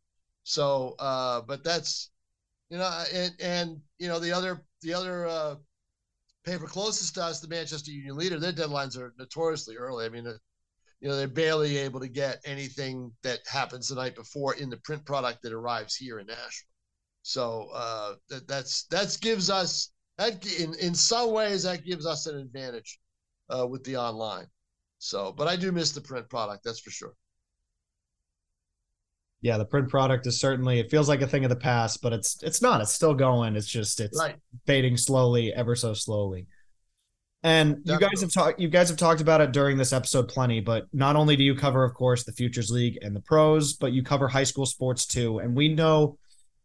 So, 0.43 0.95
uh, 0.99 1.41
but 1.47 1.63
that's 1.63 2.09
you 2.69 2.77
know, 2.77 3.03
and 3.13 3.33
and 3.39 3.77
you 3.99 4.09
know 4.09 4.19
the 4.19 4.31
other 4.33 4.65
the 4.81 4.93
other 4.93 5.27
uh, 5.27 5.55
paper 6.43 6.65
closest 6.65 7.15
to 7.15 7.23
us, 7.23 7.39
the 7.39 7.47
Manchester 7.47 7.91
Union 7.91 8.15
Leader, 8.15 8.39
their 8.39 8.53
deadlines 8.53 8.97
are 8.97 9.13
notoriously 9.17 9.75
early. 9.77 10.05
I 10.05 10.09
mean, 10.09 10.27
uh, 10.27 10.33
you 10.99 11.09
know, 11.09 11.15
they're 11.15 11.27
barely 11.27 11.77
able 11.77 11.99
to 11.99 12.07
get 12.07 12.41
anything 12.45 13.11
that 13.23 13.39
happens 13.47 13.87
the 13.87 13.95
night 13.95 14.15
before 14.15 14.55
in 14.55 14.69
the 14.69 14.77
print 14.77 15.05
product 15.05 15.41
that 15.41 15.53
arrives 15.53 15.95
here 15.95 16.19
in 16.19 16.27
Nashua. 16.27 16.67
So 17.23 17.69
uh, 17.73 18.15
that 18.29 18.47
that's 18.47 18.85
that 18.85 19.15
gives 19.21 19.49
us 19.49 19.91
that 20.17 20.45
in 20.59 20.73
in 20.75 20.95
some 20.95 21.31
ways 21.31 21.63
that 21.63 21.85
gives 21.85 22.05
us 22.05 22.25
an 22.27 22.37
advantage 22.37 22.99
uh, 23.49 23.67
with 23.67 23.83
the 23.83 23.97
online. 23.97 24.47
So, 24.97 25.31
but 25.31 25.47
I 25.47 25.55
do 25.55 25.71
miss 25.71 25.91
the 25.91 26.01
print 26.01 26.29
product, 26.29 26.63
that's 26.63 26.79
for 26.79 26.91
sure. 26.91 27.13
Yeah, 29.41 29.57
the 29.57 29.65
print 29.65 29.89
product 29.89 30.27
is 30.27 30.39
certainly 30.39 30.79
it 30.79 30.91
feels 30.91 31.09
like 31.09 31.21
a 31.21 31.27
thing 31.27 31.43
of 31.43 31.49
the 31.49 31.55
past, 31.55 32.01
but 32.01 32.13
it's 32.13 32.41
it's 32.43 32.61
not. 32.61 32.81
It's 32.81 32.91
still 32.91 33.15
going. 33.15 33.55
It's 33.55 33.67
just 33.67 33.99
it's 33.99 34.21
fading 34.67 34.97
slowly, 34.97 35.53
ever 35.53 35.75
so 35.75 35.93
slowly. 35.93 36.47
And 37.43 37.83
Definitely. 37.83 37.93
you 37.93 37.99
guys 37.99 38.21
have 38.21 38.31
talked 38.31 38.59
you 38.59 38.67
guys 38.69 38.89
have 38.89 38.99
talked 38.99 39.19
about 39.21 39.41
it 39.41 39.51
during 39.51 39.77
this 39.77 39.93
episode 39.93 40.27
plenty, 40.27 40.59
but 40.59 40.85
not 40.93 41.15
only 41.15 41.35
do 41.35 41.43
you 41.43 41.55
cover, 41.55 41.83
of 41.83 41.95
course, 41.95 42.23
the 42.23 42.31
Futures 42.31 42.69
League 42.69 42.99
and 43.01 43.15
the 43.15 43.21
pros, 43.21 43.73
but 43.73 43.93
you 43.93 44.03
cover 44.03 44.27
high 44.27 44.43
school 44.43 44.67
sports 44.67 45.07
too. 45.07 45.39
And 45.39 45.55
we 45.55 45.73
know 45.73 46.19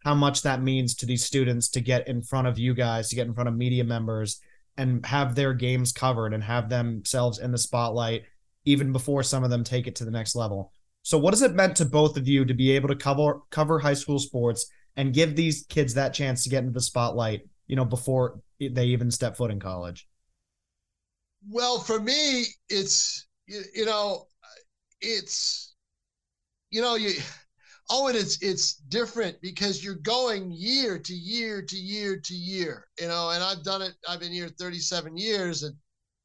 how 0.04 0.14
much 0.14 0.42
that 0.42 0.62
means 0.62 0.94
to 0.96 1.06
these 1.06 1.24
students 1.24 1.68
to 1.70 1.80
get 1.80 2.06
in 2.06 2.22
front 2.22 2.46
of 2.46 2.58
you 2.58 2.74
guys, 2.74 3.08
to 3.08 3.16
get 3.16 3.26
in 3.26 3.34
front 3.34 3.48
of 3.48 3.56
media 3.56 3.84
members 3.84 4.38
and 4.76 5.04
have 5.06 5.34
their 5.34 5.54
games 5.54 5.92
covered 5.92 6.34
and 6.34 6.44
have 6.44 6.68
themselves 6.68 7.38
in 7.38 7.52
the 7.52 7.58
spotlight 7.58 8.24
even 8.66 8.92
before 8.92 9.22
some 9.22 9.44
of 9.44 9.50
them 9.50 9.64
take 9.64 9.86
it 9.86 9.96
to 9.96 10.04
the 10.04 10.10
next 10.10 10.34
level. 10.36 10.72
So 11.06 11.18
what 11.18 11.34
has 11.34 11.42
it 11.42 11.54
meant 11.54 11.76
to 11.76 11.84
both 11.84 12.16
of 12.16 12.26
you 12.26 12.44
to 12.44 12.52
be 12.52 12.72
able 12.72 12.88
to 12.88 12.96
cover 12.96 13.42
cover 13.50 13.78
high 13.78 13.94
school 13.94 14.18
sports 14.18 14.66
and 14.96 15.14
give 15.14 15.36
these 15.36 15.64
kids 15.68 15.94
that 15.94 16.12
chance 16.12 16.42
to 16.42 16.50
get 16.50 16.64
into 16.64 16.72
the 16.72 16.80
spotlight, 16.80 17.42
you 17.68 17.76
know, 17.76 17.84
before 17.84 18.40
they 18.58 18.86
even 18.86 19.12
step 19.12 19.36
foot 19.36 19.52
in 19.52 19.60
college? 19.60 20.08
Well, 21.48 21.78
for 21.78 22.00
me, 22.00 22.46
it's 22.68 23.28
you, 23.46 23.86
know, 23.86 24.26
it's 25.00 25.76
you 26.72 26.82
know, 26.82 26.96
you 26.96 27.12
oh 27.88 28.08
and 28.08 28.16
it's 28.16 28.42
it's 28.42 28.74
different 28.74 29.40
because 29.40 29.84
you're 29.84 29.94
going 30.02 30.50
year 30.50 30.98
to 30.98 31.14
year 31.14 31.62
to 31.62 31.76
year 31.76 32.18
to 32.18 32.34
year 32.34 32.88
you 33.00 33.06
know 33.06 33.30
and 33.30 33.44
i've 33.44 33.62
done 33.62 33.80
it 33.80 33.92
i've 34.08 34.18
been 34.18 34.32
here 34.32 34.48
37 34.48 35.16
years 35.16 35.62
and 35.62 35.72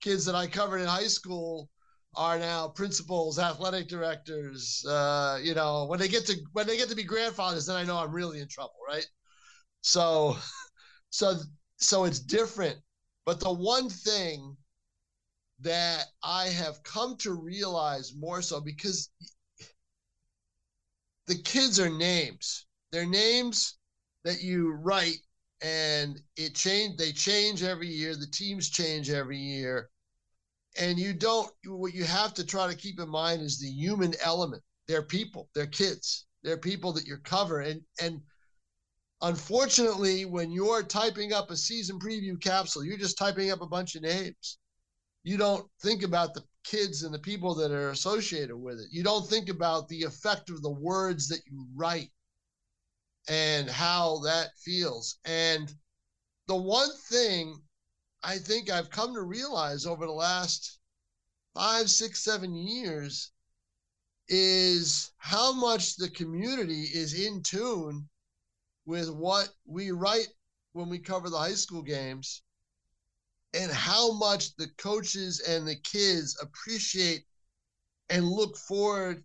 kids 0.02 0.26
that 0.26 0.34
i 0.34 0.48
covered 0.48 0.80
in 0.80 0.88
high 0.88 1.06
school 1.06 1.70
are 2.16 2.38
now 2.38 2.68
principals 2.68 3.40
athletic 3.40 3.88
directors 3.88 4.86
uh, 4.88 5.40
you 5.42 5.54
know 5.54 5.86
when 5.86 6.00
they 6.00 6.08
get 6.08 6.26
to 6.26 6.36
when 6.54 6.68
they 6.68 6.78
get 6.78 6.90
to 6.90 6.96
be 6.96 7.04
grandfathers 7.04 7.66
then 7.66 7.76
i 7.76 7.84
know 7.84 7.98
i'm 7.98 8.12
really 8.12 8.40
in 8.40 8.48
trouble 8.48 8.76
right 8.88 9.08
so 9.82 10.36
so 11.10 11.36
so 11.78 12.04
it's 12.06 12.20
different 12.20 12.78
but 13.26 13.40
the 13.40 13.52
one 13.52 13.90
thing 13.90 14.56
that 15.62 16.06
i 16.24 16.46
have 16.48 16.84
come 16.84 17.16
to 17.18 17.34
realize 17.34 18.14
more 18.16 18.42
so 18.42 18.60
because 18.60 19.10
the 21.32 21.42
kids 21.44 21.80
are 21.80 21.90
names. 21.90 22.66
They're 22.92 23.06
names 23.06 23.76
that 24.26 24.42
you 24.42 24.74
write 24.74 25.20
and 25.62 26.20
it 26.36 26.56
change 26.56 26.98
they 26.98 27.12
change 27.14 27.64
every 27.64 27.88
year, 27.88 28.16
the 28.16 28.28
teams 28.28 28.70
change 28.70 29.10
every 29.10 29.38
year. 29.38 29.90
And 30.80 30.98
you 30.98 31.14
don't 31.14 31.52
what 31.65 31.93
you 31.93 32.06
have 32.06 32.34
to 32.35 32.45
try 32.45 32.69
to 32.69 32.77
keep 32.77 32.99
in 32.99 33.10
mind 33.10 33.41
is 33.41 33.60
the 33.60 33.68
human 33.68 34.14
element. 34.23 34.64
They're 34.88 35.03
people, 35.03 35.49
they're 35.53 35.68
kids, 35.68 36.26
they're 36.43 36.57
people 36.57 36.93
that 36.93 37.06
you're 37.06 37.18
covering. 37.18 37.68
And 37.68 37.81
and 38.02 38.22
unfortunately, 39.22 40.26
when 40.26 40.52
you're 40.52 40.84
typing 40.84 41.34
up 41.34 41.52
a 41.52 41.57
season 41.57 41.99
preview 41.99 42.41
capsule, 42.41 42.84
you're 42.84 42.98
just 42.98 43.18
typing 43.18 43.52
up 43.52 43.61
a 43.61 43.68
bunch 43.68 43.95
of 43.95 44.03
names. 44.03 44.57
You 45.23 45.38
don't 45.38 45.68
think 45.81 46.03
about 46.03 46.34
the 46.34 46.43
kids 46.64 47.03
and 47.03 47.14
the 47.14 47.19
people 47.19 47.53
that 47.56 47.72
are 47.72 47.89
associated 47.89 48.56
with 48.56 48.80
it. 48.80 48.88
You 48.91 49.03
don't 49.03 49.27
think 49.27 49.49
about 49.49 49.88
the 49.88 50.03
effect 50.03 50.49
of 50.49 50.61
the 50.61 50.72
words 50.72 51.27
that 51.27 51.41
you 51.45 51.68
write 51.76 52.10
and 53.27 53.69
how 53.69 54.19
that 54.19 54.49
feels. 54.57 55.18
And 55.26 55.73
the 56.48 56.56
one 56.56 56.89
thing 57.10 57.61
I 58.23 58.38
think 58.38 58.69
I've 58.69 58.89
come 58.89 59.14
to 59.14 59.22
realize 59.22 59.85
over 59.85 60.06
the 60.06 60.11
last 60.11 60.80
five, 61.53 61.89
six, 61.89 62.23
seven 62.23 62.53
years 62.53 63.31
is 64.27 65.11
how 65.18 65.52
much 65.52 65.95
the 65.95 66.10
community 66.10 66.84
is 66.84 67.14
in 67.19 67.41
tune 67.41 68.07
with 68.85 69.10
what 69.10 69.49
we 69.65 69.91
write 69.91 70.30
when 70.73 70.89
we 70.89 70.99
cover 70.99 71.30
the 71.30 71.38
high 71.38 71.53
school 71.53 71.81
games 71.81 72.43
and 73.53 73.72
how 73.72 74.14
much 74.14 74.56
the 74.56 74.68
coaches 74.77 75.41
and 75.41 75.68
the 75.68 75.76
kids 75.76 76.38
appreciate 76.41 77.26
and 78.10 78.26
look 78.27 78.57
forward 78.57 79.23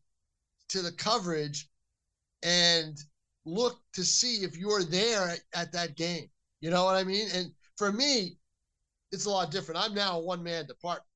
to 0.68 0.82
the 0.82 0.92
coverage 0.92 1.68
and 2.42 2.98
look 3.44 3.78
to 3.92 4.04
see 4.04 4.42
if 4.42 4.56
you're 4.56 4.82
there 4.82 5.28
at, 5.28 5.40
at 5.54 5.72
that 5.72 5.96
game. 5.96 6.28
You 6.60 6.70
know 6.70 6.84
what 6.84 6.96
I 6.96 7.04
mean? 7.04 7.28
And 7.32 7.52
for 7.76 7.92
me, 7.92 8.38
it's 9.12 9.26
a 9.26 9.30
lot 9.30 9.50
different. 9.50 9.82
I'm 9.82 9.94
now 9.94 10.18
a 10.18 10.24
one 10.24 10.42
man 10.42 10.66
department. 10.66 11.06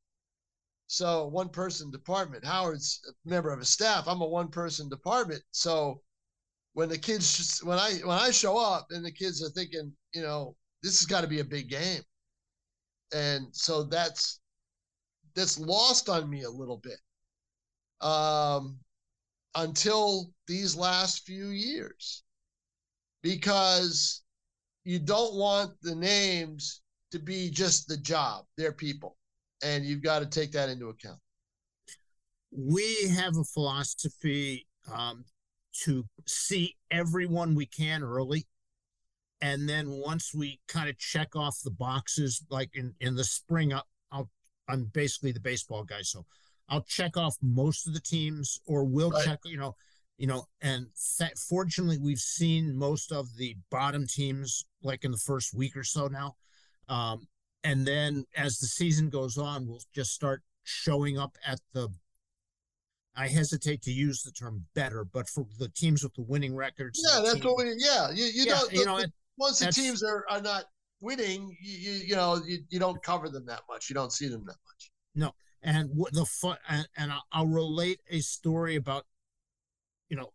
So 0.87 1.29
one 1.29 1.49
person 1.49 1.91
department. 1.91 2.45
Howard's 2.45 3.01
a 3.09 3.29
member 3.29 3.51
of 3.51 3.61
a 3.61 3.65
staff. 3.65 4.09
I'm 4.09 4.21
a 4.21 4.27
one 4.27 4.49
person 4.49 4.89
department. 4.89 5.43
So 5.53 6.03
when 6.73 6.89
the 6.89 6.99
kids 6.99 7.61
when 7.63 7.79
I 7.79 7.93
when 8.05 8.19
I 8.19 8.31
show 8.31 8.59
up 8.59 8.87
and 8.91 9.05
the 9.05 9.13
kids 9.13 9.43
are 9.43 9.51
thinking, 9.51 9.93
you 10.15 10.23
know, 10.23 10.57
this 10.83 10.99
has 11.01 11.07
got 11.07 11.21
to 11.23 11.29
be 11.29 11.41
a 11.41 11.45
big 11.45 11.69
game 11.69 12.03
and 13.13 13.47
so 13.53 13.83
that's 13.85 14.41
that's 15.35 15.59
lost 15.59 16.09
on 16.09 16.29
me 16.29 16.43
a 16.43 16.51
little 16.51 16.79
bit 16.79 16.99
um, 18.07 18.79
until 19.55 20.31
these 20.47 20.77
last 20.77 21.25
few 21.25 21.49
years 21.49 22.25
because 23.23 24.23
you 24.85 24.99
don't 24.99 25.35
want 25.35 25.73
the 25.83 25.95
names 25.95 26.81
to 27.11 27.19
be 27.19 27.51
just 27.51 27.89
the 27.89 27.97
job. 27.97 28.45
They're 28.57 28.73
people. 28.73 29.17
And 29.63 29.85
you've 29.85 30.03
got 30.03 30.21
to 30.21 30.27
take 30.27 30.53
that 30.53 30.69
into 30.69 30.89
account. 30.89 31.19
We 32.51 33.09
have 33.09 33.37
a 33.37 33.45
philosophy 33.45 34.67
um, 34.93 35.25
to 35.85 36.05
see 36.27 36.77
everyone 36.91 37.55
we 37.55 37.67
can 37.67 38.03
early. 38.03 38.47
And 39.41 39.69
then 39.69 39.89
once 39.91 40.35
we 40.35 40.61
kind 40.69 40.89
of 40.89 40.99
check 40.99 41.35
off 41.35 41.59
the 41.65 41.71
boxes 41.71 42.45
like 42.51 42.71
in 42.75 42.95
in 43.01 43.15
the 43.15 43.25
spring 43.25 43.73
I'll, 43.73 43.87
I'll 44.13 44.29
i'm 44.69 44.91
basically 44.93 45.33
the 45.33 45.41
baseball 45.41 45.83
guy 45.83 46.03
so 46.03 46.27
i'll 46.69 46.83
check 46.83 47.17
off 47.17 47.37
most 47.41 47.87
of 47.87 47.95
the 47.95 48.01
teams 48.01 48.61
or 48.67 48.85
we'll 48.85 49.11
right. 49.11 49.25
check 49.25 49.39
you 49.47 49.57
know 49.57 49.75
you 50.19 50.27
know 50.27 50.45
and 50.61 50.87
th- 51.19 51.33
fortunately 51.49 51.99
we've 51.99 52.19
seen 52.19 52.77
most 52.77 53.13
of 53.13 53.35
the 53.37 53.57
bottom 53.71 54.07
teams 54.07 54.67
like 54.83 55.05
in 55.05 55.11
the 55.11 55.17
first 55.17 55.55
week 55.55 55.75
or 55.75 55.85
so 55.85 56.07
now 56.07 56.37
um, 56.91 57.27
and 57.65 57.87
then 57.87 58.25
as 58.37 58.59
the 58.59 58.67
season 58.67 59.09
goes 59.09 59.39
on 59.39 59.67
we'll 59.67 59.81
just 59.95 60.13
start 60.13 60.43
showing 60.65 61.19
up 61.19 61.37
at 61.47 61.59
the 61.73 61.89
I 63.17 63.29
hesitate 63.29 63.83
to 63.83 63.91
use 63.91 64.23
the 64.23 64.31
term 64.31 64.65
better, 64.75 65.05
but 65.05 65.29
for 65.29 65.45
the 65.59 65.69
teams 65.69 66.03
with 66.03 66.15
the 66.15 66.23
winning 66.23 66.55
records. 66.55 67.03
Yeah, 67.05 67.21
that's 67.21 67.35
team, 67.35 67.45
what 67.45 67.59
we. 67.59 67.75
Yeah, 67.77 68.11
you, 68.13 68.25
you 68.25 68.45
yeah, 68.45 68.55
know, 68.55 68.67
the, 68.69 68.77
you 68.77 68.87
know, 68.87 69.01
the, 69.01 69.13
once 69.37 69.59
the 69.59 69.73
teams 69.73 70.03
are, 70.03 70.25
are 70.31 70.41
not 70.41 70.65
winning, 71.01 71.57
you, 71.61 71.77
you, 71.77 72.01
you 72.07 72.17
know 72.17 72.41
you, 72.47 72.59
you 72.69 72.79
don't 72.79 73.03
cover 73.03 73.29
them 73.29 73.47
that 73.47 73.63
much. 73.69 73.91
You 73.91 73.95
don't 73.95 74.13
see 74.13 74.29
them 74.29 74.45
that 74.47 74.57
much. 74.67 74.91
No, 75.15 75.33
and 75.63 75.91
what 75.95 76.13
the 76.13 76.25
fun 76.25 76.57
and, 76.69 76.89
and 76.97 77.13
I'll, 77.13 77.25
I'll 77.33 77.47
relate 77.47 78.01
a 78.09 78.21
story 78.21 78.77
about 78.77 79.05
you 80.09 80.17
know 80.17 80.33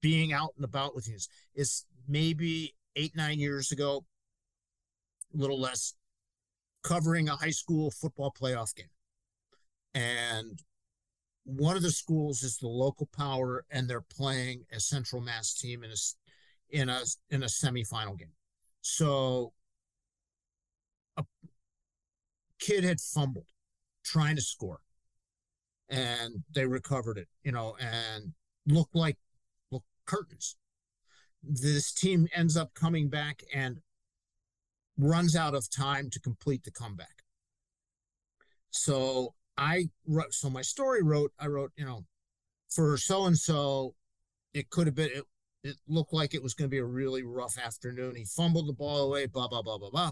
being 0.00 0.32
out 0.32 0.50
and 0.56 0.64
about 0.64 0.94
with 0.94 1.08
you 1.08 1.18
is 1.54 1.84
maybe 2.08 2.74
eight 2.96 3.16
nine 3.16 3.38
years 3.38 3.72
ago, 3.72 4.04
a 5.34 5.36
little 5.36 5.60
less, 5.60 5.94
covering 6.82 7.28
a 7.28 7.36
high 7.36 7.50
school 7.50 7.90
football 7.90 8.34
playoff 8.38 8.74
game, 8.74 8.86
and 9.94 10.60
one 11.44 11.76
of 11.76 11.82
the 11.82 11.90
schools 11.90 12.42
is 12.42 12.58
the 12.58 12.68
local 12.68 13.08
power, 13.16 13.64
and 13.70 13.88
they're 13.88 14.00
playing 14.00 14.64
a 14.72 14.80
Central 14.80 15.20
Mass 15.20 15.54
team 15.54 15.82
in 15.82 15.90
a 15.90 15.96
in 16.70 16.88
a 16.88 17.00
in 17.30 17.42
a 17.42 17.46
semifinal 17.46 18.18
game. 18.18 18.32
So 18.80 19.52
a 21.16 21.24
kid 22.58 22.84
had 22.84 23.00
fumbled 23.00 23.46
trying 24.04 24.36
to 24.36 24.42
score. 24.42 24.80
And 25.88 26.42
they 26.54 26.64
recovered 26.64 27.18
it, 27.18 27.28
you 27.42 27.52
know, 27.52 27.76
and 27.78 28.32
looked 28.66 28.94
like 28.94 29.18
look 29.70 29.84
curtains. 30.06 30.56
This 31.42 31.92
team 31.92 32.28
ends 32.34 32.56
up 32.56 32.72
coming 32.72 33.08
back 33.08 33.42
and 33.52 33.80
runs 34.98 35.36
out 35.36 35.54
of 35.54 35.70
time 35.70 36.10
to 36.10 36.20
complete 36.20 36.64
the 36.64 36.70
comeback. 36.70 37.22
So 38.70 39.34
I 39.56 39.88
wrote, 40.06 40.32
so 40.32 40.48
my 40.48 40.62
story 40.62 41.02
wrote, 41.02 41.32
I 41.38 41.46
wrote, 41.46 41.72
you 41.76 41.84
know, 41.84 42.04
for 42.70 42.96
so 42.96 43.26
and 43.26 43.36
so, 43.36 43.94
it 44.54 44.70
could 44.70 44.86
have 44.86 44.94
been, 44.94 45.10
it, 45.14 45.24
it 45.64 45.76
looked 45.86 46.12
like 46.12 46.34
it 46.34 46.42
was 46.42 46.54
going 46.54 46.68
to 46.68 46.74
be 46.74 46.78
a 46.78 46.84
really 46.84 47.22
rough 47.22 47.58
afternoon. 47.58 48.16
He 48.16 48.24
fumbled 48.24 48.68
the 48.68 48.72
ball 48.72 48.98
away, 49.08 49.26
blah, 49.26 49.48
blah, 49.48 49.62
blah, 49.62 49.78
blah, 49.78 49.90
blah. 49.90 50.10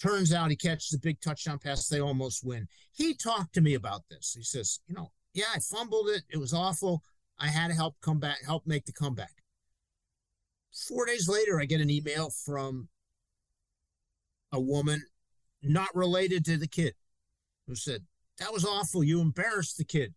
Turns 0.00 0.32
out 0.32 0.50
he 0.50 0.56
catches 0.56 0.92
a 0.94 0.98
big 0.98 1.20
touchdown 1.20 1.58
pass. 1.58 1.86
They 1.86 2.00
almost 2.00 2.44
win. 2.44 2.66
He 2.92 3.14
talked 3.14 3.54
to 3.54 3.60
me 3.60 3.74
about 3.74 4.02
this. 4.10 4.34
He 4.36 4.42
says, 4.42 4.80
you 4.88 4.94
know, 4.94 5.12
yeah, 5.32 5.46
I 5.54 5.60
fumbled 5.60 6.08
it. 6.08 6.22
It 6.28 6.38
was 6.38 6.52
awful. 6.52 7.02
I 7.38 7.48
had 7.48 7.68
to 7.68 7.74
help 7.74 7.96
come 8.00 8.18
back, 8.18 8.38
help 8.44 8.66
make 8.66 8.84
the 8.84 8.92
comeback. 8.92 9.42
Four 10.88 11.06
days 11.06 11.28
later, 11.28 11.60
I 11.60 11.66
get 11.66 11.80
an 11.80 11.90
email 11.90 12.30
from 12.30 12.88
a 14.52 14.60
woman 14.60 15.02
not 15.62 15.94
related 15.94 16.44
to 16.44 16.56
the 16.56 16.68
kid 16.68 16.94
who 17.66 17.74
said, 17.74 18.02
That 18.38 18.52
was 18.52 18.64
awful. 18.64 19.04
You 19.04 19.20
embarrassed 19.20 19.78
the 19.78 19.84
kid. 19.84 20.14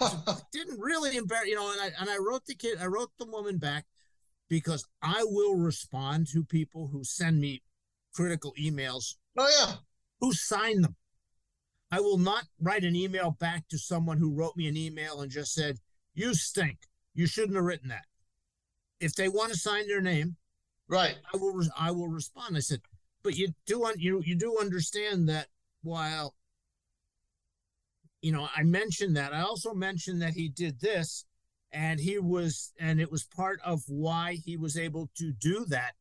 didn't 0.52 0.80
really 0.80 1.16
embarrass, 1.16 1.48
you 1.48 1.56
know, 1.56 1.70
and 1.72 1.80
I 1.80 1.90
and 2.00 2.10
I 2.10 2.16
wrote 2.18 2.46
the 2.46 2.54
kid, 2.54 2.78
I 2.80 2.86
wrote 2.86 3.10
the 3.18 3.26
woman 3.26 3.58
back 3.58 3.84
because 4.48 4.86
I 5.02 5.24
will 5.24 5.56
respond 5.56 6.28
to 6.28 6.44
people 6.44 6.88
who 6.88 7.04
send 7.04 7.40
me 7.40 7.62
critical 8.14 8.54
emails. 8.60 9.14
Oh 9.36 9.48
yeah. 9.60 9.74
Who 10.20 10.32
sign 10.32 10.82
them. 10.82 10.96
I 11.90 12.00
will 12.00 12.18
not 12.18 12.44
write 12.60 12.84
an 12.84 12.96
email 12.96 13.32
back 13.38 13.68
to 13.68 13.78
someone 13.78 14.18
who 14.18 14.34
wrote 14.34 14.56
me 14.56 14.68
an 14.68 14.76
email 14.76 15.20
and 15.20 15.30
just 15.30 15.52
said, 15.52 15.78
You 16.14 16.34
stink. 16.34 16.78
You 17.14 17.26
shouldn't 17.26 17.56
have 17.56 17.64
written 17.64 17.88
that. 17.88 18.06
If 19.00 19.14
they 19.14 19.28
want 19.28 19.52
to 19.52 19.58
sign 19.58 19.86
their 19.86 20.00
name, 20.00 20.36
right. 20.88 21.16
I 21.32 21.36
will 21.36 21.62
I 21.78 21.90
will 21.90 22.08
respond. 22.08 22.56
I 22.56 22.60
said, 22.60 22.80
but 23.24 23.36
you 23.36 23.48
do 23.66 23.90
you 23.96 24.22
you 24.24 24.36
do 24.36 24.58
understand 24.60 25.28
that 25.28 25.48
while 25.82 26.34
you 28.20 28.30
know 28.30 28.46
I 28.54 28.62
mentioned 28.62 29.16
that 29.16 29.32
I 29.32 29.40
also 29.40 29.74
mentioned 29.74 30.22
that 30.22 30.34
he 30.34 30.48
did 30.48 30.80
this 30.80 31.24
and 31.72 31.98
he 31.98 32.18
was 32.18 32.72
and 32.78 33.00
it 33.00 33.10
was 33.10 33.24
part 33.24 33.60
of 33.64 33.82
why 33.88 34.34
he 34.44 34.56
was 34.56 34.76
able 34.76 35.10
to 35.16 35.32
do 35.32 35.64
that 35.70 35.94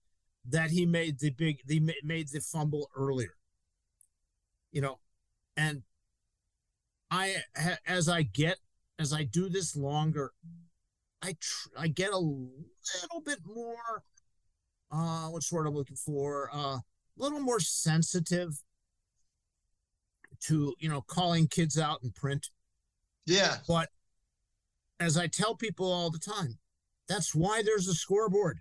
that 0.45 0.69
he 0.69 0.85
made 0.85 1.19
the 1.19 1.31
big 1.31 1.59
the 1.65 1.81
made 2.03 2.27
the 2.27 2.41
fumble 2.41 2.91
earlier. 2.95 3.35
You 4.71 4.81
know 4.81 4.99
and 5.55 5.83
i 7.09 7.35
as 7.85 8.09
i 8.09 8.23
get 8.23 8.57
as 8.97 9.13
i 9.13 9.23
do 9.23 9.47
this 9.47 9.75
longer 9.75 10.31
i 11.21 11.35
tr- 11.39 11.69
i 11.77 11.87
get 11.87 12.11
a 12.11 12.17
little 12.17 13.21
bit 13.23 13.37
more 13.45 14.03
uh 14.91 15.27
what's 15.27 15.51
word 15.51 15.67
i'm 15.67 15.75
looking 15.75 15.95
for? 15.95 16.49
Uh 16.51 16.79
little 17.17 17.39
more 17.39 17.59
sensitive 17.59 18.61
to 20.41 20.73
you 20.79 20.89
know 20.89 21.01
calling 21.01 21.47
kids 21.47 21.77
out 21.77 22.03
in 22.03 22.11
print. 22.11 22.49
Yeah. 23.25 23.57
But 23.67 23.89
as 24.99 25.17
i 25.17 25.27
tell 25.27 25.55
people 25.55 25.91
all 25.91 26.11
the 26.11 26.19
time 26.19 26.57
that's 27.07 27.33
why 27.33 27.61
there's 27.63 27.87
a 27.87 27.93
scoreboard. 27.93 28.59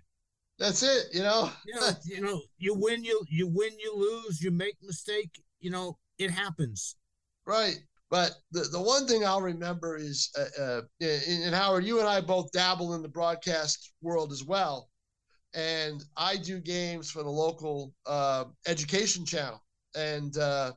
That's 0.59 0.83
it 0.83 1.07
you 1.13 1.23
know? 1.23 1.51
You 1.65 1.75
know 1.75 1.89
you 2.03 2.21
know 2.21 2.41
you 2.57 2.73
win 2.73 3.03
you 3.03 3.23
you 3.29 3.47
win 3.47 3.71
you 3.79 3.95
lose 3.95 4.41
you 4.41 4.51
make 4.51 4.75
mistake 4.81 5.41
you 5.59 5.69
know 5.69 5.97
it 6.17 6.31
happens. 6.31 6.95
Right. 7.45 7.77
But 8.09 8.33
the, 8.51 8.61
the 8.71 8.81
one 8.81 9.07
thing 9.07 9.25
I'll 9.25 9.41
remember 9.41 9.97
is, 9.97 10.29
uh, 10.37 10.61
uh, 10.61 10.81
and 11.01 11.55
Howard, 11.55 11.83
you 11.83 11.99
and 11.99 12.07
I 12.07 12.21
both 12.21 12.51
dabble 12.51 12.93
in 12.93 13.01
the 13.01 13.07
broadcast 13.07 13.91
world 14.03 14.31
as 14.31 14.43
well 14.43 14.91
and 15.53 16.03
I 16.17 16.37
do 16.37 16.59
games 16.59 17.11
for 17.11 17.23
the 17.23 17.29
local 17.29 17.93
uh, 18.05 18.45
education 18.67 19.25
channel. 19.25 19.63
And 19.95 20.35
uh, 20.37 20.73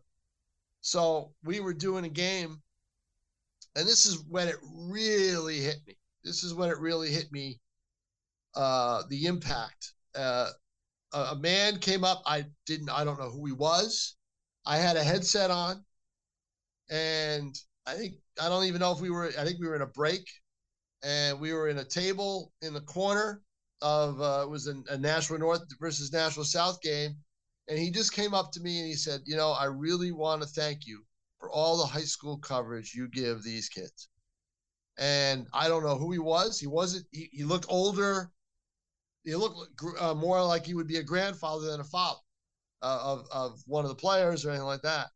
so 0.82 1.32
we 1.44 1.60
were 1.60 1.72
doing 1.72 2.04
a 2.04 2.10
game, 2.10 2.60
and 3.74 3.86
this 3.86 4.06
is 4.06 4.22
when 4.28 4.48
it 4.48 4.56
really 4.74 5.58
hit 5.58 5.78
me. 5.86 5.96
This 6.24 6.42
is 6.44 6.54
when 6.54 6.68
it 6.68 6.78
really 6.78 7.10
hit 7.10 7.32
me 7.32 7.60
uh, 8.54 9.02
the 9.08 9.26
impact. 9.26 9.92
Uh, 10.14 10.50
a, 11.12 11.18
a 11.18 11.36
man 11.36 11.78
came 11.78 12.04
up. 12.04 12.22
I 12.26 12.44
didn't. 12.66 12.90
I 12.90 13.04
don't 13.04 13.18
know 13.18 13.30
who 13.30 13.46
he 13.46 13.52
was. 13.52 14.16
I 14.66 14.76
had 14.76 14.96
a 14.96 15.04
headset 15.04 15.50
on, 15.50 15.84
and 16.90 17.56
I 17.86 17.94
think 17.94 18.14
I 18.40 18.48
don't 18.48 18.64
even 18.64 18.80
know 18.80 18.92
if 18.92 19.00
we 19.00 19.10
were. 19.10 19.32
I 19.38 19.44
think 19.44 19.60
we 19.60 19.68
were 19.68 19.76
in 19.76 19.82
a 19.82 19.86
break, 19.86 20.28
and 21.02 21.40
we 21.40 21.54
were 21.54 21.68
in 21.68 21.78
a 21.78 21.84
table 21.84 22.52
in 22.60 22.74
the 22.74 22.82
corner 22.82 23.40
of 23.82 24.20
uh, 24.20 24.42
it 24.42 24.48
was 24.48 24.66
a, 24.66 24.74
a 24.90 24.96
Nashua 24.98 25.38
North 25.38 25.62
versus 25.78 26.12
Nashua 26.12 26.44
South 26.44 26.80
game, 26.80 27.16
and 27.68 27.78
he 27.78 27.90
just 27.90 28.12
came 28.12 28.34
up 28.34 28.52
to 28.52 28.60
me 28.60 28.78
and 28.78 28.86
he 28.86 28.94
said, 28.94 29.22
"You 29.24 29.36
know, 29.36 29.52
I 29.52 29.64
really 29.66 30.12
want 30.12 30.42
to 30.42 30.48
thank 30.48 30.86
you 30.86 31.04
for 31.38 31.50
all 31.50 31.76
the 31.76 31.86
high 31.86 32.00
school 32.00 32.38
coverage 32.38 32.94
you 32.94 33.08
give 33.08 33.42
these 33.42 33.68
kids." 33.68 34.08
And 34.98 35.46
I 35.52 35.68
don't 35.68 35.84
know 35.84 35.98
who 35.98 36.10
he 36.12 36.18
was. 36.18 36.58
He 36.58 36.66
wasn't. 36.66 37.06
He, 37.12 37.28
he 37.32 37.44
looked 37.44 37.66
older. 37.68 38.30
He 39.24 39.34
looked 39.34 39.82
uh, 40.00 40.14
more 40.14 40.42
like 40.42 40.64
he 40.64 40.74
would 40.74 40.86
be 40.86 40.98
a 40.98 41.02
grandfather 41.02 41.66
than 41.70 41.80
a 41.80 41.84
father 41.84 42.20
uh, 42.82 43.00
of 43.02 43.26
of 43.30 43.62
one 43.66 43.84
of 43.84 43.90
the 43.90 43.94
players 43.94 44.44
or 44.44 44.50
anything 44.50 44.66
like 44.66 44.82
that. 44.82 45.08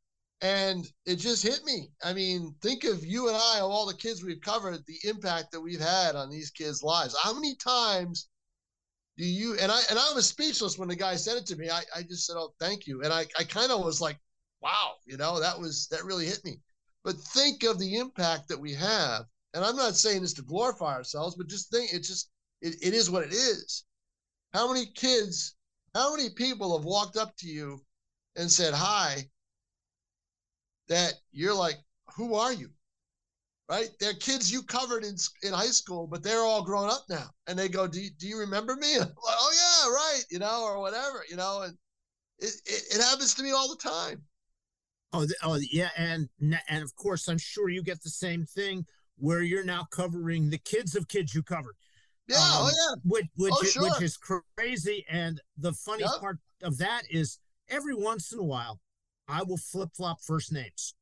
And 0.42 0.90
it 1.04 1.16
just 1.16 1.42
hit 1.42 1.64
me. 1.64 1.90
I 2.02 2.12
mean, 2.14 2.54
think 2.62 2.84
of 2.84 3.04
you 3.04 3.28
and 3.28 3.36
I, 3.36 3.58
of 3.58 3.70
all 3.70 3.86
the 3.86 3.94
kids 3.94 4.22
we've 4.22 4.40
covered, 4.40 4.84
the 4.86 4.98
impact 5.04 5.52
that 5.52 5.60
we've 5.60 5.80
had 5.80 6.16
on 6.16 6.30
these 6.30 6.50
kids' 6.50 6.82
lives. 6.82 7.14
How 7.22 7.34
many 7.34 7.54
times 7.56 8.28
do 9.20 9.26
you 9.26 9.55
and 9.59 9.70
I 9.70 9.80
and 9.90 9.98
I 9.98 10.12
was 10.14 10.26
speechless 10.26 10.78
when 10.78 10.88
the 10.88 10.97
guy 10.97 11.14
said 11.14 11.36
it 11.36 11.44
to 11.47 11.56
me. 11.56 11.68
I, 11.68 11.82
I 11.94 12.02
just 12.02 12.26
said, 12.26 12.36
Oh, 12.38 12.55
thank 12.59 12.86
you. 12.86 13.02
And 13.02 13.12
I, 13.12 13.26
I 13.38 13.44
kind 13.44 13.70
of 13.70 13.84
was 13.84 14.01
like, 14.01 14.18
wow, 14.62 14.94
you 15.05 15.18
know, 15.18 15.38
that 15.38 15.60
was 15.60 15.88
that 15.88 16.05
really 16.05 16.24
hit 16.24 16.42
me. 16.42 16.59
But 17.05 17.16
think 17.16 17.62
of 17.62 17.78
the 17.78 17.97
impact 17.97 18.48
that 18.48 18.59
we 18.59 18.72
have. 18.74 19.26
And 19.52 19.62
I'm 19.62 19.76
not 19.76 19.97
saying 19.97 20.22
this 20.22 20.32
to 20.34 20.42
glorify 20.42 20.94
ourselves, 20.94 21.36
but 21.36 21.48
just 21.48 21.70
think 21.70 21.92
it's 21.92 22.09
just 22.09 22.30
it, 22.62 22.76
it 22.82 22.94
is 22.94 23.10
what 23.10 23.22
it 23.24 23.34
is. 23.34 23.84
How 24.55 24.72
many 24.72 24.86
kids, 24.86 25.55
how 25.94 26.16
many 26.16 26.30
people 26.30 26.76
have 26.78 26.86
walked 26.86 27.18
up 27.18 27.36
to 27.38 27.47
you 27.47 27.84
and 28.36 28.51
said 28.51 28.72
hi 28.72 29.28
that 30.88 31.12
you're 31.30 31.55
like, 31.55 31.76
who 32.16 32.34
are 32.36 32.55
you? 32.55 32.70
Right? 33.70 33.88
They're 34.01 34.14
kids 34.14 34.51
you 34.51 34.62
covered 34.62 35.05
in 35.05 35.14
in 35.44 35.52
high 35.52 35.66
school, 35.66 36.06
but 36.06 36.22
they're 36.22 36.42
all 36.42 36.64
grown 36.64 36.90
up 36.90 37.05
now, 37.09 37.30
and 37.47 37.59
they 37.59 37.68
go, 37.68 37.86
"Do 37.86 38.01
you, 38.01 38.10
do 38.18 38.26
you 38.26 38.38
remember 38.38 38.74
me?" 38.74 38.97
Like, 38.98 39.09
oh 39.26 39.52
yeah, 39.55 39.94
right, 39.94 40.24
you 40.30 40.40
know, 40.40 40.64
or 40.64 40.80
whatever, 40.80 41.24
you 41.30 41.36
know, 41.36 41.62
and 41.62 41.78
it, 42.40 42.52
it, 42.66 42.97
it 42.97 43.01
happens 43.01 43.34
to 43.34 43.42
me 43.42 43.52
all 43.52 43.68
the 43.68 43.76
time. 43.76 44.22
Oh, 45.12 45.24
oh 45.44 45.60
yeah, 45.70 45.90
and 45.97 46.28
and 46.40 46.82
of 46.82 46.94
course, 46.97 47.28
I'm 47.28 47.38
sure 47.38 47.68
you 47.68 47.82
get 47.82 48.02
the 48.02 48.10
same 48.10 48.44
thing 48.44 48.84
where 49.16 49.42
you're 49.42 49.64
now 49.64 49.86
covering 49.90 50.51
the 50.51 50.59
kids 50.59 50.97
of 50.97 51.06
kids 51.09 51.34
you 51.34 51.42
covered. 51.42 51.76
Yeah, 52.26 52.36
oh, 52.38 52.66
um, 52.66 52.66
oh 52.66 52.70
yeah, 52.70 53.01
which 53.05 53.26
which, 53.36 53.55
oh, 53.55 53.64
sure. 53.64 53.82
which 53.84 54.02
is 54.02 54.16
crazy. 54.16 55.05
And 55.09 55.40
the 55.56 55.72
funny 55.72 56.02
yep. 56.02 56.20
part 56.20 56.38
of 56.62 56.78
that 56.78 57.02
is 57.09 57.38
every 57.68 57.94
once 57.94 58.32
in 58.32 58.40
a 58.40 58.44
while, 58.44 58.80
I 59.28 59.44
will 59.44 59.59
flip 59.59 59.90
flop 59.97 60.20
first 60.20 60.52
names, 60.52 60.94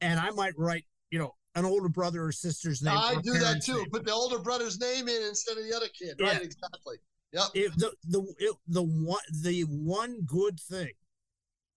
and 0.00 0.18
I 0.18 0.30
might 0.30 0.54
write, 0.58 0.84
you 1.10 1.18
know, 1.18 1.34
an 1.54 1.64
older 1.64 1.88
brother 1.88 2.24
or 2.24 2.32
sister's 2.32 2.82
name. 2.82 2.96
I 2.96 3.16
do 3.22 3.32
that 3.32 3.62
too. 3.64 3.78
Name. 3.78 3.90
Put 3.90 4.04
the 4.04 4.12
older 4.12 4.38
brother's 4.38 4.78
name 4.78 5.08
in 5.08 5.22
instead 5.22 5.56
of 5.56 5.64
the 5.64 5.74
other 5.74 5.88
kid. 5.88 6.16
Yeah. 6.18 6.28
Right, 6.28 6.42
exactly. 6.42 6.96
Yep. 7.32 7.44
It, 7.54 7.72
the 7.76 7.92
the 8.08 8.34
it, 8.38 8.56
the 8.68 8.82
one 8.82 9.20
the 9.42 9.62
one 9.62 10.22
good 10.26 10.58
thing 10.58 10.92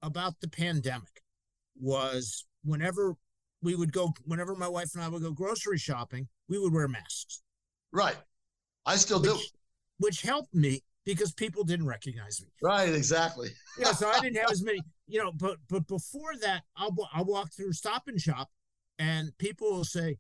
about 0.02 0.40
the 0.41 0.48
pandemic 0.48 1.24
was 1.80 2.45
whenever 2.64 3.16
we 3.62 3.76
would 3.76 3.94
go, 3.94 4.14
whenever 4.26 4.56
my 4.56 4.68
wife 4.68 4.91
and 4.94 5.04
I 5.04 5.10
would 5.10 5.22
go 5.22 5.32
grocery 5.32 5.78
shopping, 5.78 6.28
we 6.50 6.60
would 6.60 6.74
wear 6.74 6.88
masks. 6.88 7.41
Right. 7.91 8.18
I 8.86 8.95
still 8.98 9.22
which, 9.22 9.32
do. 9.32 9.40
Which 10.00 10.22
helped 10.22 10.54
me 10.54 10.84
because 11.06 11.32
people 11.32 11.64
didn't 11.64 11.86
recognize 11.86 12.41
me. 12.41 12.50
Right. 12.62 12.94
Exactly. 12.94 13.50
yeah. 13.78 13.94
So 13.94 14.10
I 14.10 14.20
didn't 14.20 14.38
have 14.38 14.52
as 14.52 14.64
many, 14.64 14.82
you 15.08 15.24
know, 15.24 15.32
but 15.32 15.58
but 15.70 15.88
before 15.88 16.36
that, 16.41 16.64
I'll 16.76 16.95
I'll 17.14 17.26
walk 17.26 17.54
through 17.54 17.74
Stop 17.74 18.04
and 18.08 18.20
Shop 18.20 18.50
and 19.04 19.38
people 19.38 19.70
will 19.72 19.84
say, 19.84 20.18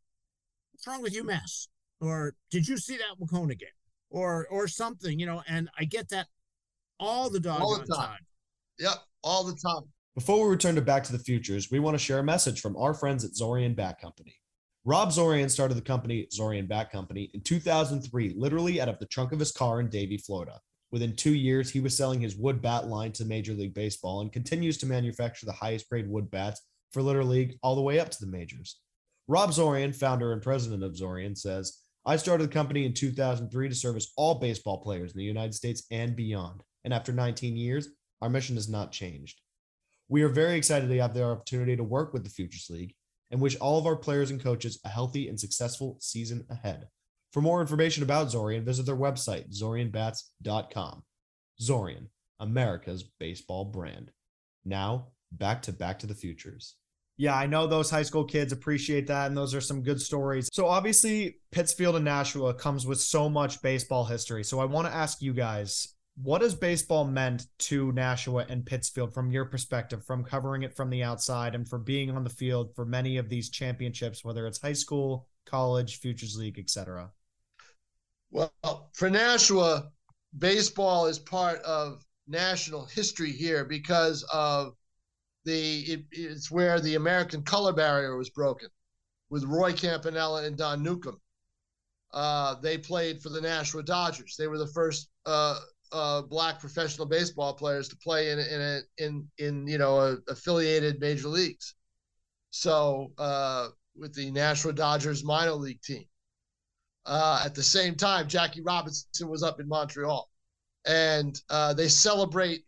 "What's 0.71 0.85
wrong 0.85 1.01
with 1.01 1.13
UMass?" 1.13 1.67
Or 2.01 2.35
"Did 2.51 2.67
you 2.67 2.77
see 2.77 2.97
that 2.97 3.15
Wahconah 3.19 3.57
game?" 3.57 3.69
Or 4.09 4.47
or 4.49 4.67
something, 4.67 5.19
you 5.19 5.25
know. 5.25 5.41
And 5.47 5.69
I 5.79 5.85
get 5.85 6.09
that 6.09 6.27
all 6.99 7.29
the 7.29 7.39
doggone 7.39 7.61
all 7.61 7.79
the 7.79 7.85
time. 7.85 8.07
time. 8.07 8.25
Yep, 8.79 8.95
all 9.23 9.43
the 9.45 9.55
time. 9.55 9.83
Before 10.15 10.43
we 10.43 10.51
return 10.51 10.75
to 10.75 10.81
Back 10.81 11.03
to 11.05 11.11
the 11.13 11.19
Futures, 11.19 11.71
we 11.71 11.79
want 11.79 11.95
to 11.95 12.03
share 12.03 12.19
a 12.19 12.23
message 12.23 12.61
from 12.61 12.75
our 12.75 12.93
friends 12.93 13.23
at 13.23 13.31
Zorian 13.31 13.75
Bat 13.75 13.99
Company. 13.99 14.35
Rob 14.85 15.09
Zorian 15.09 15.49
started 15.49 15.75
the 15.75 15.81
company 15.81 16.27
Zorian 16.37 16.67
Bat 16.67 16.91
Company 16.91 17.31
in 17.33 17.41
2003, 17.41 18.33
literally 18.35 18.81
out 18.81 18.89
of 18.89 18.99
the 18.99 19.05
trunk 19.05 19.31
of 19.31 19.39
his 19.39 19.51
car 19.51 19.79
in 19.79 19.89
Davie, 19.89 20.17
Florida. 20.17 20.59
Within 20.91 21.15
two 21.15 21.33
years, 21.33 21.71
he 21.71 21.79
was 21.79 21.97
selling 21.97 22.21
his 22.21 22.35
wood 22.35 22.61
bat 22.61 22.87
line 22.87 23.13
to 23.13 23.25
Major 23.25 23.53
League 23.53 23.73
Baseball 23.73 24.21
and 24.21 24.31
continues 24.31 24.77
to 24.79 24.85
manufacture 24.85 25.45
the 25.45 25.53
highest 25.53 25.89
grade 25.89 26.07
wood 26.07 26.29
bats 26.29 26.61
for 26.93 27.01
Little 27.01 27.25
League 27.25 27.57
all 27.61 27.75
the 27.75 27.81
way 27.81 27.99
up 27.99 28.09
to 28.09 28.19
the 28.19 28.31
majors. 28.31 28.77
Rob 29.27 29.51
Zorian, 29.51 29.95
founder 29.95 30.31
and 30.31 30.41
president 30.41 30.83
of 30.83 30.93
Zorian, 30.93 31.37
says, 31.37 31.79
I 32.05 32.17
started 32.17 32.49
the 32.49 32.53
company 32.53 32.85
in 32.85 32.93
2003 32.93 33.69
to 33.69 33.75
service 33.75 34.11
all 34.17 34.35
baseball 34.35 34.81
players 34.81 35.13
in 35.13 35.17
the 35.17 35.23
United 35.23 35.53
States 35.53 35.83
and 35.89 36.15
beyond. 36.15 36.61
And 36.83 36.93
after 36.93 37.13
19 37.13 37.55
years, 37.55 37.87
our 38.21 38.29
mission 38.29 38.55
has 38.55 38.69
not 38.69 38.91
changed. 38.91 39.39
We 40.09 40.21
are 40.23 40.29
very 40.29 40.55
excited 40.55 40.89
to 40.89 40.97
have 40.99 41.13
the 41.13 41.23
opportunity 41.23 41.75
to 41.77 41.83
work 41.83 42.13
with 42.13 42.23
the 42.23 42.29
Futures 42.29 42.67
League 42.69 42.93
and 43.31 43.41
wish 43.41 43.55
all 43.57 43.79
of 43.79 43.85
our 43.85 43.95
players 43.95 44.31
and 44.31 44.43
coaches 44.43 44.79
a 44.85 44.89
healthy 44.89 45.29
and 45.29 45.39
successful 45.39 45.97
season 45.99 46.45
ahead. 46.49 46.87
For 47.31 47.41
more 47.41 47.61
information 47.61 48.03
about 48.03 48.27
Zorian, 48.27 48.63
visit 48.63 48.85
their 48.85 48.95
website, 48.95 49.51
zorianbats.com. 49.57 51.03
Zorian, 51.61 52.07
America's 52.39 53.03
baseball 53.19 53.65
brand. 53.65 54.11
Now, 54.65 55.07
back 55.31 55.63
to 55.63 55.71
Back 55.73 55.99
to 55.99 56.07
the 56.07 56.13
Futures. 56.13 56.75
Yeah, 57.17 57.35
I 57.35 57.45
know 57.45 57.67
those 57.67 57.91
high 57.91 58.03
school 58.03 58.23
kids 58.23 58.51
appreciate 58.51 59.07
that, 59.07 59.27
and 59.27 59.37
those 59.37 59.53
are 59.53 59.61
some 59.61 59.83
good 59.83 60.01
stories. 60.01 60.49
So, 60.51 60.67
obviously, 60.67 61.37
Pittsfield 61.51 61.95
and 61.95 62.05
Nashua 62.05 62.55
comes 62.55 62.87
with 62.87 62.99
so 62.99 63.29
much 63.29 63.61
baseball 63.61 64.03
history. 64.03 64.43
So, 64.43 64.59
I 64.59 64.65
want 64.65 64.87
to 64.87 64.93
ask 64.93 65.21
you 65.21 65.33
guys 65.33 65.89
what 66.15 66.41
has 66.41 66.53
baseball 66.53 67.05
meant 67.05 67.47
to 67.57 67.91
Nashua 67.91 68.45
and 68.49 68.65
Pittsfield 68.65 69.13
from 69.13 69.31
your 69.31 69.45
perspective, 69.45 70.05
from 70.05 70.23
covering 70.23 70.63
it 70.63 70.75
from 70.75 70.89
the 70.89 71.03
outside 71.03 71.55
and 71.55 71.67
for 71.67 71.79
being 71.79 72.11
on 72.11 72.23
the 72.23 72.29
field 72.29 72.75
for 72.75 72.85
many 72.85 73.17
of 73.17 73.29
these 73.29 73.49
championships, 73.49 74.23
whether 74.23 74.45
it's 74.45 74.61
high 74.61 74.73
school, 74.73 75.27
college, 75.45 75.99
Futures 75.99 76.37
League, 76.37 76.59
etc.? 76.59 77.11
Well, 78.31 78.89
for 78.93 79.09
Nashua, 79.09 79.89
baseball 80.37 81.07
is 81.07 81.19
part 81.19 81.61
of 81.61 82.03
national 82.27 82.85
history 82.85 83.31
here 83.31 83.65
because 83.65 84.23
of 84.31 84.73
the 85.45 85.79
it, 85.81 86.05
it's 86.11 86.49
where 86.51 86.79
the 86.79 86.95
American 86.95 87.43
color 87.43 87.73
barrier 87.73 88.15
was 88.15 88.29
broken 88.29 88.69
with 89.29 89.43
Roy 89.43 89.73
Campanella 89.73 90.43
and 90.45 90.57
Don 90.57 90.83
Newcombe. 90.83 91.19
Uh, 92.11 92.55
they 92.61 92.77
played 92.77 93.21
for 93.21 93.29
the 93.29 93.41
Nashua 93.41 93.83
Dodgers. 93.83 94.35
They 94.37 94.47
were 94.47 94.59
the 94.59 94.67
first 94.67 95.09
uh, 95.25 95.59
uh, 95.91 96.21
black 96.21 96.59
professional 96.59 97.07
baseball 97.07 97.53
players 97.53 97.87
to 97.89 97.97
play 97.97 98.31
in 98.31 98.39
in 98.39 98.61
a, 98.61 98.81
in 98.97 99.27
in 99.39 99.67
you 99.67 99.77
know 99.77 99.99
a, 99.99 100.17
affiliated 100.31 100.99
major 100.99 101.27
leagues. 101.27 101.75
So 102.51 103.11
uh, 103.17 103.69
with 103.95 104.13
the 104.13 104.31
Nashua 104.31 104.73
Dodgers 104.73 105.23
minor 105.23 105.53
league 105.53 105.81
team. 105.81 106.05
Uh, 107.05 107.41
at 107.43 107.53
the 107.53 107.63
same 107.63 107.95
time, 107.95 108.29
Jackie 108.29 108.61
Robinson 108.61 109.27
was 109.27 109.43
up 109.43 109.59
in 109.59 109.67
Montreal, 109.67 110.29
and 110.85 111.41
uh, 111.49 111.73
they 111.73 111.89
celebrate 111.89 112.63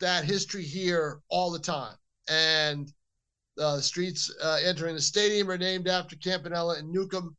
that 0.00 0.24
history 0.24 0.62
here 0.62 1.20
all 1.28 1.50
the 1.50 1.58
time 1.58 1.94
and 2.28 2.92
uh, 3.58 3.76
the 3.76 3.82
streets 3.82 4.32
uh, 4.42 4.58
entering 4.64 4.94
the 4.94 5.00
stadium 5.00 5.50
are 5.50 5.58
named 5.58 5.88
after 5.88 6.16
Campanella 6.16 6.78
and 6.78 6.90
Newcombe. 6.90 7.36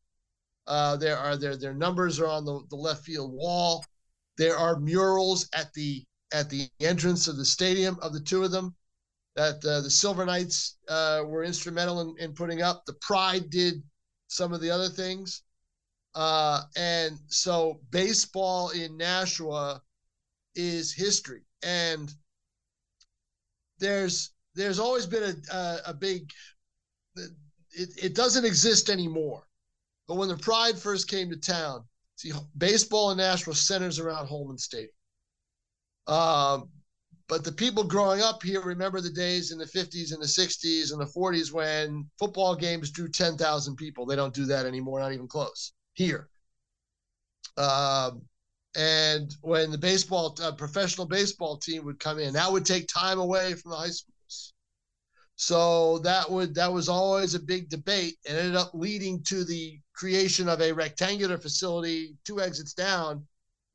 Uh, 0.68 0.96
there 0.96 1.18
are 1.18 1.38
their 1.38 1.56
their 1.56 1.74
numbers 1.74 2.20
are 2.20 2.28
on 2.28 2.46
the, 2.46 2.62
the 2.70 2.76
left 2.76 3.04
field 3.04 3.32
wall. 3.32 3.86
There 4.38 4.58
are 4.58 4.80
murals 4.80 5.48
at 5.54 5.72
the 5.74 6.04
at 6.34 6.50
the 6.50 6.70
entrance 6.80 7.28
of 7.28 7.38
the 7.38 7.46
stadium 7.46 7.98
of 8.02 8.14
the 8.14 8.20
two 8.20 8.44
of 8.44 8.52
them 8.52 8.76
that 9.36 9.64
uh, 9.66 9.82
the 9.82 9.90
Silver 9.90 10.26
Knights 10.26 10.78
uh, 10.88 11.22
were 11.26 11.44
instrumental 11.44 12.02
in, 12.02 12.16
in 12.20 12.34
putting 12.34 12.62
up. 12.62 12.86
The 12.86 12.94
Pride 12.94 13.50
did 13.50 13.84
some 14.28 14.54
of 14.54 14.62
the 14.62 14.72
other 14.72 14.90
things. 14.90 15.44
Uh, 16.16 16.62
and 16.78 17.20
so 17.28 17.82
baseball 17.92 18.70
in 18.70 18.96
Nashua 18.96 19.82
is 20.56 20.94
history. 20.94 21.42
And 21.64 22.14
there's 23.80 24.32
there's 24.56 24.80
always 24.80 25.06
been 25.06 25.24
a 25.24 25.56
a, 25.56 25.80
a 25.88 25.94
big 25.94 26.32
it, 27.76 27.90
it 28.02 28.16
doesn't 28.16 28.46
exist 28.46 28.90
anymore. 28.90 29.44
But 30.08 30.16
when 30.16 30.30
the 30.30 30.38
Pride 30.38 30.78
first 30.78 31.10
came 31.10 31.30
to 31.30 31.38
town, 31.38 31.84
see 32.16 32.32
baseball 32.58 33.12
in 33.12 33.18
Nashua 33.18 33.56
centers 33.56 34.00
around 34.00 34.28
Holman 34.28 34.58
Stadium. 34.58 34.92
Um, 36.08 36.70
but 37.28 37.44
the 37.44 37.52
people 37.52 37.84
growing 37.84 38.22
up 38.22 38.44
here 38.44 38.62
remember 38.62 39.02
the 39.02 39.10
days 39.10 39.52
in 39.52 39.58
the 39.58 39.66
50s 39.66 40.14
and 40.14 40.22
the 40.22 40.28
60s 40.28 40.92
and 40.92 41.02
the 41.02 41.12
40s 41.12 41.52
when 41.52 42.08
football 42.20 42.56
games 42.56 42.92
drew 42.92 43.10
10,000 43.10 43.76
people. 43.76 44.06
They 44.06 44.16
don't 44.16 44.34
do 44.34 44.46
that 44.46 44.68
anymore, 44.68 45.00
not 45.00 45.14
even 45.14 45.28
close 45.28 45.74
here. 45.94 46.30
Um, 47.58 48.22
and 48.76 49.34
when 49.42 49.72
the 49.72 49.78
baseball, 49.78 50.38
uh, 50.44 50.52
professional 50.52 51.08
baseball 51.08 51.58
team 51.58 51.84
would 51.86 52.00
come 52.00 52.20
in, 52.20 52.34
that 52.34 52.52
would 52.52 52.66
take 52.66 52.88
time 52.88 53.20
away 53.20 53.56
from 53.56 53.72
the 53.72 53.78
high 53.78 53.90
school 53.90 54.15
so 55.36 56.00
that 56.00 56.30
would 56.30 56.56
that 56.56 56.72
was 56.72 56.88
always 56.88 57.36
a 57.36 57.40
big 57.40 57.70
debate. 57.70 58.18
And 58.28 58.38
ended 58.38 58.56
up 58.56 58.72
leading 58.74 59.22
to 59.24 59.44
the 59.44 59.80
creation 59.94 60.48
of 60.48 60.62
a 60.62 60.72
rectangular 60.72 61.38
facility 61.38 62.16
two 62.24 62.42
exits 62.42 62.74
down 62.74 63.26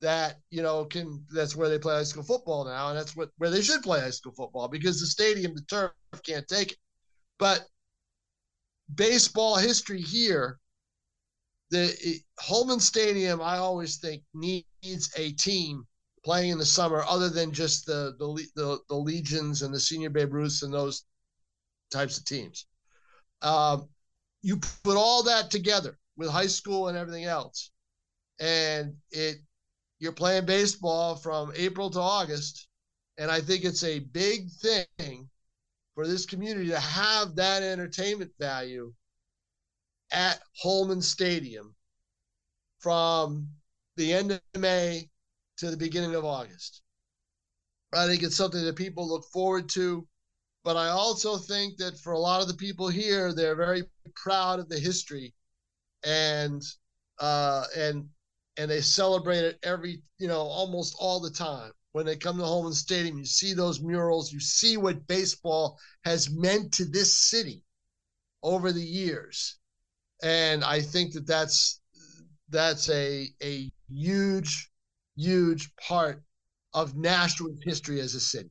that 0.01 0.39
you 0.51 0.63
know 0.63 0.87
can 0.87 1.23
that's 1.31 1.55
where 1.55 1.69
they 1.69 1.79
play 1.79 1.95
high 1.95 2.03
school 2.05 2.23
football 2.23 2.65
now 2.65 2.89
and 2.89 2.97
that's 2.99 3.15
what 3.15 3.31
where 3.37 3.51
they 3.51 3.61
should 3.61 3.83
play 3.83 4.01
high 4.01 4.11
school 4.11 4.33
football 4.33 4.69
because 4.69 4.99
the 5.01 5.07
stadium 5.07 5.55
the 5.55 5.61
turf 5.63 5.93
can't 6.25 6.49
take 6.49 6.73
it. 6.73 6.79
But 7.39 7.67
baseball 8.95 9.57
history 9.57 10.01
here 10.01 10.59
the 11.71 12.21
Holman 12.41 12.81
Stadium 12.81 13.43
I 13.43 13.59
always 13.59 13.99
think 13.99 14.23
needs 14.33 15.13
a 15.17 15.33
team 15.33 15.87
playing 16.25 16.53
in 16.53 16.59
the 16.59 16.65
summer 16.65 17.05
other 17.07 17.29
than 17.29 17.53
just 17.53 17.85
the 17.85 18.15
the 18.19 18.47
the, 18.57 18.79
the 18.89 18.97
legions 18.97 19.61
and 19.61 19.75
the 19.75 19.81
senior 19.81 20.11
Babe 20.11 20.33
Ruths 20.33 20.63
and 20.63 20.73
those 20.73 21.05
types 21.91 22.19
of 22.19 22.25
teams. 22.25 22.67
Um, 23.43 23.89
you 24.43 24.59
put 24.85 24.97
all 24.97 25.23
that 25.25 25.51
together 25.51 25.99
with 26.17 26.31
high 26.31 26.47
school 26.47 26.89
and 26.89 26.97
everything 26.97 27.25
else, 27.25 27.71
and 28.39 28.95
it 29.11 29.37
you're 29.99 30.13
playing 30.13 30.47
baseball 30.47 31.15
from 31.17 31.53
April 31.55 31.91
to 31.91 32.01
August, 32.01 32.69
and 33.19 33.31
I 33.31 33.41
think 33.41 33.65
it's 33.65 33.85
a 33.85 33.99
big 33.99 34.51
thing 34.51 35.29
for 35.95 36.07
this 36.07 36.25
community 36.25 36.71
to 36.71 36.81
have 36.81 37.35
that 37.37 37.63
entertainment 37.63 38.33
value 38.39 38.93
at 40.11 40.41
Holman 40.57 41.03
Stadium 41.03 41.75
from 42.79 43.49
the 43.97 44.13
end 44.13 44.33
of 44.33 44.41
May 44.59 45.11
to 45.59 45.71
the 45.71 45.77
beginning 45.77 46.15
of 46.15 46.25
August. 46.25 46.83
I 47.93 48.07
think 48.07 48.23
it's 48.23 48.37
something 48.37 48.65
that 48.65 48.77
people 48.77 49.07
look 49.07 49.25
forward 49.33 49.69
to. 49.71 50.07
But 50.63 50.77
I 50.77 50.89
also 50.89 51.39
think 51.39 51.79
that 51.79 51.99
for 51.99 52.13
a 52.13 52.19
lot 52.19 52.43
of 52.43 52.49
the 52.49 52.55
people 52.55 52.89
here, 52.89 53.33
they're 53.33 53.55
very 53.57 53.85
proud 54.15 54.61
of 54.61 54.69
the 54.69 54.79
history, 54.79 55.35
and 56.05 56.63
uh, 57.19 57.65
and 57.77 58.09
and 58.57 58.71
they 58.71 58.83
celebrate 58.83 59.45
it 59.45 59.59
every 59.63 60.03
you 60.19 60.29
know 60.29 60.41
almost 60.41 60.95
all 60.99 61.21
the 61.21 61.31
time. 61.31 61.73
When 61.93 62.07
they 62.07 62.17
come 62.17 62.39
to 62.39 62.45
Holman 62.45 62.75
Stadium, 62.75 63.19
you 63.19 63.25
see 63.25 63.53
those 63.53 63.81
murals, 63.81 64.33
you 64.33 64.39
see 64.39 64.77
what 64.77 65.07
baseball 65.09 65.79
has 66.05 66.31
meant 66.31 66.73
to 66.75 66.85
this 66.85 67.19
city 67.19 67.65
over 68.43 68.71
the 68.71 68.85
years, 68.85 69.59
and 70.23 70.63
I 70.63 70.83
think 70.83 71.15
that 71.15 71.27
that's 71.27 71.81
that's 72.51 72.89
a 72.91 73.29
a 73.43 73.71
huge 73.89 74.71
huge 75.17 75.75
part 75.77 76.23
of 76.75 76.95
Nashua's 76.95 77.61
history 77.65 78.01
as 78.01 78.15
a 78.15 78.21
city. 78.21 78.51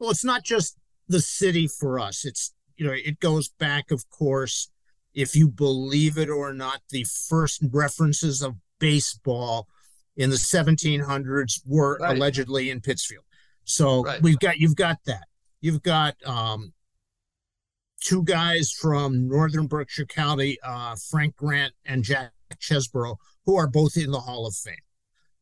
Well, 0.00 0.10
it's 0.10 0.24
not 0.24 0.42
just 0.42 0.76
the 1.08 1.20
city 1.20 1.68
for 1.68 2.00
us. 2.00 2.24
It's, 2.24 2.52
you 2.76 2.86
know, 2.86 2.92
it 2.92 3.20
goes 3.20 3.50
back, 3.50 3.90
of 3.90 4.08
course, 4.10 4.70
if 5.14 5.34
you 5.34 5.48
believe 5.48 6.16
it 6.16 6.30
or 6.30 6.52
not, 6.52 6.80
the 6.90 7.04
first 7.28 7.62
references 7.70 8.42
of 8.42 8.56
baseball 8.78 9.68
in 10.16 10.30
the 10.30 10.36
1700s 10.36 11.60
were 11.66 11.98
right. 11.98 12.16
allegedly 12.16 12.70
in 12.70 12.80
Pittsfield. 12.80 13.24
So 13.64 14.02
right. 14.04 14.22
we've 14.22 14.38
got, 14.38 14.58
you've 14.58 14.76
got 14.76 14.98
that. 15.06 15.24
You've 15.60 15.82
got 15.82 16.16
um, 16.24 16.72
two 18.00 18.22
guys 18.24 18.72
from 18.72 19.28
Northern 19.28 19.66
Berkshire 19.66 20.06
County, 20.06 20.58
uh, 20.64 20.96
Frank 21.10 21.36
Grant 21.36 21.74
and 21.84 22.02
Jack 22.02 22.32
Chesbro, 22.56 23.16
who 23.44 23.56
are 23.56 23.66
both 23.66 23.96
in 23.96 24.10
the 24.10 24.20
Hall 24.20 24.46
of 24.46 24.54
Fame. 24.54 24.74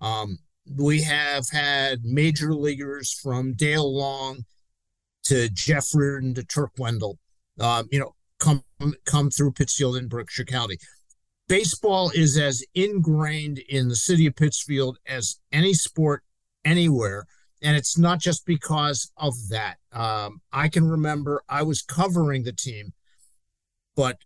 Um, 0.01 0.39
we 0.77 1.03
have 1.03 1.49
had 1.51 2.05
major 2.05 2.55
leaguers 2.55 3.13
from 3.13 3.55
Dale 3.55 3.93
Long 3.93 4.45
to 5.25 5.49
Jeff 5.51 5.95
Reardon 5.95 6.35
to 6.35 6.45
Turk 6.45 6.73
Wendell, 6.79 7.19
um, 7.61 7.89
you 7.91 7.99
know, 7.99 8.15
come 8.39 8.63
come 9.05 9.31
through 9.31 9.53
Pittsfield 9.53 9.97
and 9.97 10.09
Berkshire 10.09 10.45
County. 10.45 10.79
Baseball 11.49 12.11
is 12.15 12.37
as 12.37 12.63
ingrained 12.75 13.59
in 13.59 13.89
the 13.89 13.97
city 13.97 14.27
of 14.27 14.37
Pittsfield 14.37 14.99
as 15.07 15.41
any 15.51 15.75
sport 15.75 16.23
anywhere, 16.65 17.27
and 17.63 17.77
it's 17.77 17.97
not 17.97 18.21
just 18.21 18.45
because 18.45 19.11
of 19.17 19.35
that. 19.49 19.77
Um, 19.93 20.41
I 20.53 20.69
can 20.69 20.87
remember 20.87 21.43
I 21.49 21.63
was 21.63 21.83
covering 21.83 22.45
the 22.45 22.53
team, 22.53 22.93
but 23.97 24.19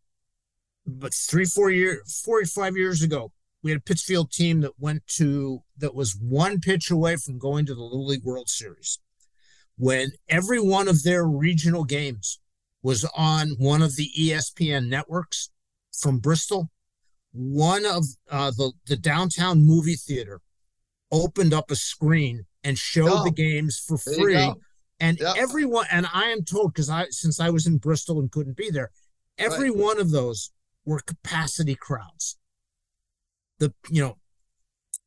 but 0.87 1.15
three, 1.15 1.45
four 1.45 1.71
years, 1.71 2.21
four 2.25 2.41
or 2.41 2.45
five 2.45 2.77
years 2.77 3.03
ago, 3.03 3.33
we 3.63 3.71
had 3.71 3.79
a 3.79 3.83
Pittsfield 3.83 4.31
team 4.33 4.61
that 4.63 4.79
went 4.79 5.07
to 5.19 5.63
that 5.79 5.95
was 5.95 6.17
one 6.21 6.61
pitch 6.61 6.91
away 6.91 7.17
from 7.17 7.39
going 7.39 7.65
to 7.67 7.75
the 7.75 7.83
Little 7.83 8.07
League 8.07 8.25
World 8.25 8.49
Series. 8.49 8.99
When 9.77 10.13
every 10.29 10.61
one 10.61 10.89
of 10.89 11.03
their 11.03 11.25
regional 11.25 11.85
games 11.85 12.41
was 12.83 13.05
on 13.17 13.51
one 13.59 13.81
of 13.83 13.97
the 13.97 14.11
ESPN 14.19 14.89
networks 14.89 15.51
from 15.97 16.19
Bristol. 16.19 16.71
One 17.33 17.87
of 17.87 18.05
uh, 18.31 18.51
the 18.51 18.73
the 18.87 18.97
downtown 18.97 19.65
movie 19.65 19.95
theater 19.97 20.41
opened 21.11 21.55
up 21.55 21.71
a 21.71 21.77
screen 21.77 22.47
and 22.65 22.77
showed 22.77 23.21
Oh, 23.21 23.25
the 23.25 23.31
games 23.31 23.79
for 23.79 23.97
free. 23.97 24.53
And 25.01 25.19
Yep. 25.19 25.37
everyone, 25.37 25.87
and 25.91 26.07
I 26.13 26.25
am 26.31 26.45
told 26.45 26.73
because 26.75 26.89
I 26.91 27.07
since 27.11 27.41
I 27.41 27.51
was 27.51 27.67
in 27.67 27.79
Bristol 27.79 28.21
and 28.21 28.31
couldn't 28.31 28.57
be 28.57 28.71
there, 28.71 28.91
every 29.39 29.71
Right. 29.71 29.79
one 29.79 30.01
of 30.01 30.11
those 30.11 30.51
were 30.85 31.01
capacity 31.01 31.75
crowds. 31.75 32.37
The 33.63 33.73
you 33.91 34.03
know, 34.03 34.19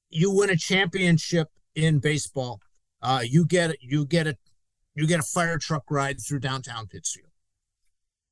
you 0.09 0.31
win 0.31 0.49
a 0.49 0.55
championship 0.55 1.49
in 1.75 1.99
baseball, 1.99 2.61
uh, 3.01 3.21
you 3.21 3.45
get 3.45 3.75
you 3.81 4.05
get 4.05 4.27
a 4.27 4.37
you 4.95 5.05
get 5.07 5.19
a 5.19 5.23
fire 5.23 5.57
truck 5.57 5.83
ride 5.89 6.21
through 6.21 6.39
downtown 6.39 6.87
Pittsfield. 6.87 7.27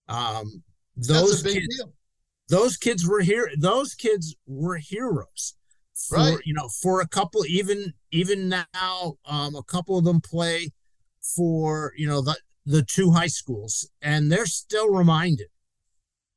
Um, 0.08 0.64
those 0.96 1.44
kids, 1.44 1.76
deal. 1.78 1.94
those 2.48 2.78
kids 2.78 3.06
were 3.06 3.20
here. 3.20 3.52
Those 3.58 3.96
kids 3.96 4.34
were 4.48 4.78
heroes 4.78 5.56
for 5.94 6.18
Right. 6.18 6.38
you 6.46 6.54
know 6.54 6.70
for 6.70 7.02
a 7.02 7.08
couple. 7.08 7.46
Even 7.46 7.94
even 8.12 8.48
now, 8.48 9.18
um, 9.26 9.56
a 9.56 9.64
couple 9.64 9.98
of 9.98 10.06
them 10.06 10.22
play 10.22 10.70
for 11.36 11.92
you 11.98 12.08
know 12.08 12.22
the 12.22 12.38
the 12.66 12.82
two 12.82 13.12
high 13.12 13.28
schools, 13.28 13.90
and 14.02 14.32
they're 14.32 14.46
still 14.46 14.90
reminded 14.90 15.48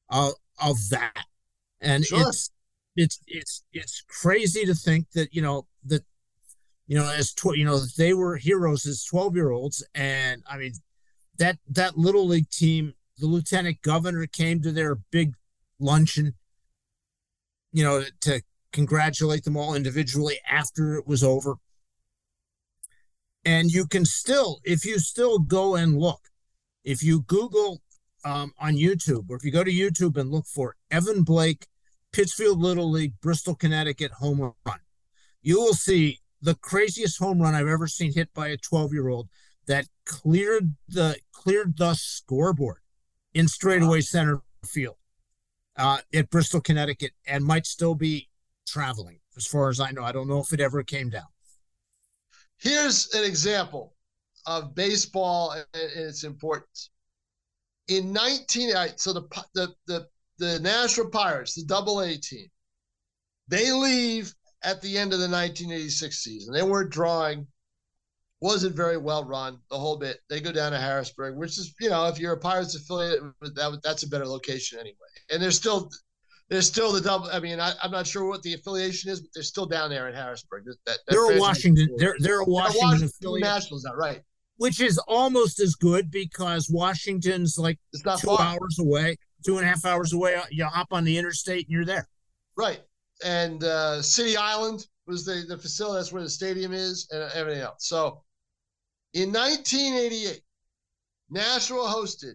of 0.09 0.33
of 0.61 0.77
that. 0.91 1.27
And 1.81 2.05
Sure. 2.05 2.29
it's 2.29 2.51
it's 2.97 3.21
it's 3.27 3.65
it's 3.73 4.03
crazy 4.09 4.65
to 4.65 4.75
think 4.75 5.11
that 5.13 5.33
you 5.33 5.43
know 5.43 5.67
that 5.85 6.05
you 6.87 6.97
know 6.97 7.11
as 7.11 7.33
tw- 7.33 7.57
you 7.57 7.65
know 7.65 7.79
they 7.97 8.15
were 8.15 8.37
heroes 8.37 8.87
as 8.87 9.05
12 9.05 9.35
year 9.35 9.51
olds 9.51 9.87
and 9.95 10.43
i 10.49 10.57
mean 10.57 10.73
that 11.39 11.59
that 11.69 11.97
little 11.99 12.27
league 12.27 12.51
team 12.51 12.95
the 13.19 13.27
lieutenant 13.27 13.81
governor 13.83 14.27
came 14.27 14.61
to 14.61 14.73
their 14.73 14.97
big 15.11 15.35
luncheon 15.79 16.35
you 17.73 17.85
know 17.85 18.03
to 18.21 18.41
congratulate 18.77 19.43
them 19.45 19.57
all 19.57 19.75
individually 19.75 20.39
after 20.47 20.97
it 20.97 21.07
was 21.07 21.25
over. 21.25 21.55
And 23.43 23.71
you 23.71 23.87
can 23.87 24.05
still 24.05 24.61
if 24.65 24.85
you 24.85 24.99
still 24.99 25.39
go 25.39 25.77
and 25.77 25.99
look 25.99 26.21
if 26.85 27.03
you 27.03 27.23
google 27.23 27.81
um, 28.25 28.53
on 28.59 28.75
youtube 28.75 29.31
or 29.31 29.37
if 29.37 29.45
you 29.45 29.53
go 29.53 29.63
to 29.63 29.71
youtube 29.71 30.17
and 30.17 30.33
look 30.33 30.47
for 30.47 30.75
evan 30.91 31.23
blake 31.23 31.69
pittsfield 32.17 32.59
little 32.59 32.91
league 32.91 33.13
bristol 33.21 33.55
connecticut 33.55 34.11
home 34.13 34.41
run 34.41 34.79
you 35.43 35.61
will 35.61 35.75
see 35.75 36.19
the 36.43 36.55
craziest 36.57 37.19
home 37.19 37.41
run 37.41 37.55
I've 37.55 37.67
ever 37.67 37.87
seen 37.87 38.13
hit 38.13 38.33
by 38.35 38.49
a 38.49 38.57
12 38.57 38.93
year 38.93 39.09
old 39.09 39.29
that 39.67 39.87
cleared 40.05 40.75
the 40.89 41.17
cleared 41.33 41.77
the 41.77 41.95
scoreboard 41.95 42.79
in 43.35 43.49
straightaway 43.49 44.01
center 44.01 44.43
field 44.65 44.97
uh, 45.77 45.99
at 46.15 46.31
Bristol, 46.31 46.61
Connecticut, 46.61 47.13
and 47.27 47.45
might 47.45 47.67
still 47.67 47.95
be 47.95 48.29
traveling 48.67 49.21
as 49.37 49.47
far 49.47 49.69
as 49.69 49.81
I 49.81 49.91
know. 49.91 50.03
I 50.03 50.13
don't 50.13 50.29
know 50.29 50.41
if 50.41 50.53
it 50.53 50.61
ever 50.61 50.83
came 50.83 51.11
down. 51.11 51.27
Here's 52.59 53.15
an 53.15 53.25
example 53.25 53.95
of 54.47 54.75
baseball 54.75 55.51
and 55.51 55.67
and 55.75 56.09
its 56.09 56.25
importance. 56.25 56.91
In 57.89 58.13
19, 58.13 58.73
so 58.97 59.13
the 59.13 59.23
the 59.55 59.75
the 59.87 60.07
the 60.39 60.59
Nashua 60.61 61.09
Pirates, 61.09 61.55
the 61.55 61.65
Double 61.65 62.01
A 62.01 62.17
team, 62.17 62.47
they 63.49 63.73
leave 63.73 64.35
at 64.63 64.81
the 64.83 64.99
end 64.99 65.13
of 65.13 65.19
the 65.19 65.29
1986 65.29 66.17
season. 66.19 66.53
They 66.53 66.63
weren't 66.63 66.91
drawing, 66.91 67.47
wasn't 68.41 68.77
very 68.77 68.97
well 68.97 69.25
run 69.25 69.59
the 69.71 69.79
whole 69.79 69.97
bit. 69.97 70.21
They 70.29 70.41
go 70.41 70.53
down 70.53 70.73
to 70.73 70.79
Harrisburg, 70.79 71.37
which 71.37 71.59
is 71.59 71.75
you 71.81 71.91
know 71.91 72.07
if 72.07 72.19
you're 72.19 72.35
a 72.35 72.39
Pirates 72.39 72.75
affiliate, 72.75 73.21
that 73.41 73.81
that's 73.83 74.03
a 74.03 74.09
better 74.09 74.27
location 74.27 74.79
anyway. 74.79 74.97
And 75.31 75.43
they're 75.43 75.51
still 75.51 75.91
they're 76.49 76.63
still 76.63 76.93
the 76.93 77.01
double. 77.01 77.29
I 77.33 77.41
mean, 77.41 77.59
I, 77.59 77.73
I'm 77.83 77.91
not 77.91 78.07
sure 78.07 78.29
what 78.29 78.43
the 78.43 78.55
affiliation 78.55 79.11
is, 79.11 79.21
but 79.21 79.31
they're 79.35 79.43
still 79.43 79.67
down 79.67 79.91
there 79.91 80.09
in 80.09 80.15
Harrisburg. 80.15 80.65
That, 80.67 80.77
that, 80.87 80.99
that 81.07 81.13
They're 81.13 81.37
a 81.37 81.41
Washington. 81.41 81.89
They're 81.97 82.15
they're 82.19 82.43
a 82.43 82.45
They're 82.45 82.53
Washington, 82.53 82.89
Washington 82.89 83.09
affiliate, 83.21 83.45
Nationals, 83.45 83.85
now, 83.85 83.95
right? 83.95 84.23
which 84.59 84.81
is 84.81 84.99
almost 85.07 85.61
as 85.61 85.75
good 85.75 86.11
because 86.11 86.71
Washington's 86.71 87.59
like 87.59 87.79
It's 87.93 88.05
not 88.05 88.21
two 88.21 88.29
far. 88.29 88.41
hours 88.41 88.79
away, 88.79 89.17
two 89.47 89.59
and 89.59 89.67
a 89.67 89.69
half 89.69 89.85
hours 89.85 90.13
away. 90.13 90.37
You 90.51 90.65
hop 90.65 90.89
on 90.93 91.05
the 91.05 91.17
interstate 91.17 91.67
and 91.67 91.73
you're 91.73 91.85
there. 91.85 92.09
Right. 92.57 92.81
And 93.25 93.63
uh, 93.63 94.03
City 94.03 94.37
Island 94.37 94.87
was 95.07 95.25
the, 95.25 95.45
the 95.49 95.57
facility. 95.57 95.99
That's 95.99 96.13
where 96.13 96.23
the 96.23 96.29
stadium 96.29 96.73
is 96.73 97.09
and 97.11 97.31
everything 97.33 97.63
else. 97.63 97.87
So 97.87 98.23
in 99.15 99.33
1988, 99.33 100.43
Nashua 101.31 101.89
hosted 101.89 102.35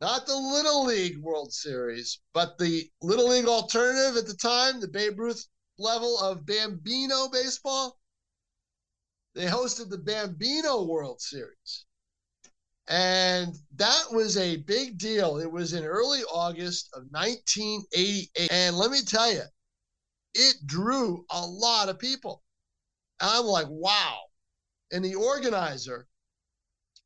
not 0.00 0.26
the 0.26 0.36
Little 0.36 0.84
League 0.84 1.18
World 1.18 1.52
Series, 1.52 2.20
but 2.34 2.58
the 2.58 2.90
Little 3.00 3.28
League 3.28 3.46
alternative 3.46 4.16
at 4.16 4.26
the 4.26 4.34
time, 4.34 4.80
the 4.80 4.88
Babe 4.88 5.18
Ruth 5.18 5.46
level 5.78 6.18
of 6.18 6.44
Bambino 6.44 7.28
baseball. 7.28 7.98
They 9.34 9.46
hosted 9.46 9.88
the 9.88 9.98
Bambino 9.98 10.84
World 10.84 11.20
Series. 11.20 11.85
And 12.88 13.54
that 13.76 14.04
was 14.12 14.36
a 14.36 14.58
big 14.58 14.96
deal. 14.96 15.38
It 15.38 15.50
was 15.50 15.72
in 15.72 15.84
early 15.84 16.20
August 16.32 16.90
of 16.94 17.02
1988. 17.10 18.48
And 18.50 18.76
let 18.76 18.90
me 18.90 19.00
tell 19.04 19.32
you, 19.32 19.42
it 20.34 20.54
drew 20.66 21.24
a 21.30 21.40
lot 21.44 21.88
of 21.88 21.98
people. 21.98 22.42
And 23.20 23.30
I'm 23.30 23.44
like, 23.44 23.66
wow. 23.68 24.18
And 24.92 25.04
the 25.04 25.16
organizer 25.16 26.06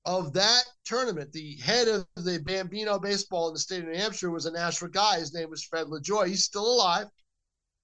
of 0.05 0.33
that 0.35 0.65
tournament, 0.85 1.33
the 1.33 1.57
head 1.57 1.89
of 1.89 2.07
the 2.17 2.41
Bambino 2.45 2.99
baseball 2.99 3.49
in 3.49 3.55
the 3.55 3.61
state 3.61 3.81
of 3.81 3.89
New 3.89 3.97
Hampshire, 3.97 4.31
was 4.31 4.47
a 4.47 4.53
Nashua 4.53 4.91
guy. 4.91 5.19
His 5.19 5.33
name 5.33 5.49
was 5.49 5.65
Fred 5.65 5.87
LaJoy. 5.87 6.27
He's 6.27 6.45
still 6.45 6.67
alive. 6.67 7.07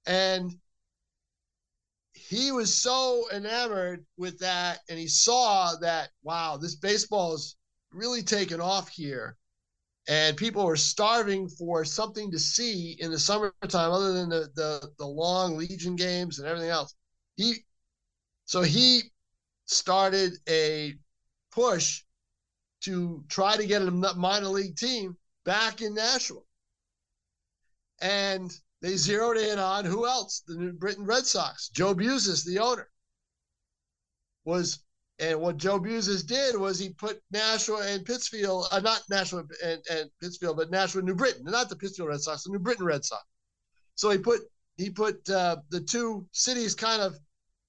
And 0.07 0.53
he 2.13 2.53
was 2.53 2.75
so 2.75 3.25
enamored 3.33 4.05
with 4.19 4.39
that. 4.41 4.81
And 4.91 4.99
he 4.99 5.09
saw 5.09 5.77
that, 5.81 6.11
wow, 6.23 6.59
this 6.59 6.75
baseball 6.77 7.35
is 7.35 7.57
really 7.93 8.23
taken 8.23 8.61
off 8.61 8.89
here. 8.89 9.37
And 10.09 10.37
people 10.37 10.65
were 10.65 10.77
starving 10.77 11.49
for 11.49 11.85
something 11.85 12.31
to 12.31 12.39
see 12.39 12.97
in 13.01 13.11
the 13.11 13.19
summertime 13.19 13.91
other 13.91 14.13
than 14.13 14.29
the, 14.29 14.49
the, 14.55 14.91
the 14.99 15.07
long 15.07 15.57
Legion 15.57 15.97
games 15.97 16.39
and 16.39 16.47
everything 16.47 16.71
else. 16.71 16.95
He 17.37 17.65
so 18.45 18.63
he 18.63 19.03
started 19.65 20.35
a 20.49 20.95
push 21.51 22.05
to 22.83 23.25
try 23.29 23.57
to 23.57 23.67
get 23.67 23.83
a 23.83 23.91
minor 23.91 24.47
league 24.47 24.77
team 24.77 25.17
back 25.45 25.83
in 25.83 25.95
Nashua. 25.95 26.41
And 28.01 28.57
they 28.83 28.97
zeroed 28.97 29.39
in 29.39 29.59
on 29.59 29.85
who 29.85 30.07
else? 30.07 30.43
The 30.47 30.55
New 30.55 30.73
Britain 30.73 31.05
Red 31.05 31.27
Sox. 31.27 31.69
Joe 31.71 31.95
Buzas, 31.95 32.45
the 32.45 32.61
owner, 32.61 32.89
was 34.45 34.79
and 35.19 35.41
what 35.41 35.57
Joe 35.57 35.79
Buzas 35.79 36.23
did 36.23 36.57
was 36.57 36.79
he 36.79 36.91
put 36.91 37.23
Nashua 37.31 37.87
and 37.87 38.05
Pittsfield, 38.05 38.67
uh, 38.71 38.81
not 38.81 39.03
Nashua 39.09 39.45
and, 39.65 39.83
and 39.91 40.11
Pittsfield, 40.21 40.59
but 40.59 40.71
Nashua 40.71 41.01
and 41.01 41.09
New 41.09 41.15
Britain, 41.15 41.45
not 41.45 41.71
the 41.71 41.77
Pittsfield 41.77 42.09
Red 42.09 42.21
Sox, 42.21 42.45
the 42.45 42.51
New 42.51 42.59
Britain 42.59 42.85
Red 42.85 43.05
Sox. 43.05 43.25
So 43.95 44.11
he 44.11 44.19
put 44.19 44.41
he 44.77 44.91
put 44.91 45.29
uh, 45.31 45.57
the 45.71 45.81
two 45.81 46.27
cities 46.33 46.75
kind 46.75 47.01
of 47.01 47.17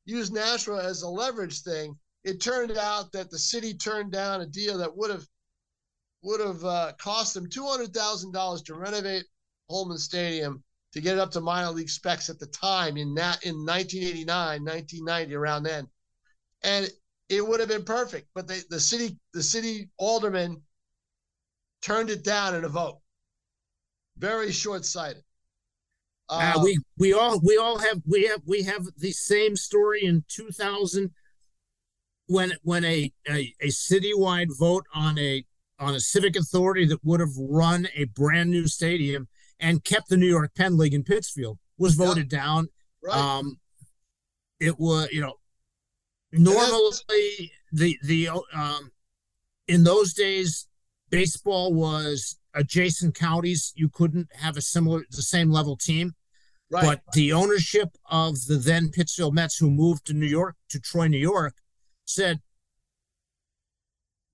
used 0.05 0.33
Nashua 0.33 0.83
as 0.83 1.03
a 1.03 1.07
leverage 1.07 1.61
thing. 1.61 1.97
It 2.25 2.41
turned 2.41 2.77
out 2.77 3.13
that 3.13 3.29
the 3.29 3.39
city 3.39 3.73
turned 3.73 4.11
down 4.11 4.41
a 4.41 4.45
deal 4.45 4.77
that 4.79 4.95
would 4.97 5.09
have 5.09 5.25
would 6.23 6.41
have 6.41 6.65
uh, 6.65 6.91
cost 6.97 7.33
them 7.33 7.49
two 7.49 7.65
hundred 7.65 7.93
thousand 7.93 8.33
dollars 8.33 8.61
to 8.63 8.75
renovate 8.75 9.23
Holman 9.69 9.97
Stadium 9.97 10.61
to 10.91 10.99
get 10.99 11.13
it 11.13 11.19
up 11.19 11.31
to 11.31 11.41
minor 11.41 11.71
league 11.71 11.89
specs 11.89 12.29
at 12.29 12.39
the 12.39 12.47
time 12.47 12.97
in 12.97 13.13
that 13.13 13.45
in 13.45 13.55
1989, 13.65 14.63
1990, 14.65 15.35
around 15.35 15.63
then, 15.63 15.87
and 16.63 16.89
it 17.29 17.45
would 17.45 17.59
have 17.59 17.69
been 17.69 17.83
perfect. 17.83 18.27
But 18.33 18.47
they, 18.47 18.59
the 18.69 18.79
city 18.79 19.17
the 19.33 19.43
city 19.43 19.89
alderman 19.97 20.61
turned 21.81 22.09
it 22.09 22.23
down 22.23 22.55
in 22.55 22.63
a 22.63 22.69
vote. 22.69 22.99
Very 24.17 24.51
short 24.51 24.85
sighted. 24.85 25.23
Uh, 26.29 26.59
we 26.61 26.77
we 26.97 27.13
all 27.13 27.39
we 27.41 27.57
all 27.57 27.77
have 27.77 28.01
we 28.05 28.25
have 28.25 28.41
we 28.45 28.63
have 28.63 28.85
the 28.97 29.11
same 29.11 29.55
story 29.55 30.03
in 30.03 30.25
2000 30.27 31.11
when 32.27 32.51
when 32.63 32.83
a, 32.83 33.11
a 33.29 33.53
a 33.61 33.67
citywide 33.67 34.47
vote 34.59 34.83
on 34.93 35.17
a 35.17 35.45
on 35.79 35.95
a 35.95 35.99
civic 35.99 36.35
authority 36.35 36.85
that 36.85 36.99
would 37.03 37.21
have 37.21 37.35
run 37.37 37.87
a 37.95 38.05
brand 38.05 38.49
new 38.49 38.67
stadium 38.67 39.27
and 39.59 39.83
kept 39.85 40.09
the 40.09 40.17
New 40.17 40.27
York 40.27 40.51
Penn 40.55 40.77
League 40.77 40.93
in 40.93 41.03
Pittsfield 41.03 41.59
was 41.77 41.93
voted 41.95 42.27
down. 42.27 42.67
right. 43.03 43.15
Um, 43.15 43.57
it 44.59 44.77
was 44.79 45.07
you 45.11 45.21
know 45.21 45.35
normally 46.31 47.51
the 47.71 47.97
the 48.03 48.29
um 48.53 48.91
in 49.67 49.83
those 49.83 50.13
days 50.13 50.67
baseball 51.09 51.73
was 51.73 52.37
adjacent 52.53 53.15
counties 53.15 53.71
you 53.75 53.89
couldn't 53.89 54.27
have 54.33 54.57
a 54.57 54.61
similar 54.61 55.03
the 55.11 55.21
same 55.21 55.49
level 55.49 55.75
team 55.75 56.13
right. 56.69 56.85
but 56.85 57.01
the 57.13 57.33
ownership 57.33 57.89
of 58.09 58.45
the 58.45 58.57
then 58.57 58.89
Pittsfield 58.89 59.33
Mets, 59.33 59.57
who 59.57 59.69
moved 59.69 60.05
to 60.07 60.13
New 60.13 60.25
York, 60.25 60.55
to 60.69 60.79
Troy, 60.79 61.07
New 61.07 61.17
York, 61.17 61.55
said, 62.05 62.41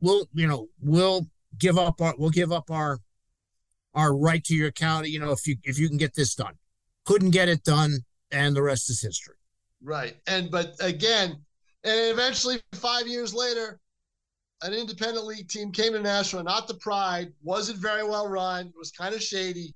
"We'll, 0.02 0.28
you 0.34 0.48
know, 0.48 0.68
we'll 0.82 1.28
give 1.58 1.78
up 1.78 2.02
our 2.02 2.16
we'll 2.18 2.30
give 2.30 2.52
up 2.52 2.72
our 2.72 3.00
our 3.94 4.16
right 4.16 4.44
to 4.46 4.56
your 4.56 4.72
county. 4.72 5.10
You 5.10 5.20
know, 5.20 5.32
if 5.32 5.48
you 5.48 5.58
if 5.64 5.80
you 5.80 5.88
can 5.88 5.98
get 5.98 6.16
this 6.16 6.36
done, 6.36 6.56
couldn't 7.06 7.32
get 7.32 7.50
it 7.50 7.64
done, 7.64 8.00
and 8.32 8.56
the 8.56 8.64
rest 8.64 8.90
is 8.90 9.02
history. 9.02 9.36
Right, 9.82 10.16
and 10.28 10.50
but 10.50 10.76
again, 10.80 11.42
and 11.84 12.12
eventually 12.12 12.62
five 12.76 13.08
years 13.08 13.34
later, 13.34 13.80
an 14.62 14.74
independent 14.74 15.26
league 15.26 15.50
team 15.50 15.72
came 15.72 15.94
to 15.94 16.00
Nashua, 16.00 16.42
not 16.44 16.68
the 16.68 16.76
Pride, 16.76 17.34
wasn't 17.42 17.80
very 17.80 18.04
well 18.04 18.28
run, 18.28 18.72
was 18.78 18.92
kind 18.92 19.14
of 19.14 19.22
shady. 19.22 19.76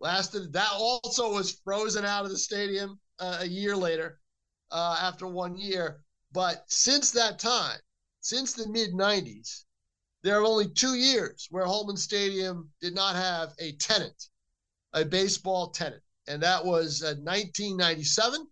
Lasted 0.00 0.52
that 0.52 0.70
also 0.74 1.32
was 1.32 1.60
frozen 1.64 2.04
out 2.04 2.24
of 2.24 2.30
the 2.30 2.38
stadium 2.38 3.00
uh, 3.18 3.38
a 3.40 3.46
year 3.46 3.74
later, 3.74 4.20
uh, 4.70 4.98
after 5.00 5.26
one 5.26 5.56
year. 5.56 6.02
But 6.32 6.64
since 6.68 7.10
that 7.12 7.38
time, 7.38 7.80
since 8.20 8.52
the 8.52 8.68
mid 8.68 8.92
90s, 8.92 9.64
there 10.22 10.38
are 10.38 10.44
only 10.44 10.68
two 10.68 10.94
years 10.94 11.46
where 11.50 11.64
Holman 11.64 11.96
Stadium 11.96 12.70
did 12.80 12.94
not 12.94 13.16
have 13.16 13.54
a 13.58 13.72
tenant, 13.76 14.28
a 14.92 15.04
baseball 15.04 15.70
tenant, 15.70 16.02
and 16.26 16.42
that 16.42 16.64
was 16.64 17.02
uh, 17.02 17.16
1997 17.22 18.46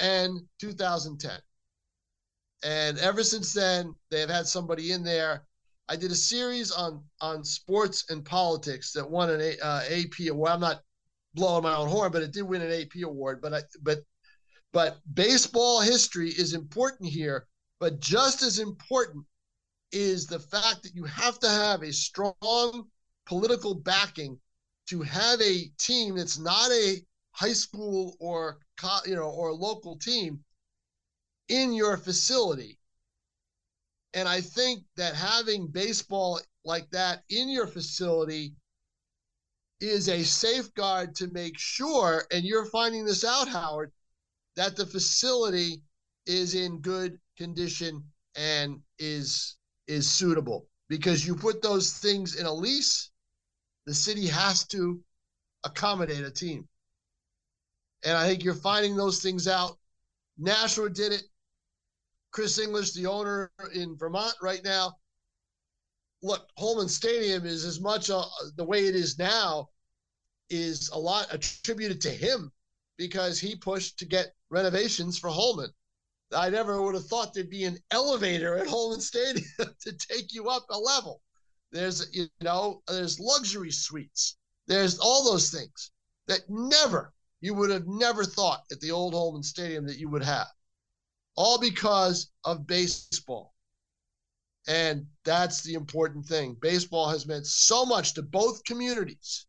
and 0.00 0.40
2010. 0.58 1.40
And 2.62 2.98
ever 2.98 3.24
since 3.24 3.52
then, 3.52 3.94
they 4.10 4.20
have 4.20 4.30
had 4.30 4.46
somebody 4.46 4.92
in 4.92 5.02
there. 5.02 5.44
I 5.88 5.96
did 5.96 6.10
a 6.12 6.16
series 6.16 6.70
on 6.70 7.02
on 7.20 7.44
sports 7.44 8.04
and 8.08 8.24
politics 8.24 8.92
that 8.92 9.10
won 9.10 9.30
an 9.30 9.56
uh, 9.62 9.82
AP 9.90 10.28
award. 10.30 10.52
I'm 10.52 10.60
not 10.60 10.82
blowing 11.34 11.64
my 11.64 11.74
own 11.74 11.88
horn, 11.88 12.12
but 12.12 12.22
it 12.22 12.32
did 12.32 12.42
win 12.42 12.62
an 12.62 12.72
AP 12.72 13.02
award. 13.02 13.40
But 13.42 13.54
I 13.54 13.62
but 13.82 13.98
but 14.72 14.98
baseball 15.12 15.80
history 15.80 16.30
is 16.30 16.54
important 16.54 17.10
here. 17.10 17.46
But 17.80 17.98
just 18.00 18.42
as 18.42 18.60
important 18.60 19.26
is 19.90 20.26
the 20.26 20.38
fact 20.38 20.82
that 20.84 20.94
you 20.94 21.04
have 21.04 21.38
to 21.40 21.48
have 21.48 21.82
a 21.82 21.92
strong 21.92 22.88
political 23.26 23.74
backing 23.74 24.38
to 24.86 25.02
have 25.02 25.40
a 25.40 25.68
team 25.78 26.16
that's 26.16 26.38
not 26.38 26.70
a 26.70 27.04
high 27.32 27.52
school 27.52 28.16
or 28.20 28.58
you 29.06 29.14
know 29.14 29.30
or 29.30 29.52
local 29.52 29.98
team 29.98 30.42
in 31.48 31.72
your 31.72 31.96
facility 31.96 32.78
and 34.14 34.28
i 34.28 34.40
think 34.40 34.82
that 34.96 35.14
having 35.14 35.66
baseball 35.66 36.40
like 36.64 36.88
that 36.90 37.22
in 37.28 37.48
your 37.48 37.66
facility 37.66 38.54
is 39.80 40.08
a 40.08 40.22
safeguard 40.22 41.14
to 41.14 41.26
make 41.28 41.58
sure 41.58 42.24
and 42.30 42.44
you're 42.44 42.66
finding 42.66 43.04
this 43.04 43.24
out 43.24 43.48
howard 43.48 43.92
that 44.56 44.76
the 44.76 44.86
facility 44.86 45.82
is 46.26 46.54
in 46.54 46.78
good 46.78 47.18
condition 47.36 48.02
and 48.36 48.80
is 48.98 49.56
is 49.88 50.08
suitable 50.08 50.66
because 50.88 51.26
you 51.26 51.34
put 51.34 51.62
those 51.62 51.92
things 51.98 52.36
in 52.36 52.44
a 52.44 52.52
lease, 52.52 53.10
the 53.86 53.94
city 53.94 54.26
has 54.26 54.66
to 54.66 55.00
accommodate 55.64 56.22
a 56.22 56.30
team. 56.30 56.68
And 58.04 58.14
I 58.14 58.26
think 58.26 58.44
you're 58.44 58.52
finding 58.52 58.94
those 58.94 59.22
things 59.22 59.48
out. 59.48 59.78
Nashua 60.38 60.90
did 60.90 61.12
it. 61.12 61.22
Chris 62.32 62.58
English, 62.58 62.92
the 62.92 63.06
owner 63.06 63.52
in 63.74 63.96
Vermont 63.96 64.34
right 64.40 64.64
now. 64.64 64.96
Look, 66.22 66.48
Holman 66.56 66.88
Stadium 66.88 67.44
is 67.44 67.64
as 67.64 67.78
much 67.78 68.08
uh, 68.08 68.24
the 68.56 68.64
way 68.64 68.86
it 68.86 68.94
is 68.94 69.18
now 69.18 69.68
is 70.48 70.88
a 70.90 70.98
lot 70.98 71.26
attributed 71.30 72.00
to 72.00 72.10
him 72.10 72.50
because 72.96 73.38
he 73.38 73.54
pushed 73.56 73.98
to 73.98 74.06
get 74.06 74.34
renovations 74.50 75.18
for 75.18 75.28
Holman. 75.28 75.70
I 76.34 76.48
never 76.48 76.80
would 76.80 76.94
have 76.94 77.06
thought 77.06 77.34
there'd 77.34 77.50
be 77.50 77.64
an 77.64 77.78
elevator 77.90 78.56
at 78.56 78.66
Holman 78.66 79.00
Stadium 79.00 79.44
to 79.80 79.92
take 79.92 80.32
you 80.32 80.48
up 80.48 80.64
a 80.70 80.78
level. 80.78 81.20
There's, 81.70 82.14
you 82.14 82.28
know, 82.40 82.82
there's 82.86 83.20
luxury 83.20 83.70
suites. 83.70 84.36
There's 84.66 84.98
all 84.98 85.24
those 85.24 85.50
things 85.50 85.90
that 86.28 86.48
never, 86.48 87.12
you 87.40 87.52
would 87.54 87.70
have 87.70 87.86
never 87.86 88.24
thought 88.24 88.62
at 88.70 88.80
the 88.80 88.90
old 88.90 89.12
Holman 89.12 89.42
Stadium 89.42 89.86
that 89.86 89.98
you 89.98 90.08
would 90.08 90.24
have. 90.24 90.48
All 91.36 91.58
because 91.58 92.30
of 92.44 92.66
baseball. 92.66 93.54
And 94.68 95.06
that's 95.24 95.62
the 95.62 95.74
important 95.74 96.26
thing. 96.26 96.56
Baseball 96.60 97.08
has 97.08 97.26
meant 97.26 97.46
so 97.46 97.84
much 97.84 98.14
to 98.14 98.22
both 98.22 98.62
communities 98.64 99.46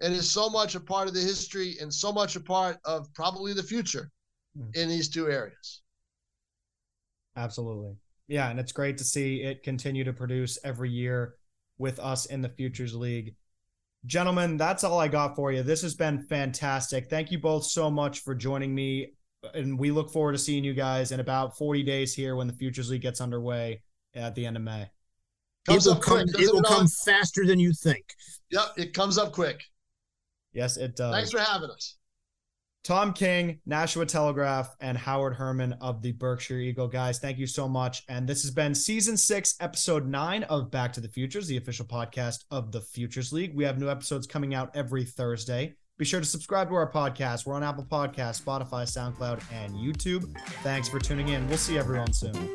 and 0.00 0.14
is 0.14 0.30
so 0.30 0.48
much 0.48 0.74
a 0.74 0.80
part 0.80 1.08
of 1.08 1.14
the 1.14 1.20
history 1.20 1.76
and 1.80 1.92
so 1.92 2.12
much 2.12 2.36
a 2.36 2.40
part 2.40 2.78
of 2.84 3.12
probably 3.14 3.52
the 3.52 3.62
future 3.62 4.10
hmm. 4.56 4.68
in 4.74 4.88
these 4.88 5.08
two 5.08 5.28
areas. 5.28 5.82
Absolutely. 7.36 7.94
Yeah, 8.28 8.50
and 8.50 8.60
it's 8.60 8.72
great 8.72 8.98
to 8.98 9.04
see 9.04 9.42
it 9.42 9.62
continue 9.62 10.04
to 10.04 10.12
produce 10.12 10.58
every 10.62 10.90
year 10.90 11.34
with 11.78 11.98
us 11.98 12.26
in 12.26 12.42
the 12.42 12.48
Futures 12.48 12.94
League. 12.94 13.34
Gentlemen, 14.06 14.56
that's 14.56 14.84
all 14.84 15.00
I 15.00 15.08
got 15.08 15.34
for 15.34 15.50
you. 15.50 15.62
This 15.62 15.82
has 15.82 15.94
been 15.94 16.22
fantastic. 16.22 17.08
Thank 17.08 17.32
you 17.32 17.38
both 17.38 17.64
so 17.64 17.90
much 17.90 18.20
for 18.20 18.34
joining 18.34 18.74
me. 18.74 19.14
And 19.54 19.78
we 19.78 19.90
look 19.90 20.10
forward 20.10 20.32
to 20.32 20.38
seeing 20.38 20.64
you 20.64 20.74
guys 20.74 21.12
in 21.12 21.20
about 21.20 21.56
40 21.56 21.82
days 21.82 22.14
here 22.14 22.36
when 22.36 22.46
the 22.46 22.52
Futures 22.52 22.90
League 22.90 23.02
gets 23.02 23.20
underway 23.20 23.82
at 24.14 24.34
the 24.34 24.46
end 24.46 24.56
of 24.56 24.62
May. 24.62 24.90
Comes 25.66 25.86
it 25.86 25.90
will 25.90 25.96
come, 25.96 26.20
it 26.20 26.52
will 26.52 26.62
come 26.62 26.88
faster 27.04 27.46
than 27.46 27.60
you 27.60 27.72
think. 27.72 28.04
Yep, 28.50 28.66
it 28.76 28.94
comes 28.94 29.18
up 29.18 29.32
quick. 29.32 29.62
Yes, 30.52 30.76
it 30.76 30.96
does. 30.96 31.14
Thanks 31.14 31.30
for 31.30 31.40
having 31.40 31.70
us. 31.70 31.96
Tom 32.84 33.12
King, 33.12 33.60
Nashua 33.66 34.06
Telegraph, 34.06 34.74
and 34.80 34.96
Howard 34.96 35.34
Herman 35.34 35.74
of 35.74 36.00
the 36.00 36.12
Berkshire 36.12 36.58
Eagle. 36.58 36.88
Guys, 36.88 37.18
thank 37.18 37.36
you 37.36 37.46
so 37.46 37.68
much. 37.68 38.02
And 38.08 38.26
this 38.26 38.42
has 38.42 38.50
been 38.50 38.74
season 38.74 39.16
six, 39.16 39.56
episode 39.60 40.06
nine 40.06 40.44
of 40.44 40.70
Back 40.70 40.94
to 40.94 41.00
the 41.00 41.08
Futures, 41.08 41.48
the 41.48 41.58
official 41.58 41.84
podcast 41.84 42.44
of 42.50 42.72
the 42.72 42.80
Futures 42.80 43.32
League. 43.32 43.54
We 43.54 43.64
have 43.64 43.78
new 43.78 43.90
episodes 43.90 44.26
coming 44.26 44.54
out 44.54 44.74
every 44.74 45.04
Thursday. 45.04 45.74
Be 45.98 46.04
sure 46.04 46.20
to 46.20 46.26
subscribe 46.26 46.68
to 46.68 46.76
our 46.76 46.88
podcast. 46.90 47.44
We're 47.44 47.54
on 47.54 47.64
Apple 47.64 47.84
Podcasts, 47.84 48.40
Spotify, 48.40 48.84
SoundCloud, 48.84 49.42
and 49.52 49.74
YouTube. 49.74 50.32
Thanks 50.62 50.88
for 50.88 51.00
tuning 51.00 51.30
in. 51.30 51.46
We'll 51.48 51.58
see 51.58 51.76
everyone 51.76 52.12
soon. 52.12 52.54